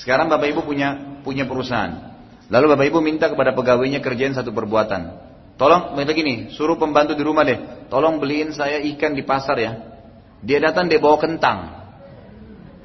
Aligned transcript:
Sekarang 0.00 0.32
Bapak 0.32 0.48
Ibu 0.48 0.64
punya 0.64 1.20
punya 1.20 1.44
perusahaan. 1.44 2.16
Lalu 2.48 2.66
Bapak 2.72 2.86
Ibu 2.88 2.98
minta 3.04 3.28
kepada 3.28 3.52
pegawainya 3.52 4.00
kerjain 4.00 4.32
satu 4.32 4.50
perbuatan. 4.50 5.28
Tolong, 5.60 5.92
begini, 5.92 6.56
suruh 6.56 6.80
pembantu 6.80 7.12
di 7.12 7.20
rumah 7.20 7.44
deh. 7.44 7.86
Tolong 7.92 8.16
beliin 8.16 8.56
saya 8.56 8.80
ikan 8.96 9.12
di 9.12 9.20
pasar 9.20 9.60
ya. 9.60 9.72
Dia 10.40 10.56
datang 10.56 10.88
dia 10.88 10.96
bawa 10.96 11.20
kentang. 11.20 11.84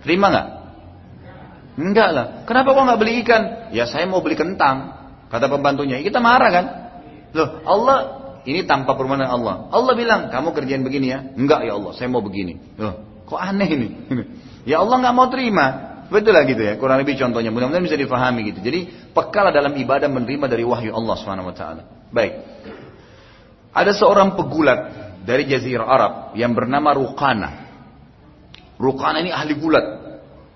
Terima 0.03 0.27
nggak? 0.27 0.47
Enggak 1.79 2.09
lah. 2.11 2.25
Kenapa 2.43 2.75
kok 2.75 2.83
nggak 2.83 2.99
beli 2.99 3.13
ikan? 3.23 3.71
Ya 3.71 3.87
saya 3.87 4.03
mau 4.11 4.19
beli 4.19 4.35
kentang. 4.35 5.07
Kata 5.31 5.47
pembantunya. 5.47 6.03
Kita 6.03 6.19
marah 6.19 6.51
kan? 6.51 6.65
Loh, 7.31 7.63
Allah 7.63 7.97
ini 8.43 8.67
tanpa 8.67 8.99
permohonan 8.99 9.31
Allah. 9.31 9.71
Allah 9.71 9.93
bilang, 9.95 10.27
kamu 10.27 10.51
kerjain 10.51 10.83
begini 10.83 11.15
ya? 11.15 11.19
Enggak 11.31 11.63
ya 11.63 11.79
Allah, 11.79 11.95
saya 11.95 12.11
mau 12.11 12.19
begini. 12.19 12.59
Loh, 12.75 13.23
kok 13.23 13.39
aneh 13.39 13.71
ini? 13.71 13.87
ya 14.75 14.83
Allah 14.83 14.99
nggak 14.99 15.15
mau 15.15 15.31
terima. 15.31 15.94
Betul 16.05 16.37
lah 16.37 16.45
gitu 16.45 16.61
ya, 16.61 16.77
kurang 16.77 17.01
lebih 17.01 17.17
contohnya. 17.17 17.49
Mudah-mudahan 17.49 17.81
bisa 17.81 17.97
difahami 17.97 18.53
gitu. 18.53 18.59
Jadi 18.61 19.09
pekal 19.09 19.49
dalam 19.49 19.73
ibadah 19.73 20.05
menerima 20.05 20.45
dari 20.45 20.61
wahyu 20.61 20.93
Allah 20.93 21.17
Taala. 21.51 21.83
Baik. 22.13 22.33
Ada 23.75 23.91
seorang 23.91 24.37
pegulat 24.37 24.79
dari 25.25 25.49
Jazirah 25.49 25.87
Arab 25.89 26.13
yang 26.37 26.53
bernama 26.53 26.93
Rukana. 26.93 27.49
Rukana 28.77 29.19
ini 29.19 29.33
ahli 29.33 29.57
gulat. 29.57 30.05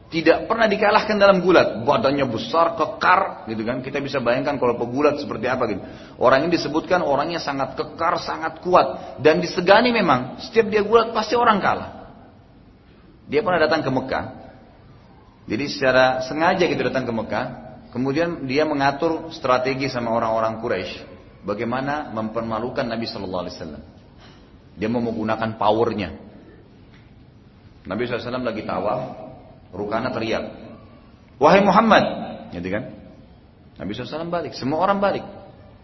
Tidak 0.10 0.50
pernah 0.50 0.66
dikalahkan 0.66 1.22
dalam 1.22 1.38
gulat. 1.42 1.86
Badannya 1.86 2.26
besar, 2.26 2.74
kekar, 2.74 3.46
gitu 3.46 3.62
kan. 3.62 3.86
Kita 3.86 4.02
bisa 4.02 4.18
bayangkan 4.18 4.58
kalau 4.58 4.74
pegulat 4.74 5.22
seperti 5.22 5.46
apa 5.46 5.70
gitu. 5.70 5.82
Orang 6.18 6.50
ini 6.50 6.58
disebutkan 6.58 7.06
orangnya 7.06 7.38
sangat 7.38 7.78
kekar, 7.78 8.18
sangat 8.18 8.58
kuat. 8.66 9.22
Dan 9.22 9.38
disegani 9.38 9.94
memang. 9.94 10.42
Setiap 10.42 10.66
dia 10.70 10.82
gulat 10.82 11.14
pasti 11.14 11.38
orang 11.38 11.62
kalah. 11.62 11.90
Dia 13.30 13.46
pernah 13.46 13.62
datang 13.62 13.86
ke 13.86 13.92
Mekah. 13.94 14.26
Jadi 15.50 15.66
secara 15.66 16.22
sengaja 16.22 16.70
gitu 16.70 16.86
datang 16.86 17.10
ke 17.10 17.14
Mekah. 17.14 17.46
Kemudian 17.90 18.46
dia 18.46 18.70
mengatur 18.70 19.34
strategi 19.34 19.90
sama 19.90 20.14
orang-orang 20.14 20.62
Quraisy. 20.62 20.94
Bagaimana 21.42 22.14
mempermalukan 22.14 22.86
Nabi 22.86 23.10
Shallallahu 23.10 23.44
Alaihi 23.50 23.56
Wasallam. 23.58 23.84
Dia 24.78 24.88
mau 24.88 25.02
menggunakan 25.02 25.58
powernya. 25.58 26.30
Nabi 27.90 28.06
SAW 28.06 28.46
lagi 28.46 28.64
tawaf, 28.64 29.02
Rukana 29.74 30.14
teriak, 30.14 30.46
Wahai 31.42 31.64
Muhammad, 31.66 32.04
gitu 32.54 32.70
kan? 32.70 32.84
Nabi 33.82 33.92
SAW 33.96 34.30
balik, 34.30 34.54
semua 34.54 34.84
orang 34.84 35.02
balik. 35.02 35.26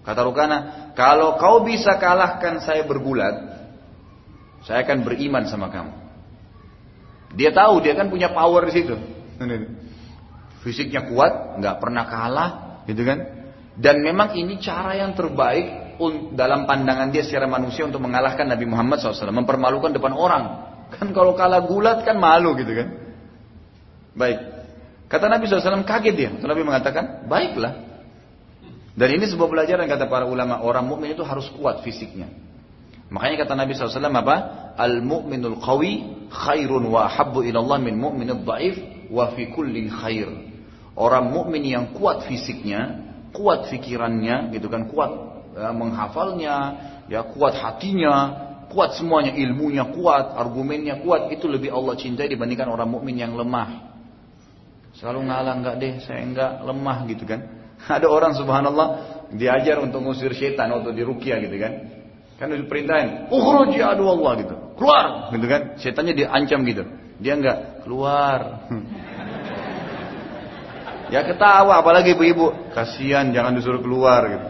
Kata 0.06 0.22
Rukana, 0.22 0.92
kalau 0.94 1.40
kau 1.42 1.66
bisa 1.66 1.98
kalahkan 1.98 2.62
saya 2.62 2.86
bergulat, 2.86 3.58
saya 4.68 4.86
akan 4.86 5.02
beriman 5.02 5.50
sama 5.50 5.74
kamu. 5.74 5.94
Dia 7.36 7.50
tahu 7.52 7.82
dia 7.82 7.98
kan 7.98 8.08
punya 8.08 8.30
power 8.30 8.70
di 8.70 8.74
situ. 8.80 8.96
Fisiknya 10.66 11.06
kuat, 11.06 11.62
nggak 11.62 11.76
pernah 11.78 12.04
kalah, 12.10 12.50
gitu 12.90 13.06
kan? 13.06 13.20
Dan 13.76 14.02
memang 14.02 14.34
ini 14.40 14.58
cara 14.58 14.96
yang 14.96 15.14
terbaik 15.14 16.00
dalam 16.34 16.64
pandangan 16.64 17.12
dia 17.12 17.24
secara 17.24 17.46
manusia 17.46 17.84
untuk 17.84 18.00
mengalahkan 18.04 18.48
Nabi 18.48 18.66
Muhammad 18.68 19.00
SAW, 19.04 19.32
mempermalukan 19.36 19.92
depan 19.92 20.16
orang. 20.16 20.44
Kan 20.96 21.12
kalau 21.12 21.36
kalah 21.36 21.66
gulat 21.68 22.08
kan 22.08 22.16
malu 22.16 22.56
gitu 22.56 22.72
kan. 22.72 22.88
Baik. 24.16 24.40
Kata 25.12 25.28
Nabi 25.28 25.46
SAW 25.46 25.86
kaget 25.86 26.16
dia. 26.16 26.32
Nabi 26.34 26.64
mengatakan, 26.64 27.28
baiklah. 27.28 27.84
Dan 28.96 29.12
ini 29.12 29.28
sebuah 29.28 29.52
pelajaran 29.52 29.86
kata 29.92 30.08
para 30.08 30.24
ulama, 30.24 30.64
orang 30.64 30.88
mukmin 30.88 31.12
itu 31.12 31.22
harus 31.28 31.52
kuat 31.52 31.84
fisiknya. 31.84 32.32
Makanya 33.12 33.44
kata 33.44 33.54
Nabi 33.60 33.76
SAW 33.76 34.02
apa? 34.02 34.36
Al-mu'minul 34.80 35.60
qawi 35.60 36.26
khairun 36.32 36.90
wa 36.90 37.06
habbu 37.06 37.44
ilallah 37.44 37.78
min 37.78 38.00
mu'minul 38.00 38.42
dhaif 38.48 38.95
wa 39.10 39.34
fi 39.34 39.50
kullin 39.52 39.90
khair. 39.90 40.30
Orang 40.96 41.36
mukmin 41.36 41.66
yang 41.68 41.92
kuat 41.92 42.24
fisiknya, 42.24 43.04
kuat 43.36 43.68
fikirannya, 43.68 44.56
gitu 44.56 44.72
kan, 44.72 44.88
kuat 44.88 45.12
ya, 45.60 45.76
menghafalnya, 45.76 46.56
ya 47.12 47.22
kuat 47.36 47.60
hatinya, 47.60 48.16
kuat 48.72 48.96
semuanya, 48.96 49.36
ilmunya 49.36 49.92
kuat, 49.92 50.40
argumennya 50.40 51.04
kuat, 51.04 51.36
itu 51.36 51.52
lebih 51.52 51.76
Allah 51.76 52.00
cintai 52.00 52.32
dibandingkan 52.32 52.72
orang 52.72 52.88
mukmin 52.88 53.20
yang 53.20 53.36
lemah. 53.36 53.92
Selalu 54.96 55.28
ngalah 55.28 55.54
enggak 55.60 55.76
deh, 55.84 55.94
saya 56.00 56.24
enggak 56.24 56.64
lemah 56.64 56.98
gitu 57.12 57.28
kan. 57.28 57.40
Ada 58.00 58.08
orang 58.08 58.32
subhanallah 58.40 58.88
diajar 59.36 59.84
untuk 59.84 60.00
ngusir 60.00 60.32
setan 60.32 60.72
atau 60.72 60.96
dirukia 60.96 61.44
gitu 61.44 61.60
kan. 61.60 61.74
Kan 62.36 62.52
diperintahin, 62.52 63.32
ukhruj 63.32 63.76
ya 63.76 63.96
Allah 63.96 64.32
gitu. 64.40 64.56
Keluar 64.80 65.32
gitu 65.32 65.48
kan. 65.48 65.62
Setannya 65.80 66.16
diancam 66.16 66.64
gitu. 66.68 66.84
Dia 67.20 67.34
enggak 67.40 67.88
keluar. 67.88 68.68
ya 71.14 71.22
ketawa 71.24 71.80
apalagi 71.80 72.16
ibu-ibu. 72.16 72.74
Kasihan 72.76 73.32
jangan 73.32 73.56
disuruh 73.56 73.80
keluar 73.80 74.22
gitu. 74.28 74.48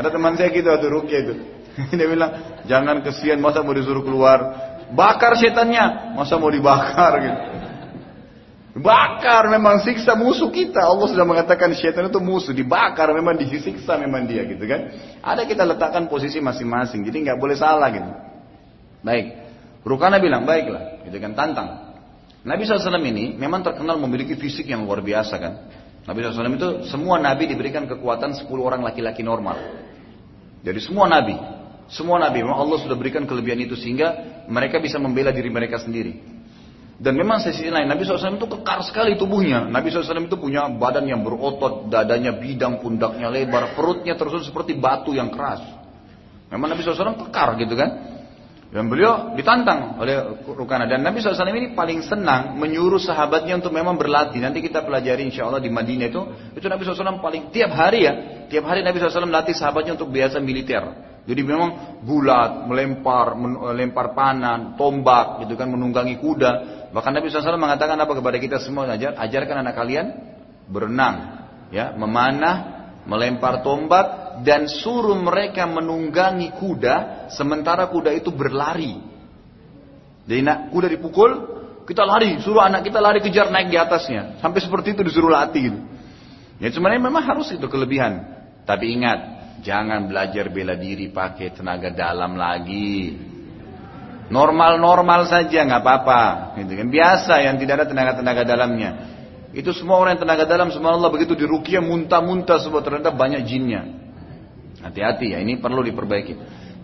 Ada 0.00 0.08
teman 0.08 0.38
saya 0.38 0.48
gitu 0.54 0.68
atau 0.70 0.88
rukia 0.88 1.18
itu. 1.26 1.34
Dia 1.98 2.06
bilang, 2.08 2.62
jangan 2.64 3.04
kesian 3.04 3.42
masa 3.42 3.60
mau 3.60 3.76
disuruh 3.76 4.06
keluar. 4.06 4.38
Bakar 4.90 5.38
setannya, 5.38 6.16
masa 6.18 6.40
mau 6.40 6.50
dibakar 6.50 7.12
gitu. 7.22 7.40
Bakar 8.80 9.50
memang 9.50 9.82
siksa 9.82 10.14
musuh 10.14 10.48
kita. 10.48 10.78
Allah 10.78 11.10
sudah 11.10 11.26
mengatakan 11.26 11.74
syaitan 11.74 12.06
itu 12.06 12.22
musuh. 12.22 12.54
Dibakar 12.54 13.10
memang 13.10 13.34
disiksa 13.34 13.98
memang 13.98 14.30
dia 14.30 14.46
gitu 14.46 14.62
kan. 14.62 14.94
Ada 15.20 15.42
kita 15.44 15.66
letakkan 15.66 16.06
posisi 16.06 16.38
masing-masing. 16.38 17.02
Jadi 17.02 17.26
nggak 17.26 17.38
boleh 17.38 17.58
salah 17.58 17.90
gitu. 17.90 18.10
Baik. 19.02 19.39
Rukana 19.84 20.20
bilang 20.20 20.44
baiklah. 20.44 21.04
Gitu 21.08 21.16
kan 21.20 21.32
tantang. 21.32 21.68
Nabi 22.40 22.64
SAW 22.64 23.00
ini 23.04 23.36
memang 23.36 23.60
terkenal 23.60 24.00
memiliki 24.00 24.32
fisik 24.36 24.68
yang 24.68 24.88
luar 24.88 25.04
biasa 25.04 25.34
kan. 25.36 25.52
Nabi 26.08 26.24
SAW 26.24 26.56
itu 26.56 26.68
semua 26.88 27.20
nabi 27.20 27.44
diberikan 27.44 27.84
kekuatan 27.84 28.32
10 28.32 28.48
orang 28.56 28.80
laki-laki 28.80 29.20
normal. 29.20 29.60
Jadi 30.64 30.80
semua 30.80 31.04
nabi. 31.04 31.36
Semua 31.92 32.16
nabi 32.16 32.40
memang 32.40 32.56
Allah 32.56 32.78
sudah 32.80 32.96
berikan 32.96 33.28
kelebihan 33.28 33.60
itu 33.60 33.76
sehingga 33.76 34.42
mereka 34.48 34.80
bisa 34.80 34.96
membela 34.96 35.28
diri 35.34 35.52
mereka 35.52 35.76
sendiri. 35.76 36.40
Dan 37.00 37.16
memang 37.16 37.40
sisi 37.40 37.64
lain, 37.72 37.88
Nabi 37.88 38.04
SAW 38.04 38.36
itu 38.36 38.44
kekar 38.44 38.84
sekali 38.84 39.16
tubuhnya. 39.16 39.64
Nabi 39.72 39.88
SAW 39.88 40.20
itu 40.20 40.36
punya 40.36 40.68
badan 40.68 41.08
yang 41.08 41.24
berotot, 41.24 41.88
dadanya 41.88 42.36
bidang, 42.36 42.76
pundaknya 42.84 43.32
lebar, 43.32 43.72
perutnya 43.72 44.20
terus 44.20 44.44
seperti 44.44 44.76
batu 44.76 45.16
yang 45.16 45.32
keras. 45.32 45.64
Memang 46.52 46.76
Nabi 46.76 46.84
SAW 46.84 47.16
kekar 47.24 47.56
gitu 47.56 47.72
kan. 47.72 48.09
Dan 48.70 48.86
beliau 48.86 49.34
ditantang 49.34 49.98
oleh 49.98 50.46
Rukana. 50.46 50.86
Dan 50.86 51.02
Nabi 51.02 51.18
SAW 51.18 51.42
ini 51.50 51.74
paling 51.74 52.06
senang 52.06 52.54
menyuruh 52.54 53.02
sahabatnya 53.02 53.58
untuk 53.58 53.74
memang 53.74 53.98
berlatih. 53.98 54.38
Nanti 54.38 54.62
kita 54.62 54.86
pelajari 54.86 55.26
insya 55.26 55.50
Allah 55.50 55.58
di 55.58 55.66
Madinah 55.66 56.06
itu. 56.06 56.22
Itu 56.54 56.70
Nabi 56.70 56.86
SAW 56.86 57.18
paling, 57.18 57.50
tiap 57.50 57.74
hari 57.74 58.06
ya. 58.06 58.12
Tiap 58.46 58.62
hari 58.70 58.86
Nabi 58.86 59.02
SAW 59.02 59.26
melatih 59.26 59.58
sahabatnya 59.58 59.98
untuk 59.98 60.14
biasa 60.14 60.38
militer. 60.38 60.86
Jadi 61.26 61.42
memang 61.42 62.00
gulat, 62.06 62.70
melempar, 62.70 63.34
melempar 63.34 64.14
panah, 64.14 64.78
tombak, 64.78 65.42
gitu 65.44 65.58
kan, 65.58 65.66
menunggangi 65.66 66.22
kuda. 66.22 66.52
Bahkan 66.94 67.10
Nabi 67.10 67.26
SAW 67.26 67.58
mengatakan 67.58 67.98
apa 67.98 68.12
kepada 68.14 68.38
kita 68.38 68.62
semua? 68.62 68.86
Ajar, 68.86 69.18
ajarkan 69.18 69.66
anak 69.66 69.74
kalian 69.74 70.06
berenang, 70.70 71.46
ya, 71.74 71.90
memanah, 71.98 72.86
melempar 73.02 73.66
tombak, 73.66 74.06
dan 74.40 74.68
suruh 74.68 75.16
mereka 75.16 75.68
menunggangi 75.68 76.54
kuda, 76.56 77.28
sementara 77.32 77.88
kuda 77.88 78.14
itu 78.14 78.32
berlari. 78.32 78.96
Jadi 80.24 80.40
nak 80.44 80.70
kuda 80.70 80.86
dipukul, 80.88 81.30
kita 81.84 82.06
lari, 82.06 82.38
suruh 82.40 82.62
anak 82.62 82.86
kita 82.86 82.98
lari 83.02 83.18
kejar 83.20 83.50
naik 83.50 83.68
di 83.72 83.76
atasnya. 83.76 84.38
Sampai 84.38 84.62
seperti 84.62 84.94
itu 84.94 85.02
disuruh 85.02 85.32
latih. 85.32 85.72
Gitu. 85.72 85.78
Ya 86.60 86.68
sebenarnya 86.70 87.02
memang 87.02 87.24
harus 87.24 87.50
itu 87.50 87.66
kelebihan. 87.66 88.38
Tapi 88.68 88.92
ingat, 88.94 89.40
Jangan 89.60 90.08
belajar 90.08 90.48
bela 90.48 90.72
diri 90.72 91.12
pakai 91.12 91.52
tenaga 91.52 91.92
dalam 91.92 92.32
lagi. 92.34 93.12
Normal-normal 94.32 95.28
saja 95.28 95.66
nggak 95.66 95.82
apa-apa, 95.84 96.22
gitu 96.62 96.72
kan. 96.80 96.88
Biasa 96.88 97.34
yang 97.44 97.60
tidak 97.60 97.82
ada 97.82 97.86
tenaga-tenaga 97.90 98.42
dalamnya. 98.46 98.90
Itu 99.50 99.74
semua 99.74 99.98
orang 99.98 100.16
yang 100.16 100.22
tenaga 100.22 100.46
dalam 100.46 100.70
semua 100.70 100.94
Allah 100.94 101.10
begitu 101.10 101.34
dirukia 101.34 101.82
muntah-muntah 101.82 102.62
semua 102.62 102.80
ternyata 102.80 103.10
banyak 103.10 103.42
jinnya. 103.42 103.82
Hati-hati 104.80 105.36
ya, 105.36 105.38
ini 105.40 105.60
perlu 105.60 105.84
diperbaiki. 105.84 106.34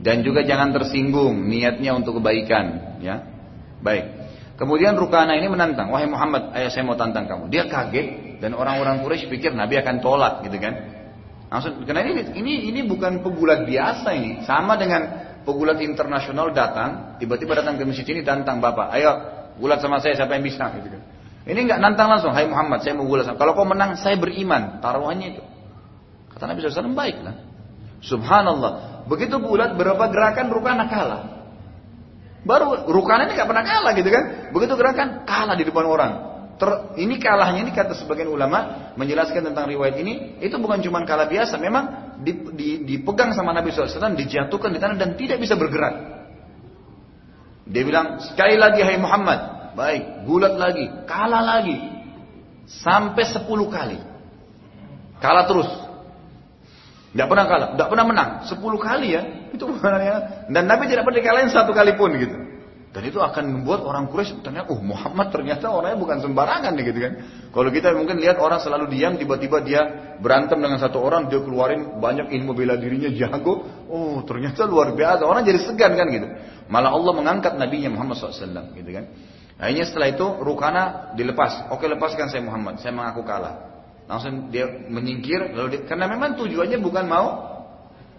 Dan 0.01 0.21
juga 0.21 0.45
jangan 0.45 0.77
tersinggung 0.77 1.49
niatnya 1.49 1.97
untuk 1.97 2.21
kebaikan, 2.21 2.99
ya. 3.01 3.25
Baik. 3.81 4.29
Kemudian 4.57 4.97
Rukana 4.97 5.37
ini 5.37 5.49
menantang, 5.53 5.93
wahai 5.93 6.09
Muhammad, 6.09 6.53
ayah 6.57 6.73
saya 6.73 6.85
mau 6.85 6.97
tantang 6.97 7.29
kamu. 7.29 7.53
Dia 7.53 7.69
kaget 7.69 8.41
dan 8.41 8.57
orang-orang 8.57 9.05
Quraisy 9.05 9.29
pikir 9.29 9.53
Nabi 9.53 9.81
akan 9.81 10.01
tolak, 10.01 10.45
gitu 10.45 10.57
kan. 10.61 10.75
Maksud, 11.47 11.85
karena 11.85 12.05
ini, 12.05 12.23
ini 12.37 12.53
ini 12.73 12.81
bukan 12.85 13.25
pegulat 13.25 13.65
biasa 13.65 14.13
ini, 14.17 14.45
sama 14.45 14.77
dengan 14.77 15.33
pegulat 15.47 15.81
internasional 15.81 16.53
datang, 16.53 17.21
tiba-tiba 17.21 17.57
datang 17.57 17.81
ke 17.81 17.85
masjid 17.87 18.05
ini 18.13 18.27
tantang 18.27 18.61
bapak, 18.61 18.93
ayo 18.99 19.13
gulat 19.57 19.81
sama 19.81 20.03
saya 20.03 20.13
siapa 20.17 20.37
yang 20.37 20.45
bisa, 20.45 20.69
gitu 20.77 20.89
kan. 20.93 21.03
Ini 21.47 21.63
nggak 21.63 21.79
nantang 21.79 22.11
langsung, 22.11 22.35
Hai 22.35 22.51
Muhammad, 22.51 22.83
saya 22.83 22.99
mau 22.99 23.07
gulat. 23.07 23.31
Kalau 23.39 23.55
kau 23.55 23.63
menang, 23.63 23.95
saya 23.95 24.19
beriman. 24.19 24.83
Taruhannya 24.83 25.39
itu. 25.39 25.43
Kata 26.35 26.51
Nabi 26.51 26.59
SAW, 26.59 26.91
baiklah. 26.91 27.46
Subhanallah. 28.07 29.05
Begitu 29.11 29.39
gulat, 29.39 29.75
berapa 29.75 30.11
gerakan 30.11 30.47
Rukana 30.51 30.87
kalah. 30.87 31.23
Baru 32.47 32.87
Rukana 32.87 33.27
ini 33.27 33.35
nggak 33.35 33.49
pernah 33.51 33.65
kalah 33.67 33.93
gitu 33.99 34.09
kan. 34.11 34.25
Begitu 34.55 34.73
gerakan, 34.79 35.27
kalah 35.27 35.59
di 35.59 35.67
depan 35.67 35.85
orang. 35.87 36.13
Ter, 36.57 36.97
ini 36.97 37.21
kalahnya 37.21 37.69
ini 37.69 37.73
kata 37.77 37.93
sebagian 37.93 38.33
ulama 38.33 38.89
menjelaskan 38.97 39.53
tentang 39.53 39.69
riwayat 39.69 40.01
ini 40.01 40.41
itu 40.41 40.57
bukan 40.57 40.81
cuma 40.81 41.05
kalah 41.05 41.29
biasa, 41.29 41.61
memang 41.61 42.17
dipegang 42.89 43.37
sama 43.37 43.53
Nabi 43.53 43.77
SAW, 43.77 44.17
dijatuhkan 44.17 44.73
di 44.73 44.81
tanah 44.81 44.97
dan 44.97 45.21
tidak 45.21 45.37
bisa 45.37 45.53
bergerak. 45.53 46.17
Dia 47.69 47.83
bilang 47.85 48.25
sekali 48.25 48.57
lagi 48.57 48.81
Hai 48.81 48.97
Muhammad, 48.97 49.75
baik, 49.77 50.25
bulat 50.25 50.57
lagi, 50.57 50.89
kalah 51.05 51.45
lagi, 51.45 51.77
sampai 52.65 53.25
sepuluh 53.29 53.69
kali, 53.69 54.01
kalah 55.21 55.45
terus. 55.45 55.69
Tidak 57.15 57.27
pernah 57.31 57.47
kalah, 57.49 57.69
tidak 57.75 57.89
pernah 57.89 58.05
menang, 58.05 58.31
sepuluh 58.45 58.79
kali 58.81 59.17
ya, 59.17 59.23
itu 59.55 59.65
bukan 59.65 59.93
Dan 60.51 60.63
Nabi 60.69 60.91
tidak 60.91 61.07
pernah 61.07 61.19
dikalahin 61.23 61.51
satu 61.51 61.73
kali 61.73 61.97
pun 61.97 62.13
gitu. 62.19 62.37
Dan 62.97 63.13
itu 63.13 63.21
akan 63.21 63.61
membuat 63.61 63.85
orang 63.85 64.09
Quraisy 64.09 64.41
ternyata, 64.41 64.73
oh 64.73 64.81
Muhammad 64.81 65.29
ternyata 65.29 65.69
orangnya 65.69 66.01
bukan 66.01 66.17
sembarangan 66.17 66.73
nih 66.73 66.85
gitu 66.89 66.99
kan. 67.05 67.13
Kalau 67.53 67.69
kita 67.69 67.93
mungkin 67.93 68.17
lihat 68.17 68.41
orang 68.41 68.57
selalu 68.57 68.89
diam, 68.89 69.21
tiba-tiba 69.21 69.61
dia 69.61 69.81
berantem 70.17 70.57
dengan 70.57 70.81
satu 70.81 71.05
orang, 71.05 71.29
dia 71.29 71.37
keluarin 71.45 72.01
banyak 72.01 72.33
ilmu 72.33 72.57
bela 72.57 72.73
dirinya 72.81 73.13
jago. 73.13 73.69
Oh 73.93 74.25
ternyata 74.25 74.65
luar 74.65 74.97
biasa, 74.97 75.29
orang 75.29 75.45
jadi 75.45 75.61
segan 75.69 75.93
kan 75.93 76.09
gitu. 76.09 76.25
Malah 76.73 76.97
Allah 76.97 77.13
mengangkat 77.13 77.61
nabinya 77.61 77.93
Muhammad 77.93 78.17
SAW 78.17 78.73
gitu 78.73 78.89
kan. 78.89 79.13
Akhirnya 79.61 79.85
setelah 79.85 80.09
itu 80.17 80.27
Rukana 80.41 81.13
dilepas. 81.21 81.69
Oke 81.77 81.85
lepaskan 81.93 82.33
saya 82.33 82.41
Muhammad, 82.49 82.81
saya 82.81 82.97
mengaku 82.97 83.29
kalah. 83.29 83.76
Langsung 84.07 84.55
dia 84.55 84.71
menyingkir, 84.87 85.51
lalu 85.51 85.69
dia, 85.77 85.81
karena 85.83 86.07
memang 86.07 86.39
tujuannya 86.39 86.79
bukan 86.79 87.05
mau 87.11 87.27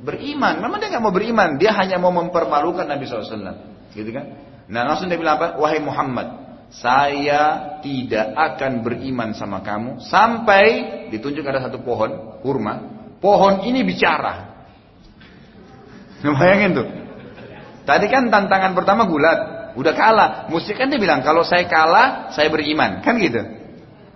beriman. 0.03 0.59
Memang 0.59 0.77
dia 0.83 0.91
nggak 0.91 1.03
mau 1.03 1.15
beriman, 1.15 1.55
dia 1.55 1.71
hanya 1.73 1.95
mau 1.95 2.11
mempermalukan 2.11 2.83
Nabi 2.83 3.07
SAW. 3.07 3.55
Gitu 3.95 4.11
kan? 4.11 4.25
Nah 4.67 4.83
langsung 4.83 5.07
dia 5.07 5.15
bilang 5.15 5.39
apa? 5.39 5.55
Wahai 5.55 5.79
Muhammad, 5.79 6.27
saya 6.67 7.79
tidak 7.79 8.35
akan 8.35 8.83
beriman 8.83 9.31
sama 9.31 9.63
kamu 9.63 10.03
sampai 10.03 10.63
ditunjuk 11.07 11.47
ada 11.47 11.63
satu 11.63 11.79
pohon 11.79 12.43
kurma. 12.43 12.83
Pohon 13.23 13.63
ini 13.63 13.81
bicara. 13.87 14.59
Bayangin 16.21 16.71
tuh. 16.75 16.87
Tadi 17.87 18.05
kan 18.11 18.27
tantangan 18.27 18.75
pertama 18.75 19.07
gulat, 19.07 19.71
udah 19.79 19.93
kalah. 19.95 20.29
Mesti 20.51 20.75
kan 20.75 20.91
dia 20.91 20.99
bilang 20.99 21.23
kalau 21.23 21.47
saya 21.47 21.63
kalah, 21.71 22.35
saya 22.35 22.51
beriman, 22.51 22.99
kan 22.99 23.15
gitu. 23.15 23.56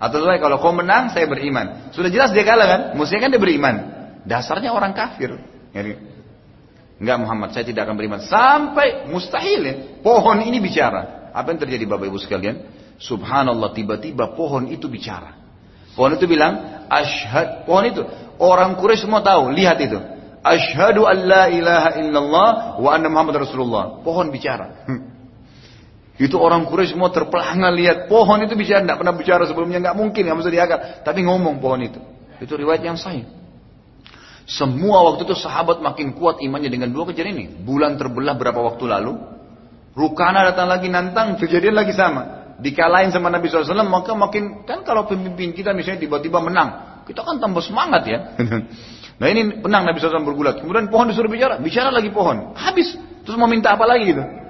Atau 0.02 0.26
kalau 0.26 0.58
kau 0.58 0.74
menang, 0.74 1.14
saya 1.14 1.30
beriman. 1.30 1.94
Sudah 1.94 2.10
jelas 2.10 2.34
dia 2.34 2.42
kalah 2.42 2.66
kan? 2.66 2.82
Mestinya 2.98 3.30
kan 3.30 3.32
dia 3.38 3.42
beriman. 3.42 3.76
Dasarnya 4.26 4.74
orang 4.74 4.98
kafir. 4.98 5.38
Enggak 6.98 7.18
Muhammad, 7.22 7.54
saya 7.54 7.62
tidak 7.70 7.86
akan 7.86 8.02
beriman. 8.02 8.18
Sampai 8.26 9.06
mustahil 9.06 9.62
ya. 9.62 9.74
Pohon 10.02 10.42
ini 10.42 10.58
bicara. 10.58 11.30
Apa 11.30 11.54
yang 11.54 11.62
terjadi 11.62 11.86
Bapak 11.86 12.10
Ibu 12.10 12.18
sekalian? 12.18 12.66
Subhanallah 12.98 13.78
tiba-tiba 13.78 14.34
pohon 14.34 14.74
itu 14.74 14.90
bicara. 14.90 15.38
Pohon 15.94 16.18
itu 16.18 16.26
bilang, 16.26 16.86
ashad. 16.90 17.70
Pohon 17.70 17.86
itu. 17.86 18.02
Orang 18.42 18.82
Quraisy 18.82 19.06
semua 19.06 19.22
tahu, 19.22 19.54
lihat 19.54 19.78
itu. 19.86 20.02
Ashadu 20.42 21.06
an 21.06 21.18
la 21.30 21.46
ilaha 21.54 21.90
illallah 22.02 22.50
wa 22.82 22.90
anna 22.90 23.06
Muhammad 23.06 23.46
Rasulullah. 23.46 24.02
Pohon 24.02 24.34
bicara. 24.34 24.82
Itu 26.22 26.38
orang 26.38 26.70
Quraisy 26.70 26.94
semua 26.94 27.10
terpelanga 27.10 27.74
lihat 27.74 28.06
pohon 28.06 28.46
itu 28.46 28.54
bicara, 28.54 28.86
tidak 28.86 29.02
pernah 29.02 29.16
bicara 29.18 29.44
sebelumnya, 29.50 29.82
nggak 29.82 29.98
mungkin, 29.98 30.22
nggak 30.30 30.38
bisa 30.38 30.52
diangkat. 30.54 30.80
Tapi 31.02 31.26
ngomong 31.26 31.58
pohon 31.58 31.82
itu. 31.82 31.98
Itu 32.38 32.54
riwayat 32.62 32.86
yang 32.86 32.94
sahih. 32.94 33.26
Semua 34.46 35.02
waktu 35.02 35.26
itu 35.26 35.34
sahabat 35.34 35.82
makin 35.82 36.14
kuat 36.14 36.38
imannya 36.46 36.70
dengan 36.70 36.94
dua 36.94 37.10
kejadian 37.10 37.42
ini. 37.42 37.46
Bulan 37.66 37.98
terbelah 37.98 38.38
berapa 38.38 38.62
waktu 38.62 38.86
lalu. 38.86 39.18
Rukana 39.98 40.46
datang 40.46 40.70
lagi 40.70 40.94
nantang, 40.94 41.42
kejadian 41.42 41.74
lagi 41.74 41.98
sama. 41.98 42.54
Dikalahin 42.62 43.10
sama 43.10 43.34
Nabi 43.34 43.50
SAW, 43.50 43.74
maka 43.90 44.14
makin, 44.14 44.62
kan 44.70 44.86
kalau 44.86 45.10
pemimpin 45.10 45.58
kita 45.58 45.74
misalnya 45.74 46.06
tiba-tiba 46.06 46.38
menang, 46.38 47.02
kita 47.10 47.26
kan 47.26 47.42
tambah 47.42 47.66
semangat 47.66 48.06
ya. 48.06 48.38
nah 49.20 49.26
ini 49.26 49.58
menang 49.58 49.90
Nabi 49.90 49.98
SAW 49.98 50.22
bergulat. 50.22 50.62
Kemudian 50.62 50.86
pohon 50.94 51.10
disuruh 51.10 51.34
bicara, 51.34 51.58
bicara 51.58 51.90
lagi 51.90 52.14
pohon. 52.14 52.54
Habis, 52.54 52.94
terus 53.26 53.36
mau 53.42 53.50
minta 53.50 53.74
apa 53.74 53.90
lagi 53.90 54.14
gitu. 54.14 54.41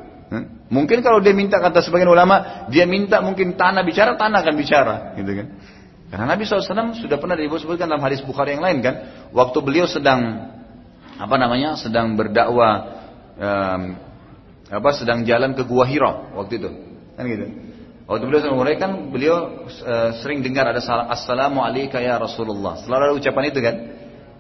Mungkin 0.72 1.04
kalau 1.04 1.19
dia 1.19 1.36
minta 1.36 1.60
kata 1.60 1.83
sebagian 1.83 2.07
ulama, 2.07 2.68
dia 2.72 2.88
minta 2.88 3.19
mungkin 3.19 3.60
tanah 3.60 3.83
bicara, 3.83 4.16
tanah 4.16 4.39
akan 4.39 4.56
bicara, 4.56 4.95
gitu 5.19 5.31
kan. 5.36 5.48
Karena 6.07 6.25
Nabi 6.36 6.48
SAW 6.48 6.95
sudah 6.95 7.19
pernah 7.19 7.36
disebutkan 7.36 7.88
dalam 7.88 8.00
hadis 8.00 8.24
Bukhari 8.24 8.56
yang 8.56 8.63
lain 8.63 8.80
kan, 8.80 9.28
waktu 9.36 9.60
beliau 9.60 9.92
sedang 9.92 10.48
apa 11.19 11.36
namanya, 11.36 11.75
sedang 11.75 12.16
berdakwah, 12.16 13.04
um, 13.36 13.81
apa 14.72 14.89
sedang 14.95 15.28
jalan 15.28 15.51
ke 15.51 15.68
Gua 15.68 15.83
Hira 15.83 16.31
waktu 16.31 16.63
itu, 16.63 16.69
kan 17.19 17.24
gitu. 17.27 17.48
Waktu 18.07 18.24
beliau 18.24 18.42
sedang 18.44 18.60
kan 18.80 18.92
beliau 19.12 19.68
uh, 19.68 20.16
sering 20.24 20.39
dengar 20.39 20.63
ada 20.68 20.80
Assalamualaikum 21.12 22.00
ya 22.00 22.16
Rasulullah. 22.16 22.80
Selalu 22.80 23.04
ada 23.04 23.13
ucapan 23.19 23.44
itu 23.51 23.60
kan. 23.60 23.75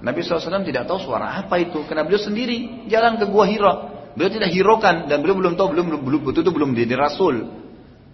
Nabi 0.01 0.23
SAW 0.25 0.63
tidak 0.65 0.87
tahu 0.87 1.03
suara 1.03 1.43
apa 1.43 1.59
itu, 1.59 1.83
karena 1.83 2.07
beliau 2.07 2.23
sendiri 2.23 2.87
jalan 2.87 3.19
ke 3.19 3.27
Gua 3.27 3.43
Hira. 3.43 3.73
Beliau 4.15 4.31
tidak 4.31 4.51
hirokan 4.51 5.07
dan 5.07 5.23
beliau 5.23 5.39
belum 5.39 5.53
tahu 5.55 5.71
belum 5.71 5.85
belum 6.03 6.21
betul 6.27 6.41
itu 6.43 6.51
belum 6.51 6.75
jadi 6.75 6.95
rasul. 6.99 7.47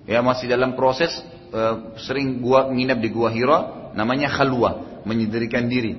Ya 0.07 0.23
masih 0.23 0.47
dalam 0.47 0.77
proses 0.77 1.11
uh, 1.51 1.97
sering 1.99 2.39
gua 2.39 2.69
nginap 2.71 3.01
di 3.01 3.09
gua 3.11 3.33
Hira 3.33 3.91
namanya 3.97 4.29
khalwa, 4.29 5.03
menyendirikan 5.03 5.65
diri. 5.67 5.97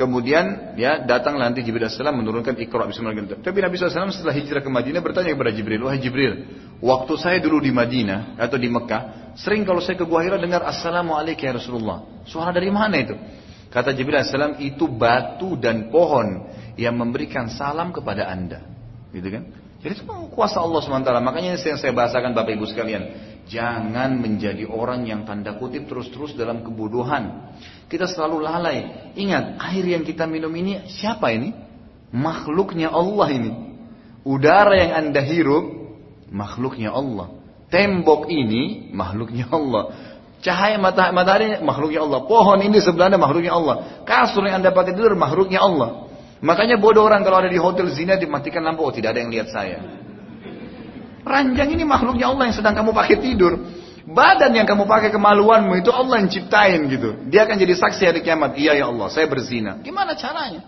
Kemudian 0.00 0.76
ya 0.80 1.04
datang 1.04 1.36
nanti 1.36 1.60
Jibril 1.60 1.84
AS 1.84 2.00
menurunkan 2.00 2.56
Iqra 2.56 2.88
bismillahirrahmanirrahim. 2.88 3.44
Tapi 3.44 3.58
Nabi 3.60 3.74
SAW 3.76 4.08
setelah 4.08 4.32
hijrah 4.32 4.64
ke 4.64 4.70
Madinah 4.72 5.04
bertanya 5.04 5.36
kepada 5.36 5.52
Jibril, 5.52 5.84
"Wahai 5.84 6.00
Jibril, 6.00 6.32
waktu 6.80 7.12
saya 7.20 7.36
dulu 7.36 7.60
di 7.60 7.68
Madinah 7.68 8.40
atau 8.40 8.56
di 8.56 8.72
Mekah, 8.72 9.36
sering 9.36 9.60
kalau 9.68 9.84
saya 9.84 10.00
ke 10.00 10.08
Gua 10.08 10.24
Hira 10.24 10.40
dengar 10.40 10.64
Assalamualaikum 10.64 11.44
ya 11.44 11.52
Rasulullah. 11.52 12.24
Suara 12.24 12.48
dari 12.48 12.72
mana 12.72 12.96
itu?" 12.96 13.12
Kata 13.68 13.92
Jibril 13.92 14.24
AS, 14.24 14.32
"Itu 14.64 14.88
batu 14.88 15.60
dan 15.60 15.92
pohon 15.92 16.48
yang 16.80 16.96
memberikan 16.96 17.52
salam 17.52 17.92
kepada 17.92 18.24
Anda." 18.32 18.64
Gitu 19.12 19.28
kan? 19.28 19.44
Jadi 19.80 19.92
itu 19.96 20.04
kuasa 20.36 20.60
Allah 20.60 20.80
SWT. 20.84 21.08
Makanya 21.24 21.56
yang 21.56 21.80
saya 21.80 21.92
bahasakan 21.96 22.36
Bapak 22.36 22.52
Ibu 22.52 22.68
sekalian. 22.68 23.02
Jangan 23.48 24.20
menjadi 24.20 24.68
orang 24.68 25.08
yang 25.08 25.24
tanda 25.24 25.56
kutip 25.56 25.88
terus-terus 25.88 26.36
dalam 26.36 26.60
kebodohan. 26.62 27.56
Kita 27.88 28.04
selalu 28.04 28.44
lalai. 28.44 28.78
Ingat, 29.16 29.58
air 29.72 29.84
yang 29.88 30.04
kita 30.04 30.28
minum 30.28 30.52
ini 30.52 30.84
siapa 30.86 31.32
ini? 31.32 31.56
Makhluknya 32.12 32.92
Allah 32.92 33.28
ini. 33.32 33.52
Udara 34.20 34.76
yang 34.76 34.92
anda 34.92 35.24
hirup, 35.24 35.64
makhluknya 36.28 36.92
Allah. 36.92 37.40
Tembok 37.72 38.28
ini, 38.28 38.92
makhluknya 38.92 39.48
Allah. 39.48 39.96
Cahaya 40.44 40.76
matahari, 40.76 41.56
makhluknya 41.64 42.04
Allah. 42.04 42.20
Pohon 42.28 42.60
ini 42.60 42.78
sebelahnya, 42.84 43.16
makhluknya 43.16 43.56
Allah. 43.56 44.04
Kasur 44.04 44.44
yang 44.44 44.60
anda 44.60 44.76
pakai 44.76 44.92
tidur, 44.92 45.16
makhluknya 45.16 45.58
Allah. 45.64 46.09
Makanya 46.40 46.80
bodoh 46.80 47.04
orang 47.04 47.20
kalau 47.20 47.44
ada 47.44 47.52
di 47.52 47.60
hotel 47.60 47.92
zina 47.92 48.16
dimatikan 48.16 48.64
lampu, 48.64 48.80
oh 48.80 48.92
tidak 48.92 49.12
ada 49.12 49.20
yang 49.20 49.32
lihat 49.32 49.48
saya. 49.52 49.78
Ranjang 51.20 51.76
ini 51.76 51.84
makhluknya 51.84 52.32
Allah 52.32 52.48
yang 52.48 52.56
sedang 52.56 52.72
kamu 52.72 52.96
pakai 52.96 53.16
tidur. 53.20 53.60
Badan 54.10 54.56
yang 54.56 54.64
kamu 54.64 54.88
pakai 54.88 55.12
kemaluanmu 55.12 55.84
itu 55.84 55.92
Allah 55.92 56.24
yang 56.24 56.32
ciptain 56.32 56.80
gitu. 56.88 57.28
Dia 57.28 57.44
akan 57.44 57.60
jadi 57.60 57.74
saksi 57.76 58.02
hari 58.08 58.20
kiamat. 58.24 58.56
Iya 58.56 58.80
ya 58.80 58.88
Allah, 58.88 59.12
saya 59.12 59.28
berzina. 59.28 59.78
Gimana 59.84 60.16
caranya? 60.16 60.64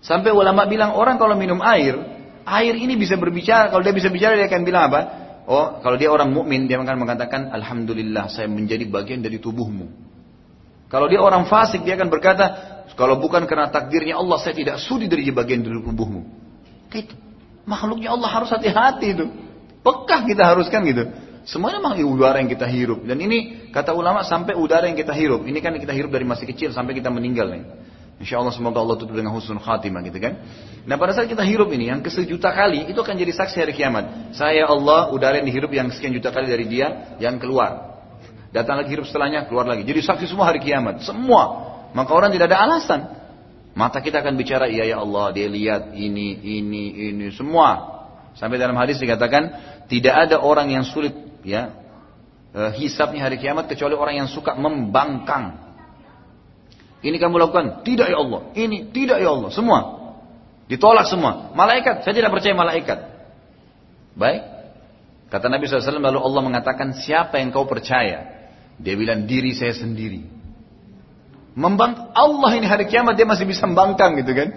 Sampai 0.00 0.32
ulama 0.32 0.64
bilang 0.64 0.96
orang 0.96 1.20
kalau 1.20 1.36
minum 1.36 1.60
air, 1.60 2.00
air 2.48 2.74
ini 2.74 2.96
bisa 2.96 3.20
berbicara. 3.20 3.68
Kalau 3.68 3.84
dia 3.84 3.92
bisa 3.92 4.08
bicara 4.08 4.40
dia 4.40 4.48
akan 4.48 4.64
bilang 4.64 4.88
apa? 4.88 5.00
Oh, 5.44 5.84
kalau 5.84 6.00
dia 6.00 6.08
orang 6.08 6.32
mukmin 6.32 6.64
dia 6.64 6.80
akan 6.80 6.96
mengatakan 6.96 7.52
Alhamdulillah 7.52 8.32
saya 8.32 8.48
menjadi 8.48 8.88
bagian 8.88 9.20
dari 9.20 9.36
tubuhmu. 9.36 10.08
Kalau 10.88 11.06
dia 11.06 11.20
orang 11.20 11.46
fasik 11.46 11.84
dia 11.84 11.94
akan 12.00 12.08
berkata 12.08 12.79
kalau 12.98 13.18
bukan 13.18 13.46
karena 13.46 13.70
takdirnya 13.70 14.18
Allah, 14.18 14.38
saya 14.42 14.54
tidak 14.54 14.82
sudi 14.82 15.06
dari 15.06 15.26
bagian 15.30 15.62
dari 15.62 15.78
tubuhmu. 15.78 16.22
Gitu. 16.90 17.14
Makhluknya 17.68 18.10
Allah 18.12 18.28
harus 18.28 18.50
hati-hati 18.50 19.14
itu. 19.14 19.26
Pekah 19.80 20.20
kita 20.26 20.42
haruskan 20.42 20.80
gitu. 20.84 21.04
Semuanya 21.48 21.80
memang 21.80 21.96
udara 22.04 22.36
yang 22.42 22.50
kita 22.50 22.68
hirup. 22.68 23.06
Dan 23.06 23.16
ini 23.22 23.70
kata 23.72 23.96
ulama 23.96 24.20
sampai 24.26 24.52
udara 24.58 24.84
yang 24.90 24.98
kita 24.98 25.14
hirup. 25.16 25.46
Ini 25.48 25.58
kan 25.64 25.72
kita 25.78 25.94
hirup 25.96 26.12
dari 26.12 26.26
masih 26.28 26.44
kecil 26.44 26.74
sampai 26.76 26.92
kita 26.92 27.08
meninggal 27.08 27.48
nih. 27.48 27.64
Insya 28.20 28.36
Allah 28.36 28.52
semoga 28.52 28.84
Allah 28.84 29.00
tutup 29.00 29.16
dengan 29.16 29.32
husnul 29.32 29.64
khatimah 29.64 30.04
gitu 30.04 30.20
kan. 30.20 30.36
Nah 30.84 31.00
pada 31.00 31.16
saat 31.16 31.24
kita 31.24 31.40
hirup 31.40 31.72
ini 31.72 31.88
yang 31.88 32.04
kesejuta 32.04 32.52
kali 32.52 32.92
itu 32.92 33.00
akan 33.00 33.16
jadi 33.16 33.32
saksi 33.32 33.56
hari 33.64 33.72
kiamat. 33.72 34.36
Saya 34.36 34.68
Allah 34.68 35.08
udara 35.08 35.40
yang 35.40 35.48
dihirup 35.48 35.72
yang 35.72 35.88
sekian 35.88 36.12
juta 36.12 36.28
kali 36.28 36.44
dari 36.44 36.68
dia 36.68 37.16
yang 37.16 37.40
keluar. 37.40 37.96
Datang 38.52 38.84
lagi 38.84 38.92
hirup 38.92 39.08
setelahnya 39.08 39.48
keluar 39.48 39.64
lagi. 39.64 39.88
Jadi 39.88 40.04
saksi 40.04 40.28
semua 40.28 40.52
hari 40.52 40.60
kiamat. 40.60 41.00
Semua 41.00 41.70
maka 41.92 42.10
orang 42.14 42.30
tidak 42.30 42.50
ada 42.52 42.58
alasan. 42.62 43.00
Mata 43.74 44.02
kita 44.02 44.20
akan 44.20 44.34
bicara, 44.34 44.66
iya 44.66 44.84
ya 44.84 44.98
Allah, 44.98 45.30
dia 45.30 45.46
lihat 45.46 45.94
ini, 45.94 46.34
ini, 46.34 47.14
ini, 47.14 47.26
semua. 47.30 48.02
Sampai 48.34 48.58
dalam 48.58 48.74
hadis 48.74 48.98
dikatakan, 48.98 49.54
tidak 49.86 50.14
ada 50.28 50.42
orang 50.42 50.74
yang 50.74 50.82
sulit 50.86 51.14
ya 51.46 51.74
eh, 52.54 52.70
hisapnya 52.78 53.26
hari 53.26 53.38
kiamat 53.38 53.70
kecuali 53.70 53.94
orang 53.94 54.26
yang 54.26 54.28
suka 54.30 54.58
membangkang. 54.58 55.70
Ini 57.00 57.16
kamu 57.16 57.40
lakukan, 57.40 57.86
tidak 57.86 58.12
ya 58.12 58.18
Allah. 58.20 58.52
Ini, 58.52 58.92
tidak 58.92 59.22
ya 59.22 59.30
Allah. 59.32 59.50
Semua. 59.54 59.78
Ditolak 60.68 61.08
semua. 61.08 61.50
Malaikat, 61.56 62.04
saya 62.04 62.14
tidak 62.14 62.30
percaya 62.30 62.52
malaikat. 62.52 62.98
Baik. 64.14 64.42
Kata 65.30 65.46
Nabi 65.46 65.70
SAW 65.70 66.02
lalu 66.02 66.20
Allah 66.20 66.42
mengatakan 66.42 66.92
siapa 66.98 67.38
yang 67.38 67.54
kau 67.54 67.64
percaya? 67.64 68.50
Dia 68.76 68.94
bilang 68.98 69.24
diri 69.30 69.54
saya 69.54 69.72
sendiri. 69.72 70.39
Membang 71.60 72.16
Allah 72.16 72.56
ini 72.56 72.64
hari 72.64 72.88
kiamat 72.88 73.20
dia 73.20 73.28
masih 73.28 73.44
bisa 73.44 73.68
membangkang 73.68 74.16
gitu 74.16 74.32
kan. 74.32 74.56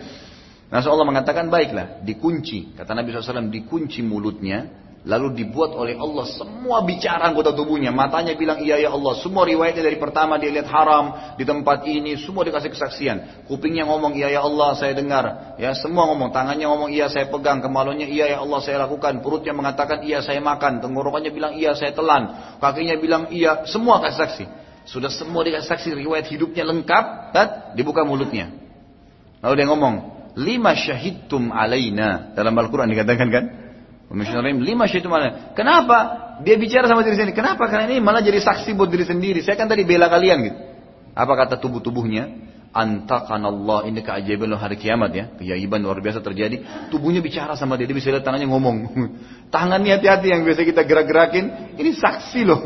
Nah 0.72 0.80
Allah 0.80 1.04
mengatakan 1.04 1.52
baiklah 1.52 2.00
dikunci. 2.00 2.80
Kata 2.80 2.96
Nabi 2.96 3.12
SAW 3.12 3.52
dikunci 3.52 4.00
mulutnya 4.00 4.72
Lalu 5.04 5.36
dibuat 5.36 5.76
oleh 5.76 6.00
Allah 6.00 6.24
semua 6.32 6.80
bicara 6.88 7.28
anggota 7.28 7.52
tubuhnya. 7.52 7.92
Matanya 7.92 8.40
bilang 8.40 8.64
iya 8.64 8.80
ya 8.80 8.96
Allah. 8.96 9.20
Semua 9.20 9.44
riwayatnya 9.44 9.84
dari 9.84 10.00
pertama 10.00 10.40
dia 10.40 10.48
lihat 10.48 10.72
haram 10.72 11.36
di 11.36 11.44
tempat 11.44 11.84
ini. 11.84 12.16
Semua 12.16 12.48
dikasih 12.48 12.72
kesaksian. 12.72 13.44
Kupingnya 13.52 13.84
ngomong 13.84 14.16
iya 14.16 14.40
ya 14.40 14.48
Allah 14.48 14.72
saya 14.80 14.96
dengar. 14.96 15.60
Ya 15.60 15.76
semua 15.76 16.08
ngomong. 16.08 16.32
Tangannya 16.32 16.64
ngomong 16.72 16.90
iya 16.96 17.12
saya 17.12 17.28
pegang. 17.28 17.60
Kemaluannya 17.60 18.08
iya 18.08 18.32
ya 18.32 18.48
Allah 18.48 18.64
saya 18.64 18.80
lakukan. 18.88 19.20
Perutnya 19.20 19.52
mengatakan 19.52 20.08
iya 20.08 20.24
saya 20.24 20.40
makan. 20.40 20.80
Tenggorokannya 20.80 21.36
bilang 21.36 21.60
iya 21.60 21.76
saya 21.76 21.92
telan. 21.92 22.56
Kakinya 22.64 22.96
bilang 22.96 23.28
iya. 23.28 23.68
Semua 23.68 24.00
kasih 24.00 24.18
saksi. 24.24 24.46
Sudah 24.84 25.12
semua 25.12 25.44
dikasih 25.48 25.68
saksi. 25.68 25.90
Riwayat 25.96 26.28
hidupnya 26.32 26.64
lengkap. 26.68 27.06
Dan 27.36 27.48
dibuka 27.76 28.04
mulutnya. 28.04 28.52
Lalu 29.44 29.54
dia 29.60 29.68
ngomong. 29.68 29.96
Lima 30.40 30.74
syahidtum 30.74 31.54
alaina. 31.54 32.34
Dalam 32.34 32.56
Al-Quran 32.58 32.90
dikatakan 32.90 33.28
kan. 33.30 33.46
Lima 34.62 34.86
syaitu 34.86 35.10
mana? 35.10 35.56
Kenapa? 35.58 36.22
Dia 36.46 36.54
bicara 36.62 36.86
sama 36.86 37.02
diri 37.02 37.18
sendiri. 37.18 37.34
Kenapa? 37.34 37.66
Karena 37.66 37.90
ini 37.90 37.98
malah 37.98 38.22
jadi 38.22 38.38
saksi 38.38 38.78
buat 38.78 38.90
diri 38.94 39.10
sendiri. 39.10 39.42
Saya 39.42 39.58
kan 39.58 39.66
tadi 39.66 39.82
bela 39.82 40.06
kalian 40.06 40.38
gitu. 40.46 40.58
Apa 41.18 41.34
kata 41.34 41.58
tubuh-tubuhnya? 41.58 42.54
Antakan 42.74 43.46
Allah 43.46 43.86
ini 43.86 44.02
keajaiban 44.02 44.50
loh 44.50 44.58
hari 44.58 44.82
kiamat 44.82 45.14
ya. 45.14 45.26
Keajaiban 45.38 45.82
luar 45.82 46.02
biasa 46.02 46.26
terjadi. 46.26 46.90
Tubuhnya 46.90 47.22
bicara 47.22 47.54
sama 47.54 47.78
dia. 47.78 47.86
Dia 47.86 47.98
bisa 47.98 48.10
lihat 48.10 48.26
tangannya 48.26 48.50
ngomong. 48.50 48.78
Tangannya 49.54 49.98
hati-hati 49.98 50.34
yang 50.34 50.42
biasa 50.42 50.62
kita 50.66 50.82
gerak-gerakin. 50.82 51.78
Ini 51.78 51.90
saksi 51.94 52.42
loh. 52.46 52.62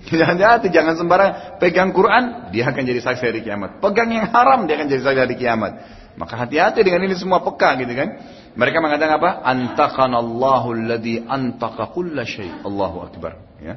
Jangan 0.00 0.40
hati 0.40 0.72
jangan 0.72 0.96
sembarang 0.96 1.60
pegang 1.60 1.92
Quran, 1.92 2.48
dia 2.56 2.64
akan 2.72 2.82
jadi 2.88 3.00
saksi 3.04 3.20
hari 3.20 3.40
kiamat. 3.44 3.84
Pegang 3.84 4.08
yang 4.08 4.32
haram, 4.32 4.64
dia 4.64 4.80
akan 4.80 4.88
jadi 4.88 5.02
saksi 5.04 5.20
hari 5.20 5.36
kiamat. 5.36 5.72
Maka 6.16 6.40
hati-hati 6.40 6.80
dengan 6.80 7.04
ini 7.04 7.14
semua 7.20 7.44
peka 7.44 7.76
gitu 7.76 7.92
kan. 7.92 8.08
Mereka 8.56 8.80
mengatakan 8.80 9.20
apa? 9.20 9.30
Antakanallahu 9.44 10.68
alladhi 10.72 11.20
antaka 11.20 11.92
kulla 11.92 12.24
syai. 12.24 12.48
Allahu 12.64 13.06
akbar, 13.06 13.38
ya. 13.60 13.76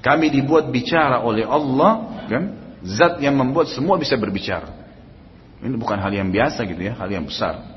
Kami 0.00 0.32
dibuat 0.32 0.68
bicara 0.68 1.24
oleh 1.24 1.48
Allah, 1.48 2.24
kan? 2.28 2.44
Zat 2.84 3.20
yang 3.20 3.36
membuat 3.36 3.68
semua 3.72 4.00
bisa 4.00 4.16
berbicara. 4.16 4.68
Ini 5.60 5.76
bukan 5.76 6.00
hal 6.00 6.12
yang 6.12 6.32
biasa 6.32 6.64
gitu 6.64 6.80
ya, 6.80 6.96
hal 6.96 7.08
yang 7.12 7.28
besar. 7.28 7.76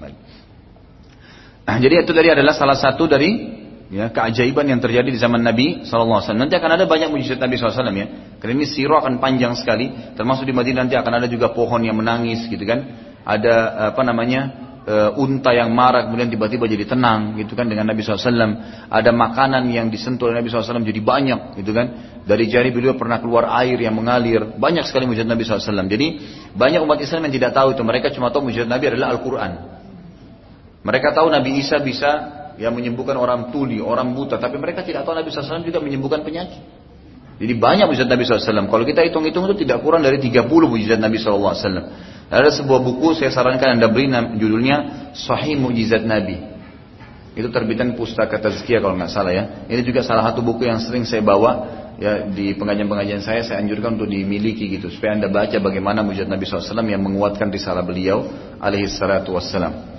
Nah, 1.64 1.78
jadi 1.80 2.04
itu 2.04 2.12
tadi 2.12 2.32
adalah 2.32 2.56
salah 2.56 2.76
satu 2.76 3.08
dari 3.08 3.63
ya 3.94 4.10
keajaiban 4.10 4.66
yang 4.66 4.82
terjadi 4.82 5.06
di 5.06 5.20
zaman 5.22 5.46
Nabi 5.46 5.86
SAW. 5.86 6.34
Nanti 6.34 6.58
akan 6.58 6.82
ada 6.82 6.90
banyak 6.90 7.14
mujizat 7.14 7.38
Nabi 7.38 7.62
SAW 7.62 7.94
ya. 7.94 8.08
Karena 8.42 8.54
ini 8.58 8.66
sirah 8.66 9.06
akan 9.06 9.22
panjang 9.22 9.54
sekali. 9.54 10.18
Termasuk 10.18 10.50
di 10.50 10.54
Madinah 10.58 10.90
nanti 10.90 10.98
akan 10.98 11.22
ada 11.22 11.28
juga 11.30 11.54
pohon 11.54 11.86
yang 11.86 12.02
menangis 12.02 12.50
gitu 12.50 12.66
kan. 12.66 12.82
Ada 13.22 13.94
apa 13.94 14.02
namanya 14.02 14.42
uh, 14.84 15.22
unta 15.22 15.56
yang 15.56 15.72
marah 15.72 16.08
kemudian 16.08 16.28
tiba-tiba 16.28 16.68
jadi 16.68 16.86
tenang 16.90 17.40
gitu 17.40 17.56
kan 17.56 17.68
dengan 17.68 17.88
Nabi 17.88 18.04
SAW 18.04 18.90
ada 18.92 19.12
makanan 19.16 19.68
yang 19.72 19.88
disentuh 19.88 20.28
oleh 20.28 20.44
Nabi 20.44 20.52
SAW 20.52 20.84
jadi 20.84 21.02
banyak 21.02 21.40
gitu 21.60 21.72
kan 21.72 21.88
dari 22.28 22.48
jari 22.52 22.72
beliau 22.72 22.96
pernah 23.00 23.20
keluar 23.24 23.48
air 23.64 23.80
yang 23.80 23.96
mengalir 23.96 24.56
banyak 24.60 24.84
sekali 24.88 25.08
mujizat 25.08 25.28
Nabi 25.28 25.48
SAW 25.48 25.88
jadi 25.88 26.08
banyak 26.56 26.84
umat 26.84 27.00
Islam 27.00 27.32
yang 27.32 27.36
tidak 27.40 27.52
tahu 27.56 27.76
itu 27.76 27.84
mereka 27.84 28.12
cuma 28.12 28.28
tahu 28.32 28.52
mujizat 28.52 28.68
Nabi 28.68 28.92
adalah 28.92 29.16
Al-Quran 29.16 29.52
mereka 30.84 31.16
tahu 31.16 31.32
Nabi 31.32 31.64
Isa 31.64 31.80
bisa 31.80 32.43
yang 32.62 32.74
menyembuhkan 32.78 33.18
orang 33.18 33.50
tuli, 33.50 33.82
orang 33.82 34.14
buta 34.14 34.38
tapi 34.38 34.62
mereka 34.62 34.86
tidak 34.86 35.06
tahu 35.06 35.18
Nabi 35.18 35.30
SAW 35.34 35.66
juga 35.66 35.80
menyembuhkan 35.82 36.22
penyakit 36.22 36.84
jadi 37.44 37.54
banyak 37.58 37.86
mujizat 37.90 38.10
Nabi 38.10 38.24
SAW. 38.24 38.70
Kalau 38.70 38.86
kita 38.86 39.02
hitung-hitung 39.04 39.50
itu 39.50 39.66
tidak 39.66 39.82
kurang 39.82 40.06
dari 40.06 40.22
30 40.22 40.48
mujizat 40.48 40.96
Nabi 41.02 41.18
SAW. 41.18 41.52
Ada 42.30 42.50
sebuah 42.62 42.80
buku 42.82 43.18
saya 43.18 43.36
sarankan 43.36 43.78
anda 43.78 43.90
beri 43.90 44.10
judulnya 44.38 45.12
Sahih 45.12 45.58
Mujizat 45.58 46.06
Nabi. 46.06 46.40
Itu 47.34 47.50
terbitan 47.50 47.98
pustaka 47.98 48.38
tazkiyah 48.38 48.80
kalau 48.80 48.96
nggak 48.96 49.10
salah 49.10 49.34
ya. 49.34 49.44
Ini 49.66 49.82
juga 49.82 50.06
salah 50.06 50.30
satu 50.30 50.46
buku 50.46 50.70
yang 50.70 50.78
sering 50.80 51.04
saya 51.04 51.26
bawa 51.26 51.82
ya 51.98 52.26
di 52.30 52.54
pengajian-pengajian 52.58 53.22
saya 53.22 53.42
saya 53.46 53.62
anjurkan 53.62 53.98
untuk 53.98 54.10
dimiliki 54.10 54.66
gitu 54.70 54.90
supaya 54.90 55.18
anda 55.18 55.30
baca 55.30 55.58
bagaimana 55.58 56.06
mujizat 56.06 56.30
Nabi 56.30 56.46
SAW 56.46 56.86
yang 56.86 57.02
menguatkan 57.02 57.50
risalah 57.50 57.82
beliau 57.82 58.24
alaihi 58.62 58.88
salatu 58.88 59.34
wassalam. 59.34 59.93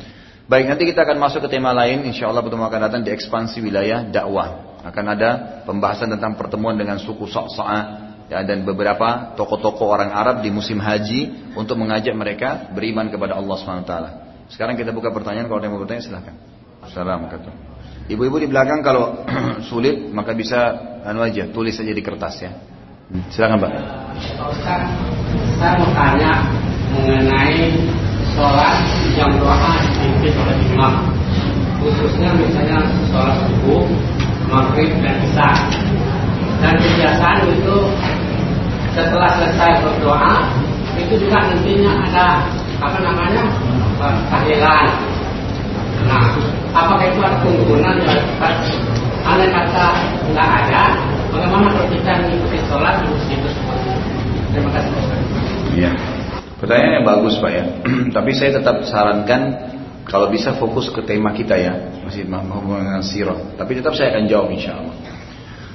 Baik 0.45 0.69
nanti 0.69 0.85
kita 0.85 1.09
akan 1.09 1.17
masuk 1.17 1.49
ke 1.49 1.57
tema 1.57 1.73
lain 1.73 2.05
insya 2.05 2.29
Allah 2.29 2.45
pertemuan 2.45 2.69
akan 2.69 2.83
datang 2.85 3.01
di 3.01 3.11
ekspansi 3.17 3.65
wilayah 3.65 4.05
dakwah 4.05 4.77
akan 4.85 5.05
ada 5.17 5.31
pembahasan 5.65 6.13
tentang 6.13 6.37
pertemuan 6.37 6.77
dengan 6.77 7.01
suku 7.01 7.25
Sa'sa'ah 7.25 7.83
ya, 8.29 8.45
dan 8.45 8.69
beberapa 8.69 9.33
tokoh-tokoh 9.33 9.89
orang 9.89 10.13
Arab 10.13 10.45
di 10.45 10.53
musim 10.53 10.77
haji 10.77 11.53
untuk 11.57 11.81
mengajak 11.81 12.13
mereka 12.13 12.69
beriman 12.77 13.09
kepada 13.09 13.41
Allah 13.41 13.57
SWT. 13.57 13.95
Sekarang 14.53 14.77
kita 14.77 14.93
buka 14.93 15.09
pertanyaan, 15.09 15.49
kalau 15.49 15.57
ada 15.57 15.67
yang 15.67 15.75
mau 15.77 15.81
bertanya 15.81 16.05
silahkan. 16.05 16.37
Assalamualaikum. 16.85 17.53
Ibu-ibu 18.05 18.37
di 18.45 18.49
belakang 18.53 18.85
kalau 18.85 19.25
sulit 19.73 20.13
maka 20.13 20.37
bisa 20.37 20.61
anu 21.09 21.25
aja 21.25 21.49
tulis 21.49 21.73
saja 21.73 21.97
di 21.97 22.05
kertas 22.05 22.45
ya. 22.45 22.53
Silakan 23.33 23.65
Pak. 23.65 23.73
saya 25.57 25.73
mau 25.81 25.89
tanya 25.97 26.45
mengenai 26.93 27.73
sholat 28.37 28.85
yang 29.17 29.33
doa 29.41 29.81
dipimpin 30.25 30.41
oleh 30.41 30.57
imam 30.73 30.95
khususnya 31.85 32.33
misalnya 32.33 32.81
sholat 33.13 33.37
subuh, 33.45 33.85
maghrib 34.49 34.89
dan 35.05 35.21
isya 35.21 35.53
dan 36.65 36.75
kebiasaan 36.81 37.45
itu 37.53 37.77
setelah 38.97 39.37
selesai 39.37 39.85
berdoa 39.85 40.49
itu 40.97 41.21
juga 41.21 41.45
nantinya 41.45 41.93
ada 42.09 42.27
apa 42.81 42.99
namanya 43.05 43.45
tahlilan. 44.33 44.89
Nah, 46.05 46.25
apakah 46.73 47.05
itu 47.05 47.21
ada 47.21 47.37
keunggulan? 47.45 47.97
Andai 49.25 49.49
kata 49.49 49.87
nggak 50.33 50.49
ada, 50.65 50.83
bagaimana 51.33 51.73
kalau 51.73 51.89
kita 51.89 52.13
mengikuti 52.25 52.59
sholat 52.69 53.01
di 53.01 53.07
masjid 53.13 53.39
seperti 53.41 53.93
Terima 54.53 54.71
kasih. 54.71 54.93
Iya. 55.75 55.91
Pertanyaan 56.61 56.93
yang 57.03 57.07
bagus 57.09 57.35
Pak 57.43 57.51
ya. 57.51 57.65
Tapi 58.17 58.31
saya 58.37 58.57
tetap 58.63 58.87
sarankan 58.87 59.43
kalau 60.05 60.29
bisa 60.29 60.53
fokus 60.61 60.93
ke 60.93 61.01
tema 61.09 61.33
kita 61.33 61.57
ya, 61.57 62.05
masih 62.05 62.29
mengenai 62.29 63.01
sirah. 63.01 63.57
Tapi 63.57 63.81
tetap 63.81 63.97
saya 63.97 64.13
akan 64.13 64.25
jawab 64.29 64.49
insya 64.53 64.77
Allah. 64.77 64.97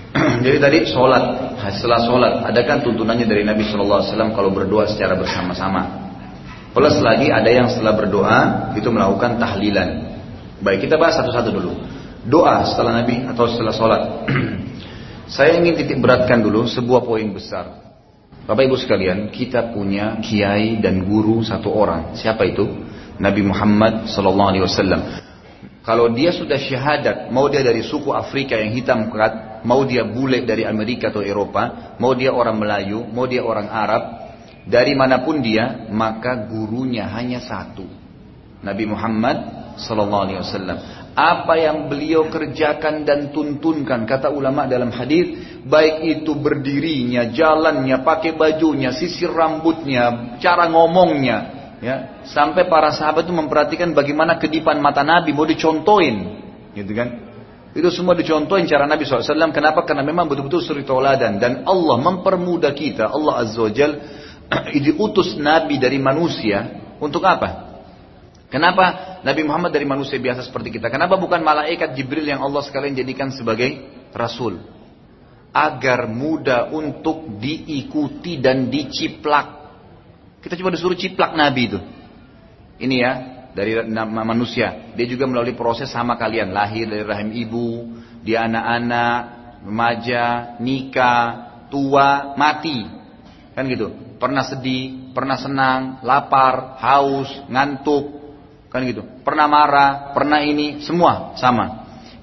Jadi 0.45 0.57
tadi 0.61 0.77
sholat, 0.85 1.57
setelah 1.73 1.99
sholat, 2.05 2.33
ada 2.45 2.61
kan 2.65 2.85
tuntunannya 2.85 3.25
dari 3.25 3.41
Nabi 3.41 3.65
Shallallahu 3.65 3.99
Alaihi 4.05 4.11
Wasallam 4.13 4.31
kalau 4.37 4.49
berdoa 4.53 4.85
secara 4.89 5.17
bersama-sama. 5.17 6.09
Plus 6.69 6.97
lagi 7.01 7.33
ada 7.33 7.49
yang 7.49 7.65
setelah 7.73 7.97
berdoa 7.97 8.39
itu 8.77 8.89
melakukan 8.93 9.41
tahlilan. 9.41 9.89
Baik 10.61 10.85
kita 10.85 11.01
bahas 11.01 11.17
satu-satu 11.17 11.49
dulu. 11.49 11.73
Doa 12.29 12.61
setelah 12.69 13.01
Nabi 13.01 13.25
atau 13.25 13.49
setelah 13.49 13.73
sholat. 13.73 14.01
Saya 15.33 15.57
ingin 15.61 15.77
titik 15.77 15.97
beratkan 16.01 16.41
dulu 16.41 16.69
sebuah 16.69 17.05
poin 17.05 17.25
besar. 17.33 17.89
Bapak 18.49 18.65
Ibu 18.65 18.77
sekalian, 18.81 19.29
kita 19.29 19.73
punya 19.73 20.17
kiai 20.25 20.81
dan 20.81 21.05
guru 21.05 21.45
satu 21.45 21.69
orang. 21.69 22.17
Siapa 22.17 22.49
itu? 22.49 22.88
Nabi 23.19 23.43
Muhammad 23.43 24.07
Sallallahu 24.07 24.49
Alaihi 24.49 24.63
Wasallam. 24.63 25.01
Kalau 25.83 26.07
dia 26.15 26.31
sudah 26.31 26.55
syahadat, 26.55 27.33
mau 27.35 27.51
dia 27.51 27.59
dari 27.59 27.83
suku 27.83 28.15
Afrika 28.15 28.55
yang 28.55 28.71
hitam 28.71 29.11
kerat, 29.11 29.63
mau 29.67 29.83
dia 29.83 30.07
bule 30.07 30.47
dari 30.47 30.63
Amerika 30.63 31.11
atau 31.11 31.19
Eropa, 31.19 31.95
mau 31.99 32.15
dia 32.15 32.31
orang 32.31 32.55
Melayu, 32.55 33.03
mau 33.11 33.27
dia 33.27 33.43
orang 33.43 33.67
Arab, 33.67 34.03
dari 34.69 34.93
mana 34.95 35.25
pun 35.25 35.43
dia, 35.43 35.89
maka 35.91 36.47
gurunya 36.47 37.09
hanya 37.09 37.43
satu. 37.43 37.83
Nabi 38.59 38.85
Muhammad 38.85 39.37
sallallahu 39.79 40.23
alaihi 40.29 40.39
wasallam. 40.39 40.77
Apa 41.15 41.57
yang 41.59 41.91
beliau 41.91 42.31
kerjakan 42.31 43.03
dan 43.03 43.35
tuntunkan 43.35 44.07
kata 44.07 44.31
ulama 44.31 44.69
dalam 44.69 44.93
hadis, 44.93 45.59
baik 45.67 46.05
itu 46.05 46.31
berdirinya, 46.37 47.27
jalannya, 47.33 47.99
pakai 48.05 48.37
bajunya, 48.37 48.95
sisir 48.95 49.33
rambutnya, 49.33 50.37
cara 50.39 50.71
ngomongnya, 50.71 51.58
ya, 51.79 52.23
sampai 52.27 52.67
para 52.67 52.91
sahabat 52.91 53.27
itu 53.27 53.35
memperhatikan 53.35 53.91
bagaimana 53.95 54.39
kedipan 54.39 54.79
mata 54.79 55.03
Nabi 55.03 55.31
mau 55.35 55.47
dicontohin, 55.47 56.39
gitu 56.75 56.91
kan? 56.93 57.29
Itu 57.69 57.93
semua 57.93 58.17
dicontohin 58.17 58.65
cara 58.65 58.89
Nabi 58.89 59.05
SAW. 59.05 59.53
Kenapa? 59.53 59.85
Karena 59.85 60.01
memang 60.01 60.25
betul-betul 60.25 60.65
suri 60.65 60.81
tauladan. 60.81 61.37
Dan 61.37 61.61
Allah 61.69 62.01
mempermudah 62.01 62.73
kita. 62.73 63.13
Allah 63.13 63.45
Azza 63.45 63.61
wa 63.61 63.69
Jal 63.69 63.91
diutus 64.73 65.37
Nabi 65.49 65.77
dari 65.77 66.01
manusia. 66.01 66.81
Untuk 66.97 67.21
apa? 67.23 67.69
Kenapa 68.49 69.21
Nabi 69.21 69.45
Muhammad 69.45 69.69
dari 69.69 69.85
manusia 69.85 70.17
biasa 70.17 70.49
seperti 70.49 70.81
kita? 70.81 70.89
Kenapa 70.89 71.15
bukan 71.21 71.45
malaikat 71.45 71.93
Jibril 71.93 72.25
yang 72.25 72.41
Allah 72.41 72.65
sekalian 72.65 72.97
jadikan 72.97 73.29
sebagai 73.29 73.85
Rasul? 74.17 74.57
Agar 75.53 76.09
mudah 76.09 76.73
untuk 76.73 77.37
diikuti 77.37 78.41
dan 78.41 78.73
diciplak. 78.73 79.58
Kita 80.39 80.55
cuma 80.55 80.71
disuruh 80.71 80.95
ciplak 80.95 81.35
Nabi 81.35 81.61
itu. 81.67 81.79
Ini 82.79 82.95
ya, 82.95 83.11
dari 83.51 83.75
manusia. 84.07 84.95
Dia 84.95 85.05
juga 85.07 85.27
melalui 85.27 85.55
proses 85.57 85.91
sama 85.91 86.15
kalian, 86.15 86.55
lahir 86.55 86.87
dari 86.87 87.03
rahim 87.03 87.35
ibu, 87.35 87.99
dia 88.23 88.47
anak-anak, 88.47 89.19
remaja, 89.67 90.55
nikah, 90.63 91.23
tua, 91.67 92.35
mati. 92.39 92.87
Kan 93.53 93.67
gitu. 93.67 93.91
Pernah 94.19 94.43
sedih, 94.47 95.15
pernah 95.15 95.39
senang, 95.39 96.03
lapar, 96.03 96.79
haus, 96.79 97.31
ngantuk, 97.47 98.35
kan 98.67 98.83
gitu. 98.83 99.03
Pernah 99.23 99.47
marah, 99.47 99.91
pernah 100.11 100.43
ini, 100.43 100.83
semua 100.83 101.35
sama. 101.39 101.78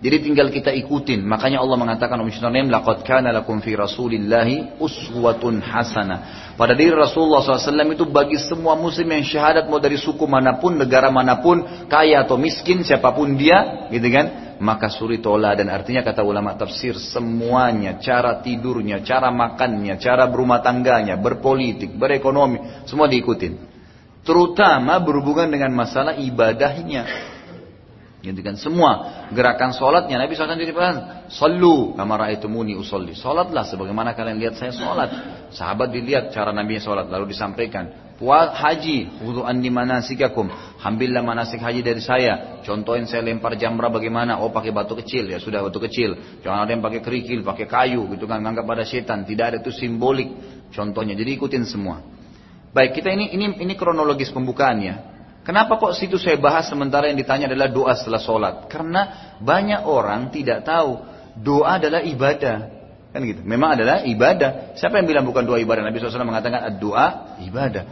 Jadi 0.06 0.22
tinggal 0.22 0.54
kita 0.54 0.70
ikutin. 0.70 1.26
Makanya 1.26 1.58
Allah 1.58 1.74
mengatakan 1.74 2.14
Om 2.22 2.30
Syaitan 2.30 2.70
laqad 2.70 3.02
kana 3.02 3.34
lakum 3.34 3.58
fi 3.58 3.74
Rasulillahi 3.74 4.78
uswatun 4.78 5.58
hasanah. 5.58 6.54
Pada 6.54 6.78
diri 6.78 6.94
Rasulullah 6.94 7.42
SAW 7.42 7.90
itu 7.90 8.06
bagi 8.06 8.38
semua 8.38 8.78
muslim 8.78 9.10
yang 9.10 9.26
syahadat 9.26 9.66
mau 9.66 9.82
dari 9.82 9.98
suku 9.98 10.22
mana 10.30 10.62
pun, 10.62 10.78
negara 10.78 11.10
mana 11.10 11.42
pun, 11.42 11.90
kaya 11.90 12.22
atau 12.22 12.38
miskin, 12.38 12.86
siapa 12.86 13.10
pun 13.18 13.34
dia, 13.34 13.90
gitu 13.90 14.06
kan? 14.14 14.54
Maka 14.62 14.94
suri 14.94 15.18
tola 15.18 15.58
dan 15.58 15.74
artinya 15.74 16.06
kata 16.06 16.22
ulama 16.22 16.54
tafsir 16.54 16.94
semuanya, 16.94 17.98
cara 17.98 18.38
tidurnya, 18.38 19.02
cara 19.02 19.34
makannya, 19.34 19.98
cara 19.98 20.30
berumah 20.30 20.62
tangganya, 20.62 21.18
berpolitik, 21.18 21.98
berekonomi, 21.98 22.86
semua 22.86 23.10
diikutin. 23.10 23.58
Terutama 24.22 25.02
berhubungan 25.02 25.50
dengan 25.50 25.74
masalah 25.74 26.14
ibadahnya. 26.14 27.34
Gitu 28.26 28.42
kan 28.42 28.58
semua 28.58 28.90
gerakan 29.30 29.70
sholatnya 29.70 30.18
Nabi 30.18 30.34
SAW 30.34 30.58
jadi 30.58 30.74
pesan 30.74 30.96
Sallu 31.30 31.94
kamar 31.94 32.34
itu 32.34 32.50
muni 32.50 32.74
usolli. 32.74 33.14
Sholatlah 33.14 33.62
sebagaimana 33.62 34.18
kalian 34.18 34.42
lihat 34.42 34.58
saya 34.58 34.74
sholat 34.74 35.10
Sahabat 35.54 35.94
dilihat 35.94 36.34
cara 36.34 36.50
Nabi 36.50 36.82
sholat 36.82 37.06
Lalu 37.06 37.30
disampaikan 37.30 38.10
Puas 38.18 38.56
haji 38.58 39.22
Wudu 39.22 39.46
andi 39.46 39.70
manasikakum. 39.70 40.50
Ambillah 40.82 41.22
manasik 41.22 41.60
haji 41.60 41.84
dari 41.86 42.02
saya. 42.02 42.64
Contohin 42.66 43.06
saya 43.06 43.22
lempar 43.22 43.54
jamrah 43.60 43.92
bagaimana? 43.92 44.40
Oh 44.40 44.50
pakai 44.50 44.72
batu 44.74 44.96
kecil. 44.98 45.30
Ya 45.30 45.38
sudah 45.38 45.60
batu 45.62 45.78
kecil. 45.78 46.40
Jangan 46.40 46.64
ada 46.64 46.70
yang 46.72 46.80
pakai 46.80 47.04
kerikil 47.04 47.44
pakai 47.44 47.68
kayu 47.68 48.08
gitu 48.16 48.24
kan. 48.24 48.40
Nganggap 48.40 48.64
pada 48.64 48.82
setan. 48.88 49.22
Tidak 49.28 49.44
ada 49.44 49.56
itu 49.60 49.70
simbolik 49.70 50.32
Contohnya. 50.72 51.14
Jadi 51.14 51.30
ikutin 51.36 51.68
semua. 51.68 52.00
Baik 52.72 52.96
kita 52.98 53.12
ini 53.12 53.36
ini 53.36 53.46
ini 53.60 53.74
kronologis 53.76 54.32
pembukaannya 54.32 55.15
Kenapa 55.46 55.78
kok 55.78 55.94
situ 55.94 56.18
saya 56.18 56.34
bahas 56.42 56.66
sementara 56.66 57.06
yang 57.06 57.14
ditanya 57.14 57.46
adalah 57.46 57.70
doa 57.70 57.94
setelah 57.94 58.18
sholat? 58.18 58.54
Karena 58.66 59.34
banyak 59.38 59.86
orang 59.86 60.34
tidak 60.34 60.66
tahu 60.66 61.06
doa 61.38 61.78
adalah 61.78 62.02
ibadah. 62.02 62.74
Kan 63.14 63.22
gitu. 63.22 63.46
Memang 63.46 63.78
adalah 63.78 64.02
ibadah. 64.02 64.74
Siapa 64.74 64.98
yang 64.98 65.06
bilang 65.06 65.22
bukan 65.22 65.46
doa 65.46 65.62
ibadah? 65.62 65.86
Nabi 65.86 66.02
SAW 66.02 66.26
mengatakan 66.26 66.82
doa 66.82 67.38
ibadah. 67.46 67.86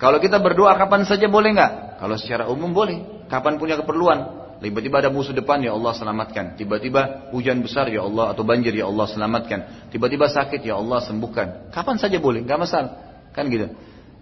Kalau 0.00 0.16
kita 0.16 0.40
berdoa 0.40 0.80
kapan 0.80 1.04
saja 1.04 1.28
boleh 1.28 1.60
nggak? 1.60 2.00
Kalau 2.00 2.16
secara 2.16 2.48
umum 2.48 2.72
boleh. 2.72 3.28
Kapan 3.28 3.60
punya 3.60 3.76
keperluan? 3.76 4.38
Tiba-tiba 4.58 5.04
ada 5.04 5.10
musuh 5.12 5.36
depan 5.36 5.60
ya 5.60 5.76
Allah 5.76 5.92
selamatkan. 5.92 6.56
Tiba-tiba 6.56 7.30
hujan 7.36 7.60
besar 7.60 7.86
ya 7.92 8.02
Allah 8.08 8.32
atau 8.32 8.48
banjir 8.48 8.72
ya 8.72 8.88
Allah 8.88 9.06
selamatkan. 9.06 9.92
Tiba-tiba 9.92 10.26
sakit 10.26 10.64
ya 10.64 10.80
Allah 10.80 11.04
sembuhkan. 11.04 11.70
Kapan 11.70 12.00
saja 12.00 12.16
boleh, 12.18 12.42
nggak 12.42 12.58
masalah. 12.58 12.90
Kan 13.36 13.46
gitu. 13.52 13.70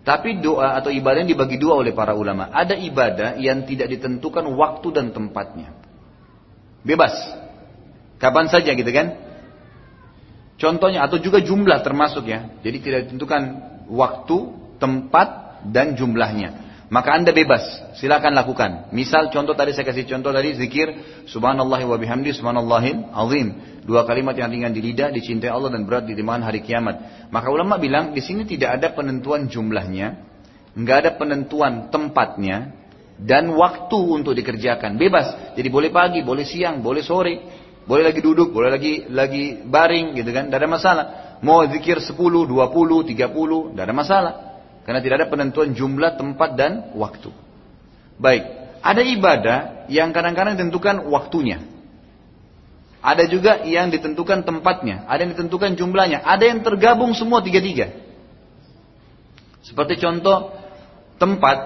Tapi 0.07 0.39
doa 0.39 0.79
atau 0.79 0.95
ibadah 0.95 1.27
yang 1.27 1.35
dibagi 1.35 1.59
dua 1.59 1.83
oleh 1.83 1.91
para 1.91 2.15
ulama. 2.15 2.47
Ada 2.55 2.79
ibadah 2.79 3.43
yang 3.43 3.67
tidak 3.67 3.91
ditentukan 3.91 4.47
waktu 4.55 4.95
dan 4.95 5.11
tempatnya. 5.11 5.75
Bebas. 6.87 7.11
Kapan 8.23 8.47
saja 8.47 8.71
gitu 8.71 8.87
kan. 8.95 9.19
Contohnya 10.63 11.03
atau 11.03 11.19
juga 11.19 11.43
jumlah 11.43 11.83
termasuk 11.83 12.31
ya. 12.31 12.55
Jadi 12.63 12.79
tidak 12.87 13.01
ditentukan 13.11 13.43
waktu, 13.91 14.39
tempat, 14.79 15.59
dan 15.67 15.99
jumlahnya. 15.99 16.66
Maka 16.87 17.19
anda 17.19 17.35
bebas, 17.35 17.67
silakan 17.99 18.39
lakukan. 18.39 18.95
Misal 18.95 19.35
contoh 19.35 19.59
tadi 19.59 19.75
saya 19.75 19.83
kasih 19.83 20.07
contoh 20.07 20.31
tadi 20.31 20.55
zikir 20.55 20.87
Subhanallah 21.27 21.83
wa 21.83 21.99
bihamdi 21.99 22.31
Subhanallahil 22.31 23.11
azim. 23.11 23.47
Dua 23.83 24.07
kalimat 24.07 24.39
yang 24.39 24.51
ringan 24.51 24.71
di 24.71 24.83
lidah, 24.83 25.11
dicintai 25.11 25.51
Allah 25.51 25.75
dan 25.75 25.83
berat 25.83 26.07
di 26.07 26.15
timbangan 26.15 26.47
hari 26.47 26.63
kiamat. 26.63 27.27
Maka 27.35 27.51
ulama 27.51 27.79
bilang 27.79 28.15
di 28.15 28.23
sini 28.23 28.47
tidak 28.47 28.79
ada 28.79 28.95
penentuan 28.95 29.51
jumlahnya, 29.51 30.15
nggak 30.79 30.97
ada 31.03 31.11
penentuan 31.19 31.91
tempatnya, 31.91 32.75
dan 33.19 33.51
waktu 33.55 33.99
untuk 33.99 34.39
dikerjakan. 34.39 34.95
Bebas. 34.95 35.59
Jadi 35.59 35.67
boleh 35.67 35.91
pagi, 35.91 36.23
boleh 36.23 36.47
siang, 36.47 36.83
boleh 36.87 37.03
sore, 37.03 37.35
boleh 37.83 38.11
lagi 38.11 38.23
duduk, 38.23 38.55
boleh 38.55 38.71
lagi 38.71 39.07
lagi 39.11 39.63
baring 39.63 40.19
gitu 40.19 40.31
kan, 40.31 40.51
tidak 40.51 40.63
ada 40.63 40.71
masalah. 40.71 41.05
Mau 41.43 41.63
zikir 41.67 41.99
10, 41.99 42.15
20, 42.15 42.47
30, 42.47 43.75
tidak 43.75 43.85
ada 43.87 43.95
masalah. 43.95 44.56
Karena 44.87 45.03
tidak 45.03 45.17
ada 45.19 45.27
penentuan 45.27 45.75
jumlah, 45.75 46.15
tempat, 46.15 46.55
dan 46.55 46.95
waktu. 46.95 47.35
Baik, 48.23 48.47
ada 48.87 49.03
ibadah 49.03 49.59
yang 49.91 50.15
kadang-kadang 50.15 50.55
ditentukan 50.55 51.11
waktunya. 51.11 51.59
Ada 53.03 53.27
juga 53.27 53.67
yang 53.67 53.91
ditentukan 53.91 54.47
tempatnya, 54.47 55.03
ada 55.11 55.27
yang 55.27 55.35
ditentukan 55.35 55.75
jumlahnya, 55.75 56.23
ada 56.23 56.47
yang 56.47 56.63
tergabung 56.63 57.19
semua 57.19 57.43
tiga-tiga. 57.43 57.91
Seperti 59.67 59.99
contoh 59.99 60.55
tempat 61.19 61.59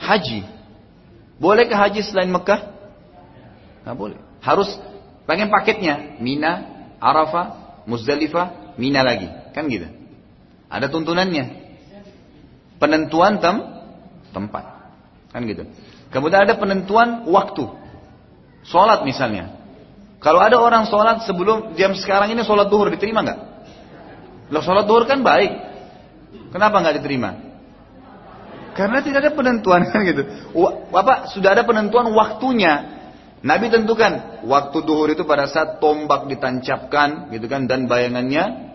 haji. 0.00 0.48
Bolehkah 1.36 1.76
haji 1.76 2.00
selain 2.00 2.32
Mekah? 2.32 2.72
Nggak 3.84 3.96
boleh. 4.00 4.18
Harus 4.40 4.72
pengen 5.28 5.52
paketnya. 5.52 6.16
Mina, 6.24 6.64
Arafah, 6.96 7.78
Muzdalifah, 7.84 8.76
Mina 8.80 9.04
lagi. 9.04 9.28
Kan 9.52 9.68
gitu. 9.68 9.92
Ada 10.72 10.88
tuntunannya 10.88 11.61
penentuan 12.82 13.38
tem 13.38 13.62
tempat. 14.34 14.64
Kan 15.30 15.46
gitu. 15.46 15.70
Kemudian 16.10 16.42
ada 16.42 16.58
penentuan 16.58 17.30
waktu. 17.30 17.70
Sholat 18.66 19.06
misalnya. 19.06 19.54
Kalau 20.18 20.42
ada 20.42 20.58
orang 20.58 20.90
sholat 20.90 21.22
sebelum 21.22 21.78
jam 21.78 21.94
sekarang 21.94 22.34
ini 22.34 22.42
sholat 22.42 22.66
duhur 22.66 22.90
diterima 22.90 23.22
nggak? 23.22 23.38
Loh 24.50 24.62
sholat 24.62 24.90
duhur 24.90 25.06
kan 25.06 25.22
baik. 25.22 25.50
Kenapa 26.50 26.82
nggak 26.82 26.98
diterima? 26.98 27.30
Karena 28.72 28.98
tidak 29.04 29.18
ada 29.24 29.32
penentuan 29.32 29.86
kan 29.90 30.02
gitu. 30.02 30.22
Apa 30.90 31.30
sudah 31.30 31.54
ada 31.54 31.62
penentuan 31.62 32.10
waktunya. 32.10 32.98
Nabi 33.42 33.74
tentukan 33.74 34.46
waktu 34.46 34.78
duhur 34.86 35.10
itu 35.10 35.26
pada 35.26 35.50
saat 35.50 35.82
tombak 35.82 36.30
ditancapkan 36.30 37.34
gitu 37.34 37.50
kan 37.50 37.66
dan 37.66 37.90
bayangannya 37.90 38.71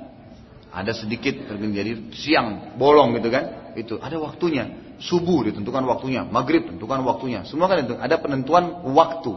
ada 0.77 0.93
sedikit 0.93 1.33
jadi 1.57 2.13
siang 2.13 2.77
bolong 2.77 3.17
gitu 3.17 3.33
kan 3.33 3.73
itu 3.73 3.97
ada 3.97 4.21
waktunya. 4.21 4.85
Subuh 4.97 5.45
ditentukan 5.45 5.85
waktunya, 5.85 6.25
maghrib 6.25 6.69
tentukan 6.69 7.01
waktunya. 7.05 7.45
Semua 7.45 7.69
kan 7.69 7.85
itu 7.85 7.97
ada 7.97 8.17
penentuan 8.17 8.85
waktu. 8.93 9.33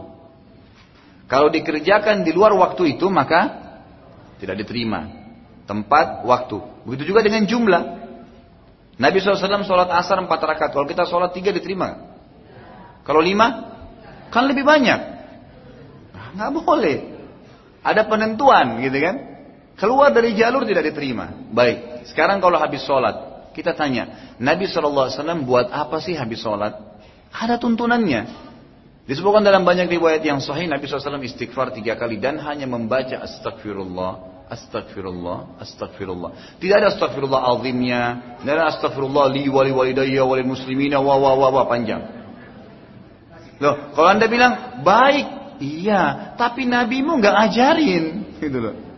Kalau 1.25 1.49
dikerjakan 1.49 2.21
di 2.21 2.33
luar 2.33 2.53
waktu 2.53 2.97
itu 2.97 3.09
maka 3.09 3.57
tidak 4.37 4.61
diterima. 4.65 5.21
Tempat, 5.65 6.25
waktu. 6.25 6.57
Begitu 6.85 7.13
juga 7.13 7.21
dengan 7.21 7.45
jumlah. 7.45 7.83
Nabi 8.97 9.17
SAW 9.21 9.65
sholat 9.65 9.89
asar 9.93 10.17
empat 10.21 10.41
rakaat. 10.41 10.73
Kalau 10.73 10.85
kita 10.89 11.05
sholat 11.05 11.31
tiga 11.33 11.53
diterima. 11.53 12.11
Kalau 13.05 13.21
lima, 13.21 13.71
kan 14.29 14.45
lebih 14.49 14.65
banyak. 14.65 14.99
Nggak 16.37 16.51
boleh. 16.53 16.97
Ada 17.81 18.05
penentuan 18.05 18.81
gitu 18.83 18.97
kan. 18.99 19.30
Keluar 19.81 20.13
dari 20.13 20.37
jalur 20.37 20.61
tidak 20.61 20.93
diterima. 20.93 21.33
Baik. 21.49 22.05
Sekarang 22.05 22.37
kalau 22.37 22.61
habis 22.61 22.85
sholat. 22.85 23.49
Kita 23.49 23.73
tanya, 23.73 24.37
Nabi 24.37 24.69
SAW 24.69 25.09
buat 25.41 25.73
apa 25.73 25.97
sih 25.97 26.13
habis 26.13 26.45
sholat? 26.45 26.77
Ada 27.33 27.57
tuntunannya. 27.57 28.29
Disebutkan 29.09 29.41
dalam 29.41 29.65
banyak 29.65 29.89
riwayat 29.89 30.21
yang 30.21 30.37
sahih, 30.37 30.69
Nabi 30.69 30.85
SAW 30.85 31.17
istighfar 31.25 31.73
tiga 31.73 31.97
kali 31.97 32.21
dan 32.21 32.37
hanya 32.45 32.69
membaca 32.69 33.25
astagfirullah, 33.25 34.45
astagfirullah, 34.53 35.57
astagfirullah. 35.57 36.61
Tidak 36.61 36.75
ada 36.77 36.93
astagfirullah 36.93 37.41
azimnya, 37.49 38.01
tidak 38.39 38.53
ada 38.53 38.65
astagfirullah 38.77 39.25
li 39.33 39.49
wali 39.49 39.73
walidayya 39.73 40.21
wali 40.21 40.45
muslimina 40.45 41.01
wa 41.01 41.17
wa 41.17 41.33
wa 41.41 41.47
wa 41.49 41.63
panjang. 41.65 42.05
Loh, 43.57 43.97
kalau 43.97 44.13
anda 44.13 44.29
bilang 44.29 44.85
baik, 44.85 45.57
iya, 45.57 46.37
tapi 46.37 46.69
nabimu 46.69 47.17
nggak 47.17 47.35
ajarin, 47.49 48.03
gitu 48.37 48.59
loh. 48.61 48.90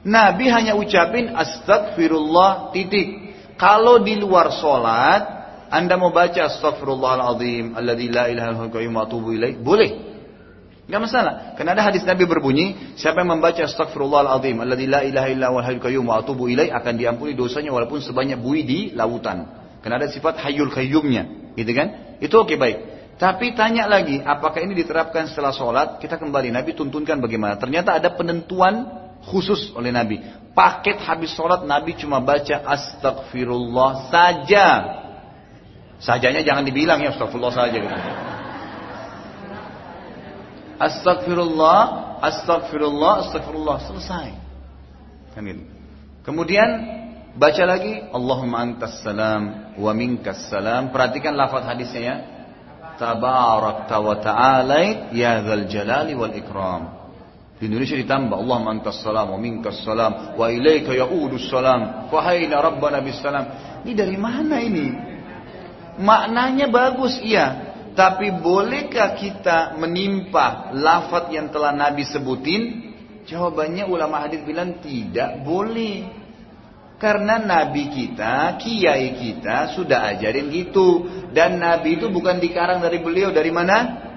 Nabi 0.00 0.48
hanya 0.48 0.76
ucapin 0.80 1.28
astagfirullah 1.32 2.72
titik. 2.72 3.36
Kalau 3.60 4.00
di 4.00 4.16
luar 4.16 4.48
sholat, 4.56 5.22
Anda 5.68 6.00
mau 6.00 6.08
baca 6.08 6.48
astagfirullahaladzim, 6.48 7.76
alladzi 7.76 8.08
la 8.08 8.32
ilaha 8.32 8.66
illallah 8.66 9.04
atubu 9.04 9.36
ilaih, 9.36 9.60
boleh. 9.60 9.90
Enggak 10.88 11.00
masalah. 11.06 11.34
Karena 11.54 11.76
ada 11.78 11.84
hadis 11.86 12.02
Nabi 12.02 12.24
berbunyi, 12.26 12.96
siapa 12.96 13.20
yang 13.20 13.36
membaca 13.36 13.60
astagfirullahaladzim, 13.60 14.56
alladzi 14.64 14.86
la 14.88 15.04
ilaha 15.04 15.28
illallah 15.28 15.66
qayyum 15.76 16.08
wa 16.08 16.24
atubu 16.24 16.48
ilaih 16.48 16.72
akan 16.72 16.96
diampuni 16.96 17.36
dosanya 17.36 17.70
walaupun 17.70 18.00
sebanyak 18.00 18.40
buih 18.40 18.64
di 18.64 18.78
lautan. 18.96 19.46
Karena 19.84 20.00
ada 20.00 20.08
sifat 20.08 20.40
hayyul 20.40 20.72
qayyumnya, 20.72 21.54
gitu 21.60 21.72
kan? 21.76 22.18
Itu 22.24 22.40
oke 22.40 22.52
okay, 22.52 22.56
baik. 22.56 22.78
Tapi 23.20 23.52
tanya 23.52 23.84
lagi, 23.84 24.16
apakah 24.16 24.64
ini 24.64 24.72
diterapkan 24.72 25.28
setelah 25.28 25.52
sholat? 25.52 26.00
Kita 26.00 26.16
kembali, 26.16 26.48
Nabi 26.48 26.72
tuntunkan 26.72 27.20
bagaimana. 27.20 27.60
Ternyata 27.60 28.00
ada 28.00 28.16
penentuan 28.16 28.99
khusus 29.28 29.72
oleh 29.76 29.92
Nabi 29.92 30.20
paket 30.60 30.98
habis 31.02 31.32
sholat 31.34 31.64
Nabi 31.64 31.96
cuma 31.96 32.20
baca 32.20 32.60
astagfirullah 32.66 34.10
saja. 34.10 34.68
Sajanya 36.00 36.44
jangan 36.44 36.64
dibilang 36.64 37.00
ya 37.00 37.14
astagfirullah 37.14 37.54
saja. 37.54 37.76
Gitu. 37.76 37.96
Astagfirullah 40.80 41.80
astagfirullah, 42.20 43.12
astagfirullah, 43.28 43.76
selesai. 43.84 44.28
Kemudian 46.20 46.68
baca 47.36 47.64
lagi 47.64 48.04
Allahumma 48.12 48.60
antas 48.60 49.00
salam 49.00 49.72
wa 49.80 49.92
minkas 49.96 50.52
salam. 50.52 50.92
Perhatikan 50.92 51.36
lafaz 51.36 51.64
hadisnya 51.64 52.00
ya. 52.00 52.16
Tabarakta 53.00 53.96
wa 53.96 54.20
ta'alait 54.20 55.16
ya 55.16 55.40
dzal 55.40 55.64
jalali 55.72 56.12
wal 56.12 56.36
ikram. 56.36 56.99
Di 57.60 57.68
Indonesia 57.68 57.92
ditambah 57.92 58.40
Allahumma 58.40 58.72
antas 58.72 59.04
salam 59.04 59.36
wa 59.36 59.38
minkas 59.38 59.84
salam 59.84 60.32
wa 60.32 60.48
ilaika 60.48 60.96
yaudus 60.96 61.52
salam. 61.52 62.08
Fahaina 62.08 62.56
rabbana 62.56 63.04
bis 63.04 63.20
salam. 63.20 63.44
Ini 63.84 63.92
dari 63.92 64.16
mana 64.16 64.64
ini? 64.64 64.88
Maknanya 66.00 66.72
bagus 66.72 67.20
iya. 67.20 67.68
Tapi 67.92 68.32
bolehkah 68.32 69.12
kita 69.12 69.76
menimpa 69.76 70.72
lafaz 70.72 71.28
yang 71.36 71.52
telah 71.52 71.76
Nabi 71.76 72.08
sebutin? 72.08 72.62
Jawabannya 73.28 73.84
ulama 73.84 74.24
hadis 74.24 74.40
bilang 74.40 74.80
tidak 74.80 75.44
boleh. 75.44 76.08
Karena 76.96 77.36
Nabi 77.36 77.92
kita, 77.92 78.56
kiai 78.56 79.20
kita 79.20 79.76
sudah 79.76 80.08
ajarin 80.16 80.48
gitu. 80.48 81.04
Dan 81.36 81.60
Nabi 81.60 82.00
itu 82.00 82.08
bukan 82.08 82.40
dikarang 82.40 82.80
dari 82.80 83.04
beliau, 83.04 83.28
dari 83.36 83.52
mana? 83.52 84.08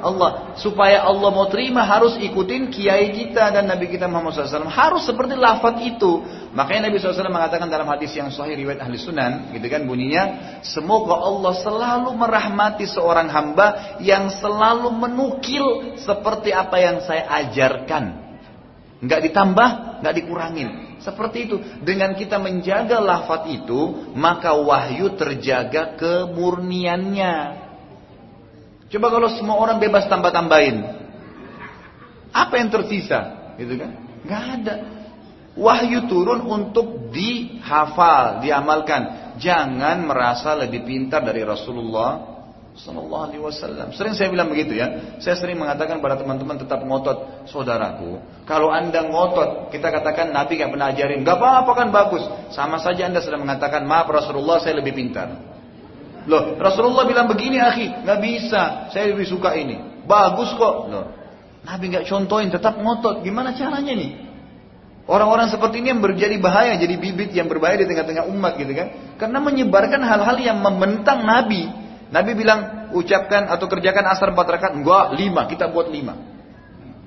Allah. 0.00 0.56
Supaya 0.56 1.04
Allah 1.04 1.30
mau 1.30 1.46
terima 1.46 1.84
harus 1.84 2.16
ikutin 2.18 2.72
kiai 2.72 3.12
kita 3.14 3.52
dan 3.52 3.68
Nabi 3.68 3.88
kita 3.88 4.08
Muhammad 4.10 4.36
SAW. 4.36 4.66
Harus 4.66 5.06
seperti 5.06 5.38
lafaz 5.38 5.78
itu. 5.84 6.24
Makanya 6.50 6.90
Nabi 6.90 6.98
SAW 6.98 7.30
mengatakan 7.30 7.70
dalam 7.70 7.86
hadis 7.86 8.10
yang 8.16 8.28
sahih 8.32 8.58
riwayat 8.58 8.82
ahli 8.82 8.98
sunan. 8.98 9.54
Gitu 9.54 9.66
kan 9.70 9.86
bunyinya. 9.86 10.58
Semoga 10.66 11.16
Allah 11.20 11.52
selalu 11.60 12.10
merahmati 12.16 12.84
seorang 12.90 13.30
hamba 13.30 13.98
yang 14.02 14.28
selalu 14.28 14.90
menukil 14.90 15.96
seperti 16.00 16.50
apa 16.50 16.76
yang 16.80 16.96
saya 17.04 17.28
ajarkan. 17.44 18.04
Nggak 19.00 19.20
ditambah, 19.32 19.68
nggak 20.04 20.14
dikurangin. 20.16 20.68
Seperti 21.00 21.48
itu. 21.48 21.56
Dengan 21.80 22.12
kita 22.12 22.36
menjaga 22.36 23.00
lafaz 23.00 23.48
itu, 23.48 24.12
maka 24.12 24.52
wahyu 24.52 25.16
terjaga 25.16 25.96
kemurniannya. 25.96 27.69
Coba 28.90 29.06
kalau 29.06 29.28
semua 29.30 29.56
orang 29.62 29.78
bebas 29.78 30.10
tambah-tambahin. 30.10 30.82
Apa 32.34 32.58
yang 32.58 32.74
tersisa? 32.74 33.54
Gitu 33.54 33.78
kan? 33.78 33.90
Gak 34.26 34.44
ada. 34.60 34.74
Wahyu 35.54 36.10
turun 36.10 36.42
untuk 36.46 37.10
dihafal, 37.14 38.42
diamalkan. 38.42 39.34
Jangan 39.38 40.06
merasa 40.06 40.58
lebih 40.58 40.86
pintar 40.86 41.22
dari 41.22 41.42
Rasulullah 41.46 42.30
Sallallahu 42.70 43.24
Alaihi 43.30 43.42
Wasallam. 43.42 43.90
Sering 43.92 44.14
saya 44.14 44.30
bilang 44.30 44.46
begitu 44.46 44.78
ya. 44.78 45.18
Saya 45.18 45.34
sering 45.38 45.58
mengatakan 45.58 45.98
pada 45.98 46.18
teman-teman 46.18 46.58
tetap 46.58 46.82
ngotot, 46.86 47.46
saudaraku. 47.50 48.22
Kalau 48.46 48.70
anda 48.70 49.06
ngotot, 49.06 49.74
kita 49.74 49.90
katakan 49.90 50.30
Nabi 50.30 50.58
gak 50.58 50.70
pernah 50.70 50.90
ajarin, 50.94 51.26
gak 51.26 51.36
apa-apa 51.38 51.72
kan 51.74 51.88
bagus. 51.90 52.22
Sama 52.54 52.78
saja 52.78 53.10
anda 53.10 53.18
sedang 53.22 53.42
mengatakan 53.42 53.86
maaf 53.86 54.06
Rasulullah 54.06 54.62
saya 54.62 54.78
lebih 54.78 54.94
pintar. 54.94 55.49
Loh, 56.28 56.60
Rasulullah 56.60 57.08
bilang 57.08 57.30
begini, 57.30 57.56
akhi, 57.56 58.04
nggak 58.04 58.18
bisa. 58.20 58.62
Saya 58.92 59.12
lebih 59.12 59.24
suka 59.24 59.56
ini. 59.56 60.04
Bagus 60.04 60.52
kok. 60.56 60.74
Loh, 60.90 61.06
Nabi 61.64 61.92
nggak 61.92 62.08
contohin, 62.08 62.52
tetap 62.52 62.76
ngotot. 62.76 63.24
Gimana 63.24 63.56
caranya 63.56 63.94
nih? 63.96 64.12
Orang-orang 65.10 65.50
seperti 65.50 65.82
ini 65.82 65.90
yang 65.90 66.00
menjadi 66.00 66.36
bahaya, 66.38 66.76
jadi 66.78 66.94
bibit 66.94 67.34
yang 67.34 67.50
berbahaya 67.50 67.82
di 67.82 67.88
tengah-tengah 67.88 68.30
umat 68.30 68.52
gitu 68.60 68.72
kan. 68.76 69.16
Karena 69.18 69.38
menyebarkan 69.42 70.00
hal-hal 70.04 70.36
yang 70.38 70.60
membentang 70.60 71.24
Nabi. 71.24 71.66
Nabi 72.10 72.30
bilang, 72.36 72.90
ucapkan 72.94 73.50
atau 73.50 73.66
kerjakan 73.66 74.06
asar 74.12 74.30
empat 74.30 74.46
rakaat. 74.46 74.72
Enggak, 74.76 75.18
lima, 75.18 75.50
kita 75.50 75.66
buat 75.72 75.90
lima. 75.90 76.14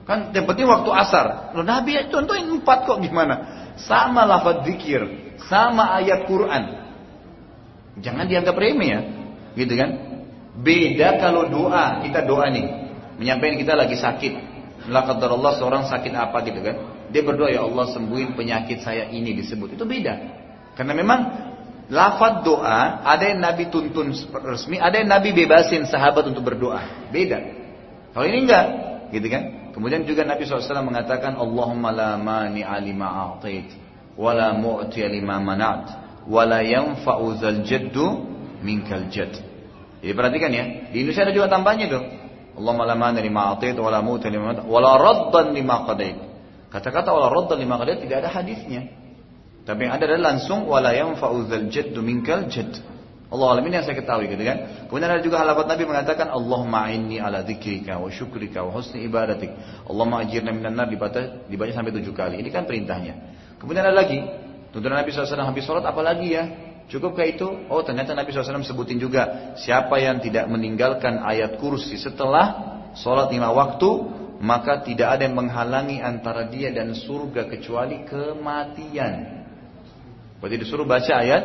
Kan 0.03 0.35
yang 0.35 0.43
penting 0.43 0.67
waktu 0.67 0.89
asar. 0.91 1.55
Loh, 1.55 1.63
Nabi 1.63 1.95
contohin 2.11 2.59
empat 2.59 2.83
kok 2.83 2.99
gimana? 2.99 3.35
Sama 3.79 4.27
lafaz 4.27 4.67
zikir, 4.67 5.33
sama 5.47 5.95
ayat 5.95 6.27
Quran. 6.27 6.82
Jangan 8.01 8.25
dianggap 8.25 8.55
remeh 8.57 8.89
ya. 8.89 9.01
Gitu 9.53 9.73
kan? 9.77 9.89
Beda 10.53 11.17
kalau 11.21 11.49
doa, 11.49 12.01
kita 12.05 12.25
doa 12.25 12.49
nih. 12.49 12.65
Menyampaikan 13.21 13.57
kita 13.61 13.73
lagi 13.77 13.97
sakit. 13.97 14.53
Allah 14.89 15.53
seorang 15.57 15.85
sakit 15.89 16.13
apa 16.13 16.37
gitu 16.45 16.59
kan. 16.61 16.75
Dia 17.13 17.21
berdoa 17.21 17.49
ya 17.53 17.61
Allah 17.61 17.93
sembuhin 17.93 18.33
penyakit 18.33 18.81
saya 18.81 19.09
ini 19.13 19.37
disebut. 19.37 19.77
Itu 19.77 19.85
beda. 19.85 20.13
Karena 20.73 20.97
memang 20.97 21.19
lafaz 21.93 22.41
doa 22.41 23.05
ada 23.05 23.23
yang 23.29 23.39
Nabi 23.39 23.69
tuntun 23.69 24.09
resmi, 24.41 24.81
ada 24.81 24.97
yang 24.97 25.09
Nabi 25.13 25.29
bebasin 25.31 25.85
sahabat 25.85 26.25
untuk 26.25 26.41
berdoa. 26.41 27.09
Beda. 27.13 27.37
Kalau 28.13 28.25
ini 28.25 28.49
enggak, 28.49 28.65
gitu 29.13 29.29
kan? 29.29 29.73
Kemudian 29.73 30.05
juga 30.05 30.21
Nabi 30.21 30.45
SAW 30.45 30.85
mengatakan 30.85 31.33
Allahumma 31.33 31.89
la 31.89 32.11
mani 32.17 32.61
alima 32.61 33.09
a'tait 33.09 33.73
wa 34.13 34.29
la 34.29 34.53
mu'ti 34.53 35.01
lima 35.09 35.41
manat 35.41 36.02
wala 36.27 36.63
yanfa'u 36.63 37.39
zal 37.39 37.63
jaddu 37.67 38.05
minkal 38.63 39.11
jadd. 39.11 39.35
Jadi 40.03 40.13
perhatikan 40.15 40.51
ya, 40.51 40.63
di 40.91 41.03
Indonesia 41.03 41.23
ada 41.23 41.33
juga 41.35 41.47
tambahnya 41.47 41.87
tuh. 41.87 42.03
Allahumma 42.53 42.85
la 42.85 42.95
mani 42.99 43.19
lima 43.23 43.55
atait 43.55 43.73
wala 43.73 44.03
muta 44.05 44.29
lima 44.29 44.61
wala 44.67 44.91
raddan 44.99 45.55
lima 45.55 45.87
qadait. 45.89 46.17
Kata-kata 46.69 47.09
wala 47.09 47.31
raddan 47.31 47.57
lima 47.57 47.79
qadait 47.81 48.03
tidak 48.03 48.27
ada 48.27 48.29
hadisnya. 48.29 48.93
Tapi 49.63 49.87
yang 49.87 49.95
ada 49.95 50.03
adalah 50.05 50.35
langsung 50.35 50.67
wala 50.67 50.91
yanfa'u 50.91 51.47
zal 51.47 51.65
jaddu 51.71 52.03
minkal 52.03 52.51
jadd. 52.51 52.93
Allah 53.33 53.57
alamin 53.57 53.81
yang 53.81 53.85
saya 53.87 53.97
ketahui 53.97 54.29
gitu 54.29 54.45
kan. 54.45 54.85
Kemudian 54.85 55.09
ada 55.09 55.23
juga 55.25 55.41
halabat 55.41 55.65
Nabi 55.65 55.89
mengatakan 55.89 56.29
Allahumma 56.29 56.85
inni 56.93 57.17
ala 57.17 57.41
dzikrika 57.41 57.97
wa 57.97 58.05
syukrika 58.13 58.61
wa 58.61 58.77
husni 58.77 59.09
ibadatik. 59.09 59.49
Allahumma 59.89 60.21
ajirna 60.21 60.53
minan 60.53 60.77
nar 60.77 60.85
dibaca 60.85 61.49
dibaca 61.49 61.73
sampai 61.73 61.97
tujuh 61.97 62.13
kali. 62.13 62.37
Ini 62.37 62.49
kan 62.53 62.69
perintahnya. 62.69 63.17
Kemudian 63.57 63.89
ada 63.89 63.97
lagi 63.97 64.21
Tuntunan 64.73 64.97
Nabi 64.97 65.13
SAW 65.13 65.37
habis 65.37 65.63
sholat 65.69 65.85
apalagi 65.85 66.33
ya? 66.33 66.43
Cukupkah 66.89 67.29
itu? 67.29 67.45
Oh 67.69 67.85
ternyata 67.85 68.17
Nabi 68.17 68.33
SAW 68.33 68.65
sebutin 68.65 68.97
juga. 68.97 69.53
Siapa 69.55 70.01
yang 70.01 70.17
tidak 70.17 70.49
meninggalkan 70.49 71.21
ayat 71.21 71.61
kursi 71.61 71.95
setelah 72.01 72.75
sholat 72.97 73.29
lima 73.29 73.53
waktu. 73.53 74.21
Maka 74.43 74.83
tidak 74.83 75.15
ada 75.15 75.23
yang 75.23 75.39
menghalangi 75.39 76.03
antara 76.03 76.51
dia 76.51 76.67
dan 76.67 76.91
surga 76.91 77.47
kecuali 77.47 78.03
kematian. 78.03 79.45
Berarti 80.43 80.57
disuruh 80.59 80.83
baca 80.83 81.13
ayat 81.15 81.43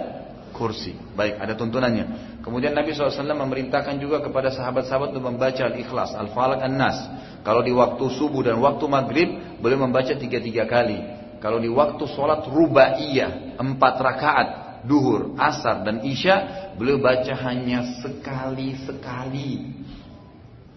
kursi. 0.51 0.99
Baik, 1.15 1.39
ada 1.39 1.55
tuntunannya. 1.55 2.39
Kemudian 2.43 2.75
Nabi 2.75 2.91
SAW 2.91 3.23
memerintahkan 3.23 4.03
juga 4.03 4.19
kepada 4.19 4.51
sahabat-sahabat 4.51 5.15
untuk 5.15 5.31
membaca 5.31 5.63
Al-Ikhlas, 5.63 6.11
Al-Falaq, 6.19 6.59
An-Nas. 6.59 6.99
Kalau 7.47 7.63
di 7.63 7.71
waktu 7.71 8.03
subuh 8.19 8.43
dan 8.43 8.59
waktu 8.59 8.85
maghrib, 8.91 9.31
boleh 9.63 9.79
membaca 9.79 10.11
tiga-tiga 10.19 10.67
kali. 10.67 11.18
Kalau 11.39 11.63
di 11.63 11.71
waktu 11.71 12.03
sholat 12.11 12.47
rubaiyah 12.51 13.59
empat 13.59 13.95
rakaat 14.03 14.49
duhur, 14.87 15.39
asar 15.39 15.87
dan 15.87 16.03
isya 16.03 16.71
beliau 16.75 16.99
baca 16.99 17.35
hanya 17.47 18.03
sekali-sekali. 18.03 19.79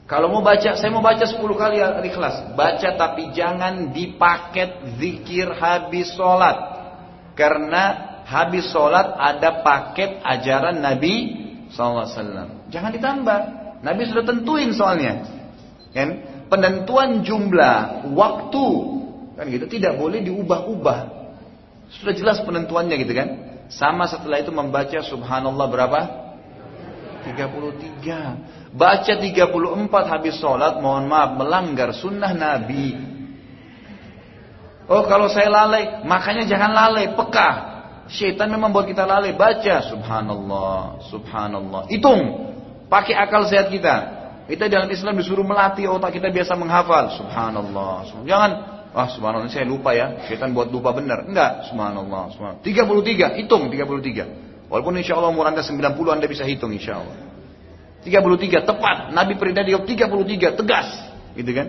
Kalau 0.10 0.28
mau 0.28 0.44
baca, 0.44 0.76
saya 0.76 0.92
mau 0.92 1.00
baca 1.00 1.24
10 1.24 1.40
kali 1.40 1.80
ikhlas. 2.12 2.52
Baca 2.52 2.90
tapi 3.00 3.32
jangan 3.32 3.96
dipaket 3.96 5.00
zikir 5.00 5.56
habis 5.56 6.12
sholat. 6.20 6.58
Karena 7.32 7.84
habis 8.28 8.68
sholat 8.76 9.16
ada 9.16 9.64
paket 9.64 10.20
ajaran 10.20 10.84
Nabi 10.84 11.16
SAW. 11.72 12.68
Jangan 12.68 12.92
ditambah. 12.92 13.40
Nabi 13.88 14.02
sudah 14.12 14.28
tentuin 14.28 14.76
soalnya. 14.76 15.24
Kan? 15.96 16.10
Penentuan 16.52 17.24
jumlah 17.24 18.12
waktu 18.12 18.66
Kan 19.42 19.50
gitu, 19.50 19.66
tidak 19.66 19.98
boleh 19.98 20.22
diubah-ubah. 20.22 21.00
Sudah 21.98 22.14
jelas 22.14 22.46
penentuannya 22.46 22.94
gitu 23.02 23.10
kan. 23.18 23.30
Sama 23.74 24.06
setelah 24.06 24.38
itu 24.38 24.54
membaca 24.54 25.02
subhanallah 25.02 25.66
berapa? 25.66 26.00
33. 27.26 28.78
Baca 28.78 29.14
34 29.18 30.14
habis 30.14 30.38
sholat, 30.38 30.78
mohon 30.78 31.10
maaf, 31.10 31.42
melanggar 31.42 31.90
sunnah 31.90 32.38
Nabi. 32.38 32.94
Oh 34.86 35.10
kalau 35.10 35.26
saya 35.26 35.50
lalai, 35.50 36.06
makanya 36.06 36.46
jangan 36.46 36.78
lalai, 36.78 37.10
peka. 37.10 37.50
Syaitan 38.14 38.46
memang 38.46 38.70
buat 38.70 38.86
kita 38.86 39.10
lalai. 39.10 39.34
Baca 39.34 39.90
subhanallah, 39.90 41.02
subhanallah. 41.10 41.90
Hitung, 41.90 42.54
pakai 42.94 43.18
akal 43.18 43.50
sehat 43.50 43.74
kita. 43.74 44.22
Kita 44.46 44.70
dalam 44.70 44.86
Islam 44.94 45.18
disuruh 45.18 45.42
melatih 45.42 45.90
otak 45.90 46.14
kita 46.14 46.30
biasa 46.30 46.54
menghafal. 46.54 47.18
Subhanallah. 47.18 48.06
Jangan 48.30 48.52
Ah 48.92 49.08
subhanallah 49.08 49.48
saya 49.48 49.64
lupa 49.64 49.96
ya. 49.96 50.28
Syaitan 50.28 50.52
buat 50.52 50.68
lupa 50.68 50.92
benar. 50.92 51.24
Enggak. 51.24 51.72
Subhanallah. 51.72 52.36
subhanallah. 52.36 52.64
33. 52.64 53.40
Hitung 53.40 53.72
33. 53.72 54.68
Walaupun 54.68 54.94
insya 55.00 55.16
Allah 55.20 55.32
umur 55.32 55.48
anda 55.48 55.64
90 55.64 55.80
anda 56.12 56.28
bisa 56.28 56.44
hitung 56.44 56.76
insya 56.76 57.00
Allah. 57.00 57.16
33 58.04 58.68
tepat. 58.68 59.16
Nabi 59.16 59.40
perintah 59.40 59.64
dia 59.64 59.80
33 59.80 60.60
tegas. 60.60 60.88
Gitu 61.40 61.52
kan. 61.56 61.68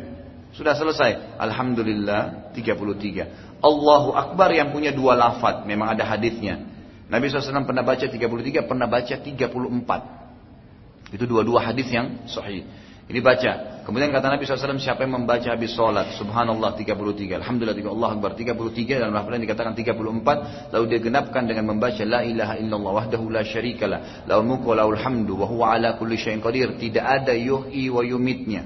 Sudah 0.51 0.75
selesai. 0.75 1.39
Alhamdulillah 1.39 2.53
33. 2.59 3.63
Allahu 3.63 4.11
Akbar 4.19 4.51
yang 4.51 4.75
punya 4.75 4.91
dua 4.91 5.15
lafad. 5.15 5.63
Memang 5.65 5.95
ada 5.95 6.03
hadisnya. 6.03 6.59
Nabi 7.07 7.29
SAW 7.29 7.69
pernah 7.69 7.85
baca 7.85 8.09
33, 8.09 8.65
pernah 8.65 8.89
baca 8.89 9.15
34. 9.15 11.13
Itu 11.13 11.25
dua-dua 11.29 11.61
hadis 11.71 11.87
yang 11.93 12.25
sahih. 12.25 12.65
Ini 13.05 13.21
baca 13.21 13.72
Kemudian 13.83 14.15
kata 14.15 14.31
Nabi 14.31 14.47
SAW, 14.47 14.79
siapa 14.79 15.03
yang 15.03 15.27
membaca 15.27 15.43
habis 15.51 15.75
sholat, 15.75 16.15
subhanallah 16.15 16.79
33, 16.79 17.43
alhamdulillah 17.43 17.75
3, 17.75 17.91
Allah 17.91 18.11
Akbar 18.15 18.31
33, 18.39 19.03
dan 19.03 19.11
Allah 19.11 19.43
dikatakan 19.43 19.75
34, 19.75 20.71
lalu 20.71 20.85
dia 20.87 21.01
genapkan 21.03 21.43
dengan 21.51 21.75
membaca 21.75 21.99
la 22.07 22.23
ilaha 22.23 22.55
illallah 22.63 22.93
wahdahu 23.03 23.27
la 23.27 23.43
syarikalah, 23.43 24.23
laul 24.31 24.47
mulku 24.47 24.71
wa 24.71 24.87
laul 24.87 24.95
hamdu, 24.95 25.35
wa 25.35 25.51
huwa 25.51 25.75
ala 25.75 25.99
kulli 25.99 26.15
syai'in 26.15 26.39
qadir. 26.39 26.79
Tidak 26.79 27.03
ada 27.03 27.35
yuhyi 27.35 27.91
wa 27.91 28.07
yumitnya. 28.07 28.63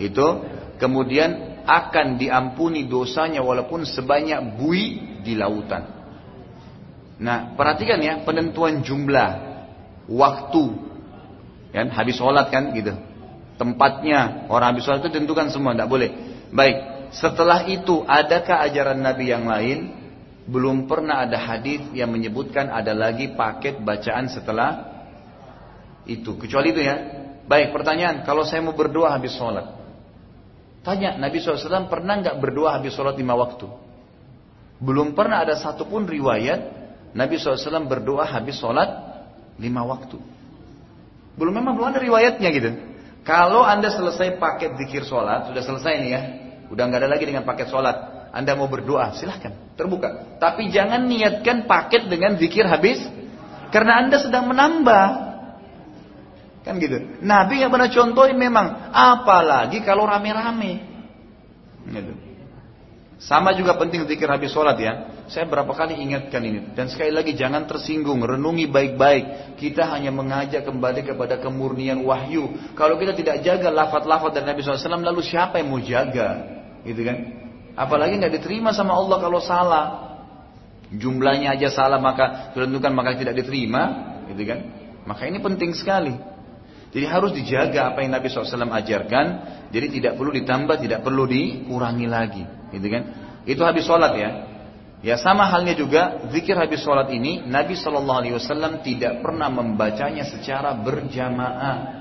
Itu 0.00 0.40
kemudian 0.80 1.60
akan 1.68 2.16
diampuni 2.16 2.88
dosanya 2.88 3.44
walaupun 3.44 3.84
sebanyak 3.84 4.56
bui 4.56 5.20
di 5.20 5.36
lautan. 5.36 5.84
Nah, 7.20 7.52
perhatikan 7.52 8.00
ya 8.00 8.24
penentuan 8.24 8.80
jumlah, 8.80 9.30
waktu, 10.08 10.89
Kan 11.70 11.90
habis 11.94 12.18
sholat 12.18 12.50
kan 12.50 12.74
gitu. 12.74 12.94
Tempatnya 13.54 14.48
orang 14.50 14.74
habis 14.74 14.88
sholat 14.88 15.04
itu 15.04 15.12
tentukan 15.12 15.52
semua, 15.52 15.76
tidak 15.76 15.90
boleh. 15.90 16.10
Baik, 16.50 16.76
setelah 17.14 17.66
itu 17.66 18.02
adakah 18.06 18.66
ajaran 18.66 18.98
Nabi 18.98 19.24
yang 19.30 19.46
lain? 19.46 19.78
Belum 20.50 20.90
pernah 20.90 21.22
ada 21.22 21.38
hadis 21.38 21.84
yang 21.94 22.10
menyebutkan 22.10 22.72
ada 22.74 22.90
lagi 22.90 23.30
paket 23.30 23.78
bacaan 23.78 24.26
setelah 24.26 24.70
itu. 26.10 26.34
Kecuali 26.34 26.74
itu 26.74 26.82
ya. 26.82 26.96
Baik, 27.46 27.70
pertanyaan, 27.70 28.26
kalau 28.26 28.42
saya 28.42 28.62
mau 28.62 28.74
berdoa 28.74 29.14
habis 29.14 29.34
sholat. 29.34 29.78
Tanya, 30.80 31.18
Nabi 31.20 31.38
SAW 31.38 31.92
pernah 31.92 32.18
nggak 32.18 32.40
berdoa 32.40 32.80
habis 32.80 32.96
sholat 32.96 33.14
lima 33.14 33.36
waktu? 33.36 33.68
Belum 34.80 35.12
pernah 35.12 35.44
ada 35.44 35.54
satupun 35.60 36.08
riwayat 36.08 36.80
Nabi 37.12 37.36
SAW 37.36 37.84
berdoa 37.84 38.24
habis 38.24 38.56
sholat 38.56 38.88
lima 39.60 39.84
waktu. 39.84 40.16
Belum 41.38 41.54
memang 41.54 41.76
belum 41.78 41.94
ada 41.94 42.00
riwayatnya 42.00 42.48
gitu. 42.50 42.70
Kalau 43.22 43.62
anda 43.62 43.92
selesai 43.92 44.40
paket 44.40 44.80
zikir 44.80 45.04
sholat, 45.04 45.52
sudah 45.52 45.62
selesai 45.62 45.92
nih 46.00 46.10
ya, 46.10 46.20
udah 46.72 46.82
nggak 46.88 47.00
ada 47.04 47.10
lagi 47.10 47.24
dengan 47.28 47.44
paket 47.44 47.68
sholat. 47.68 48.30
Anda 48.30 48.54
mau 48.54 48.70
berdoa, 48.70 49.12
silahkan, 49.18 49.74
terbuka. 49.74 50.38
Tapi 50.38 50.70
jangan 50.70 51.04
niatkan 51.04 51.66
paket 51.66 52.06
dengan 52.06 52.38
zikir 52.38 52.64
habis, 52.64 53.02
karena 53.74 54.00
anda 54.06 54.22
sedang 54.22 54.46
menambah. 54.48 55.06
Kan 56.64 56.76
gitu. 56.78 57.20
Nabi 57.24 57.64
yang 57.64 57.72
pernah 57.72 57.90
contohin 57.90 58.38
memang, 58.38 58.92
apalagi 58.94 59.82
kalau 59.82 60.06
rame-rame. 60.06 60.86
Gitu. 61.90 62.12
Sama 63.20 63.52
juga 63.52 63.76
penting 63.76 64.08
zikir 64.08 64.30
habis 64.30 64.48
sholat 64.54 64.80
ya. 64.80 65.19
Saya 65.30 65.46
berapa 65.46 65.70
kali 65.70 65.94
ingatkan 65.94 66.42
ini. 66.42 66.74
Dan 66.74 66.90
sekali 66.90 67.14
lagi 67.14 67.38
jangan 67.38 67.70
tersinggung. 67.70 68.18
Renungi 68.18 68.66
baik-baik. 68.66 69.54
Kita 69.54 69.86
hanya 69.94 70.10
mengajak 70.10 70.66
kembali 70.66 71.06
kepada 71.06 71.38
kemurnian 71.38 72.02
wahyu. 72.02 72.74
Kalau 72.74 72.98
kita 72.98 73.14
tidak 73.14 73.46
jaga 73.46 73.70
lafat-lafat 73.70 74.34
dari 74.34 74.50
Nabi 74.50 74.66
SAW. 74.66 74.98
Lalu 74.98 75.22
siapa 75.22 75.62
yang 75.62 75.70
mau 75.70 75.78
jaga? 75.78 76.28
Gitu 76.82 77.06
kan. 77.06 77.16
Apalagi 77.78 78.18
nggak 78.18 78.42
diterima 78.42 78.74
sama 78.74 78.98
Allah 78.98 79.16
kalau 79.22 79.38
salah. 79.38 79.84
Jumlahnya 80.90 81.54
aja 81.54 81.70
salah 81.70 82.02
maka 82.02 82.50
tentukan 82.50 82.90
maka 82.90 83.14
tidak 83.14 83.38
diterima. 83.38 83.82
Gitu 84.34 84.42
kan. 84.50 84.58
Maka 85.06 85.30
ini 85.30 85.38
penting 85.38 85.78
sekali. 85.78 86.18
Jadi 86.90 87.06
harus 87.06 87.30
dijaga 87.30 87.94
apa 87.94 88.02
yang 88.02 88.18
Nabi 88.18 88.26
SAW 88.26 88.66
ajarkan. 88.66 89.26
Jadi 89.70 89.86
tidak 89.94 90.18
perlu 90.18 90.34
ditambah, 90.34 90.74
tidak 90.82 91.06
perlu 91.06 91.22
dikurangi 91.22 92.10
lagi 92.10 92.42
gitu 92.74 92.86
kan? 92.90 93.02
Itu 93.46 93.62
habis 93.62 93.86
sholat 93.86 94.12
ya. 94.18 94.49
Ya 95.00 95.16
sama 95.16 95.48
halnya 95.48 95.72
juga 95.72 96.28
zikir 96.28 96.52
habis 96.60 96.84
sholat 96.84 97.08
ini 97.08 97.40
Nabi 97.48 97.72
Shallallahu 97.72 98.20
Alaihi 98.20 98.36
Wasallam 98.36 98.84
tidak 98.84 99.24
pernah 99.24 99.48
membacanya 99.48 100.28
secara 100.28 100.76
berjamaah. 100.76 102.00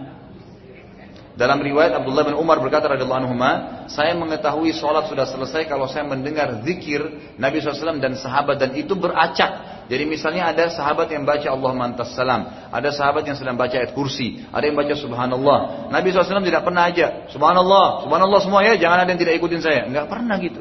Dalam 1.40 1.64
riwayat 1.64 1.96
Abdullah 1.96 2.28
bin 2.28 2.36
Umar 2.36 2.60
berkata 2.60 2.92
radhiyallahu 2.92 3.22
anhu, 3.24 3.40
saya 3.88 4.12
mengetahui 4.12 4.76
sholat 4.76 5.08
sudah 5.08 5.24
selesai 5.24 5.72
kalau 5.72 5.88
saya 5.88 6.04
mendengar 6.04 6.60
zikir 6.68 7.00
Nabi 7.40 7.64
SAW 7.64 8.04
dan 8.04 8.20
sahabat 8.20 8.60
dan 8.60 8.76
itu 8.76 8.92
beracak. 9.00 9.88
Jadi 9.88 10.04
misalnya 10.04 10.52
ada 10.52 10.68
sahabat 10.68 11.08
yang 11.08 11.24
baca 11.24 11.48
Allah 11.48 11.72
mantas 11.72 12.12
salam, 12.12 12.44
ada 12.68 12.92
sahabat 12.92 13.24
yang 13.24 13.40
sedang 13.40 13.56
baca 13.56 13.72
ayat 13.72 13.96
kursi, 13.96 14.44
ada 14.52 14.68
yang 14.68 14.76
baca 14.76 14.92
subhanallah. 14.92 15.88
Nabi 15.88 16.12
SAW 16.12 16.44
tidak 16.44 16.68
pernah 16.68 16.92
aja 16.92 17.32
subhanallah, 17.32 18.04
subhanallah 18.04 18.40
semua 18.44 18.60
ya, 18.68 18.76
jangan 18.76 19.08
ada 19.08 19.10
yang 19.16 19.22
tidak 19.24 19.40
ikutin 19.40 19.64
saya. 19.64 19.88
Enggak 19.88 20.12
pernah 20.12 20.36
gitu. 20.44 20.60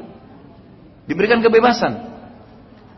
Diberikan 1.11 1.43
kebebasan. 1.43 2.18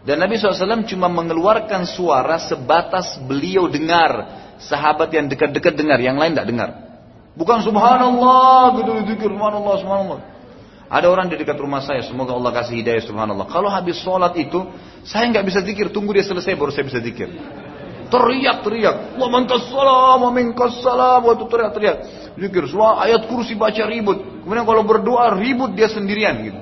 Dan 0.00 0.16
Nabi 0.16 0.40
SAW 0.40 0.88
cuma 0.88 1.12
mengeluarkan 1.12 1.84
suara 1.84 2.40
sebatas 2.40 3.20
beliau 3.20 3.68
dengar. 3.68 4.40
Sahabat 4.60 5.12
yang 5.12 5.28
dekat-dekat 5.28 5.76
dengar, 5.76 6.00
yang 6.00 6.20
lain 6.20 6.36
tidak 6.36 6.48
dengar. 6.48 6.70
Bukan 7.36 7.64
subhanallah 7.64 8.76
gitu 8.76 8.90
zikir 9.08 9.30
subhanallah 9.32 9.74
subhanallah. 9.80 10.20
Ada 10.90 11.06
orang 11.06 11.30
di 11.30 11.38
dekat 11.38 11.54
rumah 11.54 11.78
saya, 11.78 12.02
semoga 12.02 12.34
Allah 12.34 12.50
kasih 12.50 12.82
hidayah 12.82 13.00
subhanallah. 13.06 13.46
Kalau 13.46 13.70
habis 13.70 14.02
sholat 14.02 14.34
itu, 14.34 14.66
saya 15.06 15.30
nggak 15.30 15.46
bisa 15.46 15.62
zikir, 15.62 15.94
tunggu 15.94 16.10
dia 16.10 16.26
selesai 16.26 16.58
baru 16.58 16.74
saya 16.74 16.90
bisa 16.90 16.98
zikir. 16.98 17.30
Teriak-teriak, 18.10 19.14
wa 19.14 19.30
mantas 19.30 19.70
salam, 19.70 20.18
wa 20.18 20.30
minkas 20.34 20.82
salam, 20.82 21.22
waktu 21.22 21.46
teriak-teriak. 21.46 21.96
Zikir, 22.34 22.66
semua 22.66 22.98
ayat 23.06 23.30
kursi 23.30 23.54
baca 23.54 23.86
ribut. 23.86 24.18
Kemudian 24.42 24.66
kalau 24.66 24.82
berdoa 24.82 25.38
ribut 25.38 25.78
dia 25.78 25.86
sendirian 25.86 26.42
gitu. 26.42 26.58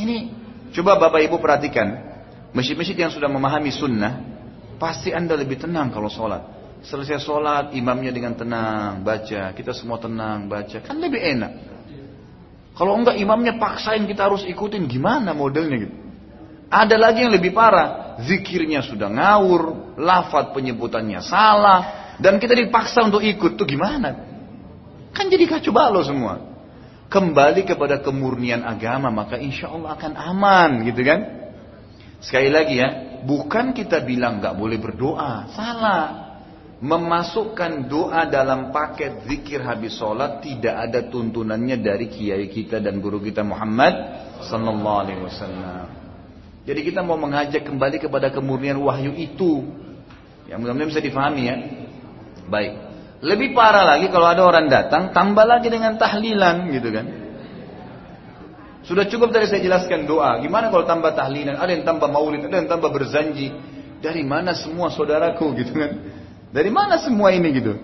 Ini, 0.00 0.16
coba 0.72 0.96
bapak 0.96 1.28
ibu 1.28 1.36
perhatikan. 1.36 2.07
Masjid-masjid 2.52 2.96
yang 2.96 3.12
sudah 3.12 3.28
memahami 3.28 3.68
sunnah, 3.68 4.24
pasti 4.80 5.12
anda 5.12 5.36
lebih 5.36 5.60
tenang 5.60 5.92
kalau 5.92 6.08
sholat. 6.08 6.42
Selesai 6.80 7.20
sholat, 7.20 7.74
imamnya 7.74 8.14
dengan 8.14 8.38
tenang, 8.38 9.02
baca. 9.02 9.52
Kita 9.52 9.74
semua 9.74 9.98
tenang, 9.98 10.46
baca. 10.46 10.78
Kan 10.80 11.02
lebih 11.02 11.18
enak. 11.18 11.52
Kalau 12.78 12.94
enggak 12.94 13.18
imamnya 13.18 13.58
paksain 13.58 14.06
kita 14.06 14.30
harus 14.30 14.46
ikutin, 14.46 14.86
gimana 14.86 15.34
modelnya 15.34 15.76
gitu. 15.82 15.96
Ada 16.70 16.94
lagi 16.94 17.26
yang 17.26 17.34
lebih 17.34 17.50
parah. 17.50 18.14
Zikirnya 18.22 18.86
sudah 18.86 19.10
ngawur, 19.10 19.94
lafat 19.98 20.54
penyebutannya 20.54 21.18
salah. 21.18 22.14
Dan 22.22 22.38
kita 22.38 22.54
dipaksa 22.54 23.02
untuk 23.06 23.22
ikut, 23.22 23.58
tuh 23.58 23.66
gimana? 23.66 24.14
Kan 25.14 25.26
jadi 25.26 25.46
kacau 25.50 25.74
balau 25.74 26.02
semua. 26.06 26.38
Kembali 27.08 27.64
kepada 27.66 27.98
kemurnian 28.04 28.62
agama, 28.62 29.08
maka 29.10 29.40
insya 29.40 29.72
Allah 29.72 29.96
akan 29.96 30.12
aman 30.14 30.70
gitu 30.86 31.02
kan. 31.02 31.37
Sekali 32.18 32.50
lagi 32.50 32.78
ya, 32.82 32.88
bukan 33.22 33.70
kita 33.74 34.02
bilang 34.02 34.42
nggak 34.42 34.54
boleh 34.58 34.78
berdoa, 34.82 35.50
salah 35.54 36.28
memasukkan 36.78 37.90
doa 37.90 38.30
dalam 38.30 38.70
paket 38.70 39.26
zikir 39.26 39.58
habis 39.66 39.98
sholat 39.98 40.38
tidak 40.46 40.74
ada 40.78 41.10
tuntunannya 41.10 41.74
dari 41.82 42.06
kiai 42.06 42.46
kita 42.46 42.78
dan 42.78 43.02
guru 43.02 43.18
kita 43.18 43.42
Muhammad 43.42 43.94
sallallahu 44.46 44.98
alaihi 45.02 45.22
wasallam. 45.26 45.86
Jadi 46.62 46.80
kita 46.84 47.00
mau 47.02 47.18
mengajak 47.18 47.64
kembali 47.64 47.96
kepada 47.98 48.28
kemurnian 48.30 48.78
wahyu 48.78 49.16
itu. 49.16 49.64
Yang 50.46 50.58
mudah-mudahan 50.62 50.90
bisa 50.92 51.02
difahami 51.02 51.42
ya. 51.48 51.56
Baik. 52.46 52.72
Lebih 53.24 53.56
parah 53.56 53.96
lagi 53.96 54.12
kalau 54.12 54.28
ada 54.30 54.42
orang 54.44 54.68
datang 54.70 55.10
tambah 55.10 55.48
lagi 55.48 55.72
dengan 55.72 55.96
tahlilan 55.98 56.68
gitu 56.70 56.88
kan. 56.92 57.06
Sudah 58.88 59.04
cukup 59.04 59.36
tadi 59.36 59.52
saya 59.52 59.60
jelaskan 59.60 60.08
doa. 60.08 60.40
Gimana 60.40 60.72
kalau 60.72 60.88
tambah 60.88 61.12
tahlilan? 61.12 61.60
Ada 61.60 61.76
yang 61.76 61.84
tambah 61.84 62.08
maulid, 62.08 62.40
ada 62.48 62.56
yang 62.64 62.72
tambah 62.72 62.88
berzanji. 62.88 63.52
Dari 64.00 64.24
mana 64.24 64.56
semua 64.56 64.88
saudaraku 64.88 65.52
gitu 65.60 65.76
kan? 65.76 65.92
Dari 66.48 66.72
mana 66.72 66.96
semua 66.96 67.28
ini 67.36 67.52
gitu? 67.52 67.76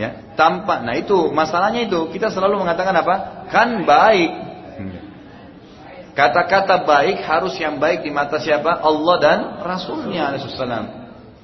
Ya, 0.00 0.32
tampak. 0.32 0.80
Nah 0.80 0.96
itu 0.96 1.28
masalahnya 1.28 1.84
itu 1.84 2.08
kita 2.08 2.32
selalu 2.32 2.64
mengatakan 2.64 2.96
apa? 2.96 3.14
Kan 3.52 3.84
baik. 3.84 4.48
Kata-kata 6.16 6.88
baik 6.88 7.20
harus 7.28 7.52
yang 7.60 7.76
baik 7.76 8.00
di 8.00 8.08
mata 8.08 8.40
siapa? 8.40 8.80
Allah 8.80 9.16
dan 9.20 9.38
Rasulnya 9.60 10.32
Alaihissalam. 10.32 10.84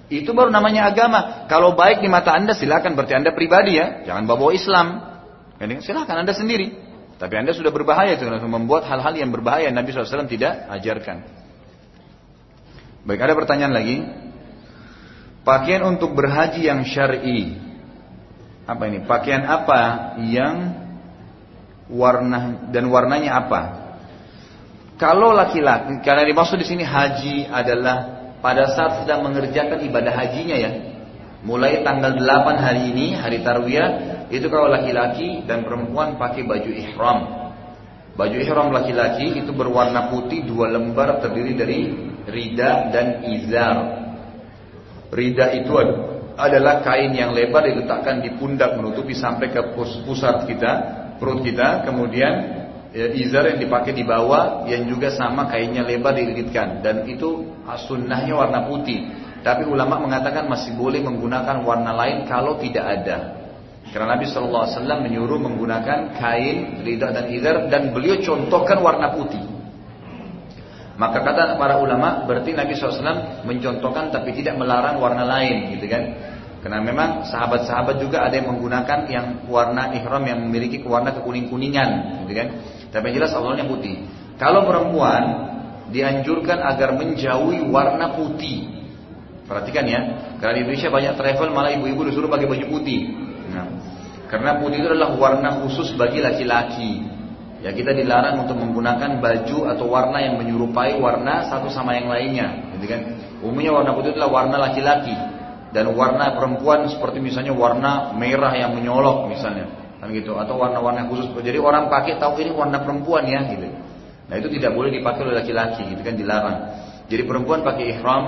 Itu 0.08 0.32
baru 0.32 0.48
namanya 0.48 0.88
agama. 0.88 1.44
Kalau 1.44 1.76
baik 1.76 2.00
di 2.00 2.08
mata 2.08 2.32
anda 2.32 2.56
silakan 2.56 2.96
berarti 2.96 3.12
anda 3.12 3.36
pribadi 3.36 3.76
ya, 3.76 4.08
jangan 4.08 4.24
bawa 4.24 4.56
Islam. 4.56 4.86
Silakan 5.60 6.24
anda 6.24 6.32
sendiri. 6.32 6.91
Tapi 7.22 7.38
anda 7.38 7.54
sudah 7.54 7.70
berbahaya 7.70 8.18
itu 8.18 8.26
membuat 8.26 8.82
hal-hal 8.90 9.14
yang 9.14 9.30
berbahaya 9.30 9.70
Nabi 9.70 9.94
SAW 9.94 10.26
tidak 10.26 10.66
ajarkan. 10.74 11.22
Baik 13.06 13.22
ada 13.22 13.38
pertanyaan 13.38 13.70
lagi. 13.70 14.02
Pakaian 15.46 15.86
untuk 15.86 16.18
berhaji 16.18 16.66
yang 16.66 16.82
syar'i. 16.82 17.62
Apa 18.66 18.90
ini? 18.90 19.06
Pakaian 19.06 19.46
apa 19.46 20.14
yang 20.18 20.54
warna 21.86 22.66
dan 22.74 22.90
warnanya 22.90 23.38
apa? 23.38 23.60
Kalau 24.98 25.30
laki-laki, 25.30 26.02
karena 26.02 26.26
dimaksud 26.26 26.58
di 26.58 26.66
sini 26.66 26.82
haji 26.82 27.46
adalah 27.46 28.26
pada 28.42 28.66
saat 28.74 29.06
sedang 29.06 29.22
mengerjakan 29.22 29.78
ibadah 29.78 30.10
hajinya 30.10 30.58
ya. 30.58 30.70
Mulai 31.46 31.86
tanggal 31.86 32.18
8 32.18 32.58
hari 32.58 32.90
ini, 32.90 33.14
hari 33.14 33.42
tarwiyah, 33.42 34.11
itu 34.32 34.48
kalau 34.48 34.72
laki-laki 34.72 35.44
dan 35.44 35.60
perempuan 35.68 36.16
pakai 36.16 36.48
baju 36.48 36.70
ihram. 36.72 37.18
Baju 38.16 38.36
ihram 38.40 38.72
laki-laki 38.72 39.44
itu 39.44 39.52
berwarna 39.52 40.08
putih 40.08 40.48
dua 40.48 40.72
lembar 40.72 41.20
terdiri 41.20 41.52
dari 41.52 41.80
rida 42.24 42.88
dan 42.88 43.20
izar. 43.28 43.76
Rida 45.12 45.52
itu 45.52 45.76
adalah 46.40 46.80
kain 46.80 47.12
yang 47.12 47.36
lebar 47.36 47.68
diletakkan 47.68 48.24
di 48.24 48.32
pundak 48.40 48.80
menutupi 48.80 49.12
sampai 49.12 49.52
ke 49.52 49.76
pusat 49.76 50.48
kita, 50.48 50.72
perut 51.20 51.44
kita, 51.44 51.84
kemudian 51.84 52.32
ya, 52.96 53.12
izar 53.12 53.52
yang 53.52 53.60
dipakai 53.60 53.92
di 53.92 54.00
bawah 54.00 54.64
yang 54.64 54.88
juga 54.88 55.12
sama 55.12 55.44
kainnya 55.52 55.84
lebar 55.84 56.16
dililitkan 56.16 56.80
dan 56.80 57.04
itu 57.04 57.52
sunnahnya 57.84 58.32
warna 58.32 58.64
putih. 58.64 59.12
Tapi 59.44 59.68
ulama 59.68 60.00
mengatakan 60.00 60.48
masih 60.48 60.72
boleh 60.72 61.04
menggunakan 61.04 61.60
warna 61.60 61.92
lain 61.92 62.24
kalau 62.24 62.56
tidak 62.56 62.86
ada. 62.88 63.41
Karena 63.92 64.16
Nabi 64.16 64.24
SAW 64.24 64.72
menyuruh 65.04 65.36
menggunakan 65.36 66.16
kain, 66.16 66.80
lidah 66.80 67.12
dan 67.12 67.28
izar 67.28 67.68
dan 67.68 67.92
beliau 67.92 68.16
contohkan 68.24 68.80
warna 68.80 69.12
putih. 69.12 69.44
Maka 70.96 71.20
kata 71.20 71.60
para 71.60 71.76
ulama 71.76 72.24
berarti 72.24 72.56
Nabi 72.56 72.72
SAW 72.72 73.44
mencontohkan 73.44 74.08
tapi 74.08 74.32
tidak 74.32 74.56
melarang 74.56 74.96
warna 74.96 75.28
lain 75.28 75.76
gitu 75.76 75.92
kan. 75.92 76.02
Karena 76.62 76.78
memang 76.78 77.26
sahabat-sahabat 77.26 77.98
juga 77.98 78.22
ada 78.22 78.38
yang 78.38 78.54
menggunakan 78.54 78.98
yang 79.10 79.26
warna 79.50 79.92
ihram 79.98 80.22
yang 80.22 80.40
memiliki 80.46 80.78
warna 80.86 81.10
kekuning-kuningan, 81.10 82.22
gitu 82.22 82.32
kan? 82.38 82.48
Tapi 82.94 83.02
yang 83.10 83.14
jelas 83.18 83.34
awalnya 83.34 83.66
putih. 83.66 84.06
Kalau 84.38 84.62
perempuan 84.62 85.52
dianjurkan 85.90 86.62
agar 86.62 86.94
menjauhi 86.94 87.66
warna 87.66 88.14
putih. 88.14 88.70
Perhatikan 89.42 89.84
ya, 89.90 90.00
karena 90.38 90.54
di 90.54 90.60
Indonesia 90.64 90.88
banyak 90.88 91.12
travel 91.18 91.48
malah 91.50 91.74
ibu-ibu 91.74 92.06
disuruh 92.06 92.30
pakai 92.30 92.46
baju 92.46 92.66
putih. 92.78 93.00
Nah, 93.52 93.68
karena 94.32 94.56
putih 94.58 94.80
itu 94.80 94.88
adalah 94.88 95.12
warna 95.14 95.60
khusus 95.60 95.92
bagi 95.94 96.24
laki-laki. 96.24 97.04
Ya 97.62 97.70
kita 97.70 97.94
dilarang 97.94 98.42
untuk 98.42 98.58
menggunakan 98.58 99.22
baju 99.22 99.58
atau 99.70 99.86
warna 99.86 100.18
yang 100.18 100.34
menyerupai 100.40 100.98
warna 100.98 101.46
satu 101.46 101.70
sama 101.70 101.94
yang 101.94 102.10
lainnya, 102.10 102.74
gitu 102.74 102.90
kan? 102.90 103.00
Umumnya 103.38 103.70
warna 103.70 103.94
putih 103.94 104.18
adalah 104.18 104.42
warna 104.42 104.56
laki-laki 104.58 105.14
dan 105.70 105.94
warna 105.94 106.34
perempuan 106.34 106.90
seperti 106.90 107.22
misalnya 107.22 107.54
warna 107.54 108.10
merah 108.18 108.50
yang 108.56 108.74
menyolok 108.74 109.30
misalnya 109.30 109.70
kan 110.02 110.10
gitu? 110.10 110.34
Atau 110.34 110.58
warna-warna 110.58 111.06
khusus. 111.06 111.30
Jadi 111.30 111.62
orang 111.62 111.86
pakai 111.86 112.18
tahu 112.18 112.42
ini 112.42 112.50
warna 112.50 112.82
perempuan 112.82 113.22
ya 113.22 113.46
gitu. 113.46 113.70
Nah 114.26 114.34
itu 114.34 114.50
tidak 114.58 114.74
boleh 114.74 114.90
dipakai 114.90 115.22
oleh 115.22 115.38
laki-laki 115.38 115.86
gitu 115.94 116.02
kan? 116.02 116.18
Dilarang. 116.18 116.58
Jadi 117.06 117.22
perempuan 117.22 117.62
pakai 117.62 117.94
ihram 117.94 118.22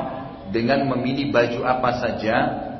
dengan 0.54 0.86
memilih 0.94 1.34
baju 1.34 1.66
apa 1.66 1.90
saja 1.98 2.34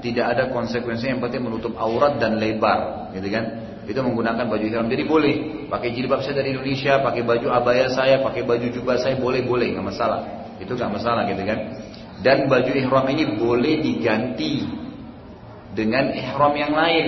tidak 0.05 0.37
ada 0.37 0.43
konsekuensinya 0.53 1.17
yang 1.17 1.23
penting 1.25 1.49
menutup 1.49 1.73
aurat 1.81 2.21
dan 2.21 2.37
lebar 2.37 3.11
gitu 3.17 3.25
kan 3.33 3.45
itu 3.89 3.97
menggunakan 4.01 4.45
baju 4.45 4.65
ihram 4.65 4.89
jadi 4.93 5.05
boleh 5.09 5.35
pakai 5.73 5.97
jilbab 5.97 6.21
saya 6.21 6.45
dari 6.45 6.53
Indonesia 6.53 7.01
pakai 7.01 7.25
baju 7.25 7.49
abaya 7.49 7.89
saya 7.89 8.21
pakai 8.21 8.45
baju 8.45 8.69
jubah 8.69 9.01
saya 9.01 9.17
boleh 9.17 9.41
boleh 9.41 9.73
nggak 9.73 9.87
masalah 9.89 10.53
itu 10.61 10.73
nggak 10.77 10.93
masalah 10.93 11.25
gitu 11.33 11.41
kan 11.49 11.59
dan 12.21 12.49
baju 12.49 12.73
ihram 12.73 13.05
ini 13.13 13.25
boleh 13.41 13.85
diganti 13.85 14.85
dengan 15.75 16.15
ihram 16.15 16.55
yang 16.55 16.73
lain. 16.73 17.07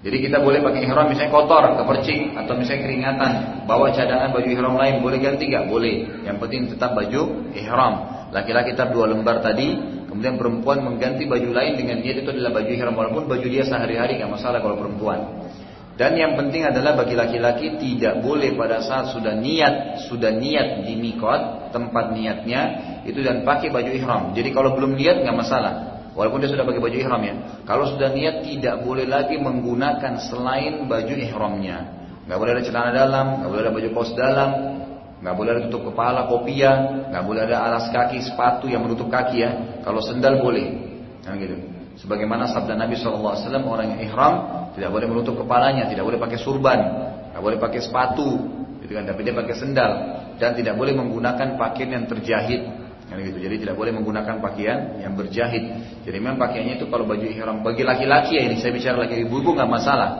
Jadi 0.00 0.16
kita 0.16 0.40
boleh 0.40 0.64
pakai 0.64 0.88
ihram 0.88 1.12
misalnya 1.12 1.28
kotor, 1.28 1.76
kepercik 1.76 2.32
atau 2.32 2.56
misalnya 2.56 2.88
keringatan, 2.88 3.32
bawa 3.68 3.92
cadangan 3.92 4.32
baju 4.32 4.48
ihram 4.48 4.72
lain 4.80 5.04
boleh 5.04 5.20
ganti 5.20 5.52
nggak? 5.52 5.68
Boleh. 5.68 6.24
Yang 6.24 6.36
penting 6.40 6.60
tetap 6.72 6.96
baju 6.96 7.52
ihram. 7.52 7.94
Laki-laki 8.32 8.72
tetap 8.72 8.96
dua 8.96 9.12
lembar 9.12 9.44
tadi, 9.44 9.76
kemudian 10.10 10.36
perempuan 10.36 10.82
mengganti 10.82 11.24
baju 11.24 11.54
lain 11.54 11.78
dengan 11.78 12.02
dia 12.02 12.18
itu 12.18 12.26
adalah 12.26 12.50
baju 12.50 12.70
ihram 12.70 12.94
walaupun 12.98 13.24
baju 13.30 13.46
dia 13.46 13.62
sehari-hari 13.62 14.18
nggak 14.18 14.32
masalah 14.34 14.58
kalau 14.58 14.76
perempuan. 14.76 15.48
Dan 16.00 16.16
yang 16.16 16.32
penting 16.32 16.64
adalah 16.64 16.96
bagi 16.96 17.12
laki-laki 17.12 17.76
tidak 17.76 18.24
boleh 18.24 18.56
pada 18.56 18.80
saat 18.80 19.12
sudah 19.12 19.36
niat, 19.36 20.08
sudah 20.08 20.32
niat 20.32 20.88
di 20.88 20.96
mikot, 20.96 21.70
tempat 21.76 22.16
niatnya, 22.16 22.60
itu 23.04 23.20
dan 23.20 23.44
pakai 23.44 23.68
baju 23.68 23.90
ihram. 23.92 24.22
Jadi 24.32 24.48
kalau 24.48 24.72
belum 24.80 24.96
niat 24.96 25.20
nggak 25.20 25.36
masalah. 25.36 25.74
Walaupun 26.16 26.40
dia 26.40 26.50
sudah 26.50 26.64
pakai 26.64 26.80
baju 26.80 26.96
ihram 26.96 27.20
ya. 27.20 27.34
Kalau 27.68 27.84
sudah 27.84 28.10
niat 28.16 28.48
tidak 28.48 28.80
boleh 28.80 29.04
lagi 29.04 29.36
menggunakan 29.36 30.24
selain 30.24 30.88
baju 30.88 31.14
ihramnya. 31.20 31.78
Nggak 32.24 32.38
boleh 32.40 32.52
ada 32.56 32.62
celana 32.64 32.90
dalam, 32.96 33.26
nggak 33.44 33.50
boleh 33.52 33.62
ada 33.68 33.72
baju 33.72 33.88
kaos 33.92 34.12
dalam, 34.16 34.50
nggak 35.20 35.34
boleh 35.36 35.50
ada 35.52 35.60
tutup 35.68 35.92
kepala 35.92 36.24
kopiah, 36.24 37.08
nggak 37.12 37.24
boleh 37.24 37.44
ada 37.44 37.56
alas 37.60 37.92
kaki 37.92 38.24
sepatu 38.24 38.64
yang 38.66 38.80
menutup 38.80 39.12
kaki 39.12 39.44
ya. 39.44 39.50
Kalau 39.84 40.00
sendal 40.00 40.40
boleh. 40.40 40.66
Nah, 41.24 41.36
gitu. 41.36 41.56
Sebagaimana 42.00 42.48
sabda 42.48 42.72
Nabi 42.80 42.96
SAW 42.96 43.36
orang 43.60 43.92
yang 43.92 44.00
ihram 44.08 44.34
tidak 44.72 44.88
boleh 44.88 45.04
menutup 45.04 45.36
kepalanya, 45.36 45.84
tidak 45.92 46.08
boleh 46.08 46.16
pakai 46.16 46.38
surban, 46.40 46.78
tidak 47.28 47.42
boleh 47.44 47.58
pakai 47.60 47.80
sepatu, 47.84 48.28
gitu 48.80 48.92
kan. 48.96 49.04
Tapi 49.04 49.20
dia 49.20 49.34
pakai 49.36 49.54
sendal 49.60 49.92
dan 50.40 50.56
tidak 50.56 50.80
boleh 50.80 50.96
menggunakan 50.96 51.60
pakaian 51.60 52.00
yang 52.00 52.04
terjahit. 52.08 52.62
Kan 53.10 53.20
gitu. 53.20 53.42
Jadi 53.42 53.66
tidak 53.66 53.74
boleh 53.76 53.92
menggunakan 53.92 54.38
pakaian 54.40 55.02
yang 55.02 55.18
berjahit. 55.18 55.64
Jadi 56.06 56.16
memang 56.16 56.40
pakaiannya 56.40 56.80
itu 56.80 56.86
kalau 56.88 57.04
baju 57.04 57.26
ihram 57.26 57.60
bagi 57.60 57.82
laki-laki 57.84 58.38
ya 58.38 58.48
ini 58.48 58.56
saya 58.62 58.72
bicara 58.72 59.04
laki 59.04 59.26
ibu-ibu 59.26 59.52
nggak 59.52 59.68
masalah. 59.68 60.10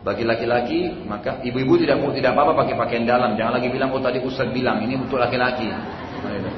Bagi 0.00 0.24
laki-laki 0.24 1.04
maka 1.04 1.44
ibu-ibu 1.44 1.76
tidak 1.76 2.00
tidak 2.16 2.32
apa-apa 2.32 2.64
pakai 2.64 2.74
pakaian 2.76 3.04
dalam. 3.04 3.36
Jangan 3.36 3.60
lagi 3.60 3.68
bilang 3.68 3.92
oh 3.92 4.00
tadi 4.00 4.16
Ustaz 4.24 4.48
bilang 4.48 4.80
ini 4.80 4.96
untuk 4.96 5.20
laki-laki. 5.20 5.68
Gitu. 5.68 6.50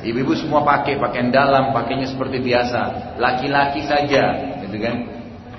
Ibu-ibu 0.00 0.32
semua 0.32 0.64
pakai 0.64 0.96
pakaian 0.96 1.28
dalam, 1.28 1.76
pakainya 1.76 2.08
seperti 2.08 2.40
biasa. 2.40 3.14
Laki-laki 3.20 3.84
saja, 3.84 4.32
gitu 4.64 4.80
kan? 4.80 4.96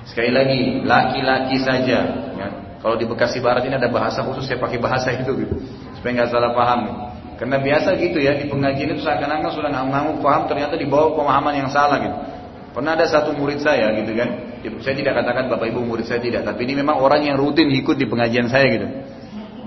Sekali 0.02 0.34
lagi, 0.34 0.82
laki-laki 0.82 1.62
saja. 1.62 1.98
Ya. 2.34 2.48
Kalau 2.82 2.98
di 2.98 3.06
Bekasi 3.06 3.38
Barat 3.38 3.62
ini 3.62 3.78
ada 3.78 3.86
bahasa 3.86 4.26
khusus, 4.26 4.50
saya 4.50 4.58
pakai 4.58 4.82
bahasa 4.82 5.14
itu 5.22 5.46
gitu. 5.46 5.54
Supaya 5.94 6.10
nggak 6.22 6.30
salah 6.34 6.50
paham. 6.58 6.80
Karena 7.38 7.62
biasa 7.62 7.94
gitu 8.02 8.18
ya, 8.18 8.34
di 8.34 8.50
pengajian 8.50 8.98
itu 8.98 9.02
seakan-akan 9.06 9.50
sudah 9.54 9.70
ngangguk 9.70 10.18
paham, 10.18 10.50
ternyata 10.50 10.74
dibawa 10.74 11.14
pemahaman 11.14 11.54
yang 11.62 11.70
salah 11.70 12.02
gitu. 12.02 12.18
Pernah 12.74 12.98
ada 12.98 13.06
satu 13.06 13.36
murid 13.38 13.62
saya 13.62 13.94
gitu 13.94 14.10
kan, 14.18 14.30
saya 14.62 14.94
tidak 14.94 15.12
katakan 15.18 15.50
bapak 15.50 15.74
ibu 15.74 15.82
murid 15.82 16.06
saya 16.06 16.22
tidak, 16.22 16.46
tapi 16.46 16.66
ini 16.66 16.78
memang 16.78 17.02
orang 17.02 17.26
yang 17.26 17.34
rutin 17.34 17.66
ikut 17.70 17.98
di 17.98 18.06
pengajian 18.06 18.46
saya 18.46 18.66
gitu. 18.70 18.88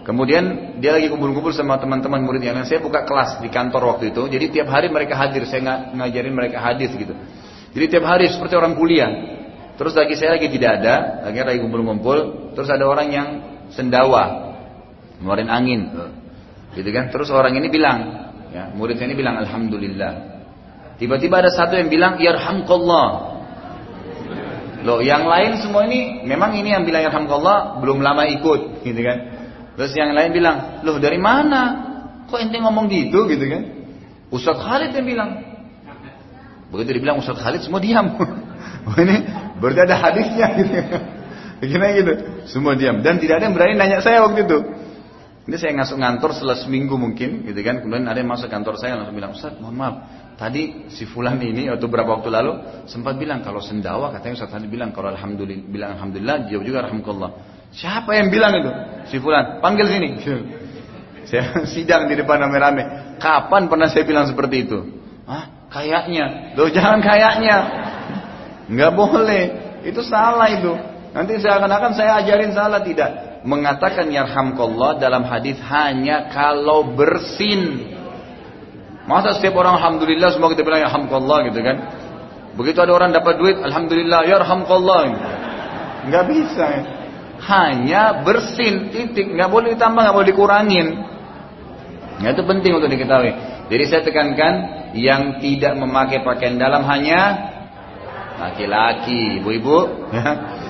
Kemudian 0.06 0.78
dia 0.78 0.94
lagi 0.94 1.10
kumpul-kumpul 1.10 1.50
sama 1.50 1.82
teman-teman 1.82 2.22
murid 2.22 2.46
yang 2.46 2.54
lain. 2.54 2.70
Saya 2.70 2.78
buka 2.78 3.10
kelas 3.10 3.42
di 3.42 3.50
kantor 3.50 3.98
waktu 3.98 4.14
itu. 4.14 4.22
Jadi 4.30 4.46
tiap 4.54 4.70
hari 4.70 4.86
mereka 4.94 5.18
hadir. 5.18 5.50
Saya 5.50 5.66
ngajarin 5.98 6.30
mereka 6.30 6.62
hadis 6.62 6.94
gitu. 6.94 7.18
Jadi 7.74 7.86
tiap 7.90 8.06
hari 8.06 8.30
seperti 8.30 8.54
orang 8.54 8.78
kuliah. 8.78 9.10
Terus 9.76 9.92
lagi 9.98 10.16
saya 10.16 10.40
lagi 10.40 10.48
tidak 10.48 10.80
ada, 10.80 11.26
lagi 11.28 11.42
lagi 11.44 11.60
kumpul-kumpul, 11.60 12.18
terus 12.56 12.72
ada 12.72 12.88
orang 12.88 13.08
yang 13.12 13.28
sendawa, 13.76 14.56
ngeluarin 15.20 15.52
angin, 15.52 15.92
gitu 16.72 16.90
kan? 16.96 17.12
Terus 17.12 17.28
orang 17.28 17.60
ini 17.60 17.68
bilang, 17.68 17.98
ya, 18.56 18.72
murid 18.72 18.96
saya 18.96 19.12
ini 19.12 19.20
bilang 19.20 19.36
alhamdulillah. 19.44 20.14
Tiba-tiba 20.96 21.44
ada 21.44 21.52
satu 21.52 21.76
yang 21.76 21.92
bilang 21.92 22.16
yarhamkallah. 22.24 23.35
Loh, 24.86 25.02
yang 25.02 25.26
lain 25.26 25.58
semua 25.58 25.90
ini 25.90 26.22
memang 26.22 26.54
ini 26.54 26.70
yang 26.70 26.86
bilang 26.86 27.10
yarhamkallah 27.10 27.82
belum 27.82 28.06
lama 28.06 28.30
ikut, 28.38 28.86
gitu 28.86 29.02
kan? 29.02 29.18
Terus 29.74 29.92
yang 29.98 30.14
lain 30.14 30.30
bilang, 30.30 30.86
loh 30.86 31.02
dari 31.02 31.18
mana? 31.18 31.62
Kok 32.30 32.38
ente 32.38 32.62
ngomong 32.62 32.86
gitu, 32.88 33.26
gitu 33.26 33.46
kan? 33.50 33.62
Ustadz 34.30 34.62
Khalid 34.62 34.94
yang 34.94 35.08
bilang. 35.10 35.30
Begitu 36.70 37.02
dibilang 37.02 37.18
Ustadz 37.18 37.42
Khalid 37.42 37.66
semua 37.66 37.82
diam. 37.82 38.14
Ini 39.04 39.18
berarti 39.58 39.82
ada 39.90 39.96
hadisnya 39.98 40.48
gitu. 40.62 40.74
Begini 41.66 41.88
gitu. 41.98 42.14
Semua 42.46 42.78
diam 42.78 43.02
dan 43.02 43.18
tidak 43.18 43.42
ada 43.42 43.50
yang 43.50 43.56
berani 43.58 43.74
nanya 43.74 44.06
saya 44.06 44.22
waktu 44.22 44.46
itu. 44.46 44.60
Ini 45.46 45.56
saya 45.62 45.78
ngasuk 45.78 45.98
ngantor 46.02 46.30
setelah 46.34 46.58
seminggu 46.58 46.98
mungkin, 46.98 47.46
gitu 47.46 47.62
kan. 47.62 47.82
Kemudian 47.82 48.06
ada 48.10 48.18
yang 48.18 48.30
masuk 48.30 48.50
kantor 48.50 48.82
saya 48.82 48.98
langsung 48.98 49.14
bilang, 49.14 49.34
Ustaz, 49.34 49.54
mohon 49.62 49.78
maaf, 49.78 49.96
tadi 50.36 50.92
si 50.92 51.08
Fulan 51.08 51.40
ini 51.40 51.72
atau 51.72 51.88
beberapa 51.88 52.20
waktu 52.20 52.30
lalu 52.32 52.54
sempat 52.88 53.16
bilang 53.16 53.42
kalau 53.42 53.64
sendawa 53.64 54.12
katanya 54.12 54.44
Ustaz 54.44 54.52
tadi 54.52 54.68
bilang 54.68 54.92
kalau 54.92 55.12
alhamdulillah 55.12 55.66
bilang 55.68 55.90
alhamdulillah 56.00 56.48
jawab 56.52 56.64
juga 56.64 56.78
alhamdulillah. 56.88 57.32
Siapa 57.76 58.12
yang 58.16 58.32
bilang 58.32 58.54
itu? 58.56 58.72
Si 59.12 59.18
Fulan, 59.20 59.60
panggil 59.60 59.88
sini. 59.90 60.10
Saya 61.30 61.66
sidang 61.66 62.06
di 62.06 62.16
depan 62.16 62.38
rame-rame. 62.38 63.18
Kapan 63.18 63.66
pernah 63.66 63.90
saya 63.90 64.06
bilang 64.06 64.30
seperti 64.30 64.70
itu? 64.70 64.78
Ah, 65.26 65.66
kayaknya. 65.74 66.54
Loh 66.54 66.70
jangan 66.70 67.02
kayaknya. 67.02 67.58
Nggak 68.70 68.94
boleh. 68.94 69.44
Itu 69.82 70.06
salah 70.06 70.46
itu. 70.54 70.70
Nanti 71.18 71.42
saya 71.42 71.58
akan-akan 71.58 71.92
saya 71.98 72.22
ajarin 72.22 72.54
salah 72.54 72.86
tidak. 72.86 73.42
Mengatakan 73.42 74.10
yarhamkallah 74.14 75.02
dalam 75.02 75.26
hadis 75.26 75.58
hanya 75.66 76.30
kalau 76.30 76.94
bersin. 76.94 77.94
Masa 79.06 79.38
setiap 79.38 79.62
orang 79.62 79.78
alhamdulillah 79.78 80.34
semua 80.34 80.50
kita 80.50 80.66
bilang 80.66 80.82
yarhamkallah 80.82 81.46
gitu 81.54 81.62
kan? 81.62 81.78
Begitu 82.58 82.80
ada 82.82 82.92
orang 82.96 83.14
dapat 83.14 83.38
duit, 83.38 83.58
alhamdulillah 83.62 84.26
yarhamkallah. 84.26 85.02
Nggak 86.10 86.26
bisa. 86.32 86.68
Hanya 87.46 88.26
bersin 88.26 88.90
titik, 88.90 89.30
nggak 89.30 89.50
boleh 89.52 89.78
ditambah, 89.78 90.02
nggak 90.02 90.16
boleh 90.16 90.30
dikurangin. 90.34 90.88
Ya, 92.24 92.32
itu 92.32 92.42
penting 92.48 92.72
untuk 92.74 92.90
diketahui. 92.90 93.36
Jadi 93.70 93.84
saya 93.92 94.02
tekankan 94.08 94.54
yang 94.96 95.44
tidak 95.44 95.76
memakai 95.76 96.24
pakaian 96.24 96.56
dalam 96.56 96.82
hanya 96.88 97.52
laki-laki, 98.40 99.44
ibu-ibu. 99.44 99.78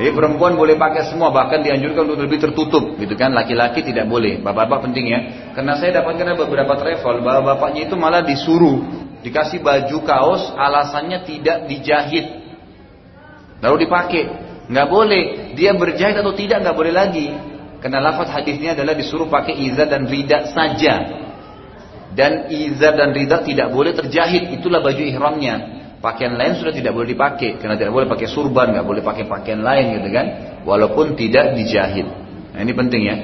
Jadi 0.00 0.16
perempuan 0.16 0.56
boleh 0.56 0.80
pakai 0.80 1.12
semua, 1.12 1.28
bahkan 1.28 1.60
dianjurkan 1.60 2.08
untuk 2.08 2.24
lebih 2.24 2.40
tertutup, 2.40 2.96
gitu 2.96 3.12
kan? 3.20 3.36
Laki-laki 3.36 3.84
tidak 3.84 4.08
boleh. 4.08 4.40
Bapak-bapak 4.40 4.88
penting 4.88 5.12
ya, 5.12 5.20
karena 5.52 5.76
saya 5.76 6.00
dapatkan 6.00 6.40
beberapa 6.40 6.72
travel, 6.72 7.20
bapak-bapaknya 7.20 7.84
itu 7.84 8.00
malah 8.00 8.24
disuruh 8.24 8.80
dikasih 9.20 9.60
baju 9.60 9.96
kaos, 10.00 10.56
alasannya 10.56 11.20
tidak 11.28 11.68
dijahit. 11.68 12.26
Lalu 13.60 13.84
dipakai. 13.84 14.22
Nggak 14.72 14.88
boleh. 14.88 15.24
Dia 15.52 15.76
berjahit 15.76 16.16
atau 16.16 16.32
tidak 16.32 16.64
nggak 16.64 16.76
boleh 16.76 16.92
lagi. 16.96 17.28
Karena 17.84 18.00
lafaz 18.00 18.32
hadisnya 18.32 18.72
adalah 18.72 18.96
disuruh 18.96 19.28
pakai 19.28 19.52
izar 19.68 19.88
dan 19.88 20.08
rida 20.08 20.48
saja. 20.52 20.94
Dan 22.16 22.48
izar 22.48 22.96
dan 22.96 23.12
rida 23.12 23.44
tidak 23.44 23.68
boleh 23.68 23.92
terjahit. 23.92 24.48
Itulah 24.56 24.80
baju 24.80 25.02
ihramnya. 25.04 25.79
Pakaian 26.00 26.32
lain 26.32 26.56
sudah 26.56 26.72
tidak 26.72 26.96
boleh 26.96 27.12
dipakai. 27.12 27.60
Karena 27.60 27.76
tidak 27.76 27.92
boleh 27.92 28.08
pakai 28.08 28.24
surban, 28.24 28.72
nggak 28.72 28.86
boleh 28.88 29.04
pakai 29.04 29.28
pakaian 29.28 29.60
lain 29.60 30.00
gitu 30.00 30.08
kan. 30.08 30.26
Walaupun 30.64 31.12
tidak 31.12 31.52
dijahit. 31.60 32.08
Nah 32.56 32.60
ini 32.64 32.72
penting 32.72 33.02
ya. 33.04 33.16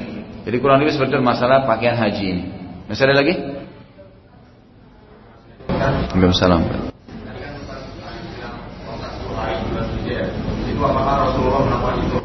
Jadi 0.44 0.56
kurang 0.60 0.84
lebih 0.84 0.92
seperti 0.92 1.16
masalah 1.18 1.64
pakaian 1.64 1.96
haji 1.96 2.24
ini. 2.24 2.44
Masih 2.86 3.08
ada 3.08 3.16
lagi? 3.16 3.34
Waalaikumsalam. 5.66 6.62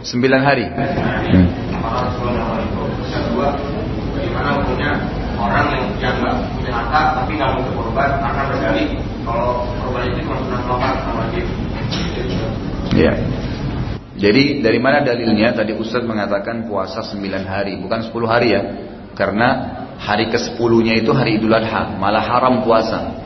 Sembilan 0.04 0.42
hari. 0.44 0.66
Hmm. 0.68 1.48
bagaimana 4.12 4.50
hukumnya 4.60 4.92
orang 5.40 5.66
yang 5.98 6.16
nggak 6.20 6.36
punya 6.56 6.72
harta 6.72 7.02
tapi 7.24 7.32
nggak 7.40 7.50
mau 7.58 7.62
berkorban 7.68 8.10
karena 8.22 8.42
berdalih 8.52 8.88
Ya. 12.92 13.14
Jadi 14.22 14.62
dari 14.62 14.78
mana 14.78 15.02
dalilnya? 15.02 15.56
Tadi 15.58 15.74
Ustadz 15.74 16.06
mengatakan 16.06 16.70
puasa 16.70 17.02
9 17.02 17.42
hari, 17.42 17.74
bukan 17.82 18.06
10 18.06 18.30
hari 18.30 18.54
ya. 18.54 18.62
Karena 19.18 19.48
hari 19.98 20.30
ke-10-nya 20.30 21.02
itu 21.02 21.12
hari 21.14 21.42
Idul 21.42 21.54
Adha, 21.54 21.98
malah 21.98 22.22
haram 22.22 22.62
puasa. 22.62 23.18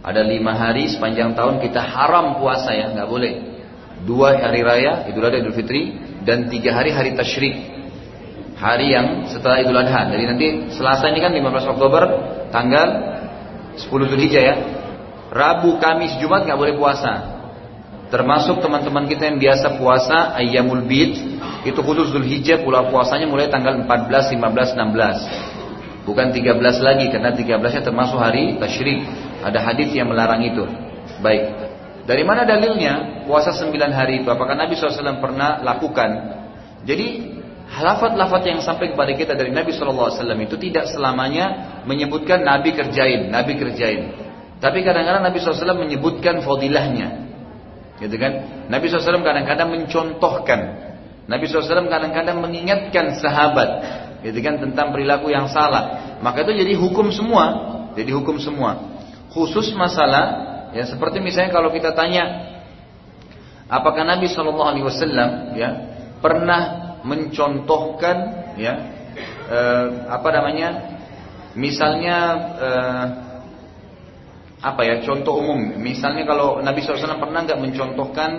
Ada 0.00 0.24
lima 0.24 0.56
hari 0.56 0.88
sepanjang 0.88 1.36
tahun 1.36 1.60
kita 1.60 1.82
haram 1.82 2.40
puasa 2.40 2.72
ya, 2.72 2.94
nggak 2.94 3.08
boleh. 3.10 3.32
Dua 4.06 4.38
hari 4.38 4.64
raya, 4.64 5.06
Idul 5.10 5.26
Adha, 5.28 5.42
Idul 5.42 5.54
Fitri, 5.54 5.98
dan 6.24 6.46
tiga 6.46 6.78
hari 6.78 6.94
hari 6.94 7.12
Tashrik. 7.18 7.54
Hari 8.54 8.86
yang 8.92 9.06
setelah 9.28 9.60
Idul 9.60 9.76
Adha. 9.76 10.08
Jadi 10.14 10.24
nanti 10.24 10.46
Selasa 10.78 11.10
ini 11.10 11.18
kan 11.18 11.32
15 11.34 11.74
Oktober, 11.74 12.02
tanggal 12.54 12.88
10 13.76 14.10
Zulhijjah 14.10 14.42
ya. 14.42 14.56
Rabu, 15.30 15.78
Kamis, 15.78 16.18
Jumat 16.18 16.42
nggak 16.42 16.58
boleh 16.58 16.74
puasa. 16.74 17.40
Termasuk 18.10 18.58
teman-teman 18.58 19.06
kita 19.06 19.30
yang 19.30 19.38
biasa 19.38 19.78
puasa 19.78 20.34
Ayyamul 20.34 20.82
Bid 20.90 21.14
itu 21.62 21.78
khusus 21.78 22.10
Zulhijjah 22.10 22.66
pula 22.66 22.90
puasanya 22.90 23.30
mulai 23.30 23.46
tanggal 23.46 23.86
14, 23.86 24.34
15, 24.34 24.74
16. 24.74 26.10
Bukan 26.10 26.26
13 26.34 26.58
lagi 26.82 27.06
karena 27.06 27.30
13-nya 27.30 27.82
termasuk 27.86 28.18
hari 28.18 28.58
Tashrik. 28.58 29.06
Ada 29.46 29.62
hadis 29.62 29.94
yang 29.94 30.10
melarang 30.10 30.42
itu. 30.42 30.66
Baik. 31.22 31.70
Dari 32.10 32.26
mana 32.26 32.42
dalilnya 32.42 33.22
puasa 33.30 33.54
9 33.54 33.70
hari 33.94 34.26
itu? 34.26 34.28
Apakah 34.28 34.58
Nabi 34.58 34.74
SAW 34.74 35.22
pernah 35.22 35.62
lakukan? 35.62 36.10
Jadi 36.82 37.38
lafat-lafat 37.70 38.42
yang 38.50 38.58
sampai 38.58 38.90
kepada 38.90 39.14
kita 39.14 39.38
dari 39.38 39.54
Nabi 39.54 39.70
SAW 39.70 40.10
itu 40.18 40.58
tidak 40.58 40.90
selamanya 40.90 41.78
menyebutkan 41.86 42.42
Nabi 42.42 42.74
kerjain, 42.74 43.30
Nabi 43.30 43.54
kerjain. 43.54 44.29
Tapi 44.60 44.84
kadang-kadang 44.84 45.24
Nabi 45.24 45.40
SAW 45.40 45.80
menyebutkan 45.80 46.44
fadilahnya. 46.44 47.32
Gitu 47.96 48.16
kan? 48.20 48.66
Nabi 48.68 48.92
SAW 48.92 49.24
kadang-kadang 49.24 49.68
mencontohkan. 49.72 50.60
Nabi 51.24 51.44
SAW 51.48 51.88
kadang-kadang 51.88 52.44
mengingatkan 52.44 53.16
sahabat. 53.18 53.70
Gitu 54.20 54.36
kan? 54.44 54.60
Tentang 54.60 54.92
perilaku 54.92 55.32
yang 55.32 55.48
salah. 55.48 56.16
Maka 56.20 56.44
itu 56.44 56.52
jadi 56.60 56.76
hukum 56.76 57.08
semua. 57.08 57.44
Jadi 57.96 58.12
hukum 58.12 58.36
semua 58.36 58.90
khusus 59.30 59.72
masalah 59.78 60.24
ya 60.74 60.84
seperti 60.86 61.22
misalnya 61.22 61.54
kalau 61.54 61.70
kita 61.70 61.94
tanya 61.94 62.50
apakah 63.70 64.02
Nabi 64.02 64.26
Wasallam 64.26 65.54
ya 65.54 65.70
pernah 66.18 66.92
mencontohkan 67.06 68.16
ya 68.58 68.74
eh, 69.48 69.86
apa 70.10 70.28
namanya 70.34 70.68
misalnya 71.54 72.16
eh, 72.58 73.04
apa 74.60 74.80
ya 74.84 74.94
contoh 75.00 75.40
umum 75.40 75.80
misalnya 75.80 76.28
kalau 76.28 76.60
Nabi 76.60 76.84
SAW 76.84 77.16
pernah 77.16 77.48
nggak 77.48 77.60
mencontohkan 77.60 78.30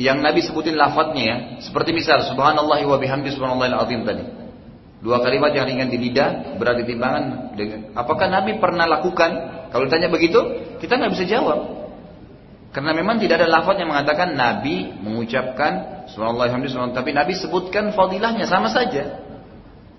yang 0.00 0.24
Nabi 0.24 0.40
sebutin 0.40 0.76
lafadznya 0.80 1.24
ya 1.24 1.36
seperti 1.60 1.92
misal 1.92 2.24
Subhanallah 2.24 2.80
wa 2.88 2.96
bihamdi 2.96 3.28
Subhanallahil 3.36 3.76
azim 3.76 4.00
tadi 4.08 4.24
Dua 5.02 5.18
kalimat 5.18 5.50
yang 5.50 5.66
ringan 5.66 5.90
di 5.90 5.98
lidah, 5.98 6.54
berat 6.62 6.78
di 6.78 6.94
timbangan. 6.94 7.58
Apakah 7.98 8.30
Nabi 8.30 8.62
pernah 8.62 8.86
lakukan? 8.86 9.30
Kalau 9.74 9.90
ditanya 9.90 10.06
begitu, 10.06 10.38
kita 10.78 10.94
nggak 10.94 11.10
bisa 11.18 11.26
jawab. 11.26 11.90
Karena 12.70 12.94
memang 12.94 13.18
tidak 13.18 13.42
ada 13.42 13.50
lafaz 13.50 13.82
yang 13.82 13.90
mengatakan 13.90 14.38
Nabi 14.38 14.94
mengucapkan 15.02 16.06
Subhanallah 16.06 16.54
tapi 16.94 17.10
Nabi 17.10 17.34
sebutkan 17.34 17.90
fadilahnya 17.90 18.46
sama 18.46 18.70
saja. 18.70 19.31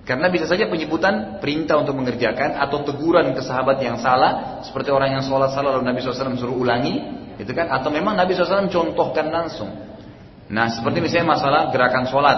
Karena 0.04 0.28
bisa 0.28 0.44
saja 0.44 0.68
penyebutan 0.68 1.40
perintah 1.40 1.80
untuk 1.80 1.96
mengerjakan 1.96 2.60
atau 2.60 2.84
teguran 2.84 3.32
ke 3.32 3.40
sahabat 3.40 3.80
yang 3.80 3.96
salah, 4.04 4.60
seperti 4.68 4.92
orang 4.92 5.16
yang 5.16 5.24
sholat 5.24 5.56
salah 5.56 5.80
lalu 5.80 5.88
Nabi 5.88 6.04
SAW 6.04 6.36
suruh 6.36 6.60
ulangi, 6.60 7.00
itu 7.40 7.52
kan? 7.56 7.72
Atau 7.72 7.88
memang 7.88 8.20
Nabi 8.20 8.36
SAW 8.36 8.68
contohkan 8.68 9.32
langsung. 9.32 9.72
Nah, 10.52 10.68
seperti 10.68 11.00
misalnya 11.00 11.40
masalah 11.40 11.72
gerakan 11.72 12.04
sholat, 12.12 12.38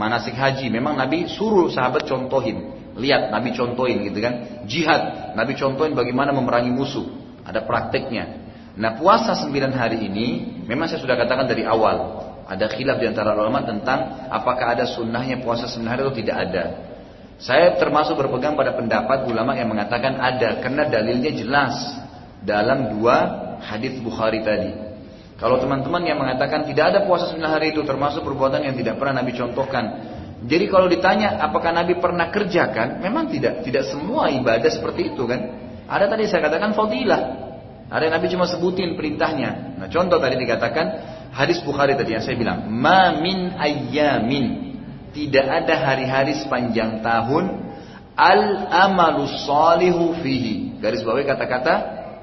manasik 0.00 0.32
haji 0.32 0.72
memang 0.72 0.96
Nabi 0.96 1.28
suruh 1.28 1.68
sahabat 1.68 2.08
contohin. 2.08 2.72
Lihat 2.96 3.28
Nabi 3.28 3.52
contohin 3.52 4.06
gitu 4.06 4.22
kan? 4.24 4.64
Jihad 4.64 5.34
Nabi 5.36 5.58
contohin 5.58 5.92
bagaimana 5.92 6.30
memerangi 6.32 6.72
musuh. 6.72 7.04
Ada 7.44 7.66
prakteknya. 7.66 8.48
Nah 8.74 8.96
puasa 8.96 9.36
9 9.38 9.52
hari 9.70 10.08
ini 10.08 10.26
memang 10.66 10.90
saya 10.90 10.98
sudah 10.98 11.14
katakan 11.14 11.46
dari 11.46 11.62
awal 11.62 12.26
ada 12.48 12.66
khilaf 12.66 12.98
di 12.98 13.06
antara 13.06 13.36
ulama 13.36 13.62
tentang 13.62 14.26
apakah 14.30 14.74
ada 14.74 14.88
sunnahnya 14.88 15.42
puasa 15.42 15.70
9 15.70 15.86
hari 15.86 16.00
atau 16.02 16.14
tidak 16.14 16.36
ada 16.48 16.64
saya 17.38 17.74
termasuk 17.76 18.14
berpegang 18.14 18.54
pada 18.54 18.74
pendapat 18.74 19.26
ulama 19.26 19.58
yang 19.58 19.68
mengatakan 19.70 20.16
ada 20.18 20.62
karena 20.62 20.86
dalilnya 20.86 21.32
jelas 21.34 21.74
dalam 22.44 22.98
dua 22.98 23.16
hadis 23.64 23.98
Bukhari 23.98 24.40
tadi 24.44 24.84
kalau 25.34 25.58
teman-teman 25.58 26.02
yang 26.06 26.18
mengatakan 26.22 26.62
tidak 26.62 26.94
ada 26.94 26.98
puasa 27.04 27.34
sembilan 27.34 27.58
hari 27.58 27.74
itu 27.74 27.82
termasuk 27.82 28.22
perbuatan 28.22 28.62
yang 28.62 28.78
tidak 28.78 29.02
pernah 29.02 29.20
Nabi 29.20 29.34
contohkan. 29.34 29.84
Jadi 30.44 30.64
kalau 30.70 30.86
ditanya 30.86 31.42
apakah 31.42 31.74
Nabi 31.74 31.98
pernah 31.98 32.30
kerjakan, 32.30 33.02
memang 33.02 33.26
tidak. 33.28 33.66
Tidak 33.66 33.84
semua 33.90 34.30
ibadah 34.30 34.70
seperti 34.70 35.12
itu 35.12 35.26
kan. 35.26 35.40
Ada 35.90 36.06
tadi 36.06 36.30
saya 36.30 36.46
katakan 36.46 36.72
fadilah. 36.78 37.22
Ada 37.90 38.02
yang 38.08 38.14
Nabi 38.16 38.26
cuma 38.30 38.46
sebutin 38.46 38.94
perintahnya. 38.94 39.80
Nah 39.82 39.88
contoh 39.90 40.22
tadi 40.22 40.38
dikatakan 40.38 40.86
hadis 41.34 41.58
Bukhari 41.66 41.98
tadi 41.98 42.14
yang 42.14 42.22
saya 42.22 42.38
bilang, 42.38 42.70
ma 42.70 43.18
min 43.18 43.58
ayyamin. 43.58 44.63
Tidak 45.14 45.46
ada 45.46 45.74
hari-hari 45.78 46.34
sepanjang 46.42 46.98
tahun 47.00 47.44
al 48.18 48.42
amalus 48.68 49.46
salihu 49.46 50.18
fihi. 50.18 50.82
Garis 50.82 51.06
bawahi 51.06 51.22
kata-kata 51.22 51.74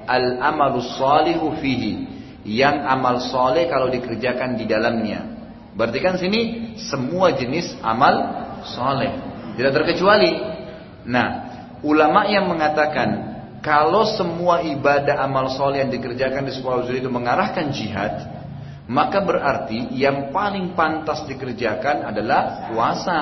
al 0.04 0.38
amalus 0.44 0.92
salihu 1.00 1.56
fihi 1.56 2.12
yang 2.42 2.82
amal 2.86 3.22
soleh 3.22 3.70
kalau 3.70 3.86
dikerjakan 3.90 4.58
di 4.58 4.66
dalamnya. 4.66 5.22
Berarti 5.72 5.98
kan 6.02 6.18
sini 6.18 6.74
semua 6.76 7.32
jenis 7.32 7.78
amal 7.80 8.14
soleh, 8.66 9.12
tidak 9.56 9.72
terkecuali. 9.82 10.36
Nah, 11.08 11.28
ulama 11.80 12.28
yang 12.28 12.50
mengatakan 12.50 13.32
kalau 13.62 14.04
semua 14.18 14.60
ibadah 14.66 15.22
amal 15.22 15.48
soleh 15.54 15.86
yang 15.86 15.90
dikerjakan 15.94 16.44
di 16.44 16.52
sebuah 16.52 16.84
itu 16.92 17.08
mengarahkan 17.08 17.70
jihad, 17.72 18.41
maka 18.92 19.24
berarti 19.24 19.88
yang 19.96 20.28
paling 20.28 20.76
pantas 20.76 21.24
dikerjakan 21.24 22.12
adalah 22.12 22.68
puasa. 22.68 23.20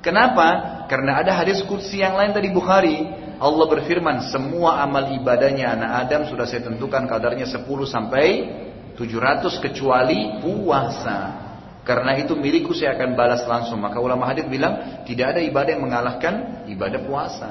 Kenapa? 0.00 0.80
Karena 0.88 1.20
ada 1.20 1.36
hadis 1.36 1.60
kudsi 1.68 2.00
yang 2.00 2.16
lain 2.16 2.32
tadi 2.32 2.48
Bukhari 2.48 3.26
Allah 3.36 3.66
berfirman, 3.68 4.32
semua 4.32 4.80
amal 4.80 5.12
ibadahnya 5.12 5.76
anak 5.76 5.90
Adam 6.08 6.22
sudah 6.24 6.48
saya 6.48 6.64
tentukan 6.64 7.04
kadarnya 7.04 7.44
10 7.44 7.68
sampai 7.84 8.26
700 8.96 9.60
kecuali 9.60 10.40
puasa. 10.40 11.44
Karena 11.84 12.16
itu 12.16 12.32
milikku 12.32 12.72
saya 12.72 12.96
akan 12.96 13.12
balas 13.12 13.44
langsung. 13.44 13.78
Maka 13.78 14.00
ulama 14.00 14.24
hadis 14.24 14.48
bilang 14.48 15.04
tidak 15.04 15.36
ada 15.36 15.40
ibadah 15.44 15.70
yang 15.76 15.84
mengalahkan 15.84 16.34
ibadah 16.64 17.00
puasa. 17.04 17.50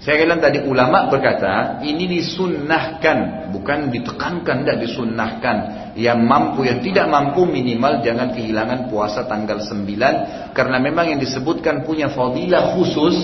Saya 0.00 0.24
bilang 0.24 0.42
tadi 0.42 0.64
ulama 0.64 1.06
berkata 1.12 1.78
ini 1.84 2.08
disunnahkan, 2.10 3.50
bukan 3.54 3.92
ditekankan, 3.92 4.66
tidak 4.66 4.78
disunnahkan. 4.88 5.56
Yang 5.94 6.20
mampu, 6.24 6.64
yang 6.66 6.80
tidak 6.80 7.06
mampu 7.06 7.44
minimal 7.44 8.00
jangan 8.00 8.32
kehilangan 8.32 8.88
puasa 8.88 9.28
tanggal 9.28 9.60
9 9.60 10.56
karena 10.56 10.76
memang 10.80 11.12
yang 11.12 11.20
disebutkan 11.20 11.84
punya 11.84 12.08
fadilah 12.10 12.74
khusus 12.74 13.14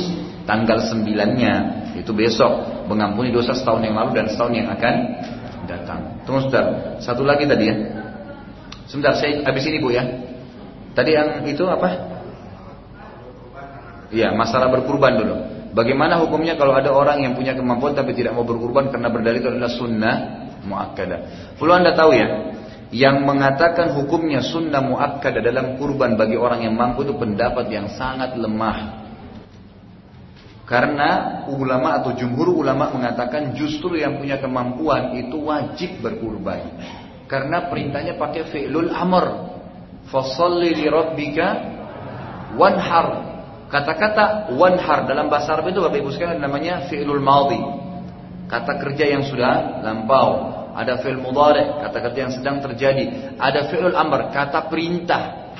tanggal 0.44 0.80
sembilannya 0.84 1.54
itu 1.98 2.12
besok 2.14 2.86
mengampuni 2.86 3.34
dosa 3.34 3.52
setahun 3.52 3.82
yang 3.84 3.98
lalu 3.98 4.10
dan 4.16 4.26
setahun 4.30 4.52
yang 4.54 4.68
akan 4.70 4.94
datang. 5.66 6.00
Tunggu 6.24 6.46
sebentar. 6.46 6.66
Satu 7.02 7.26
lagi 7.26 7.44
tadi 7.44 7.64
ya. 7.68 7.76
Sebentar 8.88 9.18
saya 9.18 9.44
habis 9.44 9.66
ini 9.68 9.82
Bu 9.82 9.92
ya. 9.92 10.06
Tadi 10.96 11.10
yang 11.12 11.44
itu 11.44 11.66
apa? 11.68 12.16
Iya, 14.08 14.32
masalah 14.32 14.72
berkurban 14.72 15.20
dulu. 15.20 15.36
Bagaimana 15.72 16.16
hukumnya 16.24 16.56
kalau 16.56 16.72
ada 16.72 16.88
orang 16.88 17.20
yang 17.24 17.36
punya 17.36 17.52
kemampuan 17.52 17.92
tapi 17.92 18.16
tidak 18.16 18.32
mau 18.32 18.44
berkurban 18.44 18.88
karena 18.88 19.08
berdalil 19.12 19.40
itu 19.40 19.50
adalah 19.52 19.72
sunnah 19.72 20.16
muakkadah. 20.64 21.20
Perlu 21.60 21.72
anda 21.76 21.92
tahu 21.92 22.16
ya, 22.16 22.28
yang 22.88 23.28
mengatakan 23.28 23.92
hukumnya 23.92 24.40
sunnah 24.40 24.80
muakkadah 24.80 25.44
dalam 25.44 25.76
kurban 25.76 26.16
bagi 26.16 26.40
orang 26.40 26.64
yang 26.64 26.72
mampu 26.72 27.04
itu 27.04 27.12
pendapat 27.16 27.68
yang 27.68 27.92
sangat 27.92 28.32
lemah. 28.40 29.04
Karena 30.68 31.42
ulama 31.48 31.96
atau 31.96 32.12
jumhur 32.12 32.52
ulama 32.52 32.92
mengatakan 32.92 33.56
justru 33.56 33.96
yang 33.96 34.20
punya 34.20 34.36
kemampuan 34.36 35.16
itu 35.16 35.36
wajib 35.40 36.04
berkurban. 36.04 36.60
Karena 37.24 37.68
perintahnya 37.68 38.20
pakai 38.20 38.48
fi'lul 38.52 38.92
amr. 38.92 39.48
Fasalli 40.12 40.76
li 40.76 40.86
rabbika 40.88 41.46
wanhar. 42.56 43.37
Kata-kata 43.68 44.56
wanhar 44.56 45.04
dalam 45.04 45.28
bahasa 45.28 45.52
Arab 45.52 45.68
itu 45.68 45.84
Bapak 45.84 46.00
Ibu 46.00 46.10
sekalian 46.16 46.40
namanya 46.40 46.88
fi'lul 46.88 47.20
madhi. 47.20 47.60
Kata 48.48 48.80
kerja 48.80 49.04
yang 49.12 49.28
sudah 49.28 49.84
lampau. 49.84 50.56
Ada 50.72 51.02
fi'l 51.02 51.18
mudhari, 51.18 51.68
kata 51.82 51.98
kerja 52.00 52.20
yang 52.28 52.32
sedang 52.32 52.62
terjadi. 52.64 53.36
Ada 53.36 53.68
fi'lul 53.68 53.92
amr, 53.98 54.30
kata 54.32 54.72
perintah. 54.72 55.52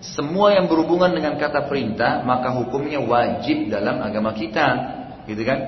Semua 0.00 0.54
yang 0.54 0.66
berhubungan 0.66 1.14
dengan 1.14 1.38
kata 1.38 1.70
perintah 1.70 2.26
maka 2.26 2.50
hukumnya 2.50 2.98
wajib 3.02 3.70
dalam 3.70 4.02
agama 4.02 4.34
kita, 4.34 4.66
gitu 5.26 5.42
kan? 5.46 5.58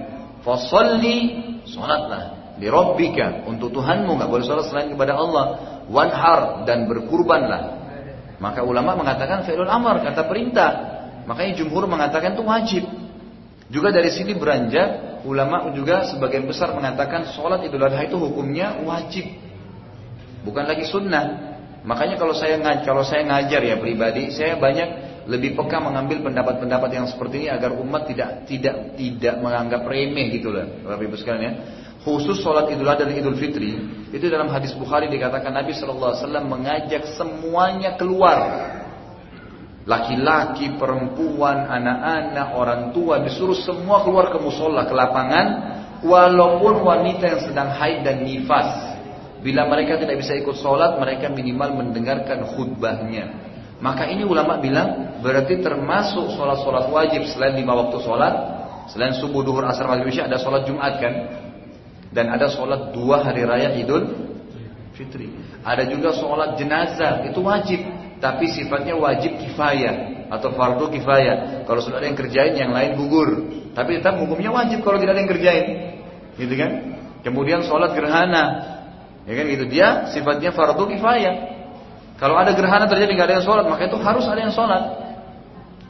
Fasalli 0.42 1.18
salatlah 1.66 2.54
di 2.58 2.70
Rabbika 2.70 3.46
untuk 3.50 3.74
Tuhanmu 3.74 4.14
nggak 4.14 4.30
boleh 4.30 4.44
salat 4.46 4.70
selain 4.70 4.94
kepada 4.94 5.18
Allah. 5.18 5.44
Wanhar 5.90 6.64
dan 6.64 6.88
berkurbanlah. 6.88 7.82
Maka 8.40 8.64
ulama 8.64 8.96
mengatakan 8.96 9.44
fi'lul 9.44 9.68
amr 9.68 10.00
kata 10.00 10.22
perintah. 10.26 10.70
Makanya 11.24 11.52
jumhur 11.60 11.88
mengatakan 11.88 12.36
itu 12.36 12.44
wajib. 12.44 12.84
Juga 13.72 13.88
dari 13.90 14.12
sini 14.12 14.36
beranjak 14.36 15.20
ulama 15.24 15.72
juga 15.72 16.04
sebagian 16.04 16.44
besar 16.44 16.76
mengatakan 16.76 17.32
sholat 17.32 17.64
idul 17.64 17.80
adha 17.80 18.04
itu 18.04 18.16
hukumnya 18.20 18.76
wajib. 18.84 19.24
Bukan 20.44 20.64
lagi 20.68 20.84
sunnah. 20.84 21.56
Makanya 21.84 22.16
kalau 22.16 22.32
saya 22.36 22.60
kalau 22.84 23.04
saya 23.04 23.24
ngajar 23.24 23.60
ya 23.60 23.76
pribadi, 23.80 24.32
saya 24.32 24.56
banyak 24.56 25.04
lebih 25.24 25.56
peka 25.56 25.80
mengambil 25.80 26.20
pendapat-pendapat 26.20 26.90
yang 26.92 27.06
seperti 27.08 27.44
ini 27.44 27.48
agar 27.48 27.72
umat 27.76 28.08
tidak 28.08 28.44
tidak 28.44 28.96
tidak 28.96 29.34
menganggap 29.40 29.84
remeh 29.88 30.32
gitu 30.36 30.52
loh, 30.52 30.64
Bapak 30.84 31.04
Ibu 31.04 31.16
sekalian 31.16 31.42
ya. 31.44 31.52
Khusus 32.04 32.44
sholat 32.44 32.68
Idul 32.68 32.84
Adha 32.84 33.08
dan 33.08 33.16
Idul 33.16 33.40
Fitri 33.40 33.72
itu 34.12 34.26
dalam 34.28 34.52
hadis 34.52 34.76
Bukhari 34.76 35.08
dikatakan 35.08 35.48
Nabi 35.48 35.72
Wasallam 35.72 36.52
mengajak 36.52 37.16
semuanya 37.16 37.96
keluar, 37.96 38.36
laki-laki, 39.84 40.80
perempuan, 40.80 41.68
anak-anak, 41.68 42.48
orang 42.56 42.82
tua 42.96 43.20
disuruh 43.20 43.56
semua 43.56 44.00
keluar 44.00 44.32
ke 44.32 44.38
musola, 44.40 44.88
ke 44.88 44.94
lapangan, 44.96 45.46
walaupun 46.00 46.80
wanita 46.80 47.24
yang 47.24 47.40
sedang 47.44 47.68
haid 47.72 48.04
dan 48.04 48.24
nifas. 48.24 48.96
Bila 49.44 49.68
mereka 49.68 50.00
tidak 50.00 50.24
bisa 50.24 50.32
ikut 50.40 50.56
sholat, 50.56 50.96
mereka 50.96 51.28
minimal 51.28 51.84
mendengarkan 51.84 52.48
khutbahnya. 52.48 53.52
Maka 53.84 54.08
ini 54.08 54.24
ulama 54.24 54.56
bilang 54.56 55.20
berarti 55.20 55.60
termasuk 55.60 56.32
sholat-sholat 56.32 56.88
wajib 56.88 57.28
selain 57.28 57.52
lima 57.52 57.76
waktu 57.76 58.00
sholat, 58.00 58.34
selain 58.88 59.12
subuh, 59.20 59.44
duhur, 59.44 59.68
asar, 59.68 59.84
maghrib, 59.84 60.08
isya 60.08 60.24
ada 60.24 60.40
sholat 60.40 60.64
Jumat 60.64 60.96
kan, 60.96 61.14
dan 62.08 62.32
ada 62.32 62.48
sholat 62.48 62.96
dua 62.96 63.20
hari 63.20 63.44
raya 63.44 63.76
Idul 63.76 64.32
Fitri. 64.94 65.30
Ada 65.66 65.90
juga 65.90 66.14
sholat 66.14 66.54
jenazah 66.54 67.26
itu 67.26 67.42
wajib, 67.42 67.80
tapi 68.22 68.46
sifatnya 68.50 68.94
wajib 68.94 69.36
kifayah 69.42 70.26
atau 70.30 70.54
fardu 70.54 70.90
kifayah. 70.94 71.66
Kalau 71.66 71.82
sudah 71.82 71.98
ada 71.98 72.06
yang 72.06 72.18
kerjain, 72.18 72.54
yang 72.54 72.70
lain 72.70 72.94
gugur. 72.94 73.50
Tapi 73.74 73.98
tetap 73.98 74.22
hukumnya 74.22 74.54
wajib 74.54 74.86
kalau 74.86 75.02
tidak 75.02 75.18
ada 75.18 75.20
yang 75.26 75.32
kerjain, 75.34 75.66
gitu 76.38 76.54
kan? 76.54 76.70
Kemudian 77.26 77.66
sholat 77.66 77.90
gerhana, 77.98 78.74
Ya 79.24 79.32
kan 79.40 79.44
gitu. 79.48 79.64
Dia 79.68 80.12
sifatnya 80.12 80.52
fardu 80.52 80.84
kifayah. 80.84 81.34
Kalau 82.20 82.36
ada 82.38 82.54
gerhana 82.54 82.86
terjadi 82.86 83.10
nggak 83.16 83.28
ada 83.28 83.34
yang 83.40 83.46
sholat, 83.46 83.66
maka 83.66 83.88
itu 83.88 83.98
harus 83.98 84.24
ada 84.28 84.40
yang 84.40 84.54
sholat. 84.54 84.82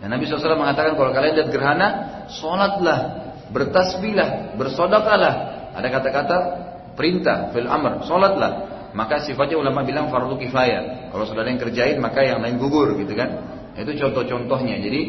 Dan 0.01 0.09
Nabi 0.15 0.25
SAW 0.25 0.57
mengatakan 0.57 0.97
kalau 0.97 1.11
kalian 1.13 1.35
lihat 1.37 1.51
gerhana, 1.53 1.89
sholatlah, 2.33 2.99
bertasbihlah, 3.53 4.57
bersodakalah. 4.57 5.35
Ada 5.75 5.89
kata-kata 5.91 6.37
perintah, 6.95 7.51
fil 7.51 7.67
amr, 7.67 8.07
sholatlah. 8.07 8.74
Maka 8.95 9.27
sifatnya 9.27 9.59
ulama 9.59 9.83
bilang 9.83 10.07
fardu 10.09 10.39
kifayah. 10.39 11.11
Kalau 11.11 11.25
sudah 11.27 11.43
ada 11.43 11.51
yang 11.51 11.59
kerjain, 11.59 11.99
maka 11.99 12.23
yang 12.23 12.39
lain 12.39 12.63
gugur, 12.63 12.95
gitu 12.95 13.11
kan? 13.19 13.31
Itu 13.75 13.91
contoh-contohnya. 13.99 14.79
Jadi 14.79 15.01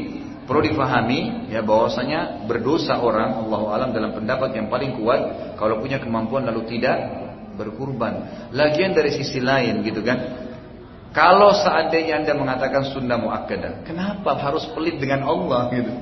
perlu 0.45 0.61
difahami 0.61 1.49
ya 1.53 1.61
bahwasanya 1.65 2.45
berdosa 2.45 3.01
orang 3.01 3.45
Allah 3.45 3.61
alam 3.77 3.89
dalam 3.93 4.13
pendapat 4.13 4.53
yang 4.53 4.69
paling 4.69 4.97
kuat 5.01 5.21
kalau 5.57 5.81
punya 5.81 5.97
kemampuan 6.01 6.45
lalu 6.45 6.65
tidak 6.69 6.97
berkurban. 7.57 8.25
Lagian 8.53 8.93
dari 8.93 9.13
sisi 9.13 9.41
lain 9.41 9.81
gitu 9.86 10.01
kan. 10.05 10.45
Kalau 11.15 11.55
seandainya 11.55 12.25
Anda 12.25 12.36
mengatakan 12.36 12.91
sunnah 12.91 13.15
muakkadah, 13.15 13.88
kenapa 13.88 14.36
harus 14.36 14.67
pelit 14.75 14.99
dengan 14.99 15.23
Allah 15.23 15.71
gitu? 15.71 15.93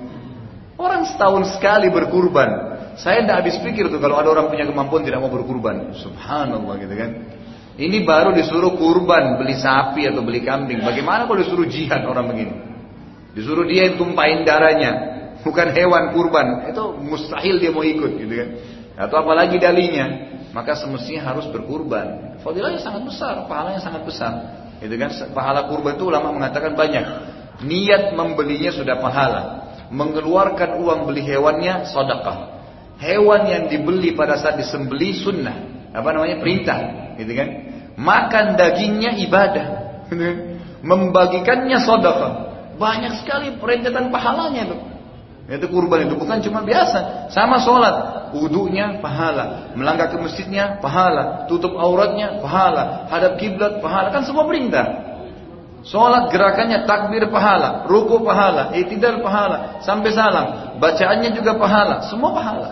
Orang 0.73 1.05
setahun 1.05 1.53
sekali 1.53 1.93
berkurban. 1.93 2.73
Saya 2.97 3.21
tidak 3.21 3.45
habis 3.45 3.61
pikir 3.61 3.93
tuh 3.93 4.01
kalau 4.01 4.17
ada 4.17 4.33
orang 4.33 4.49
punya 4.49 4.65
kemampuan 4.65 5.05
tidak 5.05 5.21
mau 5.21 5.29
berkurban. 5.29 5.93
Subhanallah 6.01 6.75
gitu 6.81 6.95
kan. 6.97 7.11
Ini 7.73 8.05
baru 8.05 8.37
disuruh 8.37 8.77
kurban, 8.77 9.41
beli 9.41 9.57
sapi 9.57 10.05
atau 10.05 10.21
beli 10.21 10.45
kambing. 10.45 10.85
Bagaimana 10.85 11.25
kalau 11.25 11.41
disuruh 11.41 11.65
jihad 11.65 12.05
orang 12.05 12.29
begini? 12.29 12.53
Disuruh 13.33 13.65
dia 13.65 13.89
yang 13.89 13.97
tumpahin 13.97 14.45
darahnya, 14.45 14.91
bukan 15.41 15.73
hewan 15.73 16.13
kurban. 16.13 16.69
Itu 16.69 17.01
mustahil 17.01 17.57
dia 17.57 17.73
mau 17.73 17.81
ikut 17.81 18.11
gitu 18.21 18.33
kan. 18.33 18.49
Atau 18.93 19.25
apalagi 19.25 19.57
dalinya 19.57 20.33
maka 20.53 20.77
semestinya 20.77 21.33
harus 21.33 21.49
berkurban. 21.49 22.37
Fadilahnya 22.45 22.77
sangat 22.77 23.09
besar, 23.09 23.49
pahalanya 23.49 23.81
sangat 23.81 24.05
besar. 24.05 24.33
Itu 24.77 24.93
kan 25.01 25.09
pahala 25.33 25.65
kurban 25.65 25.97
itu 25.97 26.05
ulama 26.13 26.29
mengatakan 26.29 26.77
banyak. 26.77 27.05
Niat 27.65 28.13
membelinya 28.13 28.69
sudah 28.69 29.01
pahala. 29.01 29.41
Mengeluarkan 29.89 30.77
uang 30.77 31.09
beli 31.09 31.25
hewannya 31.25 31.89
sedekah. 31.89 32.53
Hewan 33.01 33.49
yang 33.49 33.63
dibeli 33.65 34.13
pada 34.13 34.37
saat 34.37 34.61
disembeli 34.61 35.17
sunnah. 35.17 35.89
Apa 35.93 36.13
namanya? 36.13 36.37
Perintah. 36.37 36.79
Gitu 37.19 37.31
kan? 37.33 37.47
Makan 37.97 38.45
dagingnya 38.57 39.17
ibadah. 39.23 39.65
Gitu 40.09 40.21
kan? 40.27 40.37
Membagikannya 40.83 41.77
sedekah. 41.79 42.33
Banyak 42.75 43.23
sekali 43.23 43.55
perentetan 43.61 44.09
pahalanya 44.09 44.63
tuh. 44.73 44.79
Itu 45.43 45.67
kurban 45.67 46.07
itu 46.07 46.15
bukan 46.15 46.39
cuma 46.39 46.63
biasa, 46.63 47.27
sama 47.27 47.59
sholat, 47.59 48.31
wudhunya 48.31 49.03
pahala, 49.03 49.75
melangkah 49.75 50.15
ke 50.15 50.17
masjidnya 50.17 50.79
pahala, 50.79 51.43
tutup 51.51 51.75
auratnya 51.75 52.39
pahala, 52.39 53.11
hadap 53.11 53.35
kiblat 53.35 53.83
pahala, 53.83 54.07
kan 54.15 54.23
semua 54.23 54.47
perintah. 54.47 55.11
Sholat 55.83 56.31
gerakannya 56.31 56.87
takbir 56.87 57.27
pahala, 57.27 57.83
ruku 57.91 58.23
pahala, 58.23 58.71
itidal 58.71 59.19
pahala, 59.19 59.83
sampai 59.83 60.15
salam, 60.15 60.79
bacaannya 60.79 61.35
juga 61.35 61.59
pahala, 61.59 62.07
semua 62.07 62.31
pahala. 62.31 62.67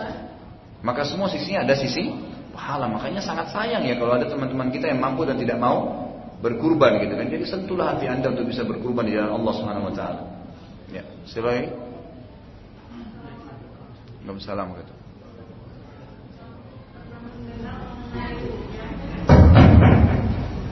Maka 0.80 1.04
semua 1.04 1.28
sisinya 1.28 1.68
ada 1.68 1.76
sisi 1.76 2.08
pahala, 2.52 2.86
makanya 2.86 3.24
sangat 3.24 3.50
sayang 3.50 3.82
ya 3.88 3.96
kalau 3.96 4.14
ada 4.14 4.28
teman-teman 4.28 4.68
kita 4.68 4.92
yang 4.92 5.00
mampu 5.00 5.24
dan 5.24 5.40
tidak 5.40 5.56
mau 5.56 6.08
berkurban 6.44 7.00
gitu 7.00 7.16
kan. 7.16 7.26
Jadi 7.26 7.44
sentuhlah 7.48 7.96
hati 7.96 8.06
anda 8.06 8.30
untuk 8.30 8.46
bisa 8.46 8.62
berkurban 8.62 9.08
di 9.08 9.16
jalan 9.16 9.40
Allah 9.40 9.52
Subhanahu 9.56 9.88
Wa 9.90 9.94
Taala. 9.96 10.22
Ya, 10.92 11.02
silakan. 11.24 11.82
Waalaikumsalam 14.22 14.68
kata. 14.74 14.94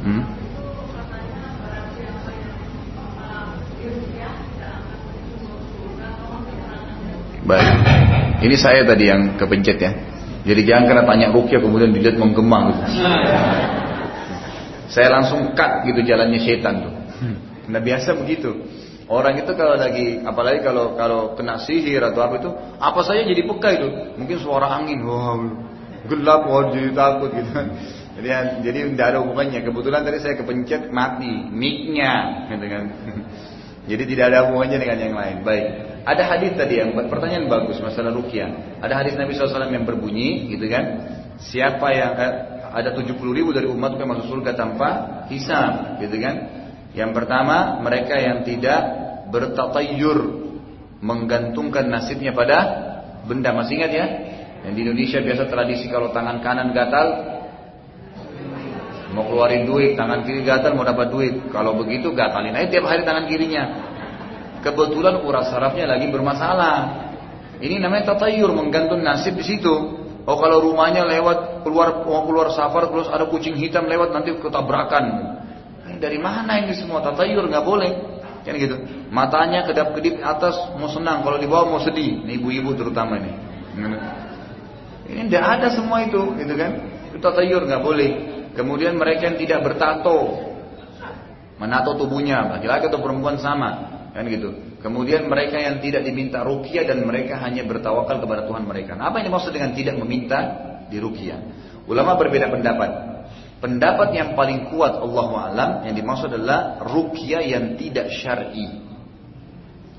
Hmm? 0.00 0.22
Baik. 7.44 7.68
Ini 8.40 8.56
saya 8.56 8.86
tadi 8.86 9.10
yang 9.10 9.36
kepencet 9.36 9.78
ya. 9.82 9.92
Jadi 10.40 10.60
jangan 10.64 10.84
kena 10.88 11.02
tanya 11.04 11.26
Rukia 11.32 11.60
kemudian 11.60 11.92
dilihat 11.92 12.16
menggema 12.16 12.72
gitu. 12.72 12.82
Saya 14.90 15.08
langsung 15.12 15.52
cut 15.52 15.86
gitu 15.86 16.00
jalannya 16.02 16.40
setan 16.40 16.74
tuh. 16.82 16.94
Nah 17.70 17.80
biasa 17.80 18.16
begitu. 18.18 18.50
Orang 19.10 19.42
itu 19.42 19.50
kalau 19.58 19.74
lagi, 19.74 20.22
apalagi 20.22 20.62
kalau 20.62 20.94
kalau 20.94 21.34
kena 21.34 21.58
sihir 21.58 21.98
atau 21.98 22.22
apa 22.22 22.38
itu, 22.38 22.50
apa 22.78 23.00
saja 23.02 23.26
jadi 23.26 23.42
peka 23.42 23.68
itu. 23.74 23.88
Mungkin 24.14 24.38
suara 24.38 24.70
angin, 24.78 25.02
wah, 25.02 25.34
gelap, 26.06 26.46
wah 26.46 26.70
jadi 26.70 26.94
takut 26.94 27.34
gitu. 27.34 27.50
Jadi 28.10 28.26
jadi 28.66 28.78
tidak 28.92 29.06
ada 29.16 29.18
hubungannya. 29.24 29.64
Kebetulan 29.64 30.04
tadi 30.04 30.18
saya 30.20 30.36
kepencet 30.36 30.92
mati, 30.92 31.30
micnya, 31.48 32.44
gitu 32.52 32.66
kan. 32.68 32.84
Jadi 33.90 34.02
tidak 34.12 34.24
ada 34.34 34.38
hubungannya 34.44 34.76
dengan 34.76 34.98
yang 35.00 35.14
lain. 35.16 35.36
Baik. 35.40 35.89
Ada 36.00 36.22
hadis 36.24 36.56
tadi 36.56 36.80
yang 36.80 36.96
pertanyaan 36.96 37.46
bagus 37.46 37.76
masalah 37.78 38.12
rukyah. 38.16 38.80
Ada 38.80 38.94
hadis 39.04 39.14
Nabi 39.20 39.36
SAW 39.36 39.68
yang 39.68 39.84
berbunyi, 39.84 40.48
gitu 40.48 40.64
kan? 40.72 40.84
Siapa 41.40 41.86
yang 41.92 42.12
eh, 42.16 42.32
ada 42.72 42.96
70 42.96 43.20
ribu 43.36 43.52
dari 43.52 43.68
umat 43.68 44.00
yang 44.00 44.08
masuk 44.08 44.32
surga 44.32 44.56
tanpa 44.56 44.88
hisab, 45.28 46.00
gitu 46.00 46.16
kan? 46.16 46.34
Yang 46.96 47.10
pertama, 47.14 47.78
mereka 47.84 48.16
yang 48.16 48.42
tidak 48.42 48.80
bertatayur 49.30 50.18
menggantungkan 51.00 51.88
nasibnya 51.88 52.32
pada 52.32 52.58
benda 53.24 53.52
masih 53.52 53.80
ingat 53.80 53.92
ya? 53.92 54.06
Yang 54.68 54.72
di 54.76 54.80
Indonesia 54.84 55.18
biasa 55.24 55.42
tradisi 55.48 55.86
kalau 55.88 56.12
tangan 56.12 56.44
kanan 56.44 56.72
gatal 56.76 57.06
mau 59.10 59.26
keluarin 59.26 59.66
duit, 59.66 59.98
tangan 59.98 60.22
kiri 60.22 60.46
gatal 60.46 60.76
mau 60.76 60.86
dapat 60.86 61.10
duit. 61.10 61.34
Kalau 61.50 61.74
begitu 61.76 62.12
gatalin 62.14 62.54
aja 62.54 62.68
tiap 62.68 62.86
hari 62.86 63.02
tangan 63.02 63.26
kirinya. 63.26 63.64
Kebetulan 64.60 65.24
urat 65.24 65.48
sarafnya 65.48 65.88
lagi 65.88 66.08
bermasalah. 66.12 67.08
Ini 67.60 67.80
namanya 67.80 68.16
tatayur 68.16 68.52
menggantung 68.52 69.00
nasib 69.00 69.36
di 69.36 69.44
situ. 69.44 69.74
Oh 70.28 70.36
kalau 70.36 70.60
rumahnya 70.60 71.04
lewat 71.08 71.64
keluar 71.64 72.04
mau 72.04 72.28
keluar 72.28 72.52
safar 72.52 72.92
terus 72.92 73.08
ada 73.08 73.24
kucing 73.28 73.56
hitam 73.56 73.88
lewat 73.88 74.12
nanti 74.12 74.36
ketabrakan. 74.36 75.36
Dari 76.00 76.20
mana 76.20 76.60
ini 76.60 76.76
semua 76.76 77.00
tatayur 77.00 77.48
nggak 77.48 77.64
boleh. 77.64 77.92
Kan 78.44 78.56
gitu. 78.56 78.76
Matanya 79.12 79.68
kedap-kedip 79.68 80.20
atas 80.24 80.56
mau 80.76 80.88
senang, 80.88 81.20
kalau 81.20 81.36
di 81.36 81.44
bawah 81.44 81.76
mau 81.76 81.80
sedih. 81.80 82.24
Ini 82.24 82.40
ibu-ibu 82.40 82.72
terutama 82.72 83.20
ini. 83.20 83.32
Ini 85.10 85.28
tidak 85.28 85.44
ada 85.58 85.68
semua 85.74 86.06
itu, 86.06 86.36
gitu 86.38 86.54
kan? 86.56 86.72
Itu 87.12 87.18
tatayur 87.20 87.68
nggak 87.68 87.82
boleh. 87.82 88.10
Kemudian 88.56 88.96
mereka 88.96 89.28
yang 89.28 89.36
tidak 89.36 89.60
bertato, 89.66 90.40
menato 91.60 91.94
tubuhnya, 92.00 92.56
laki-laki 92.56 92.88
atau 92.88 93.00
perempuan 93.02 93.36
sama, 93.38 93.99
kan 94.10 94.26
gitu. 94.26 94.50
Kemudian 94.82 95.30
mereka 95.30 95.60
yang 95.60 95.78
tidak 95.78 96.02
diminta 96.02 96.42
rukyah 96.42 96.88
dan 96.88 97.02
mereka 97.06 97.38
hanya 97.38 97.62
bertawakal 97.62 98.18
kepada 98.18 98.46
Tuhan 98.46 98.66
mereka. 98.66 98.98
Nah, 98.98 99.10
apa 99.10 99.22
yang 99.22 99.30
dimaksud 99.30 99.54
dengan 99.54 99.70
tidak 99.76 99.96
meminta 100.02 100.38
di 100.90 100.98
rukyah? 100.98 101.38
Ulama 101.86 102.18
berbeda 102.18 102.50
pendapat. 102.50 102.90
Pendapat 103.60 104.16
yang 104.16 104.32
paling 104.32 104.72
kuat 104.72 104.96
Allah 104.96 105.28
alam 105.52 105.70
yang 105.84 105.94
dimaksud 105.94 106.32
adalah 106.32 106.80
rukyah 106.80 107.44
yang 107.44 107.76
tidak 107.76 108.08
syar'i. 108.08 108.88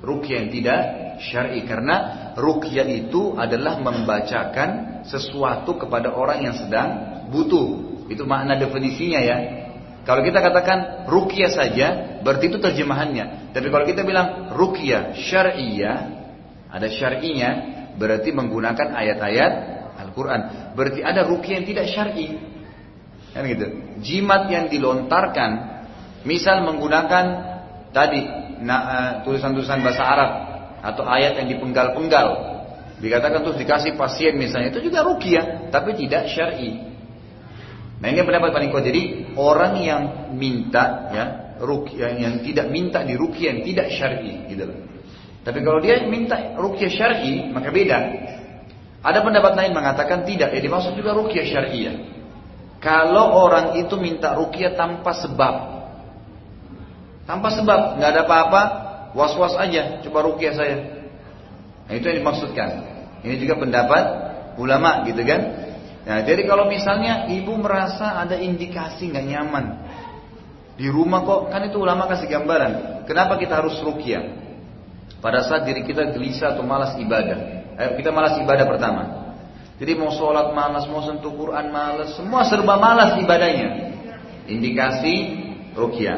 Rukyah 0.02 0.36
yang 0.42 0.50
tidak 0.50 0.80
syar'i 1.22 1.62
karena 1.70 1.96
rukyah 2.34 2.90
itu 2.90 3.38
adalah 3.38 3.78
membacakan 3.78 5.06
sesuatu 5.06 5.78
kepada 5.78 6.10
orang 6.10 6.50
yang 6.50 6.56
sedang 6.58 6.90
butuh. 7.30 8.02
Itu 8.10 8.26
makna 8.26 8.58
definisinya 8.58 9.22
ya. 9.22 9.38
Kalau 10.02 10.26
kita 10.26 10.42
katakan 10.42 11.06
rukyah 11.06 11.52
saja, 11.54 11.88
berarti 12.26 12.50
itu 12.50 12.58
terjemahannya. 12.58 13.54
Tapi 13.54 13.68
kalau 13.70 13.86
kita 13.86 14.02
bilang 14.02 14.50
rukyah 14.50 15.14
syar'iyah, 15.14 15.98
ada 16.74 16.88
syar'inya, 16.90 17.50
berarti 18.02 18.34
menggunakan 18.34 18.98
ayat-ayat 18.98 19.54
Al-Quran. 20.02 20.74
Berarti 20.74 21.06
ada 21.06 21.22
rukyah 21.30 21.62
yang 21.62 21.68
tidak 21.70 21.86
syar'i. 21.94 22.28
Kan 23.32 23.46
gitu. 23.46 23.66
Jimat 24.02 24.50
yang 24.50 24.66
dilontarkan, 24.74 25.52
misal 26.26 26.66
menggunakan 26.66 27.26
tadi 27.94 28.22
eh, 28.58 29.12
tulisan-tulisan 29.22 29.86
bahasa 29.86 30.04
Arab 30.04 30.32
atau 30.82 31.06
ayat 31.06 31.38
yang 31.38 31.48
dipenggal-penggal, 31.54 32.28
dikatakan 32.98 33.46
terus 33.46 33.62
dikasih 33.62 33.94
pasien 33.94 34.34
misalnya, 34.34 34.74
itu 34.74 34.90
juga 34.90 35.06
rukyah, 35.06 35.70
tapi 35.70 35.94
tidak 35.94 36.26
syar'i. 36.26 36.91
Nah 38.02 38.08
ini 38.10 38.26
pendapat 38.26 38.50
paling 38.50 38.70
kuat. 38.74 38.84
Jadi 38.90 39.34
orang 39.38 39.74
yang 39.78 40.02
minta 40.34 41.14
ya 41.14 41.26
rukyah 41.62 42.18
yang 42.18 42.42
tidak 42.42 42.74
minta 42.74 43.06
di 43.06 43.14
rukyah 43.14 43.54
yang 43.54 43.62
tidak 43.62 43.88
syar'i 43.94 44.50
gitu. 44.50 44.66
Tapi 45.46 45.60
kalau 45.62 45.80
dia 45.82 46.02
minta 46.10 46.58
rukyah 46.58 46.92
syar'i 46.92 47.54
maka 47.54 47.70
beda. 47.70 48.00
Ada 49.02 49.26
pendapat 49.26 49.58
lain 49.58 49.74
mengatakan 49.74 50.30
tidak, 50.30 50.54
ya 50.54 50.62
dimaksud 50.62 50.94
juga 50.94 51.18
rukyah 51.18 51.46
syar'iyah. 51.46 51.96
Kalau 52.78 53.34
orang 53.34 53.78
itu 53.82 53.98
minta 53.98 54.38
rukyah 54.38 54.78
tanpa 54.78 55.18
sebab. 55.18 55.56
Tanpa 57.26 57.50
sebab, 57.54 57.98
nggak 57.98 58.10
ada 58.14 58.22
apa-apa, 58.26 58.62
was-was 59.18 59.58
aja, 59.58 60.02
coba 60.06 60.26
rukyah 60.30 60.54
saya. 60.54 60.78
Nah, 61.90 61.94
itu 61.98 62.06
yang 62.10 62.22
dimaksudkan. 62.22 62.70
Ini 63.26 63.42
juga 63.42 63.58
pendapat 63.58 64.04
ulama 64.58 65.06
gitu 65.10 65.22
kan. 65.26 65.42
Nah, 66.02 66.26
jadi 66.26 66.50
kalau 66.50 66.66
misalnya 66.66 67.30
ibu 67.30 67.54
merasa 67.62 68.18
ada 68.18 68.34
indikasi 68.34 69.14
nggak 69.14 69.26
nyaman 69.26 69.66
di 70.82 70.90
rumah 70.90 71.22
kok, 71.22 71.54
kan 71.54 71.62
itu 71.62 71.78
ulama 71.78 72.10
kasih 72.10 72.26
gambaran. 72.26 73.06
Kenapa 73.06 73.38
kita 73.38 73.62
harus 73.62 73.78
rukyah? 73.86 74.42
Pada 75.22 75.46
saat 75.46 75.70
diri 75.70 75.86
kita 75.86 76.10
gelisah 76.10 76.58
atau 76.58 76.66
malas 76.66 76.98
ibadah, 76.98 77.38
eh, 77.78 77.90
kita 78.02 78.10
malas 78.10 78.42
ibadah 78.42 78.66
pertama. 78.66 79.04
Jadi 79.78 79.94
mau 79.94 80.10
sholat 80.10 80.54
malas, 80.58 80.90
mau 80.90 81.06
sentuh 81.06 81.34
Quran 81.38 81.70
malas, 81.70 82.18
semua 82.18 82.46
serba 82.50 82.82
malas 82.82 83.18
ibadahnya. 83.22 83.94
Indikasi 84.50 85.14
rukyah. 85.78 86.18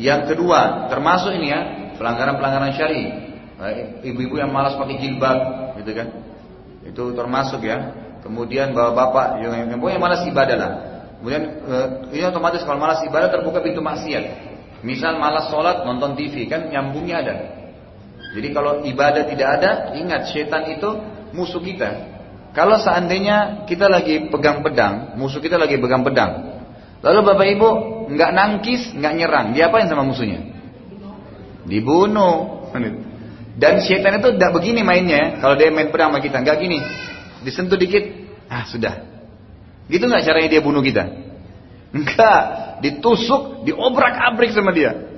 Yang 0.00 0.32
kedua, 0.32 0.88
termasuk 0.88 1.36
ini 1.36 1.52
ya 1.52 1.60
pelanggaran-pelanggaran 2.00 2.72
syari. 2.72 3.04
Ibu-ibu 4.08 4.40
yang 4.40 4.48
malas 4.54 4.78
pakai 4.80 4.96
jilbab, 5.04 5.38
gitu 5.84 5.92
kan? 5.92 6.08
Itu 6.88 7.12
termasuk 7.12 7.60
ya 7.60 8.07
kemudian 8.22 8.74
bawa 8.74 8.94
bapak 8.94 9.26
yang 9.42 9.70
yang 9.70 10.02
malas 10.02 10.22
ibadah 10.26 10.56
lah. 10.56 10.72
Kemudian 11.18 11.42
eh, 11.66 11.86
ini 12.14 12.24
otomatis 12.30 12.62
kalau 12.62 12.78
malas 12.78 13.02
ibadah 13.02 13.28
terbuka 13.30 13.58
pintu 13.58 13.82
maksiat. 13.82 14.24
Misal 14.86 15.18
malas 15.18 15.50
sholat 15.50 15.82
nonton 15.82 16.14
TV 16.14 16.46
kan 16.46 16.70
nyambungnya 16.70 17.16
ada. 17.26 17.34
Jadi 18.38 18.48
kalau 18.54 18.86
ibadah 18.86 19.26
tidak 19.26 19.48
ada, 19.58 19.70
ingat 19.98 20.30
setan 20.30 20.70
itu 20.70 20.88
musuh 21.34 21.58
kita. 21.58 22.18
Kalau 22.54 22.78
seandainya 22.78 23.66
kita 23.66 23.90
lagi 23.90 24.30
pegang 24.30 24.62
pedang, 24.62 25.18
musuh 25.18 25.42
kita 25.42 25.58
lagi 25.58 25.78
pegang 25.82 26.06
pedang. 26.06 26.62
Lalu 27.02 27.18
bapak 27.26 27.46
ibu 27.58 27.68
nggak 28.14 28.30
nangkis, 28.34 28.94
nggak 28.94 29.12
nyerang, 29.18 29.46
dia 29.54 29.70
apa 29.70 29.82
yang 29.82 29.88
sama 29.90 30.06
musuhnya? 30.06 30.40
Dibunuh. 31.66 32.70
Dan 33.58 33.82
setan 33.82 34.22
itu 34.22 34.38
tidak 34.38 34.54
begini 34.54 34.86
mainnya. 34.86 35.42
Kalau 35.42 35.58
dia 35.58 35.74
main 35.74 35.90
pedang 35.90 36.14
sama 36.14 36.22
kita, 36.22 36.38
nggak 36.46 36.58
gini 36.62 36.78
disentuh 37.42 37.78
dikit, 37.78 38.04
ah 38.50 38.64
sudah. 38.66 39.04
Gitu 39.88 40.04
nggak 40.04 40.24
caranya 40.24 40.48
dia 40.48 40.62
bunuh 40.62 40.84
kita? 40.84 41.04
Enggak, 41.88 42.40
ditusuk, 42.84 43.64
diobrak-abrik 43.64 44.52
sama 44.52 44.76
dia. 44.76 45.08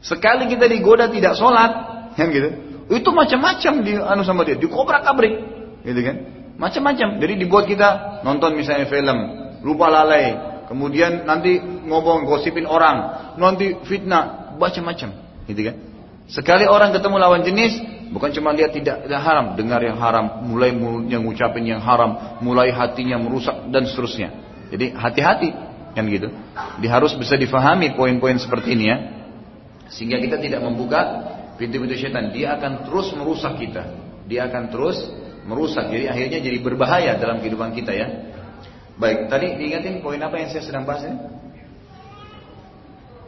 Sekali 0.00 0.48
kita 0.48 0.64
digoda 0.64 1.12
tidak 1.12 1.36
sholat, 1.36 1.70
kan 2.16 2.28
gitu. 2.32 2.48
Itu 2.86 3.10
macam-macam 3.12 3.72
di 3.82 3.92
anu 3.98 4.22
sama 4.22 4.46
dia, 4.46 4.56
dikobrak-abrik, 4.56 5.34
gitu 5.84 6.00
kan? 6.00 6.16
Macam-macam. 6.56 7.20
Jadi 7.20 7.34
dibuat 7.36 7.68
kita 7.68 8.22
nonton 8.24 8.56
misalnya 8.56 8.88
film, 8.88 9.18
lupa 9.60 9.92
lalai, 9.92 10.62
kemudian 10.70 11.28
nanti 11.28 11.60
ngomong 11.60 12.24
gosipin 12.24 12.64
orang, 12.64 13.34
nanti 13.36 13.76
fitnah, 13.84 14.56
macam-macam, 14.56 15.10
gitu 15.44 15.60
kan? 15.60 15.76
Sekali 16.26 16.66
orang 16.66 16.90
ketemu 16.90 17.16
lawan 17.22 17.42
jenis, 17.46 17.96
Bukan 18.06 18.30
cuma 18.30 18.54
lihat 18.54 18.70
tidak, 18.70 19.02
tidak 19.02 19.20
haram, 19.20 19.58
dengar 19.58 19.82
yang 19.82 19.98
haram, 19.98 20.46
mulai 20.46 20.70
mulutnya 20.70 21.18
ngucapin 21.18 21.66
yang 21.66 21.82
haram, 21.82 22.38
mulai 22.38 22.70
hatinya 22.70 23.18
merusak 23.18 23.66
dan 23.74 23.82
seterusnya. 23.82 24.30
Jadi 24.70 24.94
hati-hati 24.94 25.50
kan 25.96 26.06
gitu. 26.06 26.30
Dia 26.78 26.90
harus 26.96 27.18
bisa 27.18 27.34
difahami 27.34 27.98
poin-poin 27.98 28.38
seperti 28.38 28.78
ini 28.78 28.84
ya. 28.86 28.96
Sehingga 29.90 30.22
kita 30.22 30.38
tidak 30.38 30.62
membuka 30.62 31.00
pintu-pintu 31.58 31.98
setan. 31.98 32.30
Dia 32.30 32.54
akan 32.56 32.86
terus 32.86 33.10
merusak 33.16 33.58
kita. 33.58 33.82
Dia 34.30 34.46
akan 34.46 34.70
terus 34.70 34.98
merusak. 35.44 35.90
Jadi 35.90 36.06
akhirnya 36.06 36.38
jadi 36.42 36.58
berbahaya 36.62 37.18
dalam 37.18 37.42
kehidupan 37.42 37.74
kita 37.74 37.90
ya. 37.90 38.06
Baik, 38.96 39.28
tadi 39.28 39.60
diingatin 39.60 40.00
poin 40.00 40.18
apa 40.22 40.40
yang 40.40 40.48
saya 40.48 40.62
sedang 40.62 40.86
bahas 40.86 41.04
ini? 41.04 41.18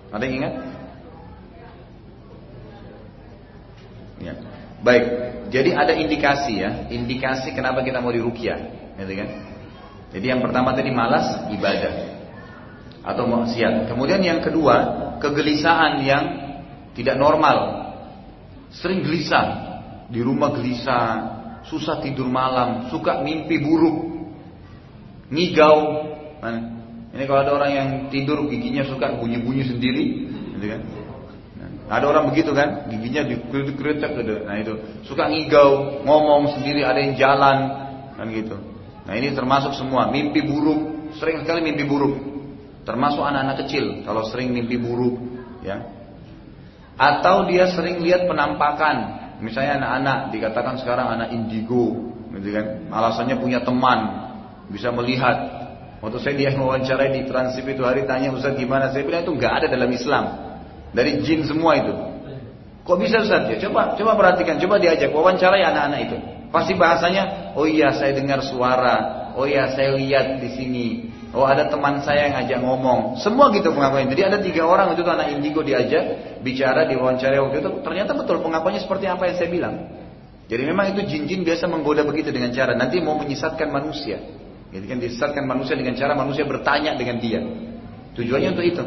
Ada 0.08 0.22
yang 0.24 0.34
ingat? 0.40 0.54
Ya. 4.18 4.34
Baik, 4.78 5.04
jadi 5.50 5.74
ada 5.74 5.92
indikasi 5.96 6.62
ya, 6.62 6.86
indikasi 6.86 7.50
kenapa 7.50 7.82
kita 7.82 7.98
mau 7.98 8.14
dirukyah, 8.14 8.58
gitu 8.94 9.12
kan? 9.18 9.28
Jadi 10.14 10.26
yang 10.30 10.40
pertama 10.40 10.72
tadi 10.72 10.88
malas 10.94 11.50
ibadah 11.50 11.94
atau 13.02 13.24
maksiat. 13.26 13.90
Kemudian 13.90 14.22
yang 14.22 14.40
kedua, 14.40 14.76
kegelisahan 15.18 16.00
yang 16.04 16.24
tidak 16.94 17.18
normal. 17.18 17.90
Sering 18.70 19.02
gelisah, 19.02 19.46
di 20.12 20.20
rumah 20.20 20.52
gelisah, 20.56 21.04
susah 21.68 22.00
tidur 22.04 22.28
malam, 22.28 22.88
suka 22.92 23.20
mimpi 23.24 23.60
buruk, 23.60 23.96
ngigau. 25.32 25.78
Ini 27.08 27.24
kalau 27.24 27.40
ada 27.40 27.52
orang 27.56 27.72
yang 27.72 27.88
tidur 28.12 28.46
giginya 28.46 28.84
suka 28.86 29.16
bunyi-bunyi 29.16 29.64
sendiri, 29.66 30.04
gitu 30.56 30.66
kan? 30.68 30.80
Ada 31.88 32.04
orang 32.04 32.28
begitu 32.28 32.52
kan, 32.52 32.84
giginya 32.92 33.24
dikritik 33.24 34.12
gitu. 34.12 34.44
Nah 34.44 34.60
itu 34.60 34.76
suka 35.08 35.24
ngigau, 35.24 36.04
ngomong 36.04 36.60
sendiri, 36.60 36.84
ada 36.84 37.00
yang 37.00 37.16
jalan, 37.16 37.58
kan 38.12 38.28
gitu. 38.28 38.60
Nah 39.08 39.16
ini 39.16 39.32
termasuk 39.32 39.72
semua 39.72 40.12
mimpi 40.12 40.44
buruk, 40.44 41.12
sering 41.16 41.40
sekali 41.40 41.64
mimpi 41.64 41.88
buruk. 41.88 42.12
Termasuk 42.84 43.24
anak-anak 43.24 43.64
kecil 43.64 44.04
kalau 44.04 44.28
sering 44.28 44.52
mimpi 44.52 44.76
buruk, 44.76 45.16
ya. 45.64 45.80
Atau 47.00 47.48
dia 47.48 47.72
sering 47.72 48.04
lihat 48.04 48.28
penampakan, 48.28 48.96
misalnya 49.40 49.80
anak-anak 49.80 50.18
dikatakan 50.36 50.74
sekarang 50.84 51.08
anak 51.08 51.32
indigo, 51.32 52.12
gitu 52.36 52.52
kan. 52.52 52.84
Alasannya 52.92 53.40
punya 53.40 53.64
teman, 53.64 54.28
bisa 54.68 54.92
melihat. 54.92 55.56
Waktu 55.98 56.18
saya 56.22 56.34
dia 56.38 56.54
wawancarai 56.54 57.10
di 57.10 57.26
Transip 57.26 57.66
itu 57.66 57.82
hari 57.82 58.06
tanya 58.06 58.30
Ustaz 58.30 58.54
gimana, 58.54 58.92
saya 58.94 59.02
bilang 59.02 59.24
itu 59.24 59.34
nggak 59.34 59.52
ada 59.64 59.66
dalam 59.66 59.90
Islam. 59.90 60.24
Dari 60.92 61.20
jin 61.24 61.44
semua 61.44 61.76
itu. 61.76 61.92
Kok 62.88 62.96
bisa 62.96 63.20
Ustaz? 63.20 63.52
Ya, 63.52 63.60
coba 63.68 63.92
coba 64.00 64.16
perhatikan, 64.16 64.56
coba 64.56 64.80
diajak 64.80 65.12
wawancarai 65.12 65.60
anak-anak 65.60 66.00
itu. 66.08 66.16
Pasti 66.48 66.72
bahasanya, 66.72 67.52
oh 67.52 67.68
iya 67.68 67.92
saya 67.92 68.16
dengar 68.16 68.40
suara, 68.40 69.28
oh 69.36 69.44
iya 69.44 69.68
saya 69.76 69.92
lihat 69.92 70.40
di 70.40 70.48
sini, 70.56 70.86
oh 71.36 71.44
ada 71.44 71.68
teman 71.68 72.00
saya 72.00 72.32
yang 72.32 72.40
ngajak 72.40 72.58
ngomong. 72.64 73.20
Semua 73.20 73.52
gitu 73.52 73.76
pengakuannya. 73.76 74.08
Jadi 74.08 74.22
ada 74.24 74.38
tiga 74.40 74.64
orang 74.64 74.96
itu 74.96 75.04
anak 75.04 75.36
indigo 75.36 75.60
diajak 75.60 76.40
bicara 76.40 76.88
di 76.88 76.96
wawancara 76.96 77.36
waktu 77.44 77.60
itu. 77.60 77.70
Ternyata 77.84 78.16
betul 78.16 78.40
pengakuannya 78.40 78.80
seperti 78.80 79.04
apa 79.04 79.28
yang 79.28 79.36
saya 79.36 79.48
bilang. 79.52 79.74
Jadi 80.48 80.62
memang 80.64 80.96
itu 80.96 81.04
jin-jin 81.04 81.44
biasa 81.44 81.68
menggoda 81.68 82.08
begitu 82.08 82.32
dengan 82.32 82.48
cara 82.56 82.72
nanti 82.72 83.04
mau 83.04 83.20
menyesatkan 83.20 83.68
manusia. 83.68 84.16
Jadi 84.72 84.84
kan 84.88 84.96
disesatkan 84.96 85.44
manusia 85.44 85.76
dengan 85.76 85.92
cara 85.92 86.16
manusia 86.16 86.48
bertanya 86.48 86.96
dengan 86.96 87.20
dia. 87.20 87.40
Tujuannya 88.16 88.48
untuk 88.56 88.64
itu. 88.64 88.84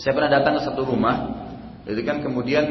Saya 0.00 0.16
pernah 0.16 0.32
datang 0.32 0.56
ke 0.56 0.64
satu 0.64 0.80
rumah, 0.88 1.44
jadi 1.84 2.00
kan 2.08 2.24
kemudian 2.24 2.64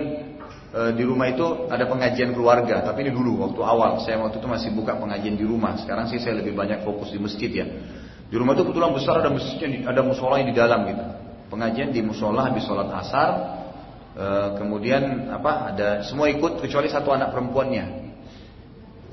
e, 0.73 0.81
di 0.97 1.05
rumah 1.05 1.29
itu 1.29 1.69
ada 1.69 1.85
pengajian 1.85 2.33
keluarga, 2.33 2.81
tapi 2.81 3.05
ini 3.05 3.13
dulu 3.13 3.45
waktu 3.45 3.61
awal 3.61 4.01
saya 4.01 4.17
waktu 4.17 4.41
itu 4.41 4.49
masih 4.49 4.73
buka 4.73 4.97
pengajian 4.97 5.37
di 5.37 5.45
rumah. 5.45 5.77
Sekarang 5.77 6.09
sih 6.09 6.17
saya 6.17 6.41
lebih 6.41 6.57
banyak 6.57 6.81
fokus 6.81 7.13
di 7.13 7.21
masjid 7.21 7.53
ya. 7.53 7.69
Di 8.29 8.33
rumah 8.33 8.57
itu 8.57 8.65
kebetulan 8.65 8.97
besar 8.97 9.21
ada 9.21 9.29
masjidnya, 9.29 9.85
ada 9.85 10.01
musola 10.01 10.41
di 10.41 10.53
dalam 10.57 10.89
gitu. 10.89 11.05
Pengajian 11.53 11.93
di 11.93 12.01
musola 12.01 12.49
habis 12.49 12.65
sholat 12.65 12.89
asar, 12.97 13.29
e, 14.17 14.25
kemudian 14.57 15.29
apa 15.29 15.69
ada 15.69 16.01
semua 16.09 16.33
ikut 16.33 16.65
kecuali 16.65 16.89
satu 16.89 17.13
anak 17.13 17.29
perempuannya. 17.29 18.09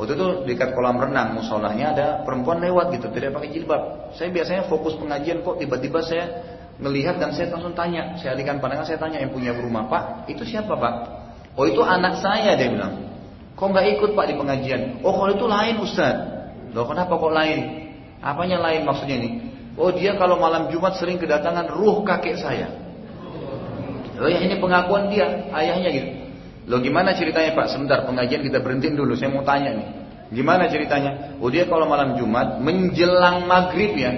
Waktu 0.01 0.13
itu 0.17 0.27
dekat 0.49 0.73
kolam 0.73 0.97
renang 0.97 1.37
musolahnya 1.37 1.93
ada 1.93 2.07
perempuan 2.25 2.65
lewat 2.65 2.97
gitu, 2.97 3.13
tidak 3.13 3.37
pakai 3.37 3.53
jilbab. 3.53 4.13
Saya 4.17 4.33
biasanya 4.33 4.73
fokus 4.73 4.97
pengajian 4.97 5.45
kok 5.45 5.61
tiba-tiba 5.61 6.01
saya 6.01 6.56
melihat 6.77 7.17
dan 7.17 7.33
saya 7.33 7.53
langsung 7.53 7.73
tanya, 7.73 8.17
saya 8.21 8.37
alihkan 8.37 8.61
pandangan, 8.61 8.85
saya 8.85 9.01
tanya 9.01 9.21
yang 9.21 9.33
punya 9.33 9.57
rumah, 9.57 9.89
Pak, 9.89 10.29
itu 10.29 10.45
siapa 10.45 10.77
Pak? 10.77 10.95
Oh 11.57 11.65
itu 11.65 11.81
anak 11.81 12.21
saya, 12.21 12.53
dia 12.53 12.69
bilang. 12.69 13.17
Kok 13.57 13.73
nggak 13.73 13.87
ikut 13.97 14.11
Pak 14.13 14.25
di 14.29 14.35
pengajian? 14.37 15.01
Oh 15.01 15.17
kalau 15.17 15.33
itu 15.33 15.47
lain 15.49 15.81
Ustaz. 15.81 16.17
Loh 16.77 16.85
kenapa 16.85 17.17
kok 17.17 17.33
lain? 17.33 17.89
Apanya 18.21 18.61
lain 18.61 18.85
maksudnya 18.85 19.17
ini? 19.17 19.31
Oh 19.81 19.89
dia 19.89 20.13
kalau 20.21 20.37
malam 20.37 20.69
Jumat 20.69 21.01
sering 21.01 21.17
kedatangan 21.17 21.73
ruh 21.73 22.05
kakek 22.05 22.37
saya. 22.37 22.69
Oh 24.21 24.29
ya 24.29 24.45
ini 24.45 24.61
pengakuan 24.61 25.09
dia, 25.09 25.49
ayahnya 25.57 25.89
gitu. 25.89 26.09
Loh 26.69 26.85
gimana 26.85 27.17
ceritanya 27.17 27.57
Pak? 27.57 27.73
Sebentar 27.73 28.05
pengajian 28.05 28.45
kita 28.45 28.61
berhentiin 28.61 28.93
dulu, 28.93 29.17
saya 29.17 29.33
mau 29.33 29.41
tanya 29.41 29.73
nih. 29.73 29.89
Gimana 30.37 30.69
ceritanya? 30.69 31.41
Oh 31.41 31.49
dia 31.49 31.65
kalau 31.65 31.89
malam 31.89 32.21
Jumat 32.21 32.61
menjelang 32.61 33.49
maghrib 33.49 33.97
ya. 33.97 34.13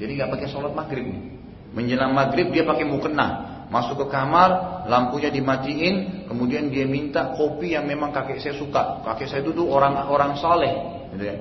Jadi 0.00 0.16
nggak 0.16 0.32
pakai 0.32 0.48
sholat 0.48 0.72
maghrib 0.72 1.04
nih. 1.04 1.35
Menjelang 1.72 2.12
maghrib 2.14 2.52
dia 2.54 2.62
pakai 2.62 2.84
mukena. 2.84 3.56
Masuk 3.66 3.98
ke 3.98 4.06
kamar, 4.14 4.84
lampunya 4.86 5.26
dimatiin, 5.26 6.26
kemudian 6.30 6.70
dia 6.70 6.86
minta 6.86 7.34
kopi 7.34 7.74
yang 7.74 7.90
memang 7.90 8.14
kakek 8.14 8.38
saya 8.38 8.54
suka. 8.54 9.02
Kakek 9.02 9.26
saya 9.26 9.40
itu 9.42 9.50
tuh 9.58 9.66
orang-orang 9.66 10.38
saleh, 10.38 10.74
gitu 11.10 11.24
ya. 11.26 11.36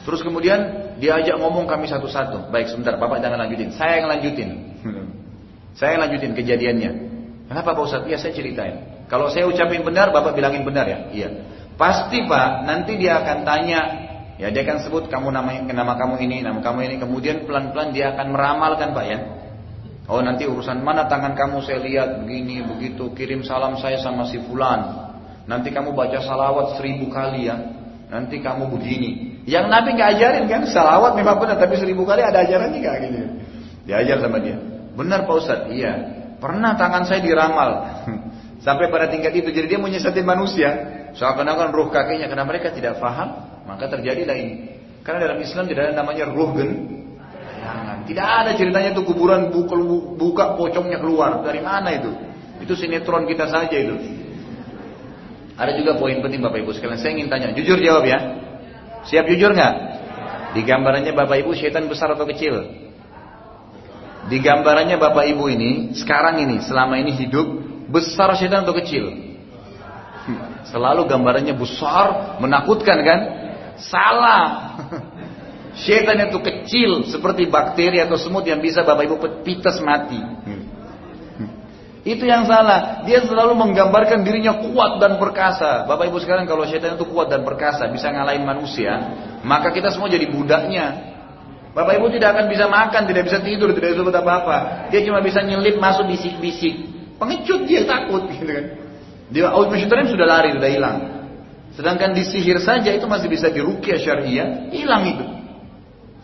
Terus 0.00 0.24
kemudian 0.24 0.60
dia 0.96 1.20
ajak 1.20 1.36
ngomong 1.36 1.68
kami 1.68 1.84
satu-satu. 1.84 2.48
Baik 2.48 2.72
sebentar, 2.72 2.96
bapak 2.96 3.20
jangan 3.20 3.44
lanjutin. 3.44 3.68
Saya 3.76 4.00
yang 4.00 4.08
lanjutin. 4.08 4.48
saya 5.78 5.96
yang 5.96 6.02
lanjutin 6.08 6.32
kejadiannya. 6.32 6.90
Kenapa 7.52 7.76
Pak 7.76 7.82
Ustadz? 7.84 8.08
Iya 8.08 8.16
saya 8.16 8.32
ceritain. 8.32 9.04
Kalau 9.10 9.26
saya 9.28 9.44
ucapin 9.44 9.82
benar, 9.82 10.14
bapak 10.14 10.32
bilangin 10.32 10.64
benar 10.64 10.86
ya. 10.86 10.98
Iya. 11.10 11.28
Pasti 11.74 12.24
Pak, 12.24 12.64
nanti 12.64 12.96
dia 12.96 13.20
akan 13.20 13.44
tanya. 13.44 13.80
Ya 14.40 14.48
dia 14.48 14.64
akan 14.64 14.80
sebut 14.80 15.12
kamu 15.12 15.28
namanya 15.28 15.68
nama 15.68 16.00
kamu 16.00 16.16
ini, 16.24 16.40
nama 16.40 16.64
kamu 16.64 16.78
ini. 16.88 16.94
Kemudian 16.96 17.44
pelan-pelan 17.44 17.92
dia 17.92 18.16
akan 18.16 18.32
meramalkan 18.32 18.96
Pak 18.96 19.04
ya. 19.04 19.18
Oh 20.10 20.18
nanti 20.18 20.42
urusan 20.42 20.82
mana 20.82 21.06
tangan 21.06 21.38
kamu 21.38 21.62
saya 21.62 21.78
lihat 21.78 22.26
begini 22.26 22.66
begitu 22.66 23.14
kirim 23.14 23.46
salam 23.46 23.78
saya 23.78 24.02
sama 24.02 24.26
si 24.26 24.42
fulan. 24.42 25.06
Nanti 25.46 25.70
kamu 25.70 25.94
baca 25.94 26.18
salawat 26.18 26.82
seribu 26.82 27.06
kali 27.14 27.46
ya. 27.46 27.54
Nanti 28.10 28.42
kamu 28.42 28.74
begini. 28.74 29.38
Yang 29.46 29.70
Nabi 29.70 29.94
nggak 29.94 30.10
ajarin 30.18 30.44
kan 30.50 30.66
salawat 30.66 31.14
memang 31.14 31.38
benar 31.38 31.62
tapi 31.62 31.78
seribu 31.78 32.02
kali 32.02 32.26
ada 32.26 32.42
ajaran 32.42 32.74
nggak 32.74 32.96
gini. 33.06 33.18
Diajar 33.86 34.18
sama 34.18 34.42
dia. 34.42 34.58
Benar 34.98 35.30
Pak 35.30 35.36
Ustad, 35.38 35.60
iya. 35.70 35.94
Pernah 36.42 36.74
tangan 36.74 37.06
saya 37.06 37.22
diramal. 37.22 37.70
Sampai 38.66 38.90
pada 38.90 39.06
tingkat 39.06 39.30
itu 39.30 39.54
jadi 39.54 39.78
dia 39.78 39.78
menyesatin 39.78 40.26
manusia. 40.26 40.70
Seakan-akan 41.14 41.70
ruh 41.70 41.86
kakeknya 41.94 42.26
karena 42.26 42.42
mereka 42.42 42.74
tidak 42.74 42.98
faham 42.98 43.46
maka 43.62 43.86
terjadilah 43.86 44.34
ini. 44.34 44.74
Karena 45.06 45.30
dalam 45.30 45.38
Islam 45.38 45.70
tidak 45.70 45.90
ada 45.90 46.02
namanya 46.02 46.26
ruh 46.34 46.50
gen 46.58 46.99
Tidak 48.06 48.26
ada 48.26 48.56
ceritanya 48.56 48.96
itu 48.96 49.02
kuburan 49.04 49.50
buka, 49.52 49.76
buka 50.16 50.44
pocongnya 50.56 50.98
keluar. 51.00 51.44
Dari 51.44 51.60
mana 51.60 51.88
itu? 51.92 52.10
Itu 52.60 52.76
sinetron 52.76 53.24
kita 53.28 53.48
saja 53.48 53.72
itu. 53.72 53.96
Ada 55.60 55.76
juga 55.76 56.00
poin 56.00 56.16
penting 56.24 56.40
Bapak 56.40 56.64
Ibu 56.64 56.72
sekalian. 56.72 56.96
Saya 56.96 57.12
ingin 57.16 57.28
tanya, 57.28 57.52
jujur 57.52 57.76
jawab 57.80 58.08
ya. 58.08 58.18
Siap 59.04 59.28
jujur 59.28 59.52
nggak? 59.52 59.74
Di 60.56 60.60
gambarannya 60.64 61.12
Bapak 61.12 61.44
Ibu 61.44 61.52
setan 61.52 61.86
besar 61.86 62.16
atau 62.16 62.24
kecil? 62.24 62.88
Di 64.28 64.38
gambarannya 64.40 64.96
Bapak 64.96 65.24
Ibu 65.36 65.44
ini, 65.52 65.70
sekarang 65.96 66.40
ini, 66.40 66.64
selama 66.64 66.96
ini 67.00 67.12
hidup, 67.12 67.46
besar 67.92 68.32
setan 68.40 68.64
atau 68.64 68.76
kecil? 68.76 69.10
Selalu 70.68 71.08
gambarannya 71.10 71.54
besar, 71.56 72.38
menakutkan 72.38 72.98
kan? 73.02 73.20
Salah. 73.80 74.44
Syaitan 75.70 76.18
itu 76.26 76.38
kecil 76.42 77.06
seperti 77.06 77.46
bakteri 77.46 78.02
atau 78.02 78.18
semut 78.18 78.42
yang 78.42 78.58
bisa 78.58 78.82
Bapak 78.82 79.06
Ibu 79.06 79.16
pites 79.46 79.78
mati. 79.82 80.18
Itu 82.00 82.24
yang 82.24 82.48
salah. 82.48 83.04
Dia 83.04 83.20
selalu 83.28 83.52
menggambarkan 83.60 84.24
dirinya 84.24 84.56
kuat 84.56 84.98
dan 85.04 85.20
perkasa. 85.20 85.84
Bapak 85.84 86.08
Ibu 86.08 86.18
sekarang 86.24 86.48
kalau 86.48 86.64
syaitan 86.64 86.96
itu 86.96 87.04
kuat 87.06 87.28
dan 87.28 87.44
perkasa, 87.44 87.86
bisa 87.92 88.08
ngalahin 88.08 88.42
manusia, 88.42 88.92
maka 89.44 89.68
kita 89.68 89.92
semua 89.92 90.08
jadi 90.08 90.26
budaknya. 90.32 91.12
Bapak 91.70 92.00
Ibu 92.00 92.10
tidak 92.10 92.34
akan 92.34 92.46
bisa 92.50 92.66
makan, 92.66 93.04
tidak 93.06 93.30
bisa 93.30 93.38
tidur, 93.44 93.70
tidak 93.76 93.94
bisa 93.94 94.02
apa-apa. 94.10 94.90
Dia 94.90 95.06
cuma 95.06 95.20
bisa 95.22 95.44
nyelip 95.44 95.76
masuk 95.78 96.08
bisik-bisik. 96.08 96.88
Pengecut 97.20 97.68
dia 97.68 97.84
takut 97.84 98.26
gitu 98.32 98.48
kan. 98.48 98.64
Dia 99.30 99.52
out 99.54 99.70
sudah 99.70 100.26
lari, 100.26 100.56
sudah 100.56 100.70
hilang. 100.72 100.98
Sedangkan 101.76 102.16
disihir 102.16 102.58
saja 102.58 102.90
itu 102.90 103.06
masih 103.06 103.30
bisa 103.30 103.46
dirukyah 103.52 103.98
syariah, 104.02 104.72
hilang 104.74 105.06
itu. 105.06 105.39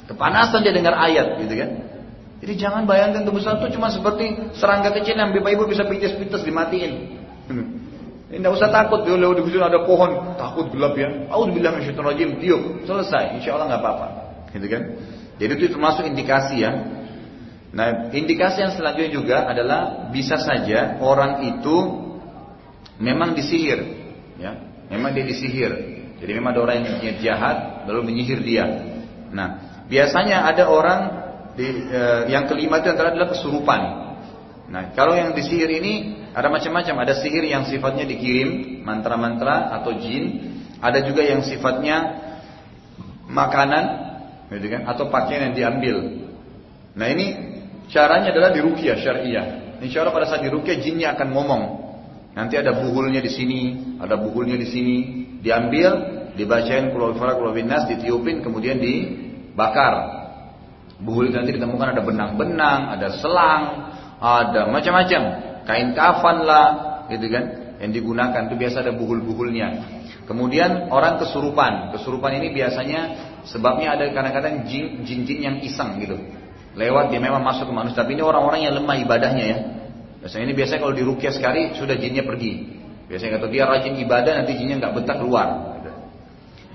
Kepanasan 0.07 0.63
dia 0.63 0.71
dengar 0.71 0.95
ayat 0.95 1.43
gitu 1.43 1.55
kan. 1.59 1.71
Jadi 2.37 2.53
jangan 2.61 2.85
bayangkan 2.85 3.25
tubuh 3.25 3.41
itu 3.41 3.67
cuma 3.75 3.89
seperti 3.89 4.55
serangga 4.55 4.93
kecil 4.93 5.17
yang 5.17 5.33
bapak 5.33 5.57
ibu 5.57 5.65
bisa 5.67 5.89
pites-pites 5.89 6.45
dimatiin. 6.45 6.93
Hmm. 7.49 7.67
Tidak 8.27 8.51
usah 8.51 8.75
takut, 8.75 9.07
di 9.07 9.15
di 9.15 9.43
sini 9.47 9.63
ada 9.63 9.87
pohon, 9.87 10.35
takut 10.35 10.67
gelap 10.75 10.99
ya. 10.99 11.31
bilang 11.31 11.79
minasyaitonir 11.79 12.11
rajim, 12.11 12.31
tiup, 12.43 12.83
selesai. 12.83 13.39
Insya 13.39 13.55
Allah 13.55 13.71
nggak 13.71 13.83
apa-apa, 13.87 14.07
gitu 14.51 14.67
kan? 14.67 14.83
Jadi 15.39 15.53
itu 15.63 15.67
termasuk 15.71 16.05
indikasi 16.11 16.67
ya. 16.67 16.71
Nah, 17.71 18.11
indikasi 18.11 18.67
yang 18.67 18.73
selanjutnya 18.75 19.11
juga 19.15 19.37
adalah 19.47 20.11
bisa 20.11 20.43
saja 20.43 20.99
orang 20.99 21.47
itu 21.55 21.77
memang 22.99 23.39
disihir, 23.39 23.79
ya, 24.43 24.59
memang 24.91 25.15
dia 25.15 25.23
disihir. 25.23 25.73
Jadi 26.17 26.31
memang 26.33 26.57
ada 26.57 26.61
orang 26.67 26.83
yang 26.99 27.17
jahat 27.21 27.87
lalu 27.87 28.11
menyihir 28.11 28.41
dia. 28.43 28.65
Nah, 29.31 29.76
Biasanya 29.87 30.47
ada 30.47 30.67
orang 30.67 31.01
di, 31.55 31.67
e, 31.87 32.03
yang 32.31 32.51
kelima 32.51 32.83
itu 32.83 32.91
antara 32.91 33.15
adalah 33.15 33.31
kesurupan. 33.31 33.81
Nah, 34.67 34.91
kalau 34.99 35.15
yang 35.15 35.31
disihir 35.33 35.71
ini 35.71 36.27
ada 36.37 36.53
macam-macam. 36.53 36.95
Ada 37.09 37.25
sihir 37.25 37.49
yang 37.49 37.65
sifatnya 37.65 38.05
dikirim 38.05 38.85
mantra-mantra 38.85 39.73
atau 39.81 39.97
jin. 39.97 40.53
Ada 40.85 41.09
juga 41.09 41.25
yang 41.25 41.41
sifatnya 41.41 41.97
makanan, 43.25 43.85
gitu 44.53 44.69
kan? 44.69 44.85
Atau 44.85 45.09
pakaian 45.09 45.49
yang 45.49 45.55
diambil. 45.57 45.97
Nah 46.93 47.09
ini 47.09 47.27
caranya 47.89 48.37
adalah 48.37 48.53
dirukyah 48.53 49.01
syariah. 49.01 49.47
Insya 49.81 50.05
Allah 50.05 50.13
pada 50.13 50.29
saat 50.29 50.45
dirukyah 50.45 50.77
jinnya 50.77 51.17
akan 51.17 51.29
ngomong. 51.33 51.63
Nanti 52.37 52.61
ada 52.61 52.77
buhulnya 52.77 53.25
di 53.25 53.33
sini, 53.33 53.61
ada 53.97 54.21
buhulnya 54.21 54.61
di 54.61 54.69
sini, 54.69 54.97
diambil, 55.41 55.89
dibacain 56.37 56.93
kulau 56.93 57.17
kulau 57.17 57.57
binas, 57.57 57.89
ditiupin, 57.89 58.45
kemudian 58.45 58.77
di 58.77 59.25
bakar. 59.57 60.23
Buhul 60.97 61.29
itu 61.29 61.37
nanti 61.37 61.53
ditemukan 61.57 61.97
ada 61.97 62.03
benang-benang, 62.05 62.81
ada 62.97 63.09
selang, 63.21 63.63
ada 64.21 64.69
macam-macam. 64.69 65.23
Kain 65.67 65.93
kafan 65.93 66.47
lah, 66.47 66.67
gitu 67.11 67.27
kan, 67.29 67.45
yang 67.83 67.93
digunakan 67.93 68.49
itu 68.49 68.55
biasa 68.57 68.87
ada 68.87 68.93
buhul-buhulnya. 68.97 69.69
Kemudian 70.25 70.89
orang 70.89 71.21
kesurupan, 71.21 71.95
kesurupan 71.95 72.39
ini 72.39 72.55
biasanya 72.55 73.01
sebabnya 73.47 73.95
ada 73.95 74.11
kadang-kadang 74.11 74.67
jin-jin 74.69 75.39
yang 75.43 75.57
iseng 75.63 76.01
gitu. 76.03 76.17
Lewat 76.77 77.09
dia 77.09 77.21
memang 77.21 77.41
masuk 77.41 77.69
ke 77.69 77.75
manusia, 77.75 77.97
tapi 77.97 78.17
ini 78.17 78.23
orang-orang 78.25 78.69
yang 78.69 78.75
lemah 78.77 78.97
ibadahnya 79.01 79.45
ya. 79.45 79.59
Biasanya 80.21 80.45
ini 80.51 80.55
biasanya 80.57 80.81
kalau 80.83 80.95
dirukyah 80.97 81.33
sekali 81.33 81.63
sudah 81.77 81.97
jinnya 81.97 82.25
pergi. 82.27 82.53
Biasanya 83.07 83.39
kalau 83.39 83.49
dia 83.53 83.65
rajin 83.65 83.95
ibadah 84.03 84.33
nanti 84.43 84.59
jinnya 84.59 84.83
nggak 84.83 84.95
betah 84.99 85.17
keluar. 85.23 85.76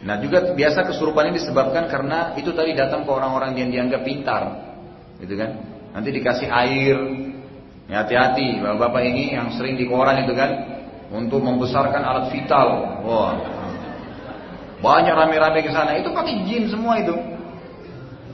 Nah 0.01 0.17
juga 0.17 0.57
biasa 0.57 0.89
kesurupan 0.89 1.29
ini 1.29 1.37
disebabkan 1.37 1.85
karena 1.85 2.33
itu 2.33 2.49
tadi 2.57 2.73
datang 2.73 3.05
ke 3.05 3.11
orang-orang 3.13 3.53
yang 3.53 3.69
dianggap 3.69 4.01
pintar, 4.01 4.41
gitu 5.21 5.37
kan? 5.37 5.61
Nanti 5.93 6.09
dikasih 6.09 6.49
air, 6.49 6.97
ya 7.85 8.01
hati-hati, 8.01 8.65
bapak-bapak 8.65 9.01
ini 9.05 9.37
yang 9.37 9.53
sering 9.53 9.77
di 9.77 9.85
koran 9.85 10.25
itu 10.25 10.33
kan, 10.33 10.49
untuk 11.13 11.43
membesarkan 11.43 12.01
alat 12.01 12.33
vital, 12.33 12.67
wah, 13.05 13.35
Banyak 14.81 15.13
rame-rame 15.13 15.61
ke 15.61 15.69
sana. 15.69 15.93
Itu 16.01 16.09
pakai 16.09 16.41
jin 16.49 16.65
semua 16.65 16.97
itu. 16.97 17.13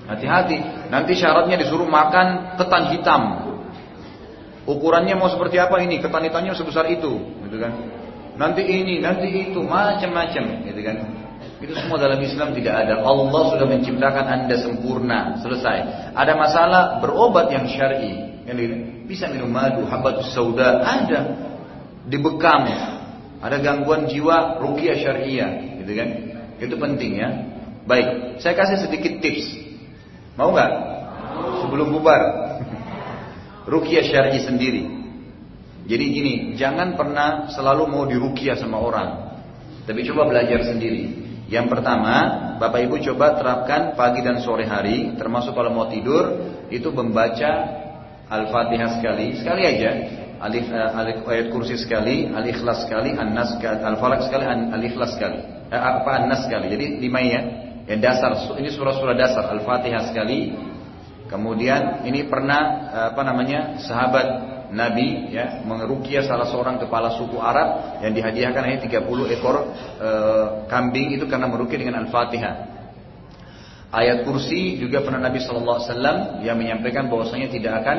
Hati-hati. 0.08 0.88
Nanti 0.88 1.20
syaratnya 1.20 1.60
disuruh 1.60 1.84
makan 1.84 2.56
ketan 2.56 2.96
hitam. 2.96 3.22
Ukurannya 4.64 5.20
mau 5.20 5.28
seperti 5.28 5.60
apa 5.60 5.76
ini? 5.84 6.00
Ketan 6.00 6.24
hitamnya 6.24 6.56
sebesar 6.56 6.88
itu, 6.88 7.20
gitu 7.20 7.58
kan? 7.60 7.76
Nanti 8.40 8.64
ini, 8.64 9.04
nanti 9.04 9.28
itu, 9.28 9.60
macam-macam, 9.60 10.44
gitu 10.72 10.82
kan? 10.88 11.27
Itu 11.58 11.74
semua 11.74 11.98
dalam 11.98 12.22
Islam 12.22 12.54
tidak 12.54 12.86
ada. 12.86 13.02
Allah 13.02 13.42
sudah 13.50 13.66
menciptakan 13.66 14.26
anda 14.30 14.56
sempurna, 14.62 15.42
selesai. 15.42 15.78
Ada 16.14 16.34
masalah 16.38 16.82
berobat 17.02 17.50
yang 17.50 17.66
syar'i, 17.66 18.46
yang 18.46 18.56
bisa 19.10 19.26
minum 19.26 19.50
madu, 19.50 19.90
habatus 19.90 20.30
sauda, 20.38 20.86
ada. 20.86 21.20
Dibekam, 22.08 22.70
ada 23.42 23.58
gangguan 23.60 24.08
jiwa, 24.08 24.62
rukiah 24.62 24.96
syariah, 24.96 25.82
gitu 25.82 25.92
kan? 25.98 26.10
Itu 26.62 26.76
penting 26.78 27.12
ya. 27.20 27.30
Baik, 27.90 28.40
saya 28.40 28.54
kasih 28.54 28.88
sedikit 28.88 29.18
tips. 29.20 29.58
Mau 30.38 30.54
nggak? 30.54 30.72
Sebelum 31.66 31.90
bubar. 31.90 32.22
rukiah 33.74 34.06
syar'i 34.06 34.46
sendiri. 34.46 34.86
Jadi 35.88 36.06
gini, 36.12 36.34
jangan 36.54 37.00
pernah 37.00 37.50
selalu 37.50 37.84
mau 37.90 38.04
dirukiah 38.06 38.60
sama 38.60 38.78
orang. 38.78 39.10
Tapi 39.88 40.04
coba 40.04 40.28
belajar 40.28 40.68
sendiri. 40.68 41.27
Yang 41.48 41.80
pertama, 41.80 42.16
Bapak 42.60 42.84
Ibu 42.84 43.00
coba 43.12 43.40
terapkan 43.40 43.96
pagi 43.96 44.20
dan 44.20 44.44
sore 44.44 44.68
hari, 44.68 45.16
termasuk 45.16 45.56
kalau 45.56 45.72
mau 45.72 45.88
tidur, 45.88 46.44
itu 46.68 46.92
membaca 46.92 47.52
Al-Fatihah 48.28 49.00
sekali, 49.00 49.40
sekali 49.40 49.64
aja. 49.64 49.92
Alif, 50.38 50.70
uh, 50.70 50.92
alif 51.00 51.24
ayat 51.26 51.48
kursi 51.50 51.80
sekali, 51.80 52.30
al-ikhlas 52.30 52.86
sekali, 52.86 53.16
an-nas 53.16 53.58
sekali, 53.58 53.80
al-falak 53.80 54.28
sekali, 54.28 54.44
al-ikhlas 54.46 55.16
sekali. 55.16 55.40
Eh, 55.72 55.80
apa 55.80 56.12
an-nas 56.20 56.46
sekali. 56.46 56.68
Jadi 56.68 56.86
lima 57.00 57.24
ya. 57.24 57.42
Yang 57.88 58.00
dasar, 58.04 58.32
ini 58.60 58.68
surah-surah 58.68 59.16
dasar, 59.16 59.48
Al-Fatihah 59.48 60.12
sekali. 60.12 60.52
Kemudian 61.32 62.04
ini 62.04 62.28
pernah 62.28 62.92
apa 63.16 63.24
namanya? 63.24 63.80
sahabat 63.80 64.28
Nabi 64.72 65.32
ya 65.32 65.64
mengerukia 65.64 66.28
salah 66.28 66.48
seorang 66.52 66.76
kepala 66.82 67.16
suku 67.16 67.40
Arab 67.40 68.00
yang 68.04 68.12
dihadiahkan 68.12 68.62
hanya 68.64 68.80
30 68.84 69.36
ekor 69.40 69.56
e, 70.00 70.10
kambing 70.68 71.16
itu 71.16 71.24
karena 71.28 71.48
merukia 71.48 71.80
dengan 71.80 72.04
Al-Fatihah. 72.04 72.76
Ayat 73.88 74.28
kursi 74.28 74.76
juga 74.76 75.00
pernah 75.00 75.24
Nabi 75.32 75.40
Shallallahu 75.40 75.78
Alaihi 75.80 75.90
Wasallam 75.92 76.18
yang 76.44 76.58
menyampaikan 76.60 77.08
bahwasanya 77.08 77.48
tidak 77.48 77.74
akan 77.84 77.98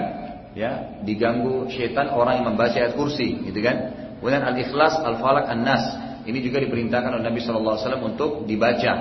ya 0.52 1.00
diganggu 1.00 1.72
syaitan 1.72 2.12
orang 2.12 2.44
yang 2.44 2.52
membaca 2.52 2.76
ayat 2.76 2.92
kursi, 2.92 3.40
gitu 3.48 3.60
kan? 3.64 3.76
Kemudian 4.20 4.44
Al-Ikhlas, 4.44 5.00
Al-Falak, 5.00 5.48
An-Nas 5.48 5.84
ini 6.28 6.44
juga 6.44 6.60
diperintahkan 6.60 7.16
oleh 7.16 7.24
Nabi 7.24 7.40
Shallallahu 7.40 7.74
Alaihi 7.80 7.84
Wasallam 7.88 8.04
untuk 8.04 8.30
dibaca. 8.44 8.92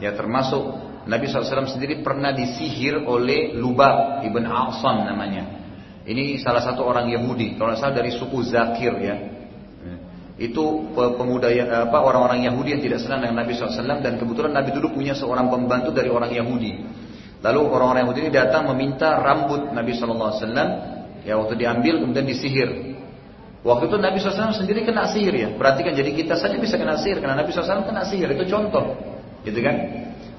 Ya 0.00 0.16
termasuk 0.16 0.90
Nabi 1.04 1.28
SAW 1.28 1.68
sendiri 1.68 2.00
pernah 2.00 2.32
disihir 2.32 3.04
oleh 3.04 3.52
Lubab 3.52 4.24
ibn 4.24 4.48
A'sam 4.48 5.04
namanya. 5.04 5.59
Ini 6.10 6.42
salah 6.42 6.58
satu 6.58 6.82
orang 6.82 7.06
Yahudi, 7.06 7.54
kalau 7.54 7.70
salah 7.78 7.94
dari 7.94 8.10
suku 8.10 8.42
Zakir 8.42 8.98
ya. 8.98 9.16
Itu 10.40 10.90
pemuda 10.96 11.52
apa 11.86 12.00
orang-orang 12.00 12.48
Yahudi 12.48 12.72
yang 12.74 12.82
tidak 12.82 13.04
senang 13.04 13.22
dengan 13.22 13.44
Nabi 13.44 13.52
SAW 13.54 14.00
dan 14.00 14.16
kebetulan 14.16 14.56
Nabi 14.56 14.72
dulu 14.72 14.96
punya 14.96 15.12
seorang 15.12 15.52
pembantu 15.52 15.92
dari 15.92 16.08
orang 16.08 16.32
Yahudi. 16.32 16.72
Lalu 17.44 17.60
orang-orang 17.60 18.08
Yahudi 18.08 18.20
ini 18.26 18.32
datang 18.32 18.66
meminta 18.72 19.20
rambut 19.20 19.70
Nabi 19.70 19.92
SAW. 19.94 20.40
Ya 21.28 21.36
waktu 21.36 21.60
diambil 21.60 22.00
kemudian 22.00 22.24
disihir. 22.24 22.96
Waktu 23.60 23.92
itu 23.92 23.96
Nabi 24.00 24.16
SAW 24.16 24.56
sendiri 24.56 24.88
kena 24.88 25.12
sihir 25.12 25.36
ya. 25.36 25.48
Perhatikan 25.52 25.92
jadi 25.92 26.08
kita 26.16 26.40
saja 26.40 26.56
bisa 26.56 26.80
kena 26.80 26.96
sihir 26.96 27.20
karena 27.20 27.36
Nabi 27.36 27.52
SAW 27.52 27.84
kena 27.84 28.08
sihir 28.08 28.32
itu 28.32 28.48
contoh, 28.48 28.96
gitu 29.44 29.60
kan? 29.60 29.76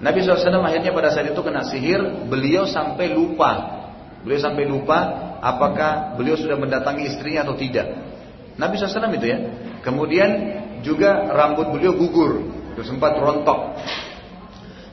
Nabi 0.02 0.26
SAW 0.26 0.66
akhirnya 0.66 0.90
pada 0.90 1.14
saat 1.14 1.30
itu 1.30 1.42
kena 1.46 1.62
sihir, 1.62 2.26
beliau 2.26 2.66
sampai 2.66 3.14
lupa. 3.14 3.81
Beliau 4.22 4.40
sampai 4.42 4.70
lupa 4.70 5.00
apakah 5.42 6.16
beliau 6.18 6.38
sudah 6.38 6.58
mendatangi 6.58 7.10
istrinya 7.10 7.46
atau 7.46 7.58
tidak. 7.58 7.88
Nabi 8.60 8.78
SAW 8.78 9.10
itu 9.18 9.28
ya. 9.28 9.38
Kemudian 9.82 10.30
juga 10.86 11.34
rambut 11.34 11.74
beliau 11.74 11.98
gugur, 11.98 12.46
sempat 12.86 13.18
rontok. 13.18 13.82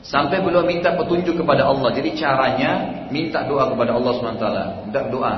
Sampai 0.01 0.41
beliau 0.41 0.65
minta 0.65 0.97
petunjuk 0.97 1.37
kepada 1.37 1.69
Allah. 1.69 1.93
Jadi 1.93 2.17
caranya 2.17 2.71
minta 3.13 3.45
doa 3.45 3.69
kepada 3.69 3.93
Allah 3.93 4.11
SWT. 4.17 4.45
Minta 4.89 5.01
doa. 5.05 5.33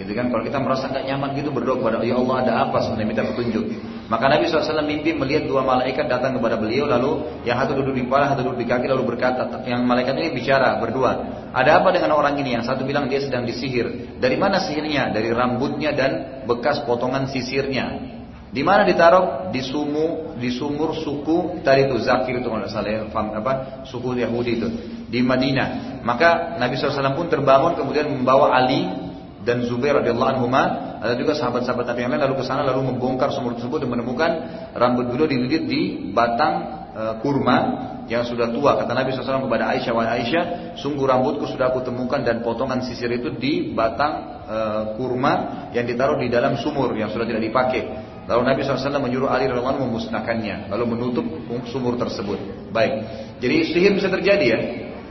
Gitu 0.00 0.16
kan? 0.16 0.32
Kalau 0.32 0.40
kita 0.40 0.56
merasa 0.56 0.88
nggak 0.88 1.04
nyaman 1.12 1.28
gitu 1.36 1.52
berdoa 1.52 1.76
kepada 1.76 2.00
Ya 2.00 2.16
Allah 2.16 2.36
ada 2.40 2.52
apa 2.64 2.80
sebenarnya 2.80 3.08
minta 3.12 3.24
petunjuk. 3.28 3.64
Maka 4.08 4.24
Nabi 4.32 4.48
SAW 4.48 4.80
mimpi 4.82 5.12
melihat 5.12 5.44
dua 5.44 5.60
malaikat 5.62 6.08
datang 6.08 6.40
kepada 6.40 6.56
beliau 6.56 6.88
lalu 6.88 7.44
yang 7.44 7.60
satu 7.60 7.76
duduk 7.78 7.94
di 7.94 8.02
kepala, 8.08 8.32
satu 8.32 8.42
duduk 8.42 8.64
di 8.64 8.66
kaki 8.66 8.88
lalu 8.88 9.14
berkata, 9.14 9.46
yang 9.68 9.84
malaikat 9.84 10.16
ini 10.16 10.32
bicara 10.32 10.80
berdua. 10.80 11.44
Ada 11.52 11.84
apa 11.84 11.92
dengan 11.92 12.16
orang 12.16 12.34
ini? 12.40 12.56
Yang 12.56 12.72
satu 12.72 12.88
bilang 12.88 13.12
dia 13.12 13.20
sedang 13.20 13.44
disihir. 13.44 14.16
Dari 14.16 14.34
mana 14.40 14.64
sihirnya? 14.64 15.12
Dari 15.12 15.30
rambutnya 15.30 15.92
dan 15.92 16.42
bekas 16.48 16.82
potongan 16.88 17.28
sisirnya. 17.28 18.18
Di 18.50 18.66
mana 18.66 18.82
ditaruh? 18.82 19.54
Di 19.54 19.62
sumu, 19.62 20.34
di 20.40 20.50
sumur 20.50 20.98
suku 20.98 21.62
tadi 21.62 21.86
itu 21.86 22.02
Zakir 22.02 22.42
itu 22.42 22.50
kalau 22.50 22.66
salah 22.66 22.90
ya, 22.90 23.06
apa 23.06 23.86
suku 23.86 24.18
Yahudi 24.18 24.52
itu 24.58 24.68
di 25.06 25.22
Madinah. 25.22 26.02
Maka 26.02 26.58
Nabi 26.58 26.74
SAW 26.74 27.14
pun 27.14 27.30
terbangun 27.30 27.78
kemudian 27.78 28.10
membawa 28.10 28.54
Ali 28.58 29.09
dan 29.40 29.64
Zubair 29.64 29.96
radhiyallahu 29.96 30.30
anhu 30.36 30.46
ada 31.00 31.16
juga 31.16 31.32
sahabat-sahabat 31.32 31.88
Nabi 31.88 32.00
yang 32.04 32.12
lain 32.12 32.22
lalu 32.28 32.36
ke 32.40 32.44
sana 32.44 32.60
lalu 32.60 32.92
membongkar 32.92 33.32
sumur 33.32 33.56
tersebut 33.56 33.80
dan 33.80 33.88
menemukan 33.88 34.30
rambut 34.76 35.08
beliau 35.08 35.24
dililit 35.24 35.64
di 35.64 36.12
batang 36.12 36.84
e, 36.92 37.02
kurma 37.24 37.58
yang 38.04 38.28
sudah 38.28 38.52
tua. 38.52 38.76
Kata 38.76 38.92
Nabi 38.92 39.16
SAW 39.16 39.48
kepada 39.48 39.72
Aisyah 39.72 39.92
wahai 39.96 40.20
Aisyah 40.20 40.44
sungguh 40.76 41.08
rambutku 41.08 41.48
sudah 41.48 41.72
aku 41.72 41.80
temukan 41.80 42.20
dan 42.20 42.44
potongan 42.44 42.84
sisir 42.84 43.08
itu 43.08 43.32
di 43.32 43.72
batang 43.72 44.44
e, 44.44 44.58
kurma 45.00 45.32
yang 45.72 45.88
ditaruh 45.88 46.20
di 46.20 46.28
dalam 46.28 46.60
sumur 46.60 46.92
yang 46.92 47.08
sudah 47.08 47.24
tidak 47.24 47.40
dipakai. 47.48 48.12
Lalu 48.28 48.42
Nabi 48.44 48.60
SAW 48.60 49.00
menyuruh 49.00 49.32
Ali 49.32 49.48
radhiyallahu 49.48 49.88
memusnahkannya 49.88 50.68
lalu 50.68 50.84
menutup 50.84 51.24
sumur 51.72 51.96
tersebut. 51.96 52.68
Baik. 52.76 52.92
Jadi 53.40 53.56
sihir 53.72 53.96
bisa 53.96 54.12
terjadi 54.12 54.44
ya. 54.44 54.60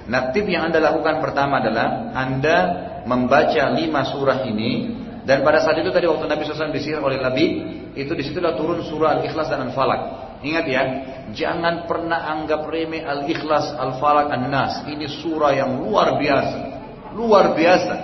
Nah, 0.10 0.34
yang 0.34 0.74
Anda 0.74 0.82
lakukan 0.82 1.22
pertama 1.22 1.62
adalah 1.62 2.14
Anda 2.18 2.89
membaca 3.06 3.64
lima 3.76 4.02
surah 4.08 4.48
ini 4.48 5.00
dan 5.30 5.46
pada 5.46 5.62
saat 5.62 5.78
itu 5.78 5.94
tadi 5.94 6.10
waktu 6.10 6.26
Nabi 6.26 6.42
SAW 6.42 6.74
disihir 6.74 6.98
oleh 6.98 7.22
Nabi 7.22 7.46
itu 7.94 8.12
di 8.18 8.24
situlah 8.26 8.58
turun 8.58 8.82
surah 8.82 9.22
Al-Ikhlas 9.22 9.54
dan 9.54 9.70
Al-Falak. 9.70 10.02
Ingat 10.42 10.66
ya, 10.66 10.84
jangan 11.38 11.86
pernah 11.86 12.34
anggap 12.34 12.66
remeh 12.66 13.06
Al-Ikhlas, 13.06 13.78
Al-Falak, 13.78 14.34
An-Nas. 14.34 14.90
Ini 14.90 15.06
surah 15.22 15.54
yang 15.54 15.86
luar 15.86 16.18
biasa. 16.18 16.60
Luar 17.14 17.54
biasa. 17.54 17.96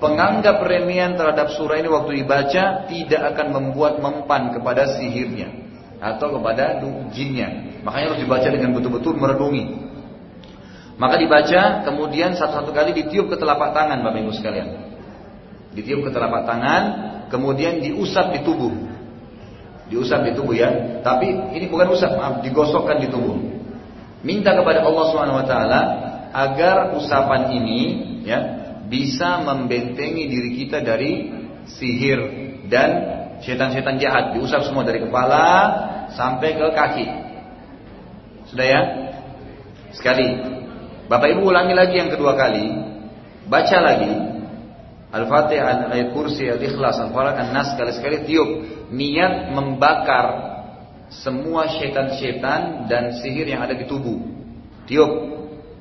Penganggap 0.00 0.64
remehan 0.64 1.20
terhadap 1.20 1.52
surah 1.52 1.76
ini 1.76 1.92
waktu 1.92 2.24
dibaca 2.24 2.88
tidak 2.88 3.22
akan 3.36 3.46
membuat 3.52 4.00
mempan 4.00 4.56
kepada 4.56 4.96
sihirnya 4.96 5.52
atau 6.00 6.40
kepada 6.40 6.80
jinnya. 7.12 7.76
Makanya 7.84 8.16
harus 8.16 8.20
dibaca 8.24 8.48
dengan 8.48 8.72
betul-betul 8.72 9.20
merenungi. 9.20 9.89
Maka 11.00 11.16
dibaca, 11.16 11.80
kemudian 11.88 12.36
satu-satu 12.36 12.76
kali 12.76 12.92
ditiup 12.92 13.32
ke 13.32 13.40
telapak 13.40 13.72
tangan 13.72 14.04
Bapak 14.04 14.20
Ibu 14.20 14.36
sekalian. 14.36 14.68
Ditiup 15.72 16.04
ke 16.04 16.10
telapak 16.12 16.44
tangan, 16.44 16.82
kemudian 17.32 17.80
diusap 17.80 18.36
di 18.36 18.44
tubuh. 18.44 18.68
Diusap 19.88 20.28
di 20.28 20.36
tubuh 20.36 20.52
ya. 20.52 21.00
Tapi 21.00 21.56
ini 21.56 21.72
bukan 21.72 21.96
usap, 21.96 22.20
maaf, 22.20 22.44
digosokkan 22.44 23.00
di 23.00 23.08
tubuh. 23.08 23.40
Minta 24.20 24.52
kepada 24.52 24.84
Allah 24.84 25.04
Swt 25.08 25.54
agar 26.30 26.76
usapan 26.92 27.56
ini 27.56 27.80
ya 28.28 28.38
bisa 28.86 29.40
membentengi 29.40 30.28
diri 30.28 30.50
kita 30.52 30.84
dari 30.84 31.32
sihir 31.80 32.20
dan 32.68 32.88
setan-setan 33.40 33.96
jahat. 33.96 34.36
Diusap 34.36 34.68
semua 34.68 34.84
dari 34.84 35.00
kepala 35.00 35.48
sampai 36.12 36.60
ke 36.60 36.66
kaki. 36.76 37.06
Sudah 38.52 38.66
ya? 38.68 38.80
Sekali. 39.96 40.59
Bapak 41.10 41.26
Ibu 41.34 41.50
ulangi 41.50 41.74
lagi 41.74 41.98
yang 41.98 42.14
kedua 42.14 42.38
kali. 42.38 42.70
Baca 43.50 43.78
lagi. 43.82 44.30
Al-Fatihah, 45.10 45.90
ayat 45.90 46.14
kursi, 46.14 46.46
al-ikhlas, 46.46 47.02
al-falak, 47.02 47.34
an-nas, 47.34 47.74
sekali-sekali 47.74 48.30
tiup. 48.30 48.48
Niat 48.94 49.50
membakar 49.50 50.26
semua 51.10 51.66
setan-setan 51.66 52.86
dan 52.86 53.18
sihir 53.18 53.42
yang 53.50 53.58
ada 53.58 53.74
di 53.74 53.90
tubuh. 53.90 54.22
Tiup 54.86 55.10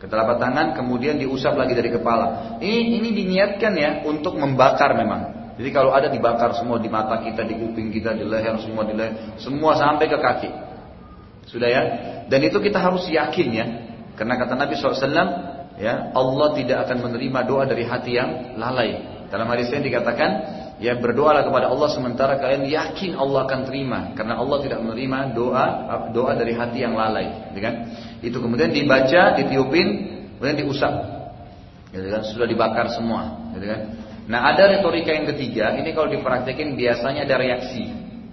ke 0.01 0.09
telapak 0.09 0.41
tangan, 0.41 0.73
kemudian 0.73 1.21
diusap 1.21 1.53
lagi 1.53 1.77
dari 1.77 1.93
kepala. 1.93 2.57
Ini 2.57 2.97
ini 2.97 3.13
diniatkan 3.13 3.73
ya 3.77 3.91
untuk 4.09 4.33
membakar 4.33 4.97
memang. 4.97 5.53
Jadi 5.61 5.69
kalau 5.69 5.93
ada 5.93 6.09
dibakar 6.09 6.57
semua 6.57 6.81
di 6.81 6.89
mata 6.89 7.21
kita, 7.21 7.45
di 7.45 7.53
kuping 7.53 7.93
kita, 7.93 8.17
di 8.17 8.25
leher, 8.25 8.57
semua 8.65 8.81
di 8.81 8.97
leher, 8.97 9.37
semua 9.37 9.77
sampai 9.77 10.09
ke 10.09 10.17
kaki. 10.17 10.49
Sudah 11.45 11.69
ya? 11.69 11.81
Dan 12.25 12.49
itu 12.49 12.57
kita 12.57 12.81
harus 12.81 13.05
yakin 13.05 13.49
ya. 13.53 13.88
Karena 14.19 14.35
kata 14.35 14.59
Nabi 14.59 14.75
SAW, 14.75 14.99
ya 15.79 16.11
Allah 16.11 16.47
tidak 16.59 16.77
akan 16.83 17.07
menerima 17.07 17.39
doa 17.47 17.63
dari 17.63 17.87
hati 17.87 18.19
yang 18.19 18.59
lalai. 18.59 19.23
Dalam 19.31 19.47
hadis 19.47 19.71
ini 19.71 19.87
dikatakan, 19.87 20.31
Ya 20.79 20.95
berdoalah 20.95 21.43
kepada 21.43 21.67
Allah 21.67 21.91
sementara 21.91 22.39
kalian 22.39 22.63
yakin 22.71 23.19
Allah 23.19 23.43
akan 23.43 23.67
terima 23.67 24.15
karena 24.15 24.39
Allah 24.39 24.63
tidak 24.63 24.79
menerima 24.79 25.35
doa 25.35 25.65
doa 26.15 26.31
dari 26.39 26.55
hati 26.55 26.87
yang 26.87 26.95
lalai, 26.95 27.51
gitu 27.51 27.59
kan? 27.59 27.75
Itu 28.23 28.37
kemudian 28.39 28.71
dibaca, 28.71 29.35
ditiupin, 29.35 29.87
kemudian 30.39 30.57
diusap. 30.63 30.93
Gitu 31.91 32.07
kan? 32.07 32.23
Sudah 32.31 32.47
dibakar 32.47 32.87
semua, 32.95 33.51
gitu 33.59 33.67
kan? 33.67 33.79
Nah, 34.31 34.55
ada 34.55 34.71
retorika 34.71 35.11
yang 35.11 35.27
ketiga, 35.35 35.75
ini 35.75 35.91
kalau 35.91 36.07
dipraktekin 36.07 36.79
biasanya 36.79 37.27
ada 37.27 37.35
reaksi. 37.35 37.83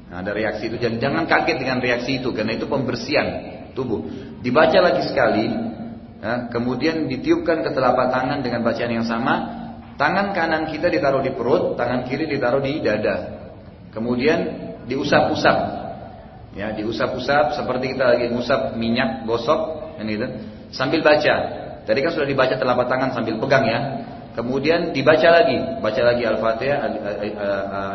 Nah, 0.06 0.22
ada 0.22 0.30
reaksi 0.30 0.70
itu 0.70 0.78
jangan, 0.78 1.02
jangan 1.02 1.24
kaget 1.26 1.56
dengan 1.58 1.78
reaksi 1.82 2.22
itu 2.22 2.30
karena 2.30 2.54
itu 2.54 2.70
pembersihan 2.70 3.26
tubuh. 3.74 4.06
Dibaca 4.38 4.78
lagi 4.86 5.02
sekali, 5.02 5.50
kemudian 6.50 7.06
ditiupkan 7.06 7.62
ke 7.62 7.70
telapak 7.72 8.10
tangan 8.10 8.40
dengan 8.40 8.64
bacaan 8.64 8.92
yang 8.92 9.06
sama, 9.06 9.34
Tangan 9.96 10.36
kanan 10.36 10.68
kita 10.68 10.92
ditaruh 10.92 11.24
di 11.24 11.32
perut, 11.32 11.72
tangan 11.80 12.04
kiri 12.04 12.28
ditaruh 12.28 12.60
di 12.60 12.84
dada. 12.84 13.48
Kemudian 13.96 14.38
diusap-usap. 14.84 15.56
Ya, 16.52 16.72
diusap-usap 16.76 17.56
seperti 17.56 17.96
kita 17.96 18.04
lagi 18.16 18.28
ngusap 18.28 18.76
minyak 18.76 19.24
gosok, 19.24 19.96
kan 19.96 20.04
gitu. 20.04 20.26
Sambil 20.68 21.00
baca. 21.00 21.34
Tadi 21.88 21.98
kan 22.04 22.12
sudah 22.12 22.28
dibaca 22.28 22.54
telapak 22.60 22.92
tangan 22.92 23.16
sambil 23.16 23.40
pegang 23.40 23.64
ya. 23.64 23.80
Kemudian 24.36 24.92
dibaca 24.92 25.28
lagi, 25.32 25.80
baca 25.80 26.02
lagi 26.04 26.22
Al-Fatihah, 26.28 26.78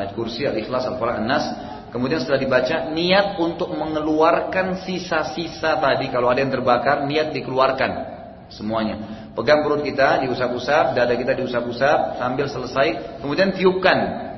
ayat 0.01 0.11
kursi, 0.17 0.49
Al-Ikhlas, 0.49 0.89
Al-Falaq, 0.89 1.21
An-Nas. 1.21 1.45
Kemudian 1.93 2.17
setelah 2.17 2.41
dibaca, 2.41 2.89
niat 2.97 3.37
untuk 3.37 3.69
mengeluarkan 3.77 4.81
sisa-sisa 4.81 5.77
tadi. 5.77 6.09
Kalau 6.09 6.33
ada 6.33 6.41
yang 6.41 6.49
terbakar, 6.49 7.05
niat 7.05 7.29
dikeluarkan 7.29 8.20
semuanya. 8.51 9.27
Pegang 9.31 9.63
perut 9.63 9.81
kita, 9.81 10.23
diusap-usap, 10.27 10.93
dada 10.93 11.13
kita 11.15 11.33
diusap-usap, 11.39 12.19
sambil 12.19 12.45
selesai, 12.51 13.19
kemudian 13.23 13.55
tiupkan. 13.55 14.29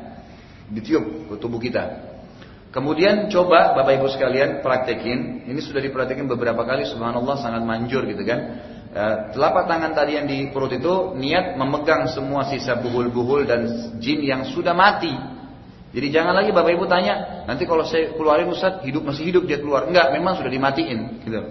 Ditiup 0.69 1.33
ke 1.33 1.35
tubuh 1.41 1.61
kita. 1.61 2.13
Kemudian 2.73 3.29
coba 3.29 3.77
Bapak 3.77 4.01
Ibu 4.01 4.09
sekalian 4.09 4.65
praktekin, 4.65 5.45
ini 5.45 5.61
sudah 5.61 5.77
dipraktekin 5.77 6.25
beberapa 6.25 6.65
kali, 6.65 6.89
subhanallah 6.89 7.37
sangat 7.37 7.61
manjur 7.61 8.01
gitu 8.09 8.25
kan. 8.25 8.39
E, 8.89 9.03
telapak 9.37 9.69
tangan 9.69 9.93
tadi 9.93 10.17
yang 10.17 10.25
di 10.25 10.49
perut 10.49 10.73
itu 10.73 11.13
niat 11.13 11.53
memegang 11.53 12.09
semua 12.09 12.49
sisa 12.49 12.73
buhul-buhul 12.81 13.45
dan 13.45 13.61
jin 14.01 14.25
yang 14.25 14.41
sudah 14.49 14.73
mati. 14.73 15.13
Jadi 15.93 16.07
jangan 16.09 16.33
lagi 16.33 16.49
Bapak 16.49 16.73
Ibu 16.73 16.89
tanya, 16.89 17.45
nanti 17.45 17.69
kalau 17.69 17.85
saya 17.85 18.17
keluarin 18.17 18.49
Ustaz, 18.49 18.81
hidup 18.81 19.05
masih 19.05 19.29
hidup 19.29 19.45
dia 19.45 19.61
keluar. 19.61 19.85
Enggak, 19.85 20.09
memang 20.09 20.41
sudah 20.41 20.49
dimatiin 20.49 21.21
gitu. 21.21 21.41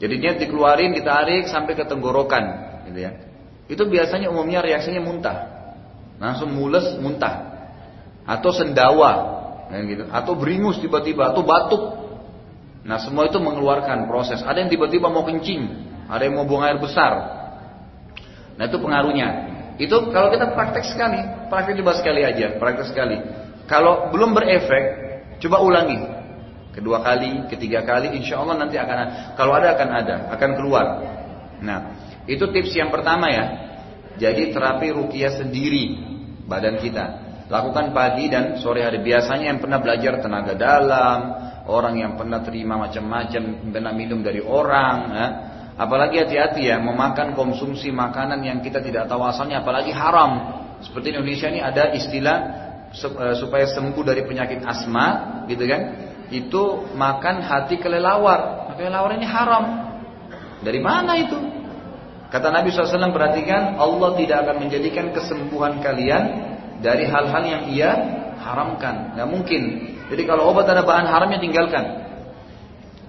Jadi 0.00 0.14
dia 0.16 0.32
dikeluarin, 0.32 0.96
ditarik 0.96 1.52
sampai 1.52 1.76
ke 1.76 1.84
tenggorokan, 1.84 2.44
gitu 2.88 2.98
ya. 3.04 3.12
Itu 3.68 3.84
biasanya 3.84 4.32
umumnya 4.32 4.64
reaksinya 4.64 5.04
muntah. 5.04 5.38
Langsung 6.16 6.56
mules, 6.56 6.96
muntah. 6.96 7.68
Atau 8.24 8.48
sendawa, 8.56 9.12
gitu. 9.68 10.08
Atau 10.08 10.40
beringus 10.40 10.80
tiba-tiba, 10.80 11.36
atau 11.36 11.44
batuk. 11.44 11.82
Nah, 12.80 12.96
semua 12.96 13.28
itu 13.28 13.36
mengeluarkan 13.36 14.08
proses. 14.08 14.40
Ada 14.40 14.64
yang 14.64 14.72
tiba-tiba 14.72 15.12
mau 15.12 15.20
kencing, 15.20 15.68
ada 16.08 16.24
yang 16.24 16.40
mau 16.40 16.48
buang 16.48 16.64
air 16.64 16.80
besar. 16.80 17.12
Nah, 18.56 18.64
itu 18.64 18.80
pengaruhnya. 18.80 19.28
Itu 19.76 20.12
kalau 20.12 20.32
kita 20.32 20.56
praktek 20.56 20.84
sekali, 20.88 21.20
praktek 21.52 21.76
coba 21.80 21.92
sekali 22.00 22.24
aja, 22.24 22.56
praktek 22.56 22.88
sekali. 22.88 23.16
Kalau 23.68 24.08
belum 24.12 24.32
berefek, 24.32 24.84
coba 25.44 25.60
ulangi. 25.60 26.19
Kedua 26.70 27.02
kali, 27.02 27.50
ketiga 27.50 27.82
kali, 27.82 28.14
insya 28.14 28.38
Allah 28.38 28.62
nanti 28.62 28.78
akan. 28.78 29.34
Kalau 29.34 29.52
ada 29.58 29.74
akan 29.74 29.88
ada, 29.90 30.16
akan 30.38 30.50
keluar. 30.54 30.86
Nah, 31.60 31.78
itu 32.30 32.46
tips 32.46 32.72
yang 32.78 32.94
pertama 32.94 33.26
ya. 33.26 33.44
Jadi 34.20 34.54
terapi 34.54 34.94
rukia 34.94 35.34
sendiri 35.34 35.98
badan 36.46 36.78
kita. 36.78 37.04
Lakukan 37.50 37.90
pagi 37.90 38.30
dan 38.30 38.62
sore 38.62 38.86
hari. 38.86 39.02
Biasanya 39.02 39.50
yang 39.50 39.58
pernah 39.58 39.82
belajar 39.82 40.22
tenaga 40.22 40.54
dalam, 40.54 41.18
orang 41.66 41.98
yang 41.98 42.12
pernah 42.14 42.38
terima 42.46 42.78
macam-macam, 42.78 43.74
pernah 43.74 43.90
minum 43.90 44.22
dari 44.22 44.38
orang. 44.38 44.96
Ya. 45.10 45.26
Apalagi 45.80 46.22
hati-hati 46.22 46.68
ya, 46.70 46.76
memakan 46.78 47.32
konsumsi 47.32 47.88
makanan 47.90 48.44
yang 48.44 48.58
kita 48.60 48.78
tidak 48.84 49.08
tahu 49.10 49.24
asalnya, 49.24 49.64
apalagi 49.64 49.90
haram. 49.90 50.62
Seperti 50.84 51.16
Indonesia 51.16 51.48
ini 51.50 51.60
ada 51.64 51.90
istilah 51.96 52.38
eh, 52.94 53.34
supaya 53.40 53.64
sembuh 53.66 54.04
dari 54.04 54.22
penyakit 54.22 54.62
asma, 54.62 55.42
gitu 55.48 55.64
kan? 55.64 56.09
Itu 56.30 56.94
makan 56.94 57.42
hati 57.42 57.76
kelelawar. 57.82 58.72
Kelelawar 58.78 59.12
ini 59.18 59.26
haram. 59.26 59.64
Dari 60.62 60.80
mana 60.80 61.18
itu? 61.18 61.36
Kata 62.30 62.54
Nabi 62.54 62.70
SAW 62.70 63.10
perhatikan 63.10 63.74
Allah 63.74 64.14
tidak 64.14 64.46
akan 64.46 64.56
menjadikan 64.62 65.10
kesembuhan 65.10 65.82
kalian 65.82 66.24
dari 66.78 67.04
hal-hal 67.10 67.42
yang 67.42 67.62
ia 67.74 67.90
haramkan. 68.38 69.18
Nggak 69.18 69.28
mungkin. 69.28 69.62
Jadi 70.08 70.22
kalau 70.24 70.54
obat 70.54 70.70
ada 70.70 70.86
bahan 70.86 71.10
haramnya 71.10 71.42
tinggalkan. 71.42 71.84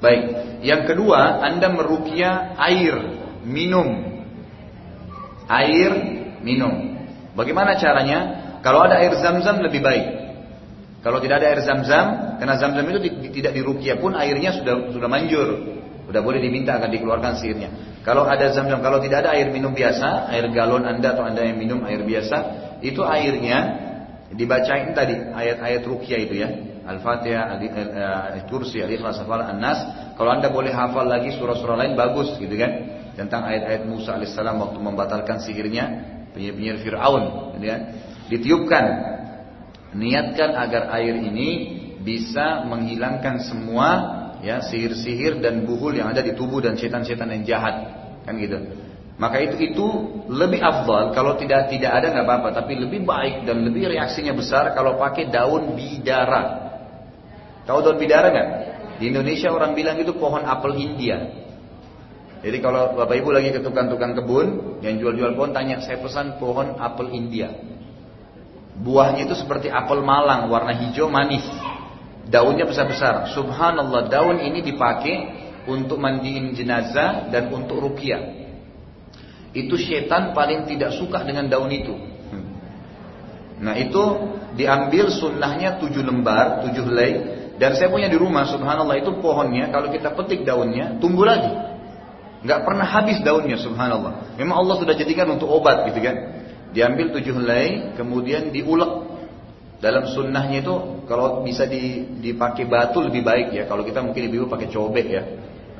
Baik. 0.02 0.22
Yang 0.66 0.94
kedua, 0.94 1.46
Anda 1.46 1.70
merukia 1.70 2.58
air 2.58 2.98
minum. 3.46 4.18
Air 5.46 5.92
minum. 6.42 6.98
Bagaimana 7.38 7.78
caranya? 7.78 8.20
Kalau 8.66 8.86
ada 8.86 8.98
air 9.02 9.14
zam-zam 9.22 9.62
lebih 9.62 9.82
baik. 9.82 10.21
Kalau 11.02 11.18
tidak 11.18 11.42
ada 11.42 11.48
air 11.50 11.62
zam-zam, 11.66 12.38
karena 12.38 12.56
zam-zam 12.62 12.86
itu 12.94 13.00
tidak 13.34 13.58
dirukia 13.58 13.98
pun 13.98 14.14
airnya 14.14 14.54
sudah 14.54 14.94
sudah 14.94 15.10
manjur. 15.10 15.50
Sudah 16.06 16.22
boleh 16.22 16.38
diminta 16.44 16.78
akan 16.78 16.90
dikeluarkan 16.94 17.42
sihirnya. 17.42 17.70
Kalau 18.06 18.26
ada 18.30 18.54
zam-zam, 18.54 18.86
kalau 18.86 19.02
tidak 19.02 19.26
ada 19.26 19.34
air 19.34 19.50
minum 19.50 19.74
biasa, 19.74 20.30
air 20.30 20.46
galon 20.54 20.86
Anda 20.86 21.18
atau 21.18 21.26
Anda 21.26 21.42
yang 21.42 21.58
minum 21.58 21.82
air 21.86 22.06
biasa, 22.06 22.38
itu 22.86 23.02
airnya 23.02 23.58
dibacain 24.30 24.94
tadi 24.94 25.18
ayat-ayat 25.34 25.82
rukia 25.86 26.18
itu 26.22 26.36
ya. 26.38 26.50
Al-Fatihah, 26.82 27.62
Al-Kursi, 28.38 28.82
Al-Ikhlas, 28.82 29.22
Al-Nas. 29.22 29.80
Kalau 30.18 30.30
Anda 30.34 30.50
boleh 30.50 30.74
hafal 30.74 31.06
lagi 31.06 31.34
surah-surah 31.38 31.78
lain 31.78 31.94
bagus 31.94 32.34
gitu 32.42 32.54
kan. 32.58 32.72
Tentang 33.14 33.46
ayat-ayat 33.46 33.86
Musa 33.86 34.18
alaihissalam 34.18 34.58
waktu 34.58 34.78
membatalkan 34.82 35.42
sihirnya 35.46 35.86
penyihir 36.34 36.82
Fir'aun 36.82 37.56
gitu 37.58 37.66
kan. 37.70 37.82
Ditiupkan 38.34 38.86
Niatkan 39.92 40.56
agar 40.56 40.88
air 40.96 41.20
ini 41.20 41.50
bisa 42.00 42.64
menghilangkan 42.64 43.44
semua 43.44 43.88
ya 44.40 44.64
sihir-sihir 44.64 45.44
dan 45.44 45.68
buhul 45.68 46.00
yang 46.00 46.10
ada 46.10 46.24
di 46.24 46.32
tubuh 46.32 46.64
dan 46.64 46.80
setan-setan 46.80 47.28
yang 47.28 47.44
jahat. 47.44 47.76
Kan 48.24 48.40
gitu. 48.40 48.58
Maka 49.20 49.38
itu 49.44 49.60
itu 49.60 49.88
lebih 50.32 50.64
afdal. 50.64 51.12
Kalau 51.12 51.36
tidak 51.36 51.70
tidak 51.70 51.92
ada 51.92 52.08
nggak 52.10 52.26
apa-apa. 52.26 52.50
Tapi 52.56 52.74
lebih 52.80 53.04
baik 53.04 53.44
dan 53.44 53.68
lebih 53.68 53.92
reaksinya 53.92 54.32
besar 54.32 54.72
kalau 54.72 54.96
pakai 54.96 55.28
daun 55.28 55.76
bidara. 55.76 56.72
Tahu 57.68 57.80
daun 57.84 58.00
bidara 58.00 58.32
nggak? 58.32 58.50
Di 58.98 59.12
Indonesia 59.12 59.52
orang 59.52 59.76
bilang 59.76 60.00
itu 60.00 60.16
pohon 60.16 60.48
apel 60.48 60.74
India. 60.80 61.42
Jadi 62.42 62.58
kalau 62.64 62.98
bapak 62.98 63.22
ibu 63.22 63.30
lagi 63.30 63.54
ke 63.54 63.62
tukang-tukang 63.62 64.18
kebun 64.18 64.80
yang 64.82 64.98
jual-jual 64.98 65.38
pohon 65.38 65.54
tanya 65.54 65.78
saya 65.84 66.02
pesan 66.02 66.42
pohon 66.42 66.74
apel 66.82 67.14
India 67.14 67.54
Buahnya 68.80 69.28
itu 69.28 69.36
seperti 69.36 69.68
apel 69.68 70.00
malang, 70.00 70.48
warna 70.48 70.72
hijau 70.72 71.12
manis. 71.12 71.44
Daunnya 72.32 72.64
besar-besar. 72.64 73.36
Subhanallah, 73.36 74.08
daun 74.08 74.40
ini 74.40 74.64
dipakai 74.64 75.16
untuk 75.68 76.00
mandiin 76.00 76.56
jenazah 76.56 77.28
dan 77.28 77.52
untuk 77.52 77.78
rukyah. 77.84 78.40
Itu 79.52 79.76
setan 79.76 80.32
paling 80.32 80.64
tidak 80.64 80.96
suka 80.96 81.28
dengan 81.28 81.52
daun 81.52 81.68
itu. 81.70 81.92
Nah 83.62 83.78
itu 83.78 84.02
diambil 84.56 85.12
sunnahnya 85.12 85.78
tujuh 85.84 86.02
lembar, 86.02 86.66
tujuh 86.66 86.84
helai. 86.88 87.12
Dan 87.62 87.78
saya 87.78 87.94
punya 87.94 88.10
di 88.10 88.18
rumah, 88.18 88.50
subhanallah 88.50 88.98
itu 88.98 89.22
pohonnya, 89.22 89.70
kalau 89.70 89.94
kita 89.94 90.18
petik 90.18 90.42
daunnya, 90.42 90.98
tumbuh 90.98 91.30
lagi. 91.30 91.54
Nggak 92.42 92.60
pernah 92.66 92.88
habis 92.90 93.22
daunnya, 93.22 93.62
subhanallah. 93.62 94.34
Memang 94.42 94.66
Allah 94.66 94.82
sudah 94.82 94.98
jadikan 94.98 95.30
untuk 95.30 95.46
obat 95.46 95.86
gitu 95.94 96.02
kan. 96.02 96.41
Diambil 96.72 97.12
tujuh 97.12 97.36
helai, 97.36 97.96
kemudian 98.00 98.50
diulek. 98.50 99.12
Dalam 99.82 100.06
sunnahnya 100.06 100.62
itu 100.62 101.02
kalau 101.10 101.42
bisa 101.42 101.66
dipakai 102.22 102.70
batu 102.70 103.02
lebih 103.02 103.26
baik 103.26 103.50
ya. 103.50 103.64
Kalau 103.66 103.82
kita 103.82 104.06
mungkin 104.06 104.30
ibu 104.30 104.46
pakai 104.46 104.70
cobek 104.70 105.08
ya. 105.10 105.24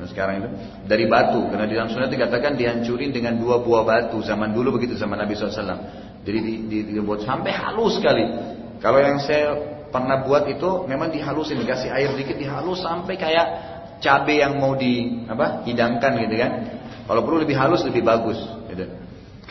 Nah, 0.02 0.10
sekarang 0.10 0.42
itu 0.42 0.48
dari 0.90 1.06
batu 1.06 1.46
karena 1.46 1.70
di 1.70 1.78
dalam 1.78 1.86
sunnah 1.86 2.10
dikatakan 2.10 2.58
dihancurin 2.58 3.14
dengan 3.14 3.38
dua 3.38 3.62
buah 3.62 3.86
batu 3.86 4.18
zaman 4.26 4.50
dulu 4.50 4.74
begitu 4.74 4.98
zaman 4.98 5.14
Nabi 5.14 5.38
SAW. 5.38 5.62
Jadi 6.26 6.38
dibuat 6.90 7.22
sampai 7.22 7.54
halus 7.54 8.02
sekali. 8.02 8.26
Kalau 8.82 8.98
yang 8.98 9.22
saya 9.22 9.54
pernah 9.94 10.26
buat 10.26 10.50
itu 10.50 10.90
memang 10.90 11.14
dihalusin 11.14 11.62
dikasih 11.62 11.94
air 11.94 12.10
dikit 12.18 12.34
dihalus 12.34 12.82
sampai 12.82 13.14
kayak 13.14 13.46
cabai 14.02 14.42
yang 14.42 14.58
mau 14.58 14.74
di 14.74 15.22
apa 15.30 15.62
hidangkan 15.62 16.18
gitu 16.26 16.34
kan. 16.34 16.52
Kalau 17.06 17.22
perlu 17.22 17.46
lebih 17.46 17.54
halus 17.54 17.86
lebih 17.86 18.02
bagus. 18.02 18.42
Gitu. 18.66 19.01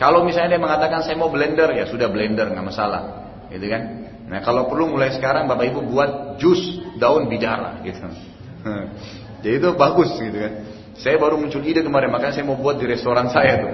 Kalau 0.02 0.26
misalnya 0.26 0.58
dia 0.58 0.62
mengatakan 0.66 1.06
saya 1.06 1.14
mau 1.14 1.30
blender, 1.30 1.70
ya 1.78 1.86
sudah 1.86 2.10
blender 2.10 2.50
nggak 2.50 2.66
masalah, 2.66 3.30
gitu 3.54 3.70
kan? 3.70 3.82
Nah 4.26 4.42
kalau 4.42 4.66
perlu 4.66 4.90
mulai 4.90 5.14
sekarang 5.14 5.46
bapak 5.46 5.70
ibu 5.70 5.78
buat 5.86 6.42
jus 6.42 6.58
daun 6.98 7.30
bidara, 7.30 7.78
gitu. 7.86 8.10
Jadi 9.46 9.54
itu 9.62 9.68
bagus, 9.78 10.10
gitu 10.18 10.34
kan? 10.42 10.52
Saya 10.98 11.22
baru 11.22 11.38
muncul 11.38 11.62
ide 11.62 11.86
kemarin, 11.86 12.10
makanya 12.10 12.34
saya 12.34 12.50
mau 12.50 12.58
buat 12.58 12.82
di 12.82 12.90
restoran 12.90 13.30
saya 13.30 13.62
tuh. 13.62 13.72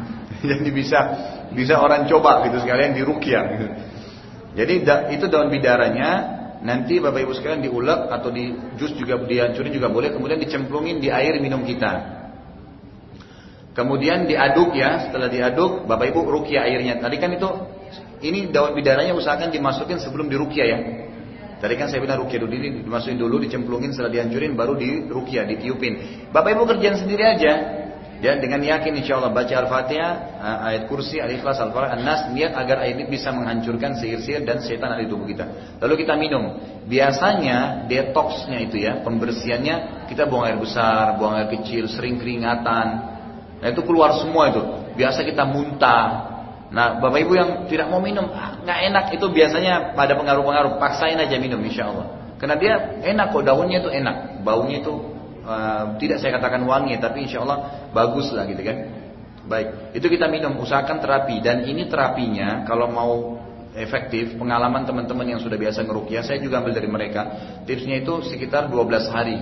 Jadi 0.48 0.70
bisa 0.72 0.98
bisa 1.52 1.76
orang 1.76 2.08
coba 2.08 2.48
gitu 2.48 2.56
sekalian 2.64 2.96
di 2.96 3.04
rukia. 3.04 3.40
Gitu. 3.44 3.66
Jadi 4.56 4.72
itu 5.12 5.28
daun 5.28 5.52
bidaranya 5.52 6.10
nanti 6.64 6.96
Bapak 7.04 7.20
Ibu 7.20 7.36
sekalian 7.36 7.60
diulek 7.60 8.08
atau 8.08 8.32
di 8.32 8.48
jus 8.80 8.96
juga 8.96 9.20
dihancurin 9.20 9.76
juga 9.76 9.92
boleh, 9.92 10.16
kemudian 10.16 10.40
dicemplungin 10.40 11.04
di 11.04 11.12
air 11.12 11.36
minum 11.36 11.60
kita. 11.68 12.15
Kemudian 13.76 14.24
diaduk 14.24 14.72
ya, 14.72 15.04
setelah 15.04 15.28
diaduk 15.28 15.84
Bapak 15.84 16.08
Ibu 16.08 16.24
rukia 16.24 16.64
airnya. 16.64 16.96
Tadi 16.96 17.20
kan 17.20 17.28
itu 17.36 17.44
ini 18.24 18.48
daun 18.48 18.72
bidaranya 18.72 19.12
usahakan 19.12 19.52
dimasukin 19.52 20.00
sebelum 20.00 20.32
dirukia 20.32 20.64
ya. 20.64 20.78
Tadi 21.60 21.76
kan 21.76 21.92
saya 21.92 22.00
bilang 22.00 22.24
rukia 22.24 22.40
dulu, 22.40 22.52
dimasukin 22.56 23.20
dulu, 23.20 23.36
dicemplungin, 23.40 23.92
setelah 23.92 24.12
dihancurin 24.12 24.56
baru 24.56 24.80
di 24.80 25.04
rukia, 25.08 25.44
ditiupin. 25.44 26.24
Bapak 26.32 26.56
Ibu 26.56 26.64
kerjaan 26.64 26.96
sendiri 27.04 27.24
aja. 27.24 27.52
Dan 28.16 28.40
dengan 28.40 28.64
yakin 28.64 28.96
insya 28.96 29.20
Allah 29.20 29.28
baca 29.28 29.52
Al-Fatihah, 29.52 30.40
ayat 30.40 30.88
kursi, 30.88 31.20
Al-Ikhlas, 31.20 31.60
Al-Falaq, 31.60 32.00
An-Nas, 32.00 32.32
niat 32.32 32.56
agar 32.56 32.80
ayat 32.80 32.96
ini 32.96 33.12
bisa 33.12 33.28
menghancurkan 33.28 34.00
sihir-sihir 34.00 34.40
dan 34.48 34.64
setan 34.64 34.88
ada 34.88 35.04
tubuh 35.04 35.28
kita. 35.28 35.76
Lalu 35.84 36.00
kita 36.00 36.16
minum. 36.16 36.56
Biasanya 36.88 37.84
detoxnya 37.84 38.56
itu 38.64 38.80
ya, 38.80 39.04
pembersihannya 39.04 40.08
kita 40.08 40.24
buang 40.32 40.48
air 40.48 40.56
besar, 40.56 41.20
buang 41.20 41.36
air 41.36 41.52
kecil, 41.60 41.92
sering 41.92 42.16
keringatan. 42.16 43.15
Nah 43.60 43.66
itu 43.72 43.80
keluar 43.84 44.16
semua 44.20 44.52
itu. 44.52 44.62
Biasa 44.96 45.24
kita 45.24 45.44
muntah, 45.44 46.36
Nah, 46.66 46.98
bapak 46.98 47.22
ibu 47.22 47.38
yang 47.38 47.70
tidak 47.70 47.86
mau 47.86 48.02
minum, 48.02 48.26
ah, 48.34 48.58
nggak 48.58 48.78
enak 48.90 49.04
itu 49.14 49.26
biasanya 49.30 49.94
pada 49.94 50.18
pengaruh-pengaruh, 50.18 50.82
paksain 50.82 51.14
aja 51.14 51.38
minum 51.38 51.62
insya 51.62 51.94
Allah. 51.94 52.06
Karena 52.42 52.58
dia 52.58 52.74
enak 53.06 53.30
kok 53.30 53.46
daunnya 53.46 53.80
itu 53.80 53.88
enak, 53.88 54.42
baunya 54.42 54.82
itu 54.82 54.92
uh, 55.46 55.96
tidak 55.96 56.20
saya 56.20 56.36
katakan 56.36 56.66
wangi, 56.66 56.98
tapi 56.98 57.24
insya 57.24 57.46
Allah 57.46 57.88
bagus 57.94 58.34
lah 58.34 58.44
gitu 58.50 58.60
kan. 58.66 58.76
Baik, 59.46 59.94
itu 59.94 60.06
kita 60.10 60.26
minum, 60.26 60.58
usahakan 60.58 60.98
terapi 60.98 61.38
dan 61.38 61.62
ini 61.70 61.86
terapinya 61.86 62.66
kalau 62.66 62.90
mau 62.90 63.38
efektif, 63.78 64.34
pengalaman 64.34 64.82
teman-teman 64.82 65.38
yang 65.38 65.40
sudah 65.40 65.54
biasa 65.54 65.86
ngerukyah, 65.86 66.26
saya 66.26 66.42
juga 66.42 66.58
ambil 66.60 66.74
dari 66.74 66.90
mereka. 66.90 67.22
Tipsnya 67.62 68.02
itu 68.02 68.26
sekitar 68.26 68.66
12 68.66 69.06
hari, 69.06 69.38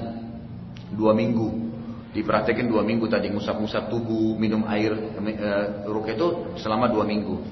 dua 0.92 1.16
minggu. 1.16 1.73
Diperhatikan 2.14 2.70
dua 2.70 2.86
minggu 2.86 3.10
tadi 3.10 3.26
ngusap-ngusap 3.26 3.90
tubuh, 3.90 4.38
minum 4.38 4.62
air 4.70 4.94
e, 4.94 5.50
itu 6.14 6.26
selama 6.62 6.86
dua 6.86 7.02
minggu. 7.02 7.42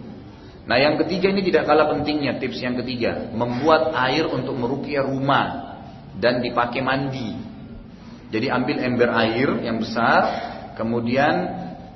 Nah 0.70 0.78
yang 0.78 0.94
ketiga 1.02 1.34
ini 1.34 1.42
tidak 1.42 1.66
kalah 1.66 1.90
pentingnya 1.90 2.38
tips 2.38 2.62
yang 2.62 2.78
ketiga 2.78 3.34
membuat 3.34 3.90
air 3.98 4.30
untuk 4.30 4.54
merukyah 4.54 5.02
rumah 5.02 5.46
dan 6.14 6.38
dipakai 6.38 6.78
mandi. 6.78 7.34
Jadi 8.30 8.46
ambil 8.46 8.76
ember 8.86 9.10
air 9.18 9.50
yang 9.66 9.82
besar, 9.82 10.22
kemudian 10.78 11.34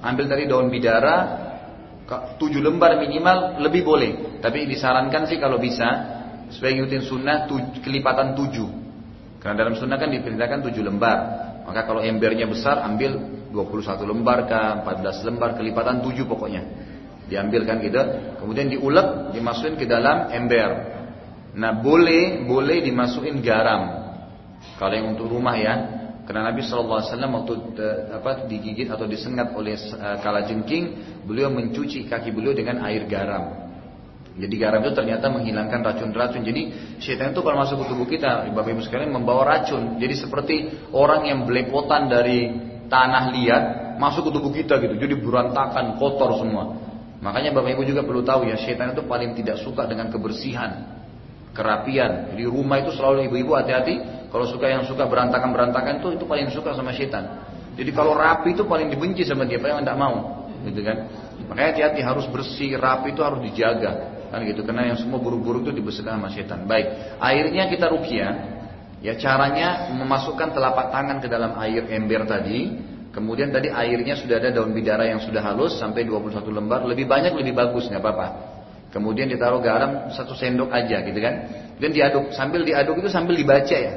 ambil 0.02 0.26
dari 0.26 0.50
daun 0.50 0.66
bidara 0.66 1.46
tujuh 2.38 2.58
lembar 2.58 2.98
minimal 2.98 3.62
lebih 3.62 3.86
boleh. 3.86 4.42
Tapi 4.42 4.66
disarankan 4.66 5.30
sih 5.30 5.38
kalau 5.38 5.62
bisa 5.62 5.86
supaya 6.50 6.74
ngikutin 6.74 7.02
sunnah 7.06 7.46
tuj, 7.46 7.82
kelipatan 7.82 8.34
tujuh. 8.34 8.68
Karena 9.38 9.62
dalam 9.62 9.74
sunnah 9.78 9.98
kan 9.98 10.10
diperintahkan 10.10 10.66
tujuh 10.70 10.82
lembar. 10.82 11.45
Maka 11.66 11.82
kalau 11.82 11.98
embernya 11.98 12.46
besar 12.46 12.78
ambil 12.86 13.18
21 13.50 14.06
lembar 14.06 14.46
ke 14.46 14.60
14 14.86 15.26
lembar 15.26 15.58
kelipatan 15.58 15.98
7 16.00 16.22
pokoknya. 16.24 16.62
Diambilkan 17.26 17.82
gitu, 17.82 17.98
kemudian 18.38 18.70
diulek, 18.70 19.34
dimasukin 19.34 19.74
ke 19.74 19.82
dalam 19.82 20.30
ember. 20.30 20.94
Nah, 21.58 21.74
boleh 21.74 22.46
boleh 22.46 22.86
dimasukin 22.86 23.42
garam. 23.42 24.06
Kalau 24.78 24.94
yang 24.94 25.16
untuk 25.18 25.26
rumah 25.26 25.58
ya. 25.58 25.74
Karena 26.26 26.50
Nabi 26.50 26.66
SAW 26.66 27.06
waktu 27.06 27.52
uh, 27.78 28.18
apa 28.18 28.50
digigit 28.50 28.90
atau 28.90 29.06
disengat 29.06 29.54
oleh 29.54 29.78
uh, 29.94 30.18
kala 30.18 30.42
jengking, 30.42 31.18
beliau 31.22 31.54
mencuci 31.54 32.10
kaki 32.10 32.34
beliau 32.34 32.50
dengan 32.50 32.82
air 32.82 33.06
garam. 33.06 33.65
Jadi 34.36 34.54
garam 34.60 34.84
itu 34.84 34.92
ternyata 34.92 35.32
menghilangkan 35.32 35.80
racun-racun. 35.80 36.44
Jadi 36.44 36.62
syaitan 37.00 37.32
itu 37.32 37.40
kalau 37.40 37.56
masuk 37.56 37.80
ke 37.80 37.84
tubuh 37.88 38.04
kita, 38.04 38.52
Bapak 38.52 38.68
Ibu 38.76 38.84
sekalian 38.84 39.08
membawa 39.08 39.48
racun. 39.48 39.96
Jadi 39.96 40.14
seperti 40.14 40.56
orang 40.92 41.24
yang 41.24 41.48
belepotan 41.48 42.12
dari 42.12 42.52
tanah 42.92 43.32
liat 43.32 43.64
masuk 43.96 44.28
ke 44.28 44.30
tubuh 44.36 44.52
kita 44.52 44.76
gitu. 44.84 44.94
Jadi 45.00 45.14
berantakan, 45.16 45.96
kotor 45.96 46.36
semua. 46.36 46.76
Makanya 47.24 47.56
Bapak 47.56 47.80
Ibu 47.80 47.82
juga 47.88 48.04
perlu 48.04 48.20
tahu 48.20 48.44
ya, 48.44 48.60
syaitan 48.60 48.92
itu 48.92 49.08
paling 49.08 49.32
tidak 49.32 49.56
suka 49.64 49.88
dengan 49.88 50.12
kebersihan, 50.12 50.84
kerapian. 51.56 52.36
Jadi 52.36 52.44
rumah 52.44 52.84
itu 52.84 52.92
selalu 52.92 53.32
ibu-ibu 53.32 53.56
hati-hati. 53.56 54.28
Kalau 54.28 54.44
suka 54.52 54.68
yang 54.68 54.84
suka 54.84 55.08
berantakan-berantakan 55.08 56.04
itu 56.04 56.12
itu 56.12 56.24
paling 56.28 56.52
suka 56.52 56.76
sama 56.76 56.92
syaitan. 56.92 57.40
Jadi 57.72 57.88
kalau 57.96 58.12
rapi 58.12 58.52
itu 58.52 58.68
paling 58.68 58.92
dibenci 58.92 59.24
sama 59.24 59.48
dia, 59.48 59.56
yang 59.56 59.80
tidak 59.80 59.96
mau, 59.96 60.44
gitu 60.64 60.80
kan? 60.84 61.08
Makanya 61.48 61.68
hati-hati 61.72 62.00
harus 62.04 62.24
bersih, 62.28 62.76
rapi 62.76 63.16
itu 63.16 63.24
harus 63.24 63.40
dijaga. 63.40 64.15
Kan 64.30 64.42
gitu. 64.46 64.62
Karena 64.66 64.94
yang 64.94 64.98
semua 64.98 65.22
buruk-buruk 65.22 65.68
itu 65.68 65.82
dibersihkan 65.82 66.18
sama 66.18 66.30
setan. 66.32 66.66
Baik. 66.66 67.18
Airnya 67.20 67.70
kita 67.70 67.90
rukia. 67.90 68.54
Ya 69.04 69.12
caranya 69.20 69.92
memasukkan 69.92 70.56
telapak 70.56 70.90
tangan 70.90 71.20
ke 71.20 71.28
dalam 71.28 71.54
air 71.60 71.84
ember 71.92 72.26
tadi. 72.26 72.72
Kemudian 73.12 73.48
tadi 73.48 73.72
airnya 73.72 74.12
sudah 74.12 74.36
ada 74.36 74.52
daun 74.52 74.76
bidara 74.76 75.08
yang 75.08 75.24
sudah 75.24 75.40
halus 75.40 75.80
sampai 75.80 76.04
21 76.04 76.36
lembar. 76.52 76.84
Lebih 76.84 77.08
banyak 77.08 77.32
lebih 77.32 77.56
bagus 77.56 77.88
nggak 77.88 78.02
apa-apa. 78.02 78.26
Kemudian 78.92 79.28
ditaruh 79.28 79.60
garam 79.60 80.10
satu 80.12 80.32
sendok 80.32 80.72
aja 80.72 81.02
gitu 81.04 81.20
kan. 81.20 81.34
Dan 81.76 81.92
diaduk. 81.92 82.32
Sambil 82.32 82.64
diaduk 82.64 82.96
itu 83.00 83.08
sambil 83.12 83.36
dibaca 83.36 83.76
ya. 83.76 83.92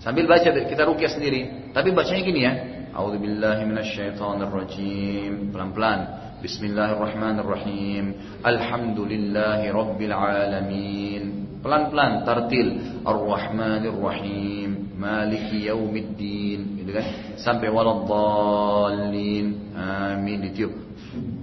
Sambil 0.00 0.26
baca 0.28 0.44
kita 0.44 0.84
rukyah 0.84 1.08
sendiri. 1.08 1.72
Tapi 1.72 1.90
bacanya 1.96 2.20
gini 2.20 2.44
ya. 2.44 2.52
A'udzubillahiminasyaitonirrajim. 2.92 5.48
Pelan-pelan. 5.52 6.25
Bismillahirrahmanirrahim. 6.36 8.12
Alhamdulillahi 8.44 9.72
rabbil 9.72 10.12
alamin. 10.12 11.22
Pelan-pelan 11.64 12.28
tartil. 12.28 13.00
Ar-Rahmanirrahim. 13.08 15.00
Maliki 15.00 15.64
yaumiddin. 15.64 16.84
Gitu 16.84 16.92
kan? 16.92 17.04
Sampai 17.40 17.72
waladdallin. 17.72 19.72
Amin 19.72 20.44
ditiup. 20.44 20.76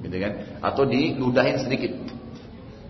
Gitu 0.05 0.17
kan? 0.21 0.61
Atau 0.61 0.85
diludahin 0.85 1.57
sedikit 1.57 1.97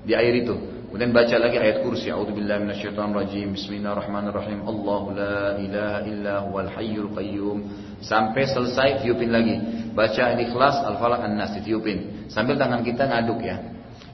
di 0.04 0.12
air 0.12 0.44
itu. 0.44 0.60
Kemudian 0.94 1.10
baca 1.10 1.36
lagi 1.42 1.58
ayat 1.58 1.82
kursi. 1.82 2.14
A'udzubillahi 2.14 2.70
minasyaitonirrajim. 2.70 3.58
Bismillahirrahmanirrahim. 3.58 4.62
Allahu 4.62 5.18
la 5.18 5.58
ilaha 5.58 6.00
illa 6.06 6.46
huwal 6.46 6.70
hayyul 6.70 7.10
qayyum. 7.18 7.66
Sampai 8.06 8.46
selesai 8.46 9.02
tiupin 9.02 9.34
lagi. 9.34 9.58
Baca 9.98 10.38
ikhlas 10.38 10.86
al-falaq 10.86 11.26
an-nas 11.26 11.58
ditiupin. 11.58 12.30
Sambil 12.30 12.62
tangan 12.62 12.86
kita 12.86 13.10
ngaduk 13.10 13.42
ya. 13.42 13.58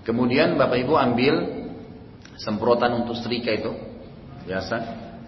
Kemudian 0.07 0.55
Bapak 0.55 0.79
Ibu 0.79 0.95
ambil 0.95 1.67
semprotan 2.39 3.03
untuk 3.03 3.19
setrika 3.19 3.59
itu. 3.59 3.75
Biasa. 4.47 4.75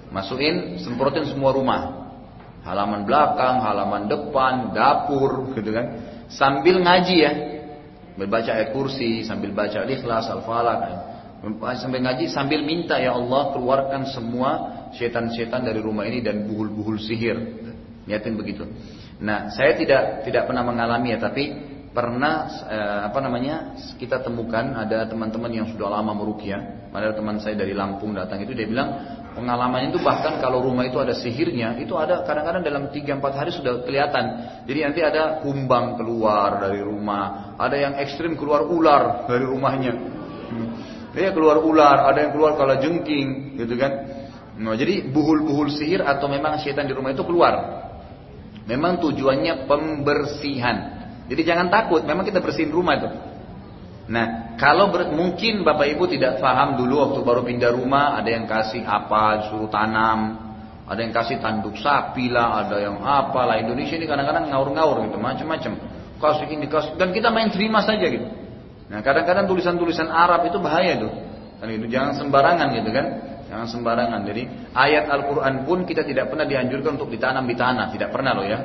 Masukin, 0.07 0.79
semprotin 0.79 1.27
semua 1.27 1.51
rumah. 1.51 2.15
Halaman 2.63 3.03
belakang, 3.03 3.59
halaman 3.59 4.07
depan, 4.07 4.71
dapur 4.71 5.51
gitu 5.51 5.75
kan. 5.75 5.99
Sambil 6.31 6.79
ngaji 6.79 7.15
ya. 7.19 7.31
Membaca 8.15 8.55
ayat 8.55 8.71
kursi, 8.71 9.27
sambil 9.27 9.51
baca 9.51 9.83
ikhlas 9.83 10.31
al-falaq. 10.31 11.10
Sambil 11.81 12.05
ngaji, 12.05 12.29
sambil 12.29 12.61
minta 12.61 13.01
ya 13.01 13.17
Allah 13.17 13.49
keluarkan 13.57 14.05
semua 14.13 14.49
setan-setan 14.93 15.65
dari 15.65 15.81
rumah 15.81 16.05
ini 16.05 16.21
dan 16.21 16.45
buhul-buhul 16.45 17.01
sihir. 17.01 17.37
Niatin 18.05 18.37
begitu. 18.37 18.69
Nah, 19.21 19.49
saya 19.49 19.73
tidak 19.73 20.25
tidak 20.25 20.45
pernah 20.45 20.61
mengalami 20.61 21.17
ya, 21.17 21.19
tapi 21.21 21.43
pernah 21.91 22.47
eh, 22.69 22.99
apa 23.11 23.19
namanya 23.19 23.75
kita 23.99 24.23
temukan 24.23 24.79
ada 24.79 25.03
teman-teman 25.09 25.51
yang 25.51 25.67
sudah 25.73 25.91
lama 25.91 26.13
merukia, 26.15 26.87
ada 26.93 27.11
teman 27.11 27.41
saya 27.43 27.57
dari 27.57 27.75
Lampung 27.75 28.15
datang 28.15 28.39
itu 28.45 28.55
dia 28.55 28.63
bilang 28.63 28.95
pengalamannya 29.35 29.91
itu 29.91 29.99
bahkan 29.99 30.39
kalau 30.39 30.63
rumah 30.63 30.87
itu 30.87 31.01
ada 31.03 31.11
sihirnya 31.11 31.75
itu 31.83 31.91
ada 31.99 32.23
kadang-kadang 32.23 32.63
dalam 32.63 32.83
3-4 32.93 33.39
hari 33.39 33.51
sudah 33.51 33.83
kelihatan. 33.83 34.25
Jadi 34.69 34.79
nanti 34.87 35.01
ada 35.03 35.43
kumbang 35.43 35.99
keluar 35.99 36.63
dari 36.63 36.79
rumah, 36.79 37.55
ada 37.59 37.75
yang 37.75 37.93
ekstrim 37.99 38.39
keluar 38.39 38.63
ular 38.63 39.27
dari 39.27 39.43
rumahnya. 39.43 39.93
Hmm. 40.51 41.00
Dia 41.11 41.35
keluar 41.35 41.59
ular, 41.59 42.07
ada 42.07 42.23
yang 42.23 42.31
keluar 42.31 42.55
kala 42.55 42.79
jengking, 42.79 43.59
gitu 43.59 43.75
kan. 43.75 43.91
Nah, 44.61 44.77
jadi 44.79 45.11
buhul-buhul 45.11 45.73
sihir 45.73 46.05
atau 46.05 46.31
memang 46.31 46.55
setan 46.61 46.87
di 46.87 46.93
rumah 46.95 47.11
itu 47.11 47.25
keluar. 47.27 47.83
Memang 48.63 49.01
tujuannya 49.03 49.67
pembersihan. 49.67 50.77
Jadi 51.27 51.41
jangan 51.43 51.67
takut, 51.67 52.03
memang 52.07 52.23
kita 52.23 52.39
bersihin 52.39 52.71
rumah 52.71 52.95
itu. 52.95 53.09
Nah, 54.11 54.55
kalau 54.59 54.91
ber, 54.91 55.11
mungkin 55.11 55.63
Bapak 55.63 55.87
Ibu 55.95 56.07
tidak 56.11 56.43
paham 56.43 56.75
dulu 56.79 56.99
waktu 56.99 57.19
baru 57.23 57.41
pindah 57.47 57.71
rumah, 57.75 58.19
ada 58.19 58.29
yang 58.31 58.43
kasih 58.47 58.83
apa, 58.83 59.51
suruh 59.51 59.71
tanam, 59.71 60.35
ada 60.87 60.99
yang 60.99 61.15
kasih 61.15 61.39
tanduk 61.39 61.79
sapi 61.79 62.27
lah, 62.27 62.67
ada 62.67 62.79
yang 62.79 62.99
apa 62.99 63.47
lah. 63.47 63.55
Indonesia 63.59 63.95
ini 63.95 64.07
kadang-kadang 64.07 64.51
ngaur-ngaur 64.51 65.07
gitu, 65.07 65.17
macam-macam. 65.19 65.73
Kasih 66.21 66.47
ini, 66.51 66.67
kasih, 66.67 66.99
dan 66.99 67.15
kita 67.15 67.31
main 67.31 67.49
terima 67.49 67.81
saja 67.81 68.03
gitu. 68.03 68.40
Nah, 68.91 68.99
kadang-kadang 68.99 69.47
tulisan-tulisan 69.47 70.11
Arab 70.11 70.51
itu 70.51 70.59
bahaya 70.59 70.99
tuh. 70.99 71.11
Dan 71.63 71.79
itu 71.79 71.87
jangan 71.87 72.19
sembarangan 72.19 72.67
gitu 72.75 72.91
kan. 72.91 73.05
Jangan 73.47 73.67
sembarangan. 73.71 74.19
Jadi 74.27 74.43
ayat 74.75 75.07
Al-Quran 75.07 75.63
pun 75.63 75.87
kita 75.87 76.03
tidak 76.03 76.27
pernah 76.27 76.43
dianjurkan 76.43 76.99
untuk 76.99 77.07
ditanam 77.07 77.47
di 77.47 77.55
tanah. 77.55 77.87
Tidak 77.95 78.11
pernah 78.11 78.35
loh 78.35 78.43
ya. 78.43 78.59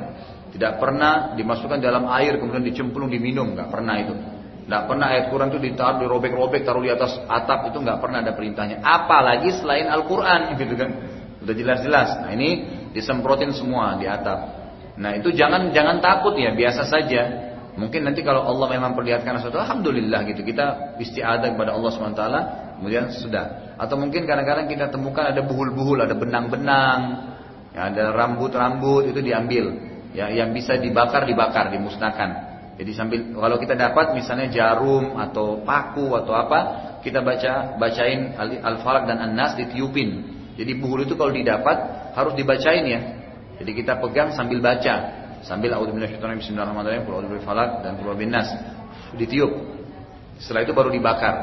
Tidak 0.51 0.79
pernah 0.79 1.31
dimasukkan 1.31 1.79
dalam 1.79 2.11
air 2.11 2.35
kemudian 2.43 2.67
dicemplung 2.67 3.07
diminum. 3.07 3.55
Nggak 3.55 3.71
pernah 3.71 3.95
itu. 4.03 4.13
Tidak 4.67 4.83
pernah 4.83 5.15
ayat 5.15 5.31
Quran 5.31 5.47
itu 5.47 5.59
ditaruh, 5.63 6.03
dirobek-robek, 6.03 6.67
taruh 6.67 6.83
di 6.83 6.91
atas 6.91 7.15
atap 7.23 7.71
itu 7.71 7.79
nggak 7.79 8.03
pernah 8.03 8.19
ada 8.19 8.35
perintahnya. 8.35 8.83
Apalagi 8.83 9.55
selain 9.63 9.87
Al-Quran, 9.87 10.59
gitu 10.59 10.75
kan? 10.75 10.89
Udah 11.39 11.55
jelas-jelas. 11.55 12.19
Nah 12.27 12.35
ini 12.35 12.67
disemprotin 12.91 13.55
semua 13.55 13.95
di 13.95 14.03
atap. 14.11 14.59
Nah 14.99 15.15
itu 15.15 15.31
jangan 15.31 15.71
jangan 15.71 16.03
takut 16.03 16.35
ya, 16.35 16.51
biasa 16.51 16.83
saja. 16.83 17.46
Mungkin 17.77 18.09
nanti 18.09 18.25
kalau 18.25 18.41
Allah 18.41 18.73
memang 18.73 18.97
perlihatkan 18.97 19.37
sesuatu, 19.37 19.61
alhamdulillah 19.61 20.25
gitu 20.25 20.41
kita 20.41 20.97
istiadah 20.97 21.53
kepada 21.53 21.77
Allah 21.77 21.89
swt. 21.93 22.23
Kemudian 22.81 23.13
sudah. 23.13 23.77
Atau 23.77 24.01
mungkin 24.01 24.25
kadang-kadang 24.25 24.65
kita 24.65 24.89
temukan 24.89 25.29
ada 25.29 25.45
buhul-buhul, 25.45 26.01
ada 26.01 26.17
benang-benang, 26.17 26.99
ya, 27.77 27.93
ada 27.93 28.09
rambut-rambut 28.17 29.13
itu 29.13 29.21
diambil. 29.21 29.77
Ya, 30.17 30.33
yang 30.33 30.49
bisa 30.57 30.73
dibakar 30.81 31.29
dibakar, 31.29 31.69
dimusnahkan. 31.69 32.47
Jadi 32.77 32.91
sambil 32.93 33.19
kalau 33.33 33.57
kita 33.57 33.73
dapat 33.73 34.13
misalnya 34.13 34.49
jarum 34.49 35.17
atau 35.17 35.61
paku 35.61 36.13
atau 36.17 36.33
apa, 36.33 36.59
kita 37.01 37.21
baca 37.21 37.77
bacain 37.77 38.33
Al-Falaq 38.37 39.09
dan 39.09 39.17
An-Nas 39.21 39.57
ditiupin. 39.57 40.37
Jadi 40.57 40.71
buhul 40.77 41.05
itu 41.05 41.13
kalau 41.13 41.33
didapat 41.33 41.77
harus 42.17 42.33
dibacain 42.33 42.85
ya. 42.85 43.01
Jadi 43.57 43.71
kita 43.73 43.97
pegang 43.97 44.33
sambil 44.37 44.61
baca, 44.61 45.16
sambil 45.47 45.71
a'udzubillahi 45.71 46.19
bismillahirrahmanirrahim, 46.19 47.07
qul 47.07 47.13
a'udzu 47.23 47.39
falaq 47.47 47.87
dan 47.87 47.95
qul 47.95 48.11
nas. 48.27 48.51
Ditiup. 49.15 49.51
Setelah 50.43 50.67
itu 50.67 50.75
baru 50.75 50.91
dibakar. 50.91 51.35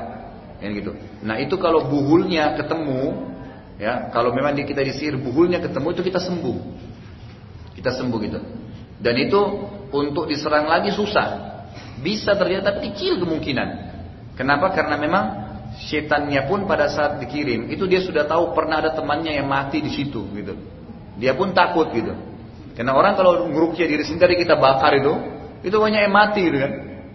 Ya 0.61 0.69
gitu. 0.71 0.93
Nah, 1.25 1.41
itu 1.41 1.57
kalau 1.57 1.89
buhulnya 1.89 2.55
ketemu 2.61 3.33
ya, 3.81 4.13
kalau 4.13 4.31
memang 4.37 4.55
kita 4.55 4.85
disihir 4.85 5.17
buhulnya 5.17 5.59
ketemu 5.65 5.97
itu 5.97 6.03
kita 6.05 6.21
sembuh. 6.21 6.57
Kita 7.75 7.91
sembuh 7.97 8.19
gitu. 8.23 8.39
Dan 9.01 9.15
itu 9.19 9.41
untuk 9.91 10.29
diserang 10.29 10.69
lagi 10.69 10.93
susah. 10.93 11.57
Bisa 12.05 12.37
terjadi 12.37 12.63
tapi 12.71 12.93
kecil 12.93 13.19
kemungkinan. 13.25 13.69
Kenapa? 14.37 14.71
Karena 14.77 15.01
memang 15.01 15.25
setannya 15.75 16.47
pun 16.47 16.71
pada 16.71 16.87
saat 16.87 17.19
dikirim 17.19 17.67
itu 17.67 17.83
dia 17.91 17.99
sudah 17.99 18.31
tahu 18.31 18.55
pernah 18.55 18.79
ada 18.79 18.95
temannya 18.95 19.43
yang 19.43 19.51
mati 19.51 19.83
di 19.83 19.91
situ 19.91 20.23
gitu. 20.39 20.55
Dia 21.19 21.35
pun 21.35 21.51
takut 21.51 21.91
gitu. 21.91 22.34
Karena 22.75 22.93
orang 22.95 23.15
kalau 23.15 23.47
ngerukia 23.47 23.87
diri 23.87 24.03
sendiri 24.03 24.35
kita 24.35 24.59
bakar 24.59 24.99
itu, 24.99 25.15
itu 25.63 25.77
banyak 25.79 26.01
yang 26.11 26.15
mati 26.15 26.43
gitu 26.51 26.59
kan. 26.59 26.73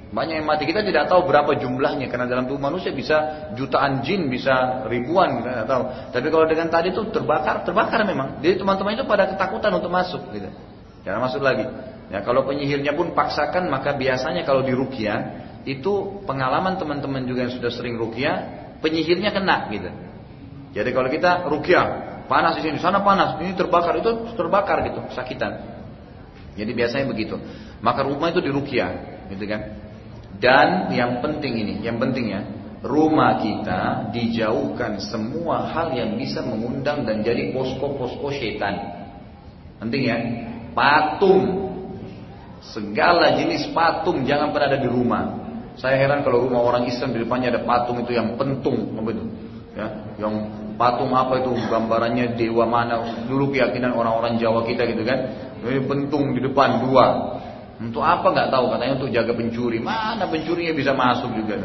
Banyak 0.09 0.41
yang 0.41 0.47
mati 0.49 0.65
kita 0.65 0.81
tidak 0.81 1.05
tahu 1.05 1.29
berapa 1.29 1.53
jumlahnya 1.53 2.09
karena 2.09 2.25
dalam 2.25 2.49
tubuh 2.49 2.57
manusia 2.57 2.89
bisa 2.89 3.51
jutaan 3.53 4.01
jin, 4.01 4.25
bisa 4.25 4.81
ribuan 4.89 5.43
kita 5.43 5.49
tidak 5.53 5.67
tahu. 5.69 5.83
Tapi 6.15 6.27
kalau 6.33 6.45
dengan 6.49 6.67
tadi 6.73 6.89
itu 6.89 7.01
terbakar, 7.13 7.61
terbakar 7.61 8.01
memang. 8.09 8.41
Jadi 8.41 8.57
teman-teman 8.57 8.97
itu 8.97 9.05
pada 9.05 9.29
ketakutan 9.29 9.69
untuk 9.77 9.93
masuk 9.93 10.33
gitu. 10.33 10.49
Jangan 11.05 11.19
masuk 11.29 11.45
lagi. 11.45 11.67
Ya, 12.09 12.25
kalau 12.25 12.41
penyihirnya 12.49 12.97
pun 12.97 13.13
paksakan 13.13 13.69
maka 13.69 13.93
biasanya 13.93 14.41
kalau 14.41 14.65
di 14.65 14.73
rukia 14.73 15.45
itu 15.69 16.25
pengalaman 16.25 16.81
teman-teman 16.81 17.29
juga 17.29 17.45
yang 17.45 17.53
sudah 17.53 17.69
sering 17.69 18.01
rukia 18.01 18.33
penyihirnya 18.81 19.29
kena 19.29 19.69
gitu. 19.69 19.93
Jadi 20.73 20.89
kalau 20.89 21.09
kita 21.13 21.45
rukia 21.45 22.08
panas 22.29 22.61
di 22.61 22.69
sini, 22.69 22.77
sana 22.77 23.01
panas, 23.01 23.41
ini 23.41 23.57
terbakar, 23.57 23.97
itu 23.97 24.37
terbakar 24.37 24.85
gitu, 24.85 25.01
sakitan. 25.17 25.81
Jadi 26.53 26.71
biasanya 26.77 27.05
begitu. 27.09 27.35
Maka 27.81 28.05
rumah 28.05 28.29
itu 28.29 28.39
di 28.39 28.53
rukia, 28.53 28.87
gitu 29.33 29.43
kan. 29.49 29.61
Dan 30.37 30.93
yang 30.93 31.19
penting 31.19 31.57
ini, 31.57 31.73
yang 31.81 31.97
penting 31.97 32.31
ya, 32.31 32.41
rumah 32.85 33.41
kita 33.41 34.13
dijauhkan 34.13 35.01
semua 35.01 35.67
hal 35.73 35.91
yang 35.97 36.15
bisa 36.15 36.45
mengundang 36.45 37.03
dan 37.03 37.25
jadi 37.25 37.51
posko-posko 37.51 38.29
setan. 38.37 38.77
Penting 39.81 40.01
ya, 40.05 40.17
patung 40.71 41.69
Segala 42.59 43.39
jenis 43.39 43.71
patung 43.71 44.27
jangan 44.27 44.51
pernah 44.51 44.75
ada 44.75 44.79
di 44.83 44.89
rumah. 44.91 45.23
Saya 45.79 45.95
heran 45.95 46.27
kalau 46.27 46.43
rumah 46.43 46.59
orang 46.59 46.91
Islam 46.91 47.15
di 47.15 47.23
depannya 47.23 47.55
ada 47.55 47.61
patung 47.63 48.03
itu 48.03 48.11
yang 48.11 48.35
pentung, 48.35 48.99
apa? 48.99 49.09
Ya, 49.79 49.87
yang 50.19 50.33
patung 50.79 51.11
apa 51.11 51.43
itu 51.43 51.51
gambarannya 51.67 52.39
dewa 52.39 52.63
mana? 52.63 53.27
Dulu 53.27 53.51
keyakinan 53.51 53.91
orang-orang 53.91 54.39
Jawa 54.39 54.63
kita 54.63 54.87
gitu 54.87 55.03
kan. 55.03 55.19
Ini 55.59 55.83
pentung 55.83 56.31
di 56.31 56.39
depan 56.39 56.87
dua. 56.87 57.35
Untuk 57.83 58.03
apa 58.03 58.31
nggak 58.31 58.49
tahu 58.49 58.65
katanya 58.71 58.93
untuk 59.03 59.11
jaga 59.11 59.35
pencuri. 59.35 59.83
Mana 59.83 60.23
pencurinya 60.31 60.71
bisa 60.71 60.95
masuk 60.95 61.35
juga. 61.35 61.59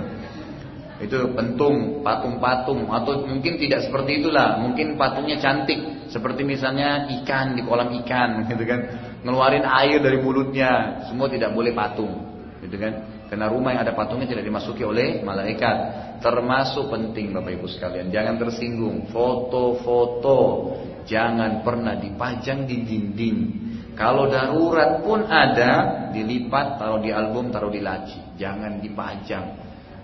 Itu 0.99 1.31
pentung, 1.39 2.03
patung-patung 2.03 2.91
atau 2.91 3.23
mungkin 3.23 3.55
tidak 3.63 3.87
seperti 3.87 4.23
itulah. 4.23 4.59
Mungkin 4.59 4.99
patungnya 4.99 5.39
cantik 5.39 6.11
seperti 6.11 6.43
misalnya 6.43 7.07
ikan 7.23 7.55
di 7.55 7.63
kolam 7.63 7.95
ikan 8.03 8.43
gitu 8.51 8.67
kan 8.67 8.81
ngeluarin 9.25 9.65
air 9.65 9.99
dari 10.05 10.21
mulutnya, 10.21 11.03
semua 11.09 11.33
tidak 11.33 11.57
boleh 11.57 11.73
patung, 11.73 12.13
gitu 12.61 12.77
kan? 12.77 13.24
Karena 13.35 13.51
rumah 13.51 13.75
yang 13.75 13.83
ada 13.83 13.99
patungnya 13.99 14.31
tidak 14.31 14.47
dimasuki 14.47 14.87
oleh 14.87 15.19
malaikat. 15.27 15.77
Termasuk 16.23 16.87
penting 16.87 17.35
Bapak 17.35 17.59
Ibu 17.59 17.67
sekalian, 17.67 18.15
jangan 18.15 18.39
tersinggung. 18.39 19.11
Foto-foto 19.11 20.39
jangan 21.03 21.67
pernah 21.67 21.99
dipajang 21.99 22.63
di 22.63 22.87
dinding. 22.87 23.39
Kalau 23.99 24.31
darurat 24.31 25.03
pun 25.03 25.27
ada, 25.27 26.07
dilipat, 26.15 26.79
taruh 26.79 27.03
di 27.03 27.11
album, 27.11 27.51
taruh 27.51 27.75
di 27.75 27.83
laci. 27.83 28.39
Jangan 28.39 28.79
dipajang. 28.79 29.47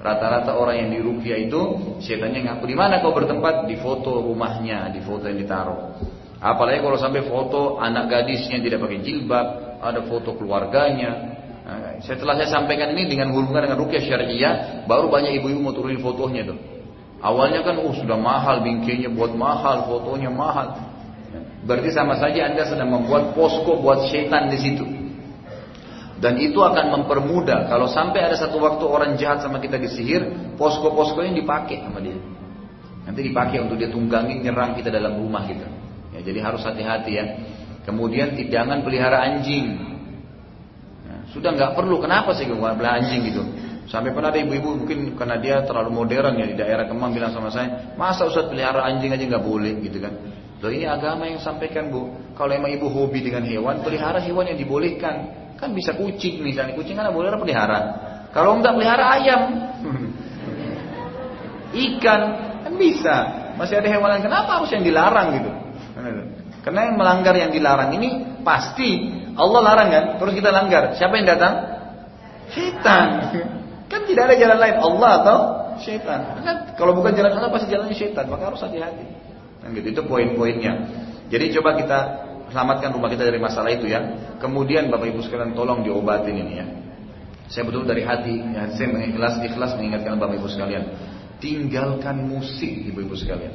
Rata-rata 0.02 0.58
orang 0.58 0.82
yang 0.82 0.90
dirukia 0.98 1.38
itu, 1.38 1.62
setannya 2.02 2.50
ngaku 2.50 2.66
di 2.66 2.74
mana 2.74 2.98
kau 2.98 3.14
bertempat? 3.14 3.70
Di 3.70 3.78
foto 3.78 4.26
rumahnya, 4.26 4.90
di 4.90 5.06
foto 5.06 5.30
yang 5.30 5.38
ditaruh. 5.38 6.02
Apalagi 6.42 6.82
kalau 6.82 6.98
sampai 6.98 7.22
foto 7.30 7.78
anak 7.78 8.10
gadisnya 8.10 8.58
tidak 8.58 8.82
pakai 8.82 8.98
jilbab, 9.06 9.78
ada 9.78 10.02
foto 10.10 10.34
keluarganya. 10.34 11.29
Nah, 11.70 12.02
setelah 12.02 12.34
saya 12.34 12.50
sampaikan 12.50 12.90
ini 12.98 13.06
dengan 13.06 13.30
hubungan 13.30 13.62
dengan 13.62 13.78
rukyah 13.78 14.02
syariah, 14.02 14.82
baru 14.90 15.06
banyak 15.06 15.38
ibu-ibu 15.38 15.62
mau 15.62 15.70
turunin 15.70 16.02
fotonya 16.02 16.50
tuh. 16.50 16.58
Awalnya 17.22 17.62
kan, 17.62 17.78
oh 17.78 17.94
sudah 17.94 18.18
mahal 18.18 18.66
bingkainya, 18.66 19.06
buat 19.14 19.30
mahal, 19.38 19.86
fotonya 19.86 20.34
mahal. 20.34 20.74
Berarti 21.62 21.94
sama 21.94 22.18
saja 22.18 22.50
anda 22.50 22.66
sedang 22.66 22.90
membuat 22.90 23.38
posko 23.38 23.78
buat 23.78 24.10
setan 24.10 24.50
di 24.50 24.58
situ. 24.58 24.82
Dan 26.20 26.36
itu 26.42 26.58
akan 26.60 27.00
mempermudah 27.00 27.70
kalau 27.70 27.86
sampai 27.88 28.26
ada 28.26 28.36
satu 28.36 28.60
waktu 28.60 28.84
orang 28.84 29.16
jahat 29.16 29.40
sama 29.40 29.62
kita 29.62 29.78
disihir, 29.78 30.52
posko-posko 30.58 31.22
yang 31.22 31.32
dipakai 31.32 31.80
sama 31.80 32.02
dia. 32.02 32.18
Nanti 33.08 33.24
dipakai 33.24 33.62
untuk 33.62 33.80
dia 33.80 33.88
tunggangi 33.88 34.42
nyerang 34.42 34.76
kita 34.76 34.92
dalam 34.92 35.16
rumah 35.16 35.48
kita. 35.48 35.64
Ya, 36.12 36.20
jadi 36.20 36.44
harus 36.44 36.60
hati-hati 36.60 37.12
ya. 37.14 37.24
Kemudian 37.88 38.36
jangan 38.36 38.84
pelihara 38.84 39.24
anjing. 39.24 39.89
Sudah 41.30 41.54
nggak 41.54 41.78
perlu. 41.78 42.02
Kenapa 42.02 42.34
sih 42.34 42.46
nggak 42.46 42.58
pelihara 42.78 42.98
anjing 42.98 43.20
gitu? 43.26 43.42
Sampai 43.90 44.14
pernah 44.14 44.30
ada 44.30 44.38
ibu-ibu 44.38 44.86
mungkin 44.86 45.18
karena 45.18 45.36
dia 45.42 45.66
terlalu 45.66 45.90
modern 45.90 46.38
ya 46.38 46.46
di 46.46 46.54
daerah 46.54 46.86
Kemang 46.86 47.10
bilang 47.10 47.34
sama 47.34 47.50
saya, 47.50 47.90
masa 47.98 48.22
Ustaz 48.22 48.46
pelihara 48.46 48.86
anjing 48.86 49.10
aja 49.10 49.24
nggak 49.26 49.42
boleh 49.42 49.82
gitu 49.82 49.98
kan? 49.98 50.14
Loh 50.62 50.70
ini 50.70 50.86
agama 50.86 51.26
yang 51.26 51.42
sampaikan 51.42 51.90
bu. 51.90 52.14
Kalau 52.38 52.52
emang 52.54 52.70
ibu 52.70 52.86
hobi 52.86 53.24
dengan 53.24 53.42
hewan, 53.42 53.82
pelihara 53.82 54.22
hewan 54.22 54.46
yang 54.54 54.58
dibolehkan. 54.60 55.16
Kan 55.58 55.74
bisa 55.74 55.96
kucing 55.98 56.40
misalnya, 56.40 56.78
kucing 56.78 56.94
kan 56.94 57.10
boleh 57.10 57.34
pelihara. 57.34 57.80
Kalau 58.30 58.60
enggak 58.60 58.78
pelihara 58.78 59.04
ayam, 59.18 59.40
ikan 61.90 62.20
kan 62.62 62.72
bisa. 62.78 63.16
Masih 63.58 63.80
ada 63.82 63.88
hewan 63.90 64.08
lain. 64.08 64.22
Kenapa 64.22 64.60
harus 64.60 64.70
yang 64.70 64.86
dilarang 64.86 65.28
gitu? 65.34 65.50
Karena 66.60 66.80
yang 66.92 66.96
melanggar 67.00 67.34
yang 67.36 67.50
dilarang 67.50 67.90
ini 67.96 68.40
pasti 68.44 69.19
Allah 69.40 69.60
larang 69.64 69.88
kan, 69.88 70.04
terus 70.20 70.32
kita 70.36 70.52
langgar. 70.52 70.92
Siapa 71.00 71.16
yang 71.16 71.26
datang? 71.26 71.54
Setan. 72.52 73.08
Kan 73.90 74.06
tidak 74.06 74.30
ada 74.30 74.34
jalan 74.36 74.58
lain 74.60 74.76
Allah 74.78 75.10
atau 75.24 75.36
setan. 75.80 76.44
Kan 76.44 76.56
kalau 76.76 76.92
bukan 76.92 77.16
jalan 77.16 77.32
Allah 77.32 77.50
pasti 77.50 77.72
jalannya 77.72 77.96
setan, 77.96 78.28
maka 78.28 78.52
harus 78.52 78.60
hati-hati. 78.60 79.06
Kan 79.64 79.72
gitu 79.72 79.88
itu 79.96 80.02
poin-poinnya. 80.04 80.72
Jadi 81.32 81.56
coba 81.56 81.78
kita 81.78 81.98
selamatkan 82.50 82.90
rumah 82.92 83.08
kita 83.08 83.24
dari 83.24 83.40
masalah 83.40 83.70
itu 83.70 83.86
ya. 83.86 84.02
Kemudian 84.42 84.90
Bapak 84.90 85.08
Ibu 85.14 85.22
sekalian 85.24 85.54
tolong 85.54 85.86
diobatin 85.86 86.34
ini 86.36 86.54
ya. 86.58 86.66
Saya 87.50 87.66
betul 87.66 87.82
dari 87.82 88.06
hati, 88.06 88.38
ya, 88.54 88.70
saya 88.78 88.94
mengikhlas 88.94 89.42
ikhlas 89.42 89.74
mengingatkan 89.74 90.18
Bapak 90.22 90.38
Ibu 90.38 90.46
sekalian. 90.46 90.84
Tinggalkan 91.42 92.30
musik 92.30 92.70
Ibu 92.94 93.10
Ibu 93.10 93.14
sekalian. 93.18 93.54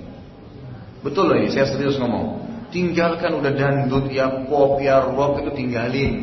Betul 1.00 1.32
loh 1.32 1.38
ini, 1.40 1.48
saya 1.54 1.70
serius 1.70 1.96
ngomong. 2.02 2.44
Tinggalkan 2.74 3.38
udah 3.40 3.52
dandut 3.54 4.10
ya 4.10 4.48
pop 4.50 4.82
ya 4.82 5.04
rock 5.06 5.44
itu 5.46 5.52
tinggalin. 5.54 6.14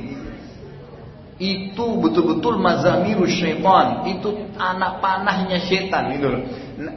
Itu 1.43 1.98
betul-betul 1.98 2.60
mazamiru 2.62 3.27
syaitan. 3.27 4.06
Itu 4.06 4.52
anak 4.55 5.02
panahnya 5.02 5.59
syaitan 5.64 6.14
gitu 6.14 6.27
loh. 6.31 6.43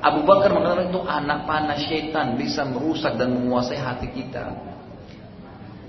Abu 0.01 0.25
Bakar 0.25 0.53
mengatakan 0.53 0.93
itu 0.93 1.01
anak 1.01 1.39
panah 1.49 1.77
syaitan 1.77 2.37
bisa 2.37 2.65
merusak 2.65 3.17
dan 3.17 3.33
menguasai 3.33 3.79
hati 3.79 4.07
kita. 4.13 4.75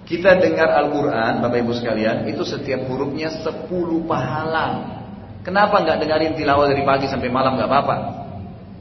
Kita 0.07 0.39
dengar 0.39 0.71
Al-Quran, 0.71 1.43
Bapak 1.43 1.59
Ibu 1.67 1.73
sekalian, 1.75 2.31
itu 2.31 2.47
setiap 2.47 2.87
hurufnya 2.87 3.43
10 3.43 4.07
pahala. 4.07 4.95
Kenapa 5.43 5.83
nggak 5.83 5.99
dengerin 5.99 6.33
tilawah 6.39 6.71
dari 6.71 6.87
pagi 6.87 7.11
sampai 7.11 7.27
malam 7.27 7.59
nggak 7.59 7.67
apa-apa? 7.67 7.97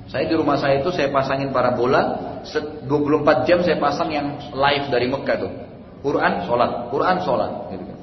Saya 0.05 0.29
di 0.29 0.37
rumah 0.37 0.61
saya 0.61 0.85
itu 0.85 0.93
saya 0.93 1.09
pasangin 1.09 1.49
parabola 1.49 2.34
24 2.45 3.47
jam 3.49 3.59
saya 3.65 3.77
pasang 3.81 4.09
yang 4.13 4.37
live 4.53 4.85
dari 4.93 5.07
Mekah 5.09 5.37
tuh. 5.41 5.51
Quran, 6.05 6.45
sholat, 6.45 6.93
Quran, 6.93 7.17
sholat. 7.25 7.51
Gitu 7.73 7.83
kan. 7.83 7.97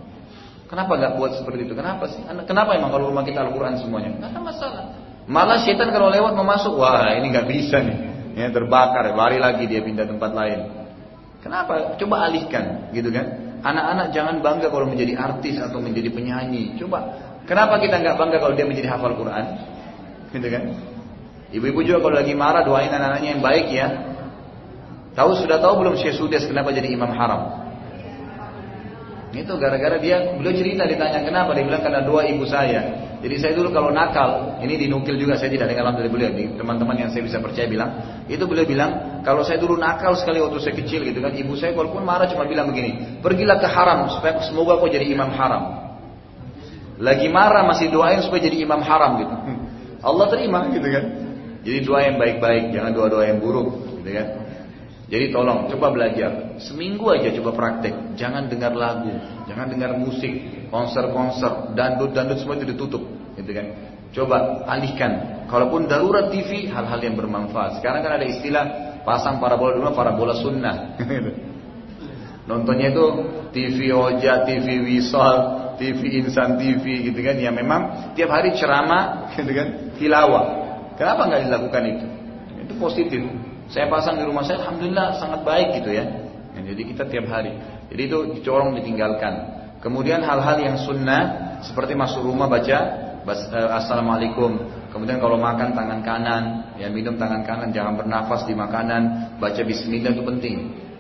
Kenapa 0.67 0.93
nggak 0.99 1.13
buat 1.21 1.33
seperti 1.39 1.69
itu? 1.69 1.75
Kenapa 1.79 2.11
sih? 2.11 2.25
Kenapa 2.27 2.75
emang 2.75 2.91
kalau 2.91 3.13
rumah 3.13 3.23
kita 3.23 3.45
Al-Quran 3.45 3.79
semuanya? 3.79 4.19
Nggak 4.19 4.31
ada 4.35 4.41
masalah. 4.41 4.85
Malah 5.31 5.63
setan 5.63 5.95
kalau 5.95 6.11
lewat 6.11 6.35
mau 6.35 6.43
masuk, 6.43 6.75
wah 6.83 7.15
ini 7.15 7.31
nggak 7.31 7.47
bisa 7.47 7.79
nih. 7.79 7.99
Ya, 8.33 8.49
terbakar, 8.49 9.13
lari 9.13 9.39
lagi 9.39 9.69
dia 9.69 9.85
pindah 9.85 10.09
tempat 10.09 10.33
lain. 10.33 10.83
Kenapa? 11.45 11.95
Coba 12.01 12.27
alihkan, 12.27 12.91
gitu 12.91 13.13
kan? 13.13 13.59
Anak-anak 13.63 14.11
jangan 14.11 14.43
bangga 14.43 14.73
kalau 14.73 14.89
menjadi 14.91 15.15
artis 15.15 15.61
atau 15.61 15.79
menjadi 15.79 16.11
penyanyi. 16.11 16.75
Coba, 16.81 17.13
kenapa 17.47 17.79
kita 17.79 18.03
nggak 18.03 18.17
bangga 18.19 18.39
kalau 18.43 18.55
dia 18.57 18.67
menjadi 18.67 18.89
hafal 18.97 19.15
Quran? 19.15 19.45
Gitu 20.35 20.49
kan? 20.49 20.63
Ibu-ibu 21.53 21.81
juga 21.85 21.99
kalau 22.01 22.17
lagi 22.17 22.33
marah 22.33 22.65
doain 22.65 22.89
anak-anaknya 22.89 23.29
yang 23.37 23.43
baik 23.45 23.67
ya. 23.69 23.87
Tahu 25.13 25.31
sudah 25.37 25.61
tahu 25.61 25.85
belum 25.85 25.95
Syekh 26.01 26.17
Sudes 26.17 26.49
kenapa 26.49 26.73
jadi 26.73 26.89
imam 26.89 27.13
haram? 27.13 27.63
Itu 29.33 29.57
gara-gara 29.57 29.97
dia 29.97 30.37
beliau 30.37 30.53
cerita 30.53 30.85
ditanya 30.85 31.25
kenapa 31.25 31.57
dia 31.57 31.65
bilang 31.65 31.81
karena 31.81 32.05
doa 32.05 32.21
ibu 32.29 32.45
saya. 32.45 33.13
Jadi 33.25 33.39
saya 33.39 33.53
dulu 33.55 33.71
kalau 33.71 33.95
nakal, 33.95 34.61
ini 34.61 34.75
dinukil 34.77 35.15
juga 35.15 35.39
saya 35.39 35.49
tidak 35.49 35.73
dengar 35.73 35.95
dari 35.95 36.11
beliau, 36.11 36.35
teman-teman 36.59 37.07
yang 37.07 37.11
saya 37.15 37.23
bisa 37.23 37.39
percaya 37.39 37.71
bilang, 37.71 37.91
itu 38.27 38.43
beliau 38.45 38.67
bilang 38.67 39.23
kalau 39.23 39.47
saya 39.47 39.63
dulu 39.63 39.79
nakal 39.79 40.19
sekali 40.19 40.43
waktu 40.43 40.59
saya 40.59 40.75
kecil 40.75 41.07
gitu 41.07 41.23
kan, 41.23 41.31
ibu 41.31 41.55
saya 41.55 41.71
walaupun 41.71 42.03
marah 42.03 42.27
cuma 42.27 42.45
bilang 42.51 42.69
begini, 42.75 43.23
pergilah 43.23 43.63
ke 43.63 43.69
haram 43.71 44.11
supaya 44.11 44.43
semoga 44.43 44.75
kau 44.75 44.91
jadi 44.91 45.07
imam 45.07 45.31
haram. 45.33 45.87
Lagi 46.99 47.31
marah 47.31 47.63
masih 47.63 47.95
doain 47.95 48.21
supaya 48.27 48.43
jadi 48.43 48.67
imam 48.67 48.83
haram 48.83 49.11
gitu. 49.23 49.35
Allah 50.11 50.27
terima 50.29 50.67
gitu 50.75 50.89
kan. 50.91 51.05
Jadi 51.63 51.79
doa 51.87 52.01
yang 52.03 52.19
baik-baik, 52.19 52.75
jangan 52.75 52.91
doa-doa 52.91 53.23
yang 53.23 53.39
buruk 53.39 54.03
gitu 54.03 54.19
kan. 54.19 54.42
Jadi 55.13 55.29
tolong 55.29 55.69
coba 55.69 55.93
belajar 55.93 56.57
seminggu 56.57 57.05
aja 57.13 57.37
coba 57.37 57.53
praktek. 57.53 58.17
Jangan 58.17 58.49
dengar 58.49 58.73
lagu, 58.73 59.13
jangan 59.45 59.69
dengar 59.69 59.93
musik, 60.01 60.33
konser-konser, 60.73 61.77
dandut-dandut 61.77 62.41
semua 62.41 62.57
itu 62.57 62.73
ditutup, 62.73 63.05
gitu 63.37 63.53
kan? 63.53 63.67
Coba 64.17 64.65
alihkan. 64.65 65.45
Kalaupun 65.53 65.85
darurat 65.85 66.33
TV, 66.33 66.65
hal-hal 66.73 66.97
yang 67.05 67.13
bermanfaat. 67.21 67.85
Sekarang 67.85 68.01
kan 68.01 68.17
ada 68.17 68.25
istilah 68.25 68.65
pasang 69.05 69.37
parabola 69.37 69.77
dulu, 69.77 69.93
parabola 69.93 70.33
sunnah. 70.33 70.97
Nontonnya 72.49 72.97
itu 72.97 73.05
TV 73.53 73.93
Oja, 73.93 74.49
TV 74.49 74.81
Wisol, 74.81 75.37
TV 75.77 76.25
Insan 76.25 76.57
TV 76.57 77.13
gitu 77.13 77.21
kan. 77.21 77.37
Ya 77.37 77.53
memang 77.53 78.17
tiap 78.17 78.33
hari 78.33 78.57
ceramah 78.57 79.29
gitu 79.37 79.53
kan, 79.53 79.93
tilawah. 80.01 80.45
Kenapa 80.97 81.29
nggak 81.29 81.53
dilakukan 81.53 81.83
itu? 81.85 82.07
Itu 82.65 82.73
positif. 82.81 83.52
Saya 83.73 83.89
pasang 83.89 84.21
di 84.21 84.25
rumah 84.29 84.45
saya, 84.45 84.61
alhamdulillah 84.61 85.17
sangat 85.17 85.41
baik 85.49 85.81
gitu 85.81 85.97
ya. 85.97 86.05
Jadi 86.53 86.83
kita 86.93 87.09
tiap 87.09 87.25
hari. 87.33 87.57
Jadi 87.89 88.03
itu 88.05 88.19
dicorong 88.37 88.77
ditinggalkan. 88.77 89.65
Kemudian 89.81 90.21
hal-hal 90.21 90.61
yang 90.61 90.77
sunnah 90.77 91.57
seperti 91.65 91.97
masuk 91.97 92.21
rumah 92.29 92.53
baca 92.53 92.79
eh, 93.25 93.71
assalamualaikum. 93.81 94.61
Kemudian 94.93 95.17
kalau 95.17 95.41
makan 95.41 95.73
tangan 95.73 96.05
kanan, 96.05 96.43
ya 96.77 96.93
minum 96.93 97.17
tangan 97.17 97.41
kanan, 97.49 97.73
jangan 97.73 97.97
bernafas 97.97 98.45
di 98.45 98.53
makanan, 98.53 99.35
baca 99.41 99.63
bismillah 99.65 100.13
itu 100.13 100.21
penting. 100.21 100.57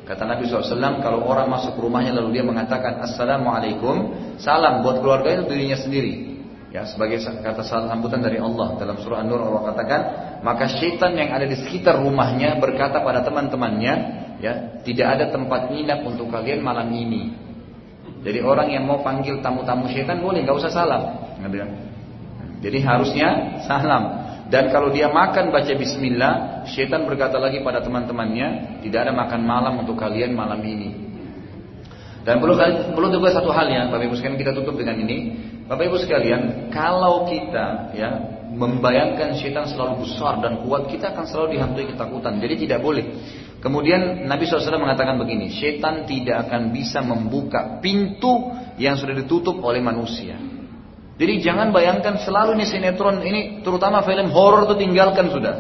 Kata 0.09 0.25
Nabi 0.25 0.49
SAW, 0.49 1.05
kalau 1.05 1.29
orang 1.29 1.53
masuk 1.53 1.77
rumahnya 1.77 2.17
lalu 2.17 2.41
dia 2.41 2.45
mengatakan 2.45 3.05
Assalamualaikum, 3.05 4.17
salam 4.41 4.81
buat 4.81 4.99
keluarganya 4.99 5.45
dirinya 5.45 5.77
sendiri 5.79 6.32
ya 6.73 6.89
sebagai 6.89 7.21
kata 7.21 7.63
sambutan 7.63 8.25
dari 8.25 8.41
Allah. 8.41 8.81
Dalam 8.81 8.97
surah 8.99 9.21
An-Nur 9.21 9.45
Allah 9.45 9.63
katakan 9.71 10.01
maka 10.41 10.67
syaitan 10.67 11.13
yang 11.13 11.31
ada 11.31 11.45
di 11.45 11.55
sekitar 11.61 12.01
rumahnya 12.01 12.57
berkata 12.59 13.05
pada 13.05 13.21
teman-temannya 13.23 13.95
ya 14.41 14.83
tidak 14.83 15.07
ada 15.21 15.25
tempat 15.31 15.69
nginap 15.69 16.01
untuk 16.09 16.33
kalian 16.33 16.65
malam 16.65 16.89
ini. 16.91 17.37
Jadi 18.25 18.41
orang 18.41 18.73
yang 18.73 18.89
mau 18.89 19.05
panggil 19.05 19.45
tamu-tamu 19.45 19.87
syaitan 19.93 20.19
boleh 20.19 20.43
nggak 20.43 20.57
usah 20.57 20.73
salam. 20.73 21.03
Jadi 22.63 22.79
harusnya 22.81 23.61
salam. 23.69 24.23
Dan 24.49 24.69
kalau 24.69 24.93
dia 24.93 25.09
makan 25.09 25.49
baca 25.49 25.73
bismillah 25.77 26.65
syaitan 26.69 27.05
berkata 27.05 27.41
lagi 27.41 27.61
pada 27.61 27.81
teman-temannya 27.81 28.81
tidak 28.85 29.09
ada 29.09 29.13
makan 29.13 29.41
malam 29.45 29.81
untuk 29.81 30.01
kalian 30.01 30.33
malam 30.33 30.61
ini. 30.65 31.13
Dan 32.23 32.39
perlu 32.39 32.55
perlu 32.95 33.09
juga 33.11 33.35
satu 33.35 33.51
hal 33.51 33.67
ya, 33.67 33.91
Bapak 33.91 34.07
Ibu 34.07 34.15
sekalian 34.15 34.39
kita 34.39 34.55
tutup 34.55 34.79
dengan 34.79 34.95
ini. 35.03 35.35
Bapak 35.73 35.89
Ibu 35.89 36.05
sekalian, 36.05 36.69
kalau 36.69 37.25
kita 37.25 37.97
ya 37.97 38.11
membayangkan 38.53 39.41
syaitan 39.41 39.65
selalu 39.65 40.05
besar 40.05 40.45
dan 40.45 40.61
kuat, 40.69 40.85
kita 40.85 41.17
akan 41.17 41.25
selalu 41.25 41.57
dihantui 41.57 41.89
ketakutan. 41.89 42.37
Jadi 42.45 42.69
tidak 42.69 42.85
boleh. 42.85 43.09
Kemudian 43.57 44.29
Nabi 44.29 44.45
SAW 44.45 44.69
mengatakan 44.77 45.17
begini, 45.17 45.49
syaitan 45.49 46.05
tidak 46.05 46.45
akan 46.45 46.77
bisa 46.77 47.01
membuka 47.01 47.81
pintu 47.81 48.53
yang 48.77 49.01
sudah 49.01 49.17
ditutup 49.17 49.65
oleh 49.65 49.81
manusia. 49.81 50.37
Jadi 51.17 51.41
jangan 51.41 51.73
bayangkan 51.73 52.21
selalu 52.21 52.61
ini 52.61 52.69
sinetron 52.69 53.25
ini, 53.25 53.41
terutama 53.65 54.05
film 54.05 54.29
horor 54.29 54.69
itu 54.69 54.77
tinggalkan 54.77 55.33
sudah. 55.33 55.55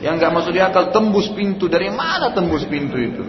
Yang 0.00 0.14
nggak 0.16 0.32
masuk 0.32 0.52
di 0.56 0.64
akal 0.64 0.96
tembus 0.96 1.28
pintu 1.36 1.68
dari 1.68 1.92
mana 1.92 2.32
tembus 2.32 2.64
pintu 2.64 2.96
itu? 2.96 3.20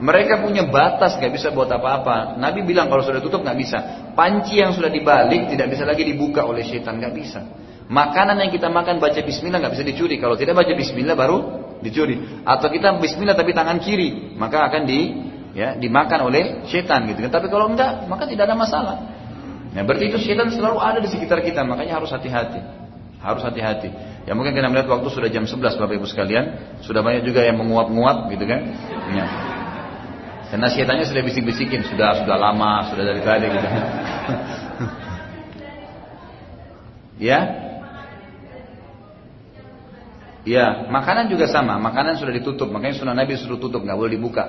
Mereka 0.00 0.40
punya 0.40 0.64
batas, 0.64 1.20
nggak 1.20 1.32
bisa 1.36 1.52
buat 1.52 1.68
apa-apa. 1.68 2.40
Nabi 2.40 2.64
bilang 2.64 2.88
kalau 2.88 3.04
sudah 3.04 3.20
tutup 3.20 3.44
nggak 3.44 3.58
bisa. 3.60 3.78
Panci 4.16 4.56
yang 4.56 4.72
sudah 4.72 4.88
dibalik 4.88 5.52
tidak 5.52 5.68
bisa 5.68 5.84
lagi 5.84 6.08
dibuka 6.08 6.40
oleh 6.48 6.64
setan, 6.64 6.96
nggak 6.96 7.12
bisa. 7.12 7.44
Makanan 7.90 8.40
yang 8.40 8.50
kita 8.54 8.72
makan 8.72 8.96
baca 8.96 9.20
Bismillah 9.20 9.60
nggak 9.60 9.74
bisa 9.76 9.84
dicuri. 9.84 10.16
Kalau 10.16 10.40
tidak 10.40 10.56
baca 10.56 10.72
Bismillah 10.72 11.12
baru 11.12 11.38
dicuri. 11.84 12.16
Atau 12.48 12.72
kita 12.72 12.96
Bismillah 12.96 13.36
tapi 13.36 13.52
tangan 13.52 13.76
kiri, 13.76 14.40
maka 14.40 14.72
akan 14.72 14.88
di 14.88 15.00
ya 15.52 15.76
dimakan 15.76 16.32
oleh 16.32 16.64
setan 16.64 17.04
gitu 17.12 17.20
kan. 17.28 17.36
Tapi 17.36 17.52
kalau 17.52 17.68
enggak, 17.68 18.08
maka 18.08 18.24
tidak 18.24 18.48
ada 18.48 18.56
masalah. 18.56 18.96
Nah, 19.70 19.82
berarti 19.84 20.08
itu 20.08 20.18
setan 20.22 20.48
selalu 20.48 20.80
ada 20.80 20.98
di 21.04 21.12
sekitar 21.12 21.44
kita, 21.44 21.60
makanya 21.60 22.00
harus 22.00 22.08
hati-hati. 22.08 22.62
Harus 23.20 23.44
hati-hati. 23.44 23.92
Ya 24.24 24.32
mungkin 24.32 24.56
kita 24.56 24.72
melihat 24.72 24.88
waktu 24.88 25.12
sudah 25.12 25.28
jam 25.28 25.44
11 25.44 25.76
Bapak 25.76 25.92
Ibu 26.00 26.08
sekalian, 26.08 26.44
sudah 26.80 27.04
banyak 27.04 27.28
juga 27.28 27.44
yang 27.44 27.60
menguap-nguap 27.60 28.32
gitu 28.32 28.48
kan. 28.48 28.60
Ya. 29.12 29.59
Karena 30.50 30.66
syaitannya 30.66 31.06
sudah 31.06 31.22
bisik-bisikin, 31.22 31.86
sudah 31.86 32.26
sudah 32.26 32.34
lama, 32.34 32.90
sudah 32.90 33.04
dari 33.06 33.22
tadi 33.22 33.46
gitu. 33.46 33.68
ya? 37.30 37.38
Ya, 40.42 40.90
makanan 40.90 41.30
juga 41.30 41.46
sama. 41.46 41.78
Makanan 41.78 42.18
sudah 42.18 42.34
ditutup, 42.34 42.66
makanya 42.66 42.98
sunnah 42.98 43.14
Nabi 43.14 43.38
suruh 43.38 43.62
tutup, 43.62 43.86
nggak 43.86 43.94
boleh 43.94 44.18
dibuka. 44.18 44.42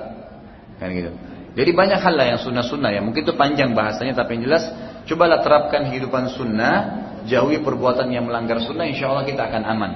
Kan 0.82 0.90
gitu. 0.90 1.14
Jadi 1.52 1.70
banyak 1.70 2.00
hal 2.00 2.14
lah 2.16 2.26
yang 2.34 2.40
sunnah-sunnah 2.42 2.90
ya. 2.90 3.00
Mungkin 3.04 3.22
itu 3.22 3.38
panjang 3.38 3.70
bahasanya, 3.76 4.18
tapi 4.18 4.40
yang 4.40 4.50
jelas 4.50 4.66
cobalah 5.06 5.38
terapkan 5.44 5.86
kehidupan 5.86 6.34
sunnah, 6.34 6.74
jauhi 7.28 7.62
perbuatan 7.62 8.10
yang 8.10 8.26
melanggar 8.26 8.58
sunnah, 8.58 8.88
insya 8.88 9.12
Allah 9.12 9.22
kita 9.22 9.46
akan 9.46 9.62
aman. 9.68 9.92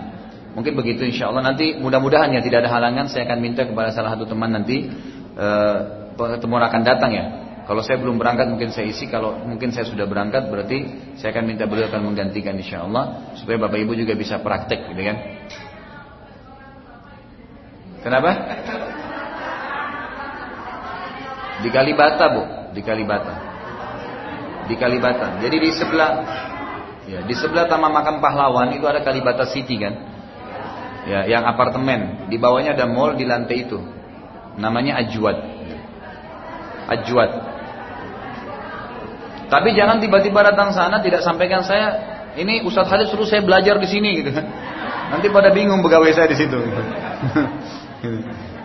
Mungkin 0.56 0.72
begitu 0.72 1.04
insya 1.04 1.28
Allah 1.28 1.52
nanti 1.52 1.76
mudah-mudahan 1.76 2.32
ya 2.32 2.40
tidak 2.40 2.64
ada 2.64 2.72
halangan 2.72 3.12
saya 3.12 3.28
akan 3.28 3.38
minta 3.44 3.68
kepada 3.68 3.92
salah 3.92 4.16
satu 4.16 4.24
teman 4.24 4.56
nanti 4.56 4.88
pertemuan 6.16 6.64
akan 6.64 6.82
datang 6.82 7.12
ya. 7.12 7.26
Kalau 7.66 7.82
saya 7.82 7.98
belum 7.98 8.14
berangkat 8.14 8.46
mungkin 8.46 8.70
saya 8.70 8.86
isi, 8.86 9.10
kalau 9.10 9.42
mungkin 9.42 9.74
saya 9.74 9.90
sudah 9.90 10.06
berangkat 10.06 10.46
berarti 10.46 11.10
saya 11.18 11.34
akan 11.34 11.44
minta 11.50 11.66
beliau 11.66 11.90
akan 11.90 12.14
menggantikan 12.14 12.54
insya 12.54 12.86
Allah 12.86 13.34
supaya 13.34 13.58
bapak 13.58 13.82
ibu 13.82 13.92
juga 13.98 14.14
bisa 14.14 14.38
praktek 14.38 14.94
gitu 14.94 15.02
kan. 15.02 15.16
Kenapa? 18.06 18.30
Di 21.58 21.68
Kalibata 21.74 22.24
bu, 22.30 22.42
di 22.70 22.80
Kalibata, 22.86 23.34
di 24.70 24.74
Kalibata. 24.78 25.42
Jadi 25.42 25.56
di 25.58 25.70
sebelah, 25.74 26.10
ya 27.10 27.26
di 27.26 27.34
sebelah 27.34 27.66
Taman 27.66 27.90
Makan 27.90 28.22
Pahlawan 28.22 28.78
itu 28.78 28.86
ada 28.86 29.02
Kalibata 29.02 29.42
City 29.50 29.74
kan, 29.82 30.06
ya 31.02 31.26
yang 31.26 31.42
apartemen. 31.50 32.30
Di 32.30 32.38
bawahnya 32.38 32.78
ada 32.78 32.86
mall 32.86 33.18
di 33.18 33.26
lantai 33.26 33.66
itu. 33.66 33.95
Namanya 34.56 35.00
ajwad. 35.04 35.38
Ajwad. 36.88 37.30
Tapi 39.46 39.68
jangan 39.78 40.02
tiba-tiba 40.02 40.42
datang 40.42 40.74
sana 40.74 40.98
tidak 40.98 41.22
sampaikan 41.22 41.62
saya 41.62 42.16
ini 42.36 42.66
Ustadz 42.66 42.90
Hadis 42.90 43.08
suruh 43.08 43.24
saya 43.24 43.40
belajar 43.40 43.78
di 43.78 43.88
sini 43.88 44.20
gitu. 44.20 44.34
Nanti 45.06 45.26
pada 45.30 45.54
bingung 45.54 45.80
pegawai 45.80 46.10
saya 46.12 46.28
di 46.28 46.36
situ. 46.36 46.58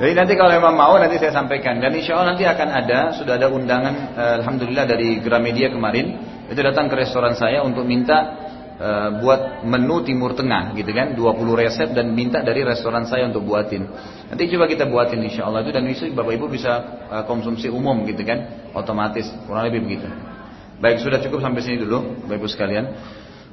Jadi 0.02 0.18
nanti 0.18 0.34
kalau 0.34 0.50
memang 0.50 0.74
mau 0.74 0.98
nanti 0.98 1.22
saya 1.22 1.30
sampaikan 1.30 1.78
dan 1.78 1.94
insya 1.94 2.18
Allah 2.18 2.34
nanti 2.34 2.44
akan 2.44 2.68
ada 2.74 3.00
sudah 3.14 3.38
ada 3.38 3.48
undangan 3.54 3.94
eh, 4.18 4.34
alhamdulillah 4.42 4.86
dari 4.90 5.22
Gramedia 5.22 5.70
kemarin 5.70 6.18
itu 6.50 6.58
datang 6.58 6.90
ke 6.90 6.98
restoran 6.98 7.38
saya 7.38 7.62
untuk 7.62 7.86
minta 7.86 8.50
Eh, 8.82 9.10
buat 9.22 9.62
menu 9.62 10.02
Timur 10.02 10.34
Tengah 10.34 10.74
gitu 10.74 10.90
kan 10.90 11.14
20 11.14 11.54
resep 11.54 11.94
dan 11.94 12.18
minta 12.18 12.42
dari 12.42 12.66
restoran 12.66 13.06
saya 13.06 13.30
untuk 13.30 13.46
buatin 13.46 13.86
nanti 14.26 14.50
coba 14.50 14.66
kita 14.66 14.90
buatin 14.90 15.22
insya 15.22 15.46
Allah 15.46 15.62
itu 15.62 15.70
dan 15.70 15.86
itu 15.86 16.10
bapak 16.10 16.34
ibu 16.34 16.50
bisa 16.50 16.82
uh, 17.06 17.22
konsumsi 17.30 17.70
umum 17.70 18.02
gitu 18.10 18.26
kan 18.26 18.66
otomatis 18.74 19.30
kurang 19.46 19.70
lebih 19.70 19.86
begitu 19.86 20.10
baik 20.82 20.98
sudah 20.98 21.22
cukup 21.22 21.46
sampai 21.46 21.62
sini 21.62 21.78
dulu 21.86 22.26
bapak 22.26 22.42
ibu 22.42 22.50
sekalian 22.50 22.86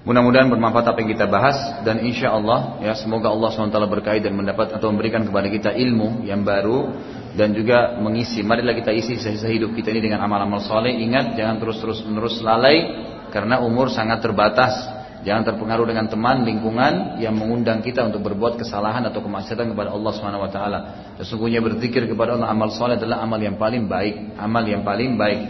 Mudah-mudahan 0.08 0.48
bermanfaat 0.48 0.96
apa 0.96 0.98
yang 1.04 1.12
kita 1.12 1.28
bahas 1.28 1.84
dan 1.84 2.00
insya 2.00 2.32
Allah 2.32 2.80
ya 2.80 2.96
semoga 2.96 3.28
Allah 3.28 3.52
swt 3.52 3.76
berkait 3.84 4.24
dan 4.24 4.32
mendapat 4.32 4.72
atau 4.72 4.88
memberikan 4.88 5.28
kepada 5.28 5.52
kita 5.52 5.76
ilmu 5.76 6.24
yang 6.24 6.40
baru 6.40 6.88
dan 7.36 7.52
juga 7.52 8.00
mengisi. 8.00 8.40
Marilah 8.40 8.72
kita 8.72 8.94
isi 8.96 9.20
sisa 9.20 9.44
hidup 9.44 9.76
kita 9.76 9.92
ini 9.92 10.00
dengan 10.00 10.24
amal-amal 10.24 10.64
soleh. 10.64 10.96
Ingat 10.96 11.36
jangan 11.36 11.60
terus-terus 11.60 12.00
menerus 12.08 12.40
lalai 12.40 13.04
karena 13.28 13.60
umur 13.60 13.92
sangat 13.92 14.24
terbatas. 14.24 14.97
Jangan 15.18 15.42
terpengaruh 15.42 15.82
dengan 15.82 16.06
teman, 16.06 16.46
lingkungan 16.46 17.18
yang 17.18 17.34
mengundang 17.34 17.82
kita 17.82 18.06
untuk 18.06 18.22
berbuat 18.22 18.54
kesalahan 18.54 19.02
atau 19.10 19.18
kemaksiatan 19.18 19.74
kepada 19.74 19.90
Allah 19.90 20.12
Subhanahu 20.14 20.46
wa 20.46 20.50
taala. 20.50 20.78
Sesungguhnya 21.18 21.58
berzikir 21.58 22.06
kepada 22.06 22.38
Allah 22.38 22.54
amal 22.54 22.70
soleh 22.70 22.94
adalah 22.94 23.26
amal 23.26 23.42
yang 23.42 23.58
paling 23.58 23.90
baik, 23.90 24.38
amal 24.38 24.62
yang 24.62 24.86
paling 24.86 25.18
baik. 25.18 25.40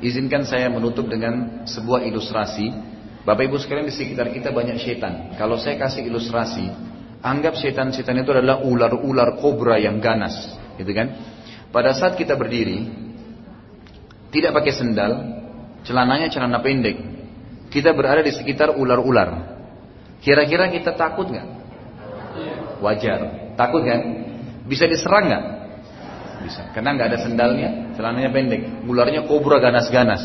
Izinkan 0.00 0.48
saya 0.48 0.72
menutup 0.72 1.10
dengan 1.10 1.66
sebuah 1.68 2.08
ilustrasi. 2.08 2.72
Bapak 3.28 3.52
Ibu 3.52 3.60
sekalian 3.60 3.84
di 3.84 3.92
sekitar 3.92 4.32
kita 4.32 4.48
banyak 4.48 4.80
setan. 4.80 5.36
Kalau 5.36 5.60
saya 5.60 5.76
kasih 5.76 6.08
ilustrasi, 6.08 6.72
anggap 7.20 7.58
setan-setan 7.60 8.24
itu 8.24 8.32
adalah 8.32 8.64
ular-ular 8.64 9.36
kobra 9.36 9.76
yang 9.76 10.00
ganas, 10.00 10.56
gitu 10.80 10.88
kan? 10.96 11.12
Pada 11.68 11.92
saat 11.92 12.16
kita 12.16 12.32
berdiri, 12.32 12.88
tidak 14.32 14.56
pakai 14.56 14.72
sendal, 14.72 15.12
celananya 15.84 16.32
celana 16.32 16.64
pendek, 16.64 17.17
kita 17.68 17.92
berada 17.92 18.24
di 18.24 18.32
sekitar 18.32 18.76
ular-ular. 18.76 19.58
Kira-kira 20.24 20.72
kita 20.72 20.96
takut 20.96 21.28
nggak? 21.28 21.46
Wajar. 22.80 23.52
Takut 23.54 23.84
kan? 23.84 24.00
Bisa 24.66 24.88
diserang 24.88 25.28
nggak? 25.28 25.44
Bisa. 26.44 26.62
Karena 26.72 26.94
nggak 26.94 27.08
ada 27.14 27.18
sendalnya, 27.22 27.70
celananya 27.98 28.30
pendek. 28.30 28.62
Ularnya 28.86 29.26
kobra 29.26 29.60
ganas-ganas. 29.60 30.22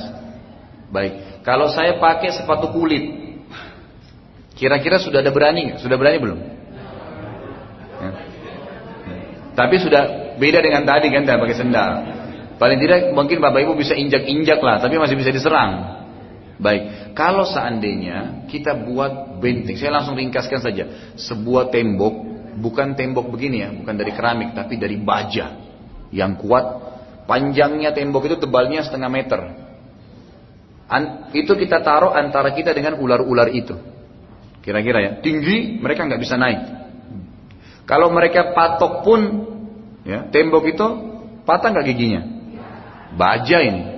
Baik. 0.93 1.41
Kalau 1.43 1.67
saya 1.73 1.97
pakai 1.99 2.31
sepatu 2.31 2.71
kulit, 2.71 3.03
kira-kira 4.55 5.01
sudah 5.01 5.19
ada 5.19 5.33
berani 5.33 5.73
nggak? 5.73 5.79
Sudah 5.81 5.97
berani 5.97 6.17
belum? 6.21 6.39
Ya. 7.99 8.11
Tapi 9.53 9.75
sudah 9.77 10.01
beda 10.37 10.59
dengan 10.65 10.85
tadi 10.85 11.13
kan, 11.13 11.25
tidak 11.25 11.41
pakai 11.45 11.57
sendal. 11.57 11.91
Paling 12.57 12.79
tidak 12.81 13.11
mungkin 13.13 13.41
bapak 13.41 13.65
ibu 13.65 13.73
bisa 13.77 13.93
injak-injak 13.97 14.61
lah, 14.61 14.81
tapi 14.81 14.97
masih 14.97 15.17
bisa 15.17 15.29
diserang. 15.33 16.02
Baik, 16.61 17.13
kalau 17.17 17.49
seandainya 17.49 18.45
kita 18.45 18.77
buat 18.85 19.41
benteng, 19.41 19.73
saya 19.73 19.97
langsung 19.97 20.13
ringkaskan 20.13 20.61
saja, 20.61 20.83
sebuah 21.17 21.73
tembok, 21.73 22.13
bukan 22.61 22.93
tembok 22.93 23.33
begini 23.33 23.65
ya, 23.65 23.69
bukan 23.73 23.95
dari 23.97 24.13
keramik, 24.13 24.53
tapi 24.53 24.77
dari 24.77 25.01
baja 25.01 25.57
yang 26.13 26.37
kuat, 26.37 26.65
panjangnya 27.25 27.89
tembok 27.89 28.29
itu 28.29 28.37
tebalnya 28.37 28.85
setengah 28.85 29.09
meter. 29.09 29.41
An, 30.85 31.33
itu 31.33 31.57
kita 31.57 31.81
taruh 31.81 32.13
antara 32.13 32.53
kita 32.53 32.69
dengan 32.69 33.01
ular-ular 33.01 33.49
itu. 33.49 33.73
Kira-kira 34.61 34.99
ya, 35.01 35.11
tinggi 35.25 35.81
mereka 35.81 36.05
nggak 36.05 36.21
bisa 36.21 36.37
naik. 36.37 36.61
Kalau 37.83 38.13
mereka 38.13 38.53
patok 38.55 39.03
pun, 39.03 39.21
ya 40.05 40.29
tembok 40.29 40.69
itu 40.69 40.87
patah 41.43 41.73
nggak 41.73 41.87
giginya? 41.89 42.21
Baja 43.17 43.59
ini. 43.59 43.92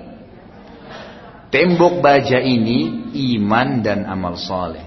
Tembok 1.53 2.01
baja 2.01 2.41
ini 2.41 3.09
iman 3.35 3.79
dan 3.85 4.03
amal 4.09 4.35
soleh. 4.35 4.83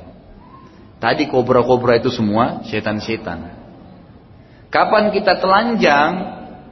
Tadi 0.99 1.31
kobra-kobra 1.31 2.03
itu 2.03 2.11
semua 2.11 2.67
setan-setan. 2.67 3.55
Kapan 4.69 5.15
kita 5.15 5.39
telanjang, 5.39 6.13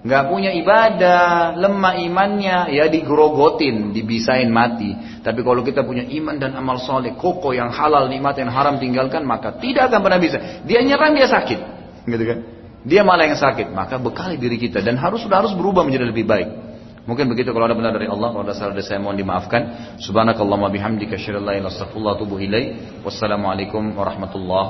nggak 0.02 0.24
punya 0.26 0.50
ibadah, 0.52 1.54
lemah 1.54 1.94
imannya, 2.02 2.74
ya 2.74 2.90
digrogotin, 2.90 3.94
dibisain 3.94 4.50
mati. 4.50 5.22
Tapi 5.22 5.40
kalau 5.46 5.62
kita 5.62 5.86
punya 5.86 6.02
iman 6.02 6.36
dan 6.42 6.58
amal 6.58 6.82
soleh, 6.82 7.14
koko 7.14 7.54
yang 7.54 7.70
halal, 7.70 8.10
nikmat 8.10 8.36
yang 8.36 8.50
haram 8.50 8.82
tinggalkan, 8.82 9.22
maka 9.22 9.56
tidak 9.62 9.94
akan 9.94 10.00
pernah 10.02 10.18
bisa. 10.18 10.66
Dia 10.66 10.82
nyerang, 10.82 11.14
dia 11.14 11.30
sakit, 11.30 11.60
gitu 12.04 12.24
kan? 12.26 12.38
Dia 12.86 13.02
malah 13.02 13.30
yang 13.30 13.38
sakit, 13.38 13.70
maka 13.74 13.98
bekali 13.98 14.38
diri 14.38 14.58
kita 14.58 14.82
dan 14.82 14.98
harus 14.98 15.22
sudah 15.22 15.42
harus 15.42 15.54
berubah 15.54 15.86
menjadi 15.86 16.06
lebih 16.10 16.26
baik. 16.26 16.65
Mungkin 17.06 17.30
begitu 17.30 17.54
kalau 17.54 17.70
ada 17.70 17.78
benar 17.78 17.94
dari 17.94 18.10
Allah, 18.10 18.34
kalau 18.34 18.42
ada 18.42 18.54
salah 18.58 18.74
dari 18.74 18.82
saya 18.82 18.98
mohon 18.98 19.14
dimaafkan. 19.14 19.94
Subhanakallahumma 20.02 20.74
bihamdika 20.74 21.14
asyhadu 21.14 21.38
an 21.38 21.44
la 21.46 21.52
ilaha 21.54 21.58
illa 21.58 21.70
anta 21.70 21.74
astaghfiruka 21.78 22.06
wa 22.10 22.14
atubu 22.18 22.34
ilaik. 22.42 22.66
Wassalamualaikum 23.06 23.94
warahmatullahi 23.94 24.68